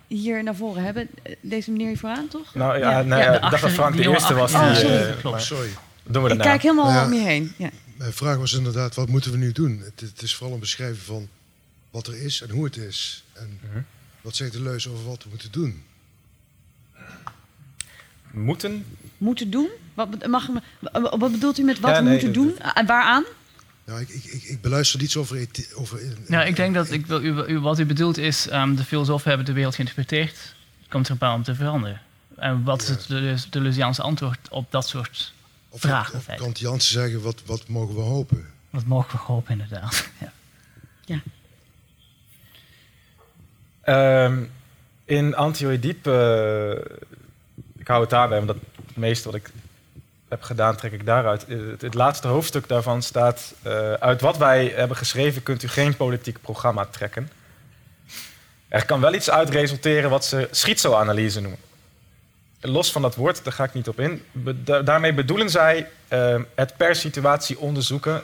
hier 0.07 0.43
naar 0.43 0.55
voren 0.55 0.83
hebben? 0.83 1.09
Deze 1.41 1.71
meneer 1.71 1.87
hier 1.87 1.97
vooraan, 1.97 2.27
toch? 2.27 2.55
Nou 2.55 2.79
ja, 2.79 2.91
ja. 2.91 3.01
Nee, 3.01 3.19
ja 3.19 3.33
ik 3.33 3.41
dacht 3.41 3.61
dat 3.61 3.71
Frank 3.71 3.95
de 3.95 4.09
eerste 4.09 4.33
was. 4.33 4.53
Oh, 4.53 4.73
sorry. 4.75 5.15
Uh, 5.25 5.37
sorry. 5.37 5.69
Doen 6.03 6.23
we 6.23 6.29
ik 6.29 6.39
kijk 6.39 6.61
helemaal 6.61 6.91
nou, 6.91 7.05
om 7.05 7.13
je 7.13 7.19
heen. 7.19 7.53
Ja. 7.57 7.69
Mijn 7.97 8.13
vraag 8.13 8.37
was 8.37 8.53
inderdaad, 8.53 8.95
wat 8.95 9.07
moeten 9.07 9.31
we 9.31 9.37
nu 9.37 9.51
doen? 9.51 9.81
Het, 9.83 9.99
het, 9.99 10.21
is 10.21 10.35
vooral 10.35 10.53
een 10.53 10.59
beschrijven 10.59 11.03
van 11.03 11.27
wat 11.91 12.07
er 12.07 12.21
is 12.21 12.41
en 12.41 12.49
hoe 12.49 12.63
het 12.63 12.77
is. 12.77 13.23
En 13.33 13.59
uh 13.63 13.71
-huh. 13.73 13.81
wat 14.21 14.35
zegt 14.35 14.51
de 14.51 14.61
leus 14.61 14.87
over 14.87 15.05
wat 15.05 15.23
we 15.23 15.29
moeten 15.29 15.51
doen? 15.51 15.83
Moeten? 18.31 18.85
Moeten 19.17 19.49
doen? 19.49 19.69
Wat, 19.93 20.27
mag, 20.27 20.47
wat 21.19 21.31
bedoelt 21.31 21.57
u 21.57 21.63
met 21.63 21.79
wat 21.79 21.97
we 21.97 22.01
nee, 22.01 22.11
moeten 22.11 22.33
doen? 22.33 22.59
En 22.59 22.85
waaraan? 22.85 23.23
Nou, 23.89 24.01
ik, 24.01 24.09
ik, 24.09 24.43
ik 24.43 24.61
beluister 24.61 24.99
niets 24.99 25.17
over. 25.17 25.47
over 25.75 25.99
nou, 26.27 26.47
ik 26.47 26.55
denk 26.55 26.73
dat 26.73 26.91
ik 26.91 27.05
wil, 27.05 27.23
u, 27.23 27.43
u, 27.47 27.59
wat 27.59 27.79
u 27.79 27.85
bedoelt 27.85 28.17
is: 28.17 28.51
um, 28.51 28.75
de 28.75 28.83
filosofen 28.83 29.27
hebben 29.27 29.45
de 29.45 29.53
wereld 29.53 29.75
geïnterpreteerd. 29.75 30.35
Het 30.79 30.89
komt 30.89 31.05
er 31.05 31.11
een 31.11 31.17
paar 31.17 31.33
om 31.33 31.43
te 31.43 31.55
veranderen. 31.55 32.01
En 32.35 32.63
wat 32.63 32.81
ja. 32.81 32.83
is 32.83 32.89
het 32.89 33.07
de, 33.07 33.49
de 33.49 33.59
Lusiaanse 33.59 34.01
antwoord 34.01 34.49
op 34.49 34.71
dat 34.71 34.87
soort 34.87 35.33
of, 35.69 35.81
vragen? 35.81 36.17
Of 36.17 36.35
Kantiaanse 36.35 36.91
zeggen: 36.91 37.21
wat, 37.21 37.41
wat 37.45 37.67
mogen 37.67 37.95
we 37.95 38.01
hopen? 38.01 38.47
Wat 38.69 38.85
mogen 38.85 39.11
we 39.11 39.17
hopen, 39.17 39.51
inderdaad. 39.51 40.09
ja. 41.05 41.21
ja. 43.85 44.25
Um, 44.25 44.51
in 45.05 45.35
Antioediep, 45.35 46.07
uh, 46.07 46.71
ik 47.77 47.87
hou 47.87 48.01
het 48.01 48.09
daarbij, 48.09 48.37
want 48.37 48.47
dat 48.47 48.57
het 48.85 48.95
meeste 48.95 49.25
wat 49.25 49.35
ik 49.35 49.51
heb 50.29 50.41
gedaan, 50.41 50.75
trek 50.75 50.91
ik 50.91 51.05
daaruit. 51.05 51.45
Het, 51.47 51.81
het 51.81 51.93
laatste 51.93 52.27
hoofdstuk 52.27 52.67
daarvan 52.67 53.01
staat... 53.01 53.53
Uh, 53.67 53.93
uit 53.93 54.21
wat 54.21 54.37
wij 54.37 54.73
hebben 54.75 54.97
geschreven 54.97 55.43
kunt 55.43 55.63
u 55.63 55.67
geen 55.67 55.95
politiek 55.95 56.41
programma 56.41 56.85
trekken. 56.85 57.29
Er 58.67 58.85
kan 58.85 59.01
wel 59.01 59.13
iets 59.13 59.29
uit 59.29 59.49
resulteren 59.49 60.09
wat 60.09 60.25
ze 60.25 60.47
schizoanalyse 60.51 61.41
noemen. 61.41 61.59
Los 62.61 62.91
van 62.91 63.01
dat 63.01 63.15
woord, 63.15 63.43
daar 63.43 63.53
ga 63.53 63.63
ik 63.63 63.73
niet 63.73 63.87
op 63.87 63.99
in. 63.99 64.23
Daarmee 64.63 65.13
bedoelen 65.13 65.49
zij 65.49 65.89
uh, 66.13 66.35
het 66.55 66.77
per 66.77 66.95
situatie 66.95 67.59
onderzoeken... 67.59 68.21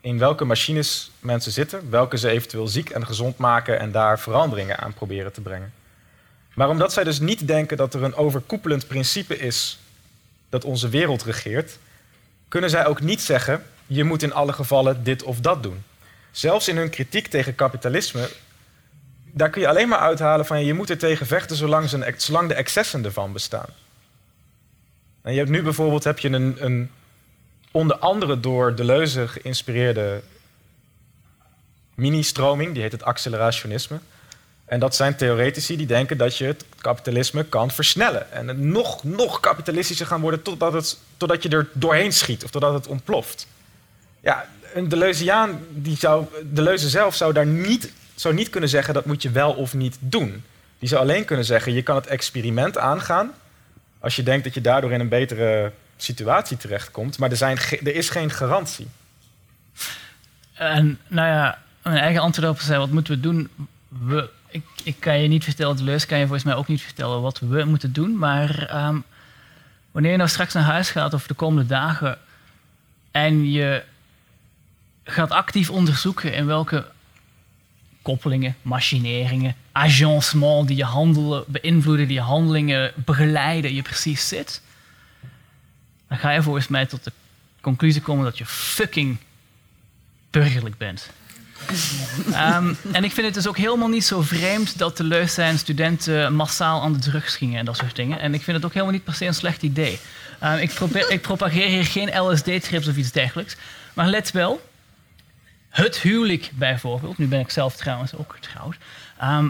in 0.00 0.18
welke 0.18 0.44
machines 0.44 1.10
mensen 1.18 1.52
zitten... 1.52 1.90
welke 1.90 2.18
ze 2.18 2.28
eventueel 2.28 2.68
ziek 2.68 2.90
en 2.90 3.06
gezond 3.06 3.38
maken... 3.38 3.78
en 3.78 3.92
daar 3.92 4.18
veranderingen 4.18 4.78
aan 4.78 4.94
proberen 4.94 5.32
te 5.32 5.40
brengen. 5.40 5.72
Maar 6.54 6.68
omdat 6.68 6.92
zij 6.92 7.04
dus 7.04 7.20
niet 7.20 7.46
denken 7.46 7.76
dat 7.76 7.94
er 7.94 8.02
een 8.02 8.14
overkoepelend 8.14 8.86
principe 8.86 9.38
is 9.38 9.78
dat 10.48 10.64
onze 10.64 10.88
wereld 10.88 11.22
regeert, 11.22 11.78
kunnen 12.48 12.70
zij 12.70 12.86
ook 12.86 13.00
niet 13.00 13.20
zeggen: 13.20 13.62
je 13.86 14.04
moet 14.04 14.22
in 14.22 14.32
alle 14.32 14.52
gevallen 14.52 15.04
dit 15.04 15.22
of 15.22 15.40
dat 15.40 15.62
doen. 15.62 15.82
Zelfs 16.30 16.68
in 16.68 16.76
hun 16.76 16.90
kritiek 16.90 17.26
tegen 17.26 17.54
kapitalisme, 17.54 18.28
daar 19.32 19.50
kun 19.50 19.60
je 19.60 19.68
alleen 19.68 19.88
maar 19.88 19.98
uithalen 19.98 20.46
van 20.46 20.64
je 20.64 20.74
moet 20.74 20.90
er 20.90 20.98
tegen 20.98 21.26
vechten 21.26 21.56
zolang, 21.56 22.04
zolang 22.16 22.48
de 22.48 22.54
excessen 22.54 23.04
ervan 23.04 23.32
bestaan. 23.32 23.68
En 25.22 25.32
je 25.32 25.38
hebt 25.38 25.50
nu 25.50 25.62
bijvoorbeeld 25.62 26.04
heb 26.04 26.18
je 26.18 26.28
een, 26.28 26.64
een 26.64 26.90
onder 27.70 27.96
andere 27.96 28.40
door 28.40 28.74
Deleuze 28.74 29.28
geïnspireerde 29.28 30.22
mini-stroming, 31.94 32.72
die 32.72 32.82
heet 32.82 32.92
het 32.92 33.04
accelerationisme. 33.04 33.98
En 34.68 34.80
dat 34.80 34.94
zijn 34.94 35.16
theoretici 35.16 35.76
die 35.76 35.86
denken 35.86 36.18
dat 36.18 36.36
je 36.36 36.44
het 36.44 36.64
kapitalisme 36.80 37.44
kan 37.44 37.70
versnellen. 37.70 38.32
En 38.32 38.48
het 38.48 38.58
nog, 38.58 39.04
nog 39.04 39.40
kapitalistischer 39.40 40.06
gaan 40.06 40.20
worden 40.20 40.42
totdat, 40.42 40.72
het, 40.72 40.98
totdat 41.16 41.42
je 41.42 41.48
er 41.48 41.68
doorheen 41.72 42.12
schiet 42.12 42.44
of 42.44 42.50
totdat 42.50 42.74
het 42.74 42.86
ontploft. 42.86 43.46
Ja, 44.20 44.48
een 44.74 44.88
Deleuziaan, 44.88 45.60
die 45.70 45.96
zou, 45.96 46.26
Deleuze 46.42 46.88
zelf 46.88 47.14
zou 47.14 47.32
daar 47.32 47.46
niet, 47.46 47.92
zou 48.14 48.34
niet 48.34 48.50
kunnen 48.50 48.68
zeggen 48.68 48.94
dat 48.94 49.04
moet 49.04 49.22
je 49.22 49.30
wel 49.30 49.52
of 49.52 49.74
niet 49.74 49.96
doen. 50.00 50.44
Die 50.78 50.88
zou 50.88 51.00
alleen 51.00 51.24
kunnen 51.24 51.44
zeggen, 51.44 51.72
je 51.72 51.82
kan 51.82 51.96
het 51.96 52.06
experiment 52.06 52.78
aangaan 52.78 53.32
als 53.98 54.16
je 54.16 54.22
denkt 54.22 54.44
dat 54.44 54.54
je 54.54 54.60
daardoor 54.60 54.92
in 54.92 55.00
een 55.00 55.08
betere 55.08 55.72
situatie 55.96 56.56
terechtkomt. 56.56 57.18
Maar 57.18 57.30
er, 57.30 57.36
zijn 57.36 57.58
er 57.58 57.94
is 57.94 58.10
geen 58.10 58.30
garantie. 58.30 58.88
En 60.54 60.98
nou 61.06 61.28
ja, 61.28 61.62
mijn 61.82 61.96
eigen 61.96 62.22
antwoord 62.22 62.48
op 62.48 62.60
zijn, 62.60 62.78
wat 62.78 62.90
moeten 62.90 63.14
we 63.14 63.20
doen? 63.20 63.48
We 63.88 64.30
ik, 64.50 64.64
ik 64.82 64.96
kan 64.98 65.18
je 65.18 65.28
niet 65.28 65.44
vertellen, 65.44 65.76
de 65.76 65.82
leus 65.82 66.06
kan 66.06 66.18
je 66.18 66.24
volgens 66.24 66.44
mij 66.44 66.54
ook 66.54 66.68
niet 66.68 66.82
vertellen 66.82 67.20
wat 67.20 67.38
we 67.38 67.64
moeten 67.64 67.92
doen. 67.92 68.18
Maar 68.18 68.84
um, 68.86 69.04
wanneer 69.90 70.10
je 70.10 70.16
nou 70.16 70.28
straks 70.28 70.54
naar 70.54 70.62
huis 70.62 70.90
gaat 70.90 71.14
of 71.14 71.26
de 71.26 71.34
komende 71.34 71.66
dagen 71.66 72.18
en 73.10 73.50
je 73.50 73.82
gaat 75.04 75.30
actief 75.30 75.70
onderzoeken 75.70 76.32
in 76.32 76.46
welke 76.46 76.86
koppelingen, 78.02 78.56
machineringen, 78.62 79.54
agencement 79.72 80.68
die 80.68 80.76
je 80.76 80.84
handelen 80.84 81.44
beïnvloeden, 81.46 82.06
die 82.06 82.16
je 82.16 82.22
handelingen 82.22 82.92
begeleiden, 82.96 83.74
je 83.74 83.82
precies 83.82 84.28
zit, 84.28 84.62
dan 86.08 86.18
ga 86.18 86.30
je 86.30 86.42
volgens 86.42 86.68
mij 86.68 86.86
tot 86.86 87.04
de 87.04 87.12
conclusie 87.60 88.02
komen 88.02 88.24
dat 88.24 88.38
je 88.38 88.46
fucking 88.46 89.18
burgerlijk 90.30 90.78
bent. 90.78 91.10
Um, 92.28 92.76
en 92.92 93.04
ik 93.04 93.12
vind 93.12 93.26
het 93.26 93.34
dus 93.34 93.46
ook 93.46 93.56
helemaal 93.56 93.88
niet 93.88 94.04
zo 94.04 94.22
vreemd 94.22 94.78
dat 94.78 94.96
de 94.96 95.04
leus 95.04 95.34
zijn 95.34 95.58
studenten 95.58 96.34
massaal 96.34 96.82
aan 96.82 96.92
de 96.92 96.98
drugs 96.98 97.36
gingen 97.36 97.58
en 97.58 97.64
dat 97.64 97.76
soort 97.76 97.96
dingen. 97.96 98.20
En 98.20 98.34
ik 98.34 98.42
vind 98.42 98.56
het 98.56 98.66
ook 98.66 98.72
helemaal 98.72 98.94
niet 98.94 99.04
per 99.04 99.14
se 99.14 99.26
een 99.26 99.34
slecht 99.34 99.62
idee. 99.62 99.98
Um, 100.44 100.54
ik, 100.54 100.74
probeer, 100.74 101.10
ik 101.10 101.20
propageer 101.20 101.66
hier 101.66 101.84
geen 101.84 102.20
LSD-trips 102.20 102.88
of 102.88 102.96
iets 102.96 103.12
dergelijks. 103.12 103.56
Maar 103.94 104.06
let 104.06 104.30
wel, 104.30 104.68
het 105.68 105.98
huwelijk 105.98 106.50
bijvoorbeeld, 106.54 107.18
nu 107.18 107.26
ben 107.26 107.40
ik 107.40 107.50
zelf 107.50 107.76
trouwens 107.76 108.14
ook 108.14 108.32
getrouwd, 108.32 108.76
ehm, 109.18 109.48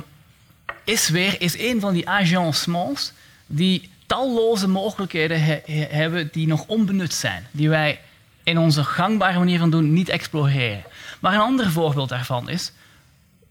is 0.84 1.08
weer 1.08 1.40
is 1.40 1.58
een 1.58 1.80
van 1.80 1.94
die 1.94 2.08
agencements 2.08 3.12
die 3.46 3.90
talloze 4.06 4.68
mogelijkheden 4.68 5.62
hebben 5.90 6.28
die 6.32 6.46
nog 6.46 6.64
onbenut 6.66 7.14
zijn, 7.14 7.46
die 7.50 7.68
wij 7.68 8.00
in 8.42 8.58
onze 8.58 8.84
gangbare 8.84 9.38
manier 9.38 9.58
van 9.58 9.70
doen 9.70 9.92
niet 9.92 10.08
exploreren. 10.08 10.84
Maar 11.20 11.34
een 11.34 11.40
ander 11.40 11.70
voorbeeld 11.70 12.08
daarvan 12.08 12.48
is, 12.48 12.72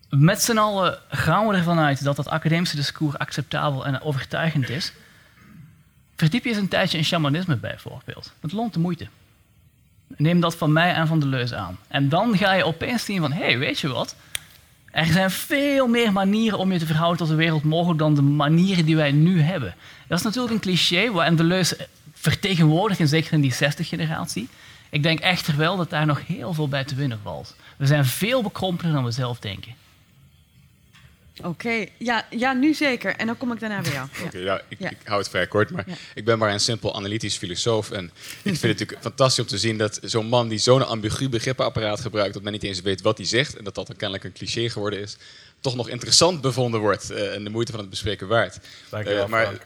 met 0.09 0.41
z'n 0.41 0.57
allen 0.57 0.99
gaan 1.09 1.47
we 1.47 1.55
ervan 1.55 1.79
uit 1.79 2.03
dat 2.03 2.17
het 2.17 2.27
academische 2.27 2.75
discours 2.75 3.17
acceptabel 3.17 3.85
en 3.85 4.01
overtuigend 4.01 4.69
is. 4.69 4.93
Verdiep 6.15 6.43
je 6.43 6.49
eens 6.49 6.57
een 6.57 6.67
tijdje 6.67 6.97
in 6.97 7.05
shamanisme 7.05 7.55
bijvoorbeeld. 7.55 8.33
Het 8.39 8.51
loont 8.51 8.73
de 8.73 8.79
moeite. 8.79 9.07
Neem 10.07 10.39
dat 10.39 10.55
van 10.55 10.71
mij 10.71 10.93
en 10.93 11.07
van 11.07 11.19
de 11.19 11.25
leus 11.25 11.53
aan. 11.53 11.77
En 11.87 12.09
dan 12.09 12.37
ga 12.37 12.53
je 12.53 12.65
opeens 12.65 13.05
zien 13.05 13.21
van, 13.21 13.31
hé, 13.31 13.43
hey, 13.43 13.57
weet 13.57 13.79
je 13.79 13.87
wat? 13.87 14.15
Er 14.91 15.05
zijn 15.05 15.31
veel 15.31 15.87
meer 15.87 16.11
manieren 16.11 16.59
om 16.59 16.71
je 16.71 16.79
te 16.79 16.85
verhouden 16.85 17.17
tot 17.17 17.27
de 17.27 17.35
wereld 17.35 17.63
mogelijk 17.63 17.99
dan 17.99 18.15
de 18.15 18.21
manieren 18.21 18.85
die 18.85 18.95
wij 18.95 19.11
nu 19.11 19.41
hebben. 19.41 19.75
Dat 20.07 20.17
is 20.17 20.23
natuurlijk 20.23 20.53
een 20.53 20.59
cliché, 20.59 21.21
en 21.21 21.35
de 21.35 21.43
leus 21.43 21.75
vertegenwoordigt, 22.13 22.99
en 22.99 23.07
zeker 23.07 23.33
in 23.33 23.41
die 23.41 23.53
60-generatie. 23.53 24.47
Ik 24.97 25.03
denk 25.03 25.19
echter 25.19 25.57
wel 25.57 25.77
dat 25.77 25.89
daar 25.89 26.05
nog 26.05 26.27
heel 26.27 26.53
veel 26.53 26.67
bij 26.67 26.83
te 26.83 26.95
winnen 26.95 27.19
valt. 27.23 27.55
We 27.77 27.85
zijn 27.85 28.05
veel 28.05 28.41
bekrompener 28.41 28.93
dan 28.93 29.03
we 29.03 29.11
zelf 29.11 29.39
denken. 29.39 29.75
Oké, 31.43 31.85
ja, 31.97 32.25
ja, 32.29 32.53
nu 32.53 32.73
zeker. 32.73 33.15
En 33.15 33.25
dan 33.27 33.37
kom 33.37 33.51
ik 33.51 33.59
daarna 33.59 33.81
bij 33.81 33.91
jou. 33.91 34.07
Ja. 34.31 34.39
ja, 34.39 34.61
ik, 34.67 34.79
ik, 34.79 34.97
hou 35.03 35.19
het 35.19 35.29
vrij 35.29 35.47
kort, 35.47 35.71
maar 35.71 35.85
ik 36.15 36.25
ben 36.25 36.37
maar 36.37 36.51
een 36.51 36.59
simpel 36.59 36.95
analytisch 36.95 37.37
filosoof. 37.37 37.91
En 37.91 38.05
ik 38.05 38.11
vind 38.41 38.61
het 38.61 38.79
natuurlijk 38.79 39.01
fantastisch 39.01 39.43
om 39.43 39.49
te 39.49 39.57
zien 39.57 39.77
dat 39.77 39.99
zo'n 40.01 40.27
man 40.27 40.47
die 40.47 40.57
zo'n 40.57 40.87
ambigu 40.87 41.29
begrippenapparaat 41.29 42.01
gebruikt, 42.01 42.33
dat 42.33 42.43
men 42.43 42.51
niet 42.51 42.63
eens 42.63 42.81
weet 42.81 43.01
wat 43.01 43.17
hij 43.17 43.27
zegt 43.27 43.57
en 43.57 43.63
dat 43.63 43.75
dat 43.75 43.87
dan 43.87 43.95
kennelijk 43.95 44.25
een 44.25 44.33
cliché 44.33 44.69
geworden 44.69 44.99
is, 44.99 45.17
toch 45.67 45.75
nog 45.75 45.89
interessant 45.89 46.41
bevonden 46.41 46.79
wordt 46.79 47.11
uh, 47.11 47.33
en 47.33 47.43
de 47.43 47.49
moeite 47.49 47.71
van 47.71 47.81
het 47.81 47.89
bespreken 47.89 48.27
waard. 48.27 48.59
Uh, 48.93 49.27
maar 49.27 49.63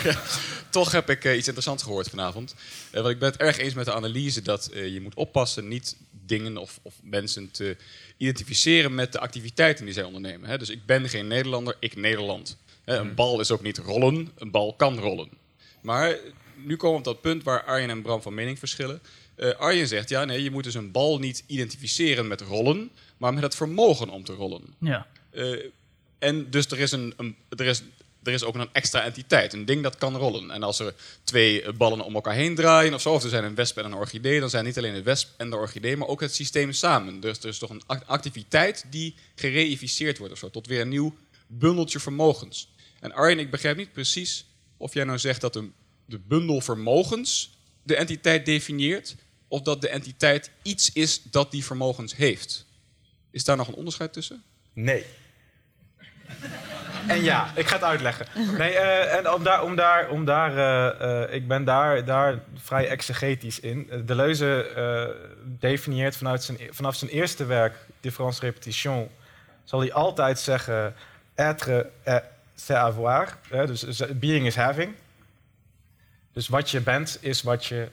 toch 0.70 0.92
heb 0.92 1.10
ik 1.10 1.24
uh, 1.24 1.36
iets 1.36 1.46
interessants 1.46 1.82
gehoord 1.82 2.08
vanavond. 2.08 2.54
want 2.92 3.08
ik 3.08 3.18
ben 3.18 3.30
het 3.30 3.40
erg 3.40 3.58
eens 3.58 3.74
met 3.74 3.84
de 3.84 3.92
analyse 3.92 4.42
dat 4.42 4.70
je 4.72 5.00
moet 5.00 5.14
oppassen 5.14 5.68
niet 5.68 5.96
dingen 6.26 6.56
of, 6.56 6.78
of 6.82 6.94
mensen 7.02 7.50
te 7.50 7.76
identificeren 8.16 8.94
met 8.94 9.12
de 9.12 9.20
activiteiten 9.20 9.84
die 9.84 9.94
zij 9.94 10.02
ondernemen. 10.02 10.58
Dus 10.58 10.68
ik 10.68 10.86
ben 10.86 11.08
geen 11.08 11.26
Nederlander, 11.26 11.76
ik 11.80 11.96
Nederland. 11.96 12.56
Een 12.84 13.06
mhm. 13.06 13.14
bal 13.14 13.40
is 13.40 13.50
ook 13.50 13.62
niet 13.62 13.78
rollen, 13.78 14.30
een 14.38 14.50
bal 14.50 14.74
kan 14.74 14.98
rollen. 14.98 15.28
Maar 15.80 16.16
nu 16.54 16.76
komen 16.76 17.02
we 17.02 17.08
op 17.08 17.14
dat 17.14 17.20
punt 17.20 17.42
waar 17.42 17.64
Arjen 17.64 17.90
en 17.90 18.02
Bram 18.02 18.22
van 18.22 18.34
mening 18.34 18.58
verschillen. 18.58 19.00
Uh, 19.36 19.50
Arjen 19.50 19.88
zegt, 19.88 20.08
ja 20.08 20.24
nee, 20.24 20.42
je 20.42 20.50
moet 20.50 20.64
dus 20.64 20.74
een 20.74 20.90
bal 20.90 21.18
niet 21.18 21.44
identificeren 21.46 22.28
met 22.28 22.40
rollen, 22.40 22.90
maar 23.18 23.34
met 23.34 23.42
het 23.42 23.54
vermogen 23.54 24.08
om 24.08 24.24
te 24.24 24.32
rollen. 24.32 24.74
Ja. 24.80 25.06
Uh, 25.32 25.64
en 26.18 26.50
dus 26.50 26.66
er 26.66 26.78
is, 26.78 26.92
een, 26.92 27.14
een, 27.16 27.36
er 27.48 27.66
is 27.66 27.82
er 28.22 28.32
is 28.32 28.44
ook 28.44 28.54
een 28.54 28.68
extra 28.72 29.02
entiteit, 29.02 29.52
een 29.52 29.64
ding 29.64 29.82
dat 29.82 29.96
kan 29.96 30.16
rollen. 30.16 30.50
En 30.50 30.62
als 30.62 30.78
er 30.78 30.94
twee 31.24 31.72
ballen 31.72 32.00
om 32.00 32.14
elkaar 32.14 32.34
heen 32.34 32.54
draaien 32.54 32.94
of 32.94 33.00
zo, 33.00 33.12
of 33.12 33.22
er 33.22 33.28
zijn 33.28 33.44
een 33.44 33.54
wesp 33.54 33.78
en 33.78 33.84
een 33.84 33.94
orchidee, 33.94 34.40
dan 34.40 34.50
zijn 34.50 34.64
niet 34.64 34.78
alleen 34.78 34.94
de 34.94 35.02
wesp 35.02 35.28
en 35.36 35.50
de 35.50 35.56
orchidee, 35.56 35.96
maar 35.96 36.08
ook 36.08 36.20
het 36.20 36.34
systeem 36.34 36.72
samen. 36.72 37.20
Dus 37.20 37.38
er 37.38 37.48
is 37.48 37.58
toch 37.58 37.70
een 37.70 37.82
activiteit 38.06 38.84
die 38.90 39.14
gereificeerd 39.34 40.18
wordt 40.18 40.32
of 40.32 40.38
zo, 40.38 40.50
tot 40.50 40.66
weer 40.66 40.80
een 40.80 40.88
nieuw 40.88 41.16
bundeltje 41.46 42.00
vermogens. 42.00 42.68
En 43.00 43.12
Arjen, 43.12 43.38
ik 43.38 43.50
begrijp 43.50 43.76
niet 43.76 43.92
precies 43.92 44.46
of 44.76 44.94
jij 44.94 45.04
nou 45.04 45.18
zegt 45.18 45.40
dat 45.40 45.52
de, 45.52 45.68
de 46.04 46.18
bundel 46.18 46.60
vermogens 46.60 47.56
de 47.82 47.96
entiteit 47.96 48.46
definieert, 48.46 49.14
of 49.48 49.62
dat 49.62 49.80
de 49.80 49.88
entiteit 49.88 50.50
iets 50.62 50.92
is 50.92 51.22
dat 51.22 51.50
die 51.50 51.64
vermogens 51.64 52.16
heeft. 52.16 52.66
Is 53.30 53.44
daar 53.44 53.56
nog 53.56 53.68
een 53.68 53.74
onderscheid 53.74 54.12
tussen? 54.12 54.42
Nee. 54.72 55.06
En 57.06 57.22
ja, 57.22 57.50
ik 57.54 57.66
ga 57.66 57.74
het 57.74 57.84
uitleggen. 57.84 58.26
Nee, 58.58 58.72
uh, 58.72 59.14
en 59.14 59.30
om 59.30 59.44
daar, 59.44 59.62
om 59.62 59.76
daar, 59.76 60.08
om 60.08 60.24
daar 60.24 60.52
uh, 60.52 61.00
uh, 61.00 61.34
ik 61.34 61.48
ben 61.48 61.64
daar, 61.64 62.04
daar 62.04 62.38
vrij 62.54 62.88
exegetisch 62.88 63.60
in. 63.60 63.90
Deleuze 64.04 64.66
definieert 65.44 66.16
vanuit 66.16 66.42
zijn, 66.42 66.58
vanaf 66.70 66.94
zijn 66.94 67.10
eerste 67.10 67.44
werk, 67.44 67.74
Difference 68.00 68.40
Repetition, 68.40 69.10
zal 69.64 69.80
hij 69.80 69.92
altijd 69.92 70.38
zeggen: 70.38 70.94
être, 71.34 71.90
c'est 72.54 72.76
avoir. 72.76 73.38
dus 73.50 74.02
being 74.14 74.46
is 74.46 74.56
having. 74.56 74.94
Dus 76.32 76.48
wat 76.48 76.70
je 76.70 76.80
bent, 76.80 77.18
is 77.20 77.42
wat 77.42 77.66
je 77.66 77.88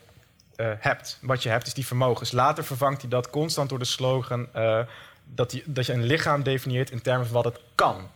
hebt. 0.80 1.20
Wat 1.22 1.44
je 1.44 1.50
hebt, 1.50 1.68
is 1.68 1.74
die 1.74 1.86
vermogens. 1.86 2.32
Later 2.32 2.64
vervangt 2.64 3.02
hij 3.02 3.10
dat 3.10 3.30
constant 3.30 3.70
door 3.70 3.80
de 3.80 3.86
slogan 3.86 4.48
dat, 5.34 5.62
dat 5.66 5.86
je 5.86 5.94
een 5.94 6.06
lichaam 6.06 6.44
definieert 6.44 6.92
in 6.92 7.02
termen 7.02 7.26
van 7.26 7.36
wat 7.36 7.54
het 7.54 7.60
kan. 7.76 8.10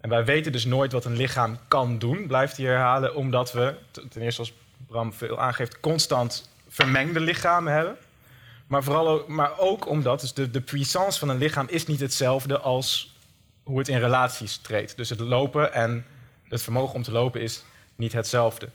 En 0.00 0.10
wij 0.10 0.24
weten 0.24 0.52
dus 0.52 0.64
nooit 0.64 0.92
wat 0.92 1.04
een 1.04 1.16
lichaam 1.16 1.58
kan 1.68 1.98
doen, 1.98 2.26
blijft 2.26 2.56
hij 2.56 2.66
herhalen, 2.66 3.14
omdat 3.14 3.52
we, 3.52 3.74
ten 4.10 4.22
eerste 4.22 4.40
als 4.40 4.52
Bram 4.86 5.12
veel 5.12 5.40
aangeeft, 5.40 5.80
constant 5.80 6.50
vermengde 6.68 7.20
lichamen 7.20 7.72
hebben. 7.72 7.96
Maar, 8.66 8.82
vooral 8.82 9.08
ook, 9.08 9.28
maar 9.28 9.58
ook 9.58 9.88
omdat 9.88 10.20
dus 10.20 10.34
de, 10.34 10.50
de 10.50 10.60
puissance 10.60 11.18
van 11.18 11.28
een 11.28 11.38
lichaam 11.38 11.66
is 11.68 11.86
niet 11.86 12.00
hetzelfde 12.00 12.58
als 12.58 13.16
hoe 13.62 13.78
het 13.78 13.88
in 13.88 13.98
relaties 13.98 14.56
treedt. 14.56 14.96
Dus 14.96 15.10
het 15.10 15.20
lopen 15.20 15.72
en 15.72 16.06
het 16.48 16.62
vermogen 16.62 16.94
om 16.94 17.02
te 17.02 17.12
lopen 17.12 17.40
is 17.40 17.64
niet 17.96 18.12
hetzelfde. 18.12 18.68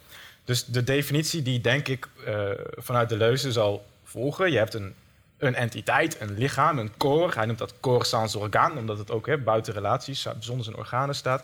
Dus 0.43 0.65
de 0.65 0.83
definitie 0.83 1.41
die 1.41 1.61
denk 1.61 1.87
ik 1.87 2.07
uh, 2.27 2.49
vanuit 2.75 3.09
de 3.09 3.17
leuze 3.17 3.51
zal 3.51 3.85
volgen. 4.03 4.51
Je 4.51 4.57
hebt 4.57 4.73
een 4.73 4.95
een 5.43 5.55
entiteit, 5.55 6.21
een 6.21 6.33
lichaam, 6.37 6.79
een 6.79 6.97
corps. 6.97 7.35
Hij 7.35 7.45
noemt 7.45 7.57
dat 7.57 7.79
corps 7.79 8.09
sans 8.09 8.35
orgaan, 8.35 8.77
omdat 8.77 8.97
het 8.97 9.11
ook 9.11 9.27
hè, 9.27 9.37
buiten 9.37 9.73
relaties, 9.73 10.27
zonder 10.39 10.63
zijn 10.65 10.77
organen 10.77 11.15
staat. 11.15 11.43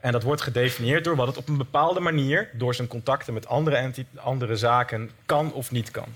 En 0.00 0.12
dat 0.12 0.22
wordt 0.22 0.42
gedefinieerd 0.42 1.04
door 1.04 1.16
wat 1.16 1.26
het 1.26 1.36
op 1.36 1.48
een 1.48 1.56
bepaalde 1.56 2.00
manier, 2.00 2.50
door 2.54 2.74
zijn 2.74 2.88
contacten 2.88 3.34
met 3.34 3.46
andere, 3.46 3.94
andere 4.14 4.56
zaken, 4.56 5.10
kan 5.26 5.52
of 5.52 5.70
niet 5.70 5.90
kan. 5.90 6.08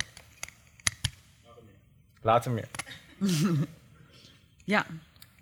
Later 2.21 2.51
meer. 2.51 2.69
ja, 4.65 4.87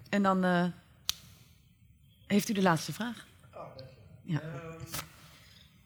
en 0.08 0.22
dan 0.22 0.44
uh, 0.44 0.64
heeft 2.26 2.48
u 2.48 2.52
de 2.52 2.62
laatste 2.62 2.92
vraag. 2.92 3.26
Oh, 3.54 3.62
ja. 4.22 4.40
Uh, 4.42 4.48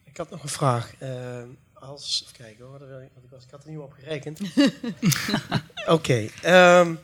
ik 0.03 0.17
had 0.17 0.29
nog 0.29 0.43
een 0.43 0.49
vraag. 0.49 0.93
Uh, 1.01 1.43
als. 1.85 2.21
Even 2.23 2.45
kijken 2.45 2.65
hoor, 2.65 2.79
want 2.79 3.01
ik, 3.01 3.29
was, 3.29 3.43
ik 3.43 3.51
had 3.51 3.63
er 3.63 3.69
niet 3.69 3.79
op 3.79 3.93
gerekend. 3.93 4.39
Oké. 5.87 5.91
Okay, 5.91 6.23
um, 6.23 6.31
ehm, 6.41 6.95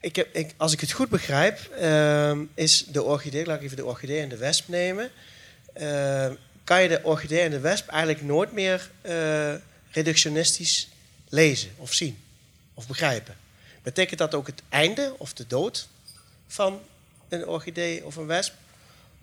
ik 0.00 0.16
heb, 0.16 0.34
ik, 0.34 0.54
als 0.56 0.72
ik 0.72 0.80
het 0.80 0.92
goed 0.92 1.08
begrijp, 1.08 1.70
um, 1.82 2.50
is 2.54 2.84
de 2.84 3.02
orchidee, 3.02 3.46
laat 3.46 3.56
ik 3.56 3.64
even 3.64 3.76
de 3.76 3.84
orchidee 3.84 4.20
en 4.20 4.28
de 4.28 4.36
wesp 4.36 4.68
nemen. 4.68 5.10
Uh, 5.80 6.30
kan 6.64 6.82
je 6.82 6.88
de 6.88 7.00
orchidee 7.02 7.40
en 7.40 7.50
de 7.50 7.60
wesp 7.60 7.88
eigenlijk 7.88 8.22
nooit 8.22 8.52
meer 8.52 8.90
uh, 9.02 9.54
reductionistisch 9.90 10.88
lezen 11.28 11.70
of 11.76 11.92
zien 11.92 12.18
of 12.74 12.86
begrijpen. 12.86 13.36
Betekent 13.82 14.18
dat 14.18 14.34
ook 14.34 14.46
het 14.46 14.62
einde 14.68 15.14
of 15.18 15.32
de 15.32 15.46
dood 15.46 15.88
van 16.46 16.80
een 17.28 17.46
orchidee 17.46 18.04
of 18.04 18.16
een 18.16 18.26
wesp? 18.26 18.54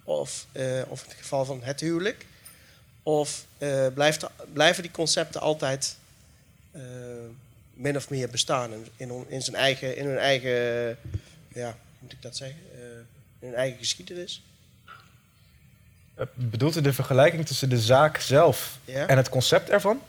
Of, 0.03 0.45
uh, 0.51 0.81
of 0.87 1.03
in 1.03 1.09
het 1.09 1.17
geval 1.17 1.45
van 1.45 1.63
het 1.63 1.79
huwelijk? 1.79 2.25
Of 3.07 3.45
uh, 3.57 3.88
blijft, 3.93 4.25
blijven 4.53 4.84
die 4.84 4.91
concepten 4.91 5.41
altijd 5.41 5.97
uh, 6.75 6.81
min 7.73 7.95
of 7.95 8.09
meer 8.09 8.29
bestaan 8.29 8.71
in, 8.95 9.25
in, 9.27 9.41
zijn 9.41 9.55
eigen, 9.55 9.97
in 9.97 10.05
hun 10.05 10.17
eigen, 10.17 10.51
ja, 11.53 11.77
moet 11.99 12.11
ik 12.11 12.21
dat 12.21 12.35
zeggen, 12.35 12.59
uh, 12.73 12.79
in 13.39 13.47
hun 13.47 13.55
eigen 13.55 13.77
geschiedenis? 13.77 14.43
Bedoelt 16.34 16.75
u 16.75 16.81
de 16.81 16.93
vergelijking 16.93 17.45
tussen 17.45 17.69
de 17.69 17.79
zaak 17.79 18.17
zelf 18.17 18.79
ja? 18.85 19.07
en 19.07 19.17
het 19.17 19.29
concept 19.29 19.69
ervan? 19.69 20.01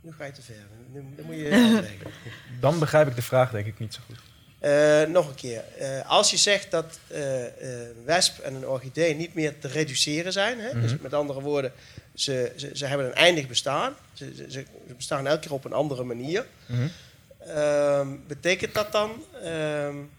Nu 0.00 0.12
ga 0.12 0.24
je 0.24 0.32
te 0.32 0.42
ver. 0.42 0.66
Nu, 0.92 1.04
nu 1.16 1.22
moet 1.22 1.36
je 1.36 1.96
Dan 2.60 2.78
begrijp 2.78 3.08
ik 3.08 3.14
de 3.14 3.22
vraag 3.22 3.50
denk 3.50 3.66
ik 3.66 3.78
niet 3.78 3.94
zo 3.94 4.00
goed. 4.06 4.18
Uh, 4.60 5.02
nog 5.02 5.28
een 5.28 5.34
keer. 5.34 5.64
Uh, 5.80 6.10
als 6.10 6.30
je 6.30 6.36
zegt 6.36 6.70
dat 6.70 6.98
een 7.08 8.04
wesp 8.04 8.38
en 8.38 8.54
een 8.54 8.66
orchidee 8.66 9.14
niet 9.14 9.34
meer 9.34 9.58
te 9.58 9.68
reduceren 9.68 10.32
zijn, 10.32 10.58
hè? 10.58 10.66
Mm 10.66 10.72
-hmm. 10.72 10.80
dus 10.80 10.98
met 10.98 11.14
andere 11.14 11.40
woorden, 11.40 11.72
ze, 12.14 12.52
ze, 12.56 12.70
ze, 12.74 12.86
hebben 12.86 13.06
een 13.06 13.14
eindig 13.14 13.46
bestaan, 13.46 13.94
ze, 14.12 14.32
ze, 14.36 14.50
ze, 14.50 14.64
bestaan 14.96 15.26
elke 15.26 15.40
keer 15.40 15.52
op 15.52 15.64
een 15.64 15.72
andere 15.72 16.04
manier. 16.04 16.46
Mm 16.66 16.90
-hmm. 17.38 18.22
betekent 18.26 18.74
dat 18.74 18.92
dan, 18.92 19.24
um, 19.44 20.10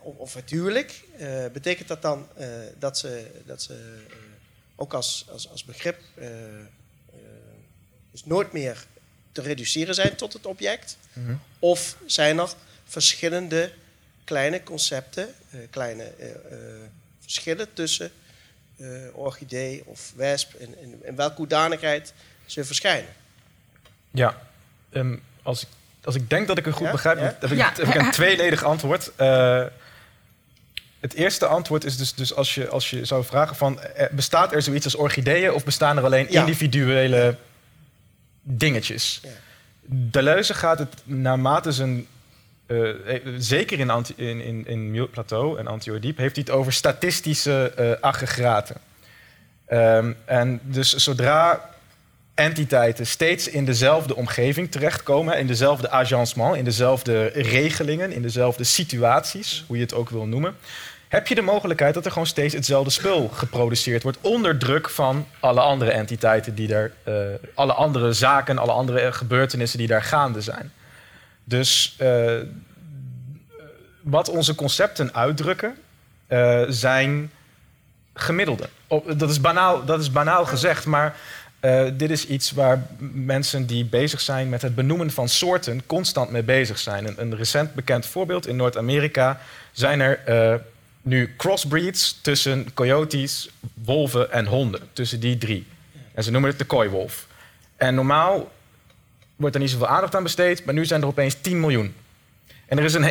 of, 0.00 0.16
of 0.16 0.34
het 0.34 0.50
huwelijk, 0.50 1.04
betekent 1.52 1.88
dat 1.88 2.02
dan 2.02 2.28
dat 2.78 2.98
ze, 2.98 3.26
dat 3.46 3.62
ze 3.62 3.76
ook 4.76 4.94
als, 4.94 5.26
als, 5.30 5.50
als 5.50 5.64
begrip 5.64 5.98
dus 8.10 8.24
nooit 8.24 8.52
meer 8.52 8.86
te 9.32 9.42
reduceren 9.42 9.94
zijn 9.94 10.16
tot 10.16 10.32
het 10.32 10.46
object? 10.46 10.96
Mm 11.12 11.26
-hmm. 11.26 11.40
Of 11.58 11.96
zijn 12.06 12.38
er 12.38 12.54
verschillende 12.92 13.72
kleine 14.24 14.62
concepten, 14.62 15.28
uh, 15.50 15.60
kleine 15.70 16.12
uh, 16.20 16.26
verschillen 17.20 17.72
tussen 17.72 18.10
orchidee 19.12 19.82
of 19.86 20.12
wesp 20.16 20.54
en 20.54 20.78
in, 20.80 21.00
in 21.02 21.16
welke 21.16 21.36
hoedanigheid 21.36 22.12
ze 22.46 22.64
verschijnen. 22.64 23.10
Ja, 24.10 24.42
um, 24.92 25.22
als 25.42 25.62
ik 25.62 25.68
als 26.04 26.14
ik 26.14 26.30
denk 26.30 26.46
dat 26.46 26.58
ik 26.58 26.64
het 26.64 26.74
goed 26.74 26.86
Ja? 26.86 26.92
begrijp, 26.92 27.18
Ja? 27.18 27.24
heb, 27.40 27.50
ik, 27.50 27.56
Ja. 27.58 27.72
heb 27.76 27.86
ik 27.86 27.94
een 27.94 28.10
tweeledig 28.10 28.64
antwoord. 28.64 29.10
Eh, 29.16 29.64
het 31.00 31.14
eerste 31.14 31.46
antwoord 31.46 31.84
is 31.84 31.96
dus, 31.96 32.14
dus 32.14 32.34
als, 32.34 32.54
je, 32.54 32.68
als 32.68 32.90
je 32.90 33.04
zou 33.04 33.24
vragen 33.24 33.56
van... 33.56 33.80
eh, 33.80 34.10
bestaat 34.10 34.52
er 34.52 34.62
zoiets 34.62 34.84
als 34.84 34.94
orchideeën 34.94 35.52
of 35.52 35.64
bestaan 35.64 35.96
er 35.96 36.04
alleen 36.04 36.26
Ja. 36.30 36.40
individuele 36.40 37.36
dingetjes? 38.42 39.20
Ja. 39.22 39.30
Deleuze 39.84 40.54
gaat 40.54 40.78
het 40.78 40.94
naarmate 41.04 41.72
zijn... 41.72 42.06
eh, 42.72 43.14
eh, 43.14 43.22
zeker 43.38 43.78
in, 43.78 43.90
anti, 43.90 44.12
in, 44.16 44.40
in, 44.40 44.66
in 44.66 45.08
Plateau 45.10 45.58
en 45.58 45.66
Antioediep 45.66 46.16
heeft 46.16 46.36
hij 46.36 46.44
het 46.46 46.54
over 46.54 46.72
statistische 46.72 47.72
eh 47.76 47.90
aggregaten. 48.00 48.76
Ehm, 49.66 50.12
en 50.24 50.60
dus 50.62 50.94
zodra 50.94 51.70
entiteiten 52.34 53.06
steeds 53.06 53.48
in 53.48 53.64
dezelfde 53.64 54.16
omgeving 54.16 54.70
terechtkomen, 54.70 55.38
in 55.38 55.46
dezelfde 55.46 55.90
agencement, 55.90 56.56
in 56.56 56.64
dezelfde 56.64 57.26
regelingen, 57.26 58.12
in 58.12 58.22
dezelfde 58.22 58.64
situaties, 58.64 59.64
hoe 59.66 59.76
je 59.76 59.82
het 59.82 59.94
ook 59.94 60.10
wil 60.10 60.26
noemen, 60.26 60.56
heb 61.08 61.26
je 61.26 61.34
de 61.34 61.42
mogelijkheid 61.42 61.94
dat 61.94 62.04
er 62.04 62.12
gewoon 62.12 62.26
steeds 62.26 62.54
hetzelfde 62.54 62.90
spul 62.90 63.28
geproduceerd 63.28 64.02
wordt 64.02 64.18
onder 64.20 64.58
druk 64.58 64.90
van 64.90 65.26
alle 65.40 65.60
andere 65.60 65.90
entiteiten 65.90 66.54
die 66.54 66.68
daar, 66.68 66.92
alle 67.54 67.72
andere 67.72 68.12
zaken, 68.12 68.58
alle 68.58 68.72
andere 68.72 69.12
gebeurtenissen 69.12 69.78
die 69.78 69.86
daar 69.86 70.02
gaande 70.02 70.40
zijn. 70.40 70.72
Dus 71.44 71.94
eh, 71.98 72.34
wat 74.00 74.28
onze 74.28 74.54
concepten 74.54 75.14
uitdrukken, 75.14 75.76
eh, 76.26 76.62
zijn 76.68 77.30
gemiddelden. 78.14 78.68
Dat, 79.16 79.30
is 79.30 79.40
banaal, 79.40 79.84
dat 79.84 80.00
is 80.00 80.12
banaal 80.12 80.44
gezegd, 80.44 80.86
maar 80.86 81.16
eh, 81.60 81.84
dit 81.94 82.10
is 82.10 82.26
iets 82.26 82.50
waar 82.50 82.86
mensen 83.12 83.66
die 83.66 83.84
bezig 83.84 84.20
zijn 84.20 84.48
met 84.48 84.62
het 84.62 84.74
benoemen 84.74 85.10
van 85.10 85.28
soorten 85.28 85.86
constant 85.86 86.30
mee 86.30 86.42
bezig 86.42 86.78
zijn. 86.78 87.20
Een, 87.20 87.36
recent 87.36 87.74
bekend 87.74 88.06
voorbeeld 88.06 88.46
in 88.46 88.56
Noord-Amerika 88.56 89.40
zijn 89.72 90.00
er 90.00 90.20
nu 91.02 91.34
crossbreeds 91.36 92.18
tussen 92.22 92.74
coyotes, 92.74 93.50
wolven 93.74 94.32
en 94.32 94.46
honden. 94.46 94.80
Tussen 94.92 95.20
die 95.20 95.38
drie. 95.38 95.66
En 96.14 96.22
ze 96.22 96.30
noemen 96.30 96.50
het 96.50 96.58
de 96.58 96.64
kooiwolf. 96.64 97.26
En 97.76 97.94
normaal 97.94 98.50
wordt 99.42 99.56
er 99.56 99.62
niet 99.62 99.70
zoveel 99.70 99.86
aandacht 99.86 100.14
aan 100.14 100.22
besteed, 100.22 100.64
maar 100.64 100.74
nu 100.74 100.84
zijn 100.86 101.00
er 101.00 101.06
opeens 101.06 101.36
10 101.40 101.60
miljoen. 101.60 101.94
En 102.66 102.78
er 102.78 102.84
is 102.84 102.94
een, 102.94 103.04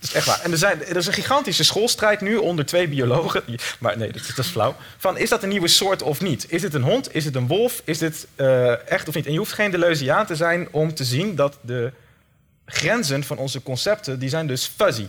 is 0.00 0.12
echt 0.12 0.26
waar. 0.26 0.40
En 0.40 0.50
er, 0.52 0.58
zijn, 0.58 0.84
er 0.84 0.96
is 0.96 1.06
een 1.06 1.12
gigantische 1.12 1.64
schoolstrijd 1.64 2.20
nu 2.20 2.36
onder 2.36 2.66
twee 2.66 2.88
biologen. 2.88 3.42
Maar 3.78 3.98
nee, 3.98 4.12
dat, 4.12 4.20
is- 4.20 4.34
dat 4.34 4.44
is 4.44 4.50
flauw. 4.50 4.74
Van 4.96 5.18
is 5.18 5.28
dat 5.28 5.42
een 5.42 5.48
nieuwe 5.48 5.68
soort 5.68 6.02
of 6.02 6.20
niet? 6.20 6.46
Is 6.48 6.62
het 6.62 6.74
een 6.74 6.82
hond? 6.82 7.14
Is 7.14 7.24
het 7.24 7.34
een 7.34 7.46
wolf? 7.46 7.82
Is 7.84 7.98
dit 7.98 8.26
eh, 8.34 8.88
echt 8.90 9.08
of 9.08 9.14
niet? 9.14 9.26
En 9.26 9.32
je 9.32 9.38
hoeft 9.38 9.52
geen 9.52 9.70
Deleuziaan 9.70 10.26
te 10.26 10.36
zijn 10.36 10.68
om 10.70 10.94
te 10.94 11.04
zien 11.04 11.34
dat 11.34 11.58
de 11.60 11.92
grenzen 12.66 13.24
van 13.24 13.36
onze 13.38 13.62
concepten, 13.62 14.18
die 14.18 14.28
zijn 14.28 14.46
dus 14.46 14.66
fuzzy. 14.76 15.06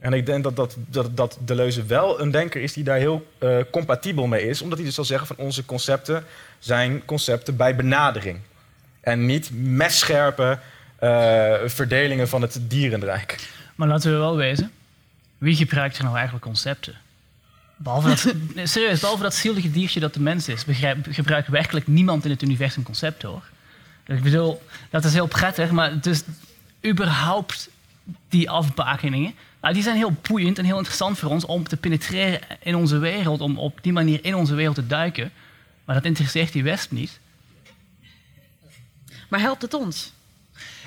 En 0.00 0.12
ik 0.12 0.26
denk 0.26 0.44
dat, 0.44 0.56
dat, 0.56 0.76
dat, 0.76 1.16
dat 1.16 1.36
Deleuze 1.40 1.84
wel 1.84 2.20
een 2.20 2.30
denker 2.30 2.62
is 2.62 2.72
die 2.72 2.84
daar 2.84 2.98
heel 2.98 3.26
eh, 3.38 3.56
compatibel 3.70 4.26
mee 4.26 4.48
is. 4.48 4.62
Omdat 4.62 4.78
hij 4.78 4.86
dus 4.86 4.94
zal 4.96 5.04
zeggen 5.04 5.26
van 5.26 5.36
onze 5.36 5.64
concepten 5.64 6.24
zijn 6.58 7.04
concepten 7.04 7.56
bij 7.56 7.76
benadering. 7.76 8.38
En 9.00 9.26
niet 9.26 9.50
messcherpe 9.52 10.58
eh, 10.96 11.54
verdelingen 11.64 12.28
van 12.28 12.42
het 12.42 12.60
dierenrijk. 12.62 13.48
Maar 13.74 13.88
laten 13.88 14.12
we 14.12 14.16
wel 14.16 14.36
wezen, 14.36 14.70
wie 15.38 15.56
gebruikt 15.56 15.96
er 15.96 16.02
nou 16.02 16.14
eigenlijk 16.14 16.44
concepten? 16.44 16.94
Behalve 17.76 18.08
dat, 18.08 18.34
serieus, 18.70 19.00
behalve 19.00 19.22
dat 19.22 19.34
zielige 19.34 19.70
diertje 19.70 20.00
dat 20.00 20.14
de 20.14 20.20
mens 20.20 20.48
is, 20.48 20.64
begrijp, 20.64 21.06
gebruikt 21.10 21.48
werkelijk 21.48 21.86
niemand 21.86 22.24
in 22.24 22.30
het 22.30 22.42
universum 22.42 22.82
concepten 22.82 23.28
hoor. 23.28 23.42
Ik 24.06 24.22
bedoel, 24.22 24.62
dat 24.90 25.04
is 25.04 25.12
heel 25.12 25.26
prettig, 25.26 25.70
maar 25.70 26.00
dus 26.00 26.22
überhaupt 26.86 27.68
die 28.28 28.50
afbakeningen, 28.50 29.34
nou, 29.60 29.74
die 29.74 29.82
zijn 29.82 29.96
heel 29.96 30.16
boeiend 30.28 30.58
en 30.58 30.64
heel 30.64 30.76
interessant 30.76 31.18
voor 31.18 31.30
ons 31.30 31.44
om 31.44 31.68
te 31.68 31.76
penetreren 31.76 32.40
in 32.62 32.74
onze 32.74 32.98
wereld, 32.98 33.40
om 33.40 33.58
op 33.58 33.78
die 33.82 33.92
manier 33.92 34.18
in 34.22 34.34
onze 34.34 34.54
wereld 34.54 34.74
te 34.74 34.86
duiken. 34.86 35.32
Maar 35.84 35.94
dat 35.94 36.04
interesseert 36.04 36.52
die 36.52 36.62
wesp 36.62 36.90
niet. 36.90 37.20
Maar 39.30 39.40
helpt 39.40 39.62
het 39.62 39.74
ons? 39.74 40.12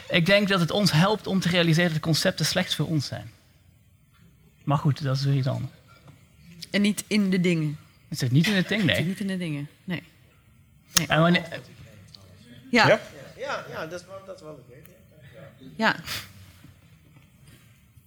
Ik 0.10 0.26
denk 0.26 0.48
dat 0.48 0.60
het 0.60 0.72
ons 0.72 0.92
helpt 0.92 1.28
om 1.28 1.40
te 1.40 1.50
realiseren 1.50 1.90
dat 1.90 1.98
de 1.98 2.04
concepten 2.04 2.46
slechts 2.46 2.76
voor 2.76 2.88
ons 2.88 3.06
zijn. 3.06 3.32
Maar 4.64 4.78
goed, 4.78 5.04
dat 5.04 5.16
is 5.16 5.24
weer 5.24 5.36
iets 5.36 5.48
anders. 5.48 5.72
En 6.72 6.82
niet 6.82 7.04
in 7.08 7.30
de 7.30 7.40
dingen. 7.40 7.78
Het 8.08 8.18
zit 8.18 8.32
niet 8.32 8.48
in 8.48 8.56
het 8.56 8.68
ding, 8.68 8.82
Het 8.82 8.90
zit 8.90 8.98
nee. 8.98 9.08
niet 9.08 9.20
in 9.20 9.28
de 9.28 9.38
dingen. 9.38 9.70
Nee. 9.84 10.04
En 11.08 11.22
wanneer, 11.22 11.62
Ja. 12.72 12.88
Ja? 12.88 13.00
Ja, 13.38 13.66
ja 13.70 13.88
dat, 13.88 14.02
is 14.02 14.08
wel, 14.08 14.22
dat 14.26 14.36
is 14.36 14.42
wel. 14.42 14.66
Ja. 15.76 15.96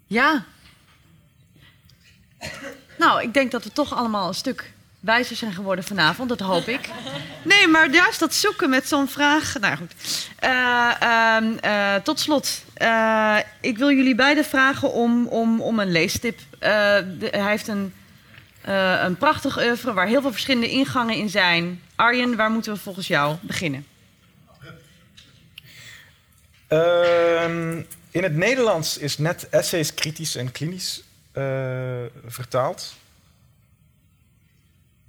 Ja. 0.07 0.45
Nou, 2.99 3.23
ik 3.23 3.35
denk 3.35 3.51
dat 3.51 3.65
we 3.65 3.73
toch 3.73 3.95
allemaal 3.95 4.29
een 4.29 4.35
stuk 4.35 4.73
wijzer 5.07 5.37
zijn 5.37 5.53
geworden 5.53 5.85
vanavond. 5.85 6.29
Dat 6.29 6.41
hoop 6.41 6.69
ik. 6.69 6.89
Nee, 7.43 7.67
maar 7.67 7.91
juist 7.91 8.19
dat 8.19 8.35
zoeken 8.35 8.71
met 8.71 8.89
zo'n 8.89 9.09
vraag. 9.09 9.59
Nou 9.61 9.77
goed. 9.77 9.93
Eh, 10.39 10.91
ehm, 11.01 11.57
eh, 11.61 11.95
tot 11.95 12.21
slot. 12.21 12.65
eh, 12.75 13.39
ik 13.61 13.79
wil 13.79 13.91
jullie 13.91 14.15
beiden 14.15 14.45
vragen 14.45 14.93
om, 14.93 15.27
om, 15.27 15.61
om 15.61 15.79
een 15.79 15.91
leestip. 15.91 16.39
Hij 16.59 17.49
heeft 17.49 17.69
een, 17.69 17.95
een 19.05 19.17
prachtig 19.17 19.59
oeuvre 19.59 19.93
waar 19.93 20.07
heel 20.07 20.21
veel 20.21 20.33
verschillende 20.33 20.71
ingangen 20.71 21.15
in 21.15 21.29
zijn. 21.29 21.83
Arjen, 21.95 22.37
waar 22.37 22.51
moeten 22.51 22.73
we 22.73 22.79
volgens 22.79 23.07
jou 23.07 23.37
beginnen? 23.41 23.87
Ehm, 26.69 27.83
in 28.11 28.23
het 28.23 28.37
Nederlands 28.37 28.99
is 28.99 29.19
net 29.19 29.49
essays 29.49 29.95
kritisch 29.95 30.37
en 30.37 30.53
klinisch 30.53 31.03
vertaald. 32.27 32.95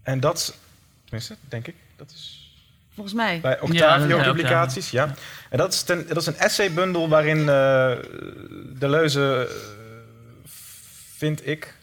En 0.07 0.19
dat, 0.19 0.57
tenminste, 1.03 1.35
denk 1.47 1.67
ik, 1.67 1.75
dat 1.95 2.11
is 2.11 2.51
Volgens 2.93 3.15
mij. 3.15 3.39
bij 3.39 3.51
Ja, 3.51 3.57
dat 3.59 3.69
is 3.69 3.75
Octavio 3.75 4.17
bij 4.17 4.25
publicaties. 4.25 4.91
Ja. 4.91 5.13
En 5.49 5.57
dat 5.57 5.73
is, 5.73 5.81
ten, 5.81 6.07
dat 6.07 6.17
is 6.17 6.25
een 6.25 6.37
essaybundel 6.37 7.09
waarin 7.09 7.49
eh 7.49 7.91
Deleuze, 8.79 9.47
eh, 9.49 9.55
vind 11.17 11.47
ik, 11.47 11.73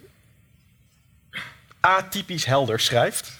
atypisch 1.81 2.45
helder 2.45 2.81
schrijft. 2.81 3.39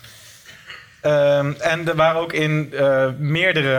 Ehm, 1.01 1.53
en 1.59 1.89
er 1.89 1.97
waren 1.97 2.21
ook 2.21 2.33
in 2.33 2.73
eh, 2.73 3.11
meerdere 3.19 3.75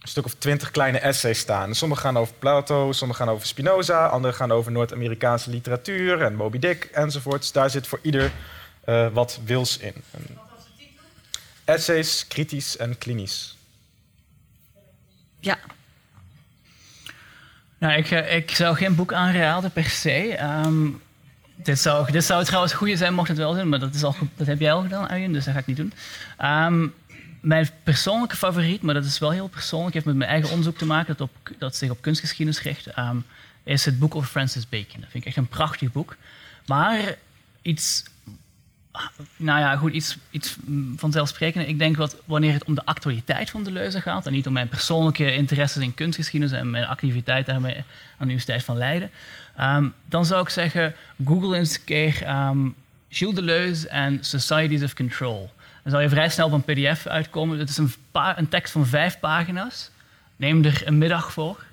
een 0.00 0.08
stuk 0.08 0.24
of 0.24 0.34
twintig 0.34 0.70
kleine 0.70 0.98
essays 0.98 1.38
staan. 1.38 1.74
Sommige 1.74 2.00
gaan 2.00 2.16
over 2.16 2.34
Plato, 2.38 2.92
sommige 2.92 3.22
gaan 3.22 3.32
over 3.32 3.46
Spinoza, 3.46 4.06
andere 4.06 4.34
gaan 4.34 4.52
over 4.52 4.72
Noord-Amerikaanse 4.72 5.50
literatuur 5.50 6.22
en 6.22 6.34
Moby 6.34 6.58
Dick 6.58 6.84
enzovoort. 6.84 7.52
Daar 7.52 7.70
zit 7.70 7.86
voor 7.86 7.98
ieder 8.02 8.32
eh, 8.86 9.08
wat 9.12 9.40
wils 9.44 9.78
in. 9.78 9.94
Essays, 11.64 12.26
kritisch 12.26 12.76
en 12.76 12.98
klinisch. 12.98 13.56
Ja. 15.40 15.58
Nou, 17.78 17.94
ik, 17.98 18.10
eh, 18.10 18.36
ik 18.36 18.50
zou 18.50 18.76
geen 18.76 18.94
boek 18.94 19.12
aanraden 19.12 19.72
per 19.72 19.84
se. 19.84 20.34
Ehm, 20.36 20.88
dit, 21.54 21.78
zou, 21.78 22.12
dit 22.12 22.24
zou 22.24 22.44
trouwens 22.44 22.72
goede 22.72 22.96
zijn, 22.96 23.14
mocht 23.14 23.28
het 23.28 23.36
wel 23.36 23.54
zijn, 23.54 23.68
maar 23.68 23.78
dat, 23.78 23.94
is 23.94 24.02
al, 24.02 24.14
dat 24.36 24.46
heb 24.46 24.60
jij 24.60 24.72
al 24.72 24.82
gedaan, 24.82 25.08
Arjen, 25.08 25.32
dus 25.32 25.44
dat 25.44 25.54
ga 25.54 25.60
ik 25.60 25.66
niet 25.66 25.76
doen. 25.76 25.92
Ehm, 26.36 26.86
mijn 27.40 27.68
persoonlijke 27.82 28.36
favoriet, 28.36 28.82
maar 28.82 28.94
dat 28.94 29.04
is 29.04 29.18
wel 29.18 29.30
heel 29.30 29.48
persoonlijk, 29.48 29.94
heeft 29.94 30.06
met 30.06 30.16
mijn 30.16 30.30
eigen 30.30 30.50
onderzoek 30.50 30.78
te 30.78 30.86
maken, 30.86 31.16
dat, 31.16 31.28
op, 31.28 31.50
dat 31.58 31.76
zich 31.76 31.90
op 31.90 32.02
kunstgeschiedenis 32.02 32.62
richt, 32.62 32.86
ehm, 32.86 33.16
is 33.62 33.84
het 33.84 33.98
boek 33.98 34.14
over 34.14 34.28
Francis 34.28 34.68
Bacon. 34.68 35.00
Dat 35.00 35.10
vind 35.10 35.22
ik 35.22 35.24
echt 35.24 35.36
een 35.36 35.48
prachtig 35.48 35.92
boek. 35.92 36.16
Maar 36.66 37.16
iets 37.62 38.04
nou 39.36 39.60
ja, 39.60 39.76
goed, 39.76 39.92
iets, 39.92 40.18
iets 40.30 40.56
vanzelfsprekend. 40.96 41.68
Ik 41.68 41.78
denk 41.78 41.96
dat 41.96 42.16
wanneer 42.24 42.52
het 42.52 42.64
om 42.64 42.74
de 42.74 42.84
actualiteit 42.84 43.50
van 43.50 43.64
de 43.64 43.70
leuze 43.70 44.00
gaat, 44.00 44.26
en 44.26 44.32
niet 44.32 44.46
om 44.46 44.52
mijn 44.52 44.68
persoonlijke 44.68 45.34
interesses 45.34 45.82
in 45.82 45.94
kunstgeschiedenis 45.94 46.58
en 46.58 46.70
mijn 46.70 46.86
activiteit 46.86 47.46
daarmee 47.46 47.76
aan 47.76 47.84
de 48.18 48.24
Universiteit 48.24 48.64
van 48.64 48.76
Leiden, 48.76 49.10
ehm, 49.56 49.88
dan 50.04 50.24
zou 50.24 50.42
ik 50.42 50.48
zeggen, 50.48 50.94
google 51.24 51.56
eens 51.56 51.74
een 51.74 51.84
keer 51.84 52.22
ehm, 52.22 52.68
Gilles 53.08 53.34
Deleuze 53.34 53.88
en 53.88 54.24
Societies 54.24 54.82
of 54.82 54.94
Control. 54.94 55.50
Dan 55.82 55.92
zal 55.92 56.00
je 56.00 56.08
vrij 56.08 56.28
snel 56.28 56.46
op 56.46 56.52
een 56.52 56.74
pdf 56.74 57.06
uitkomen. 57.06 57.58
Het 57.58 57.68
is 57.68 57.76
een, 57.76 57.92
een 58.12 58.48
tekst 58.48 58.72
van 58.72 58.86
vijf 58.86 59.18
pagina's. 59.18 59.90
Neem 60.36 60.64
er 60.64 60.82
een 60.84 60.98
middag 60.98 61.32
voor. 61.32 61.64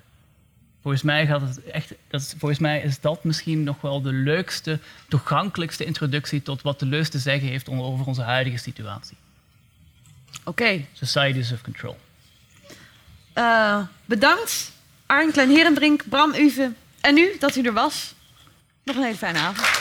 Volgens 0.84 1.04
mij, 1.04 1.26
gaat 1.26 1.40
het 1.40 1.62
echt, 1.62 1.92
dat 2.08 2.20
is, 2.20 2.34
volgens 2.38 2.60
mij 2.60 2.80
is 2.80 3.00
dat 3.00 3.24
misschien 3.24 3.62
nog 3.62 3.80
wel 3.80 4.02
de 4.02 4.12
leukste, 4.12 4.78
toegankelijkste 5.08 5.84
introductie 5.84 6.42
tot 6.42 6.62
wat 6.62 6.78
de 6.78 6.86
leus 6.86 7.08
te 7.08 7.18
zeggen 7.18 7.48
heeft 7.48 7.68
over 7.68 8.06
onze 8.06 8.22
huidige 8.22 8.56
situatie. 8.56 9.16
Oké. 10.44 10.84
Societies 10.92 11.52
of 11.52 11.62
Control. 11.62 11.96
Eh, 13.32 13.80
bedankt. 14.04 14.72
Arjen 15.06 15.32
Klein-Herenbrink, 15.32 16.08
Bram 16.08 16.34
Uve 16.34 16.72
en 17.00 17.18
u 17.18 17.36
dat 17.38 17.56
u 17.56 17.62
er 17.62 17.72
was. 17.72 18.14
Nog 18.82 18.96
een 18.96 19.02
hele 19.02 19.16
fijne 19.16 19.38
avond. 19.38 19.73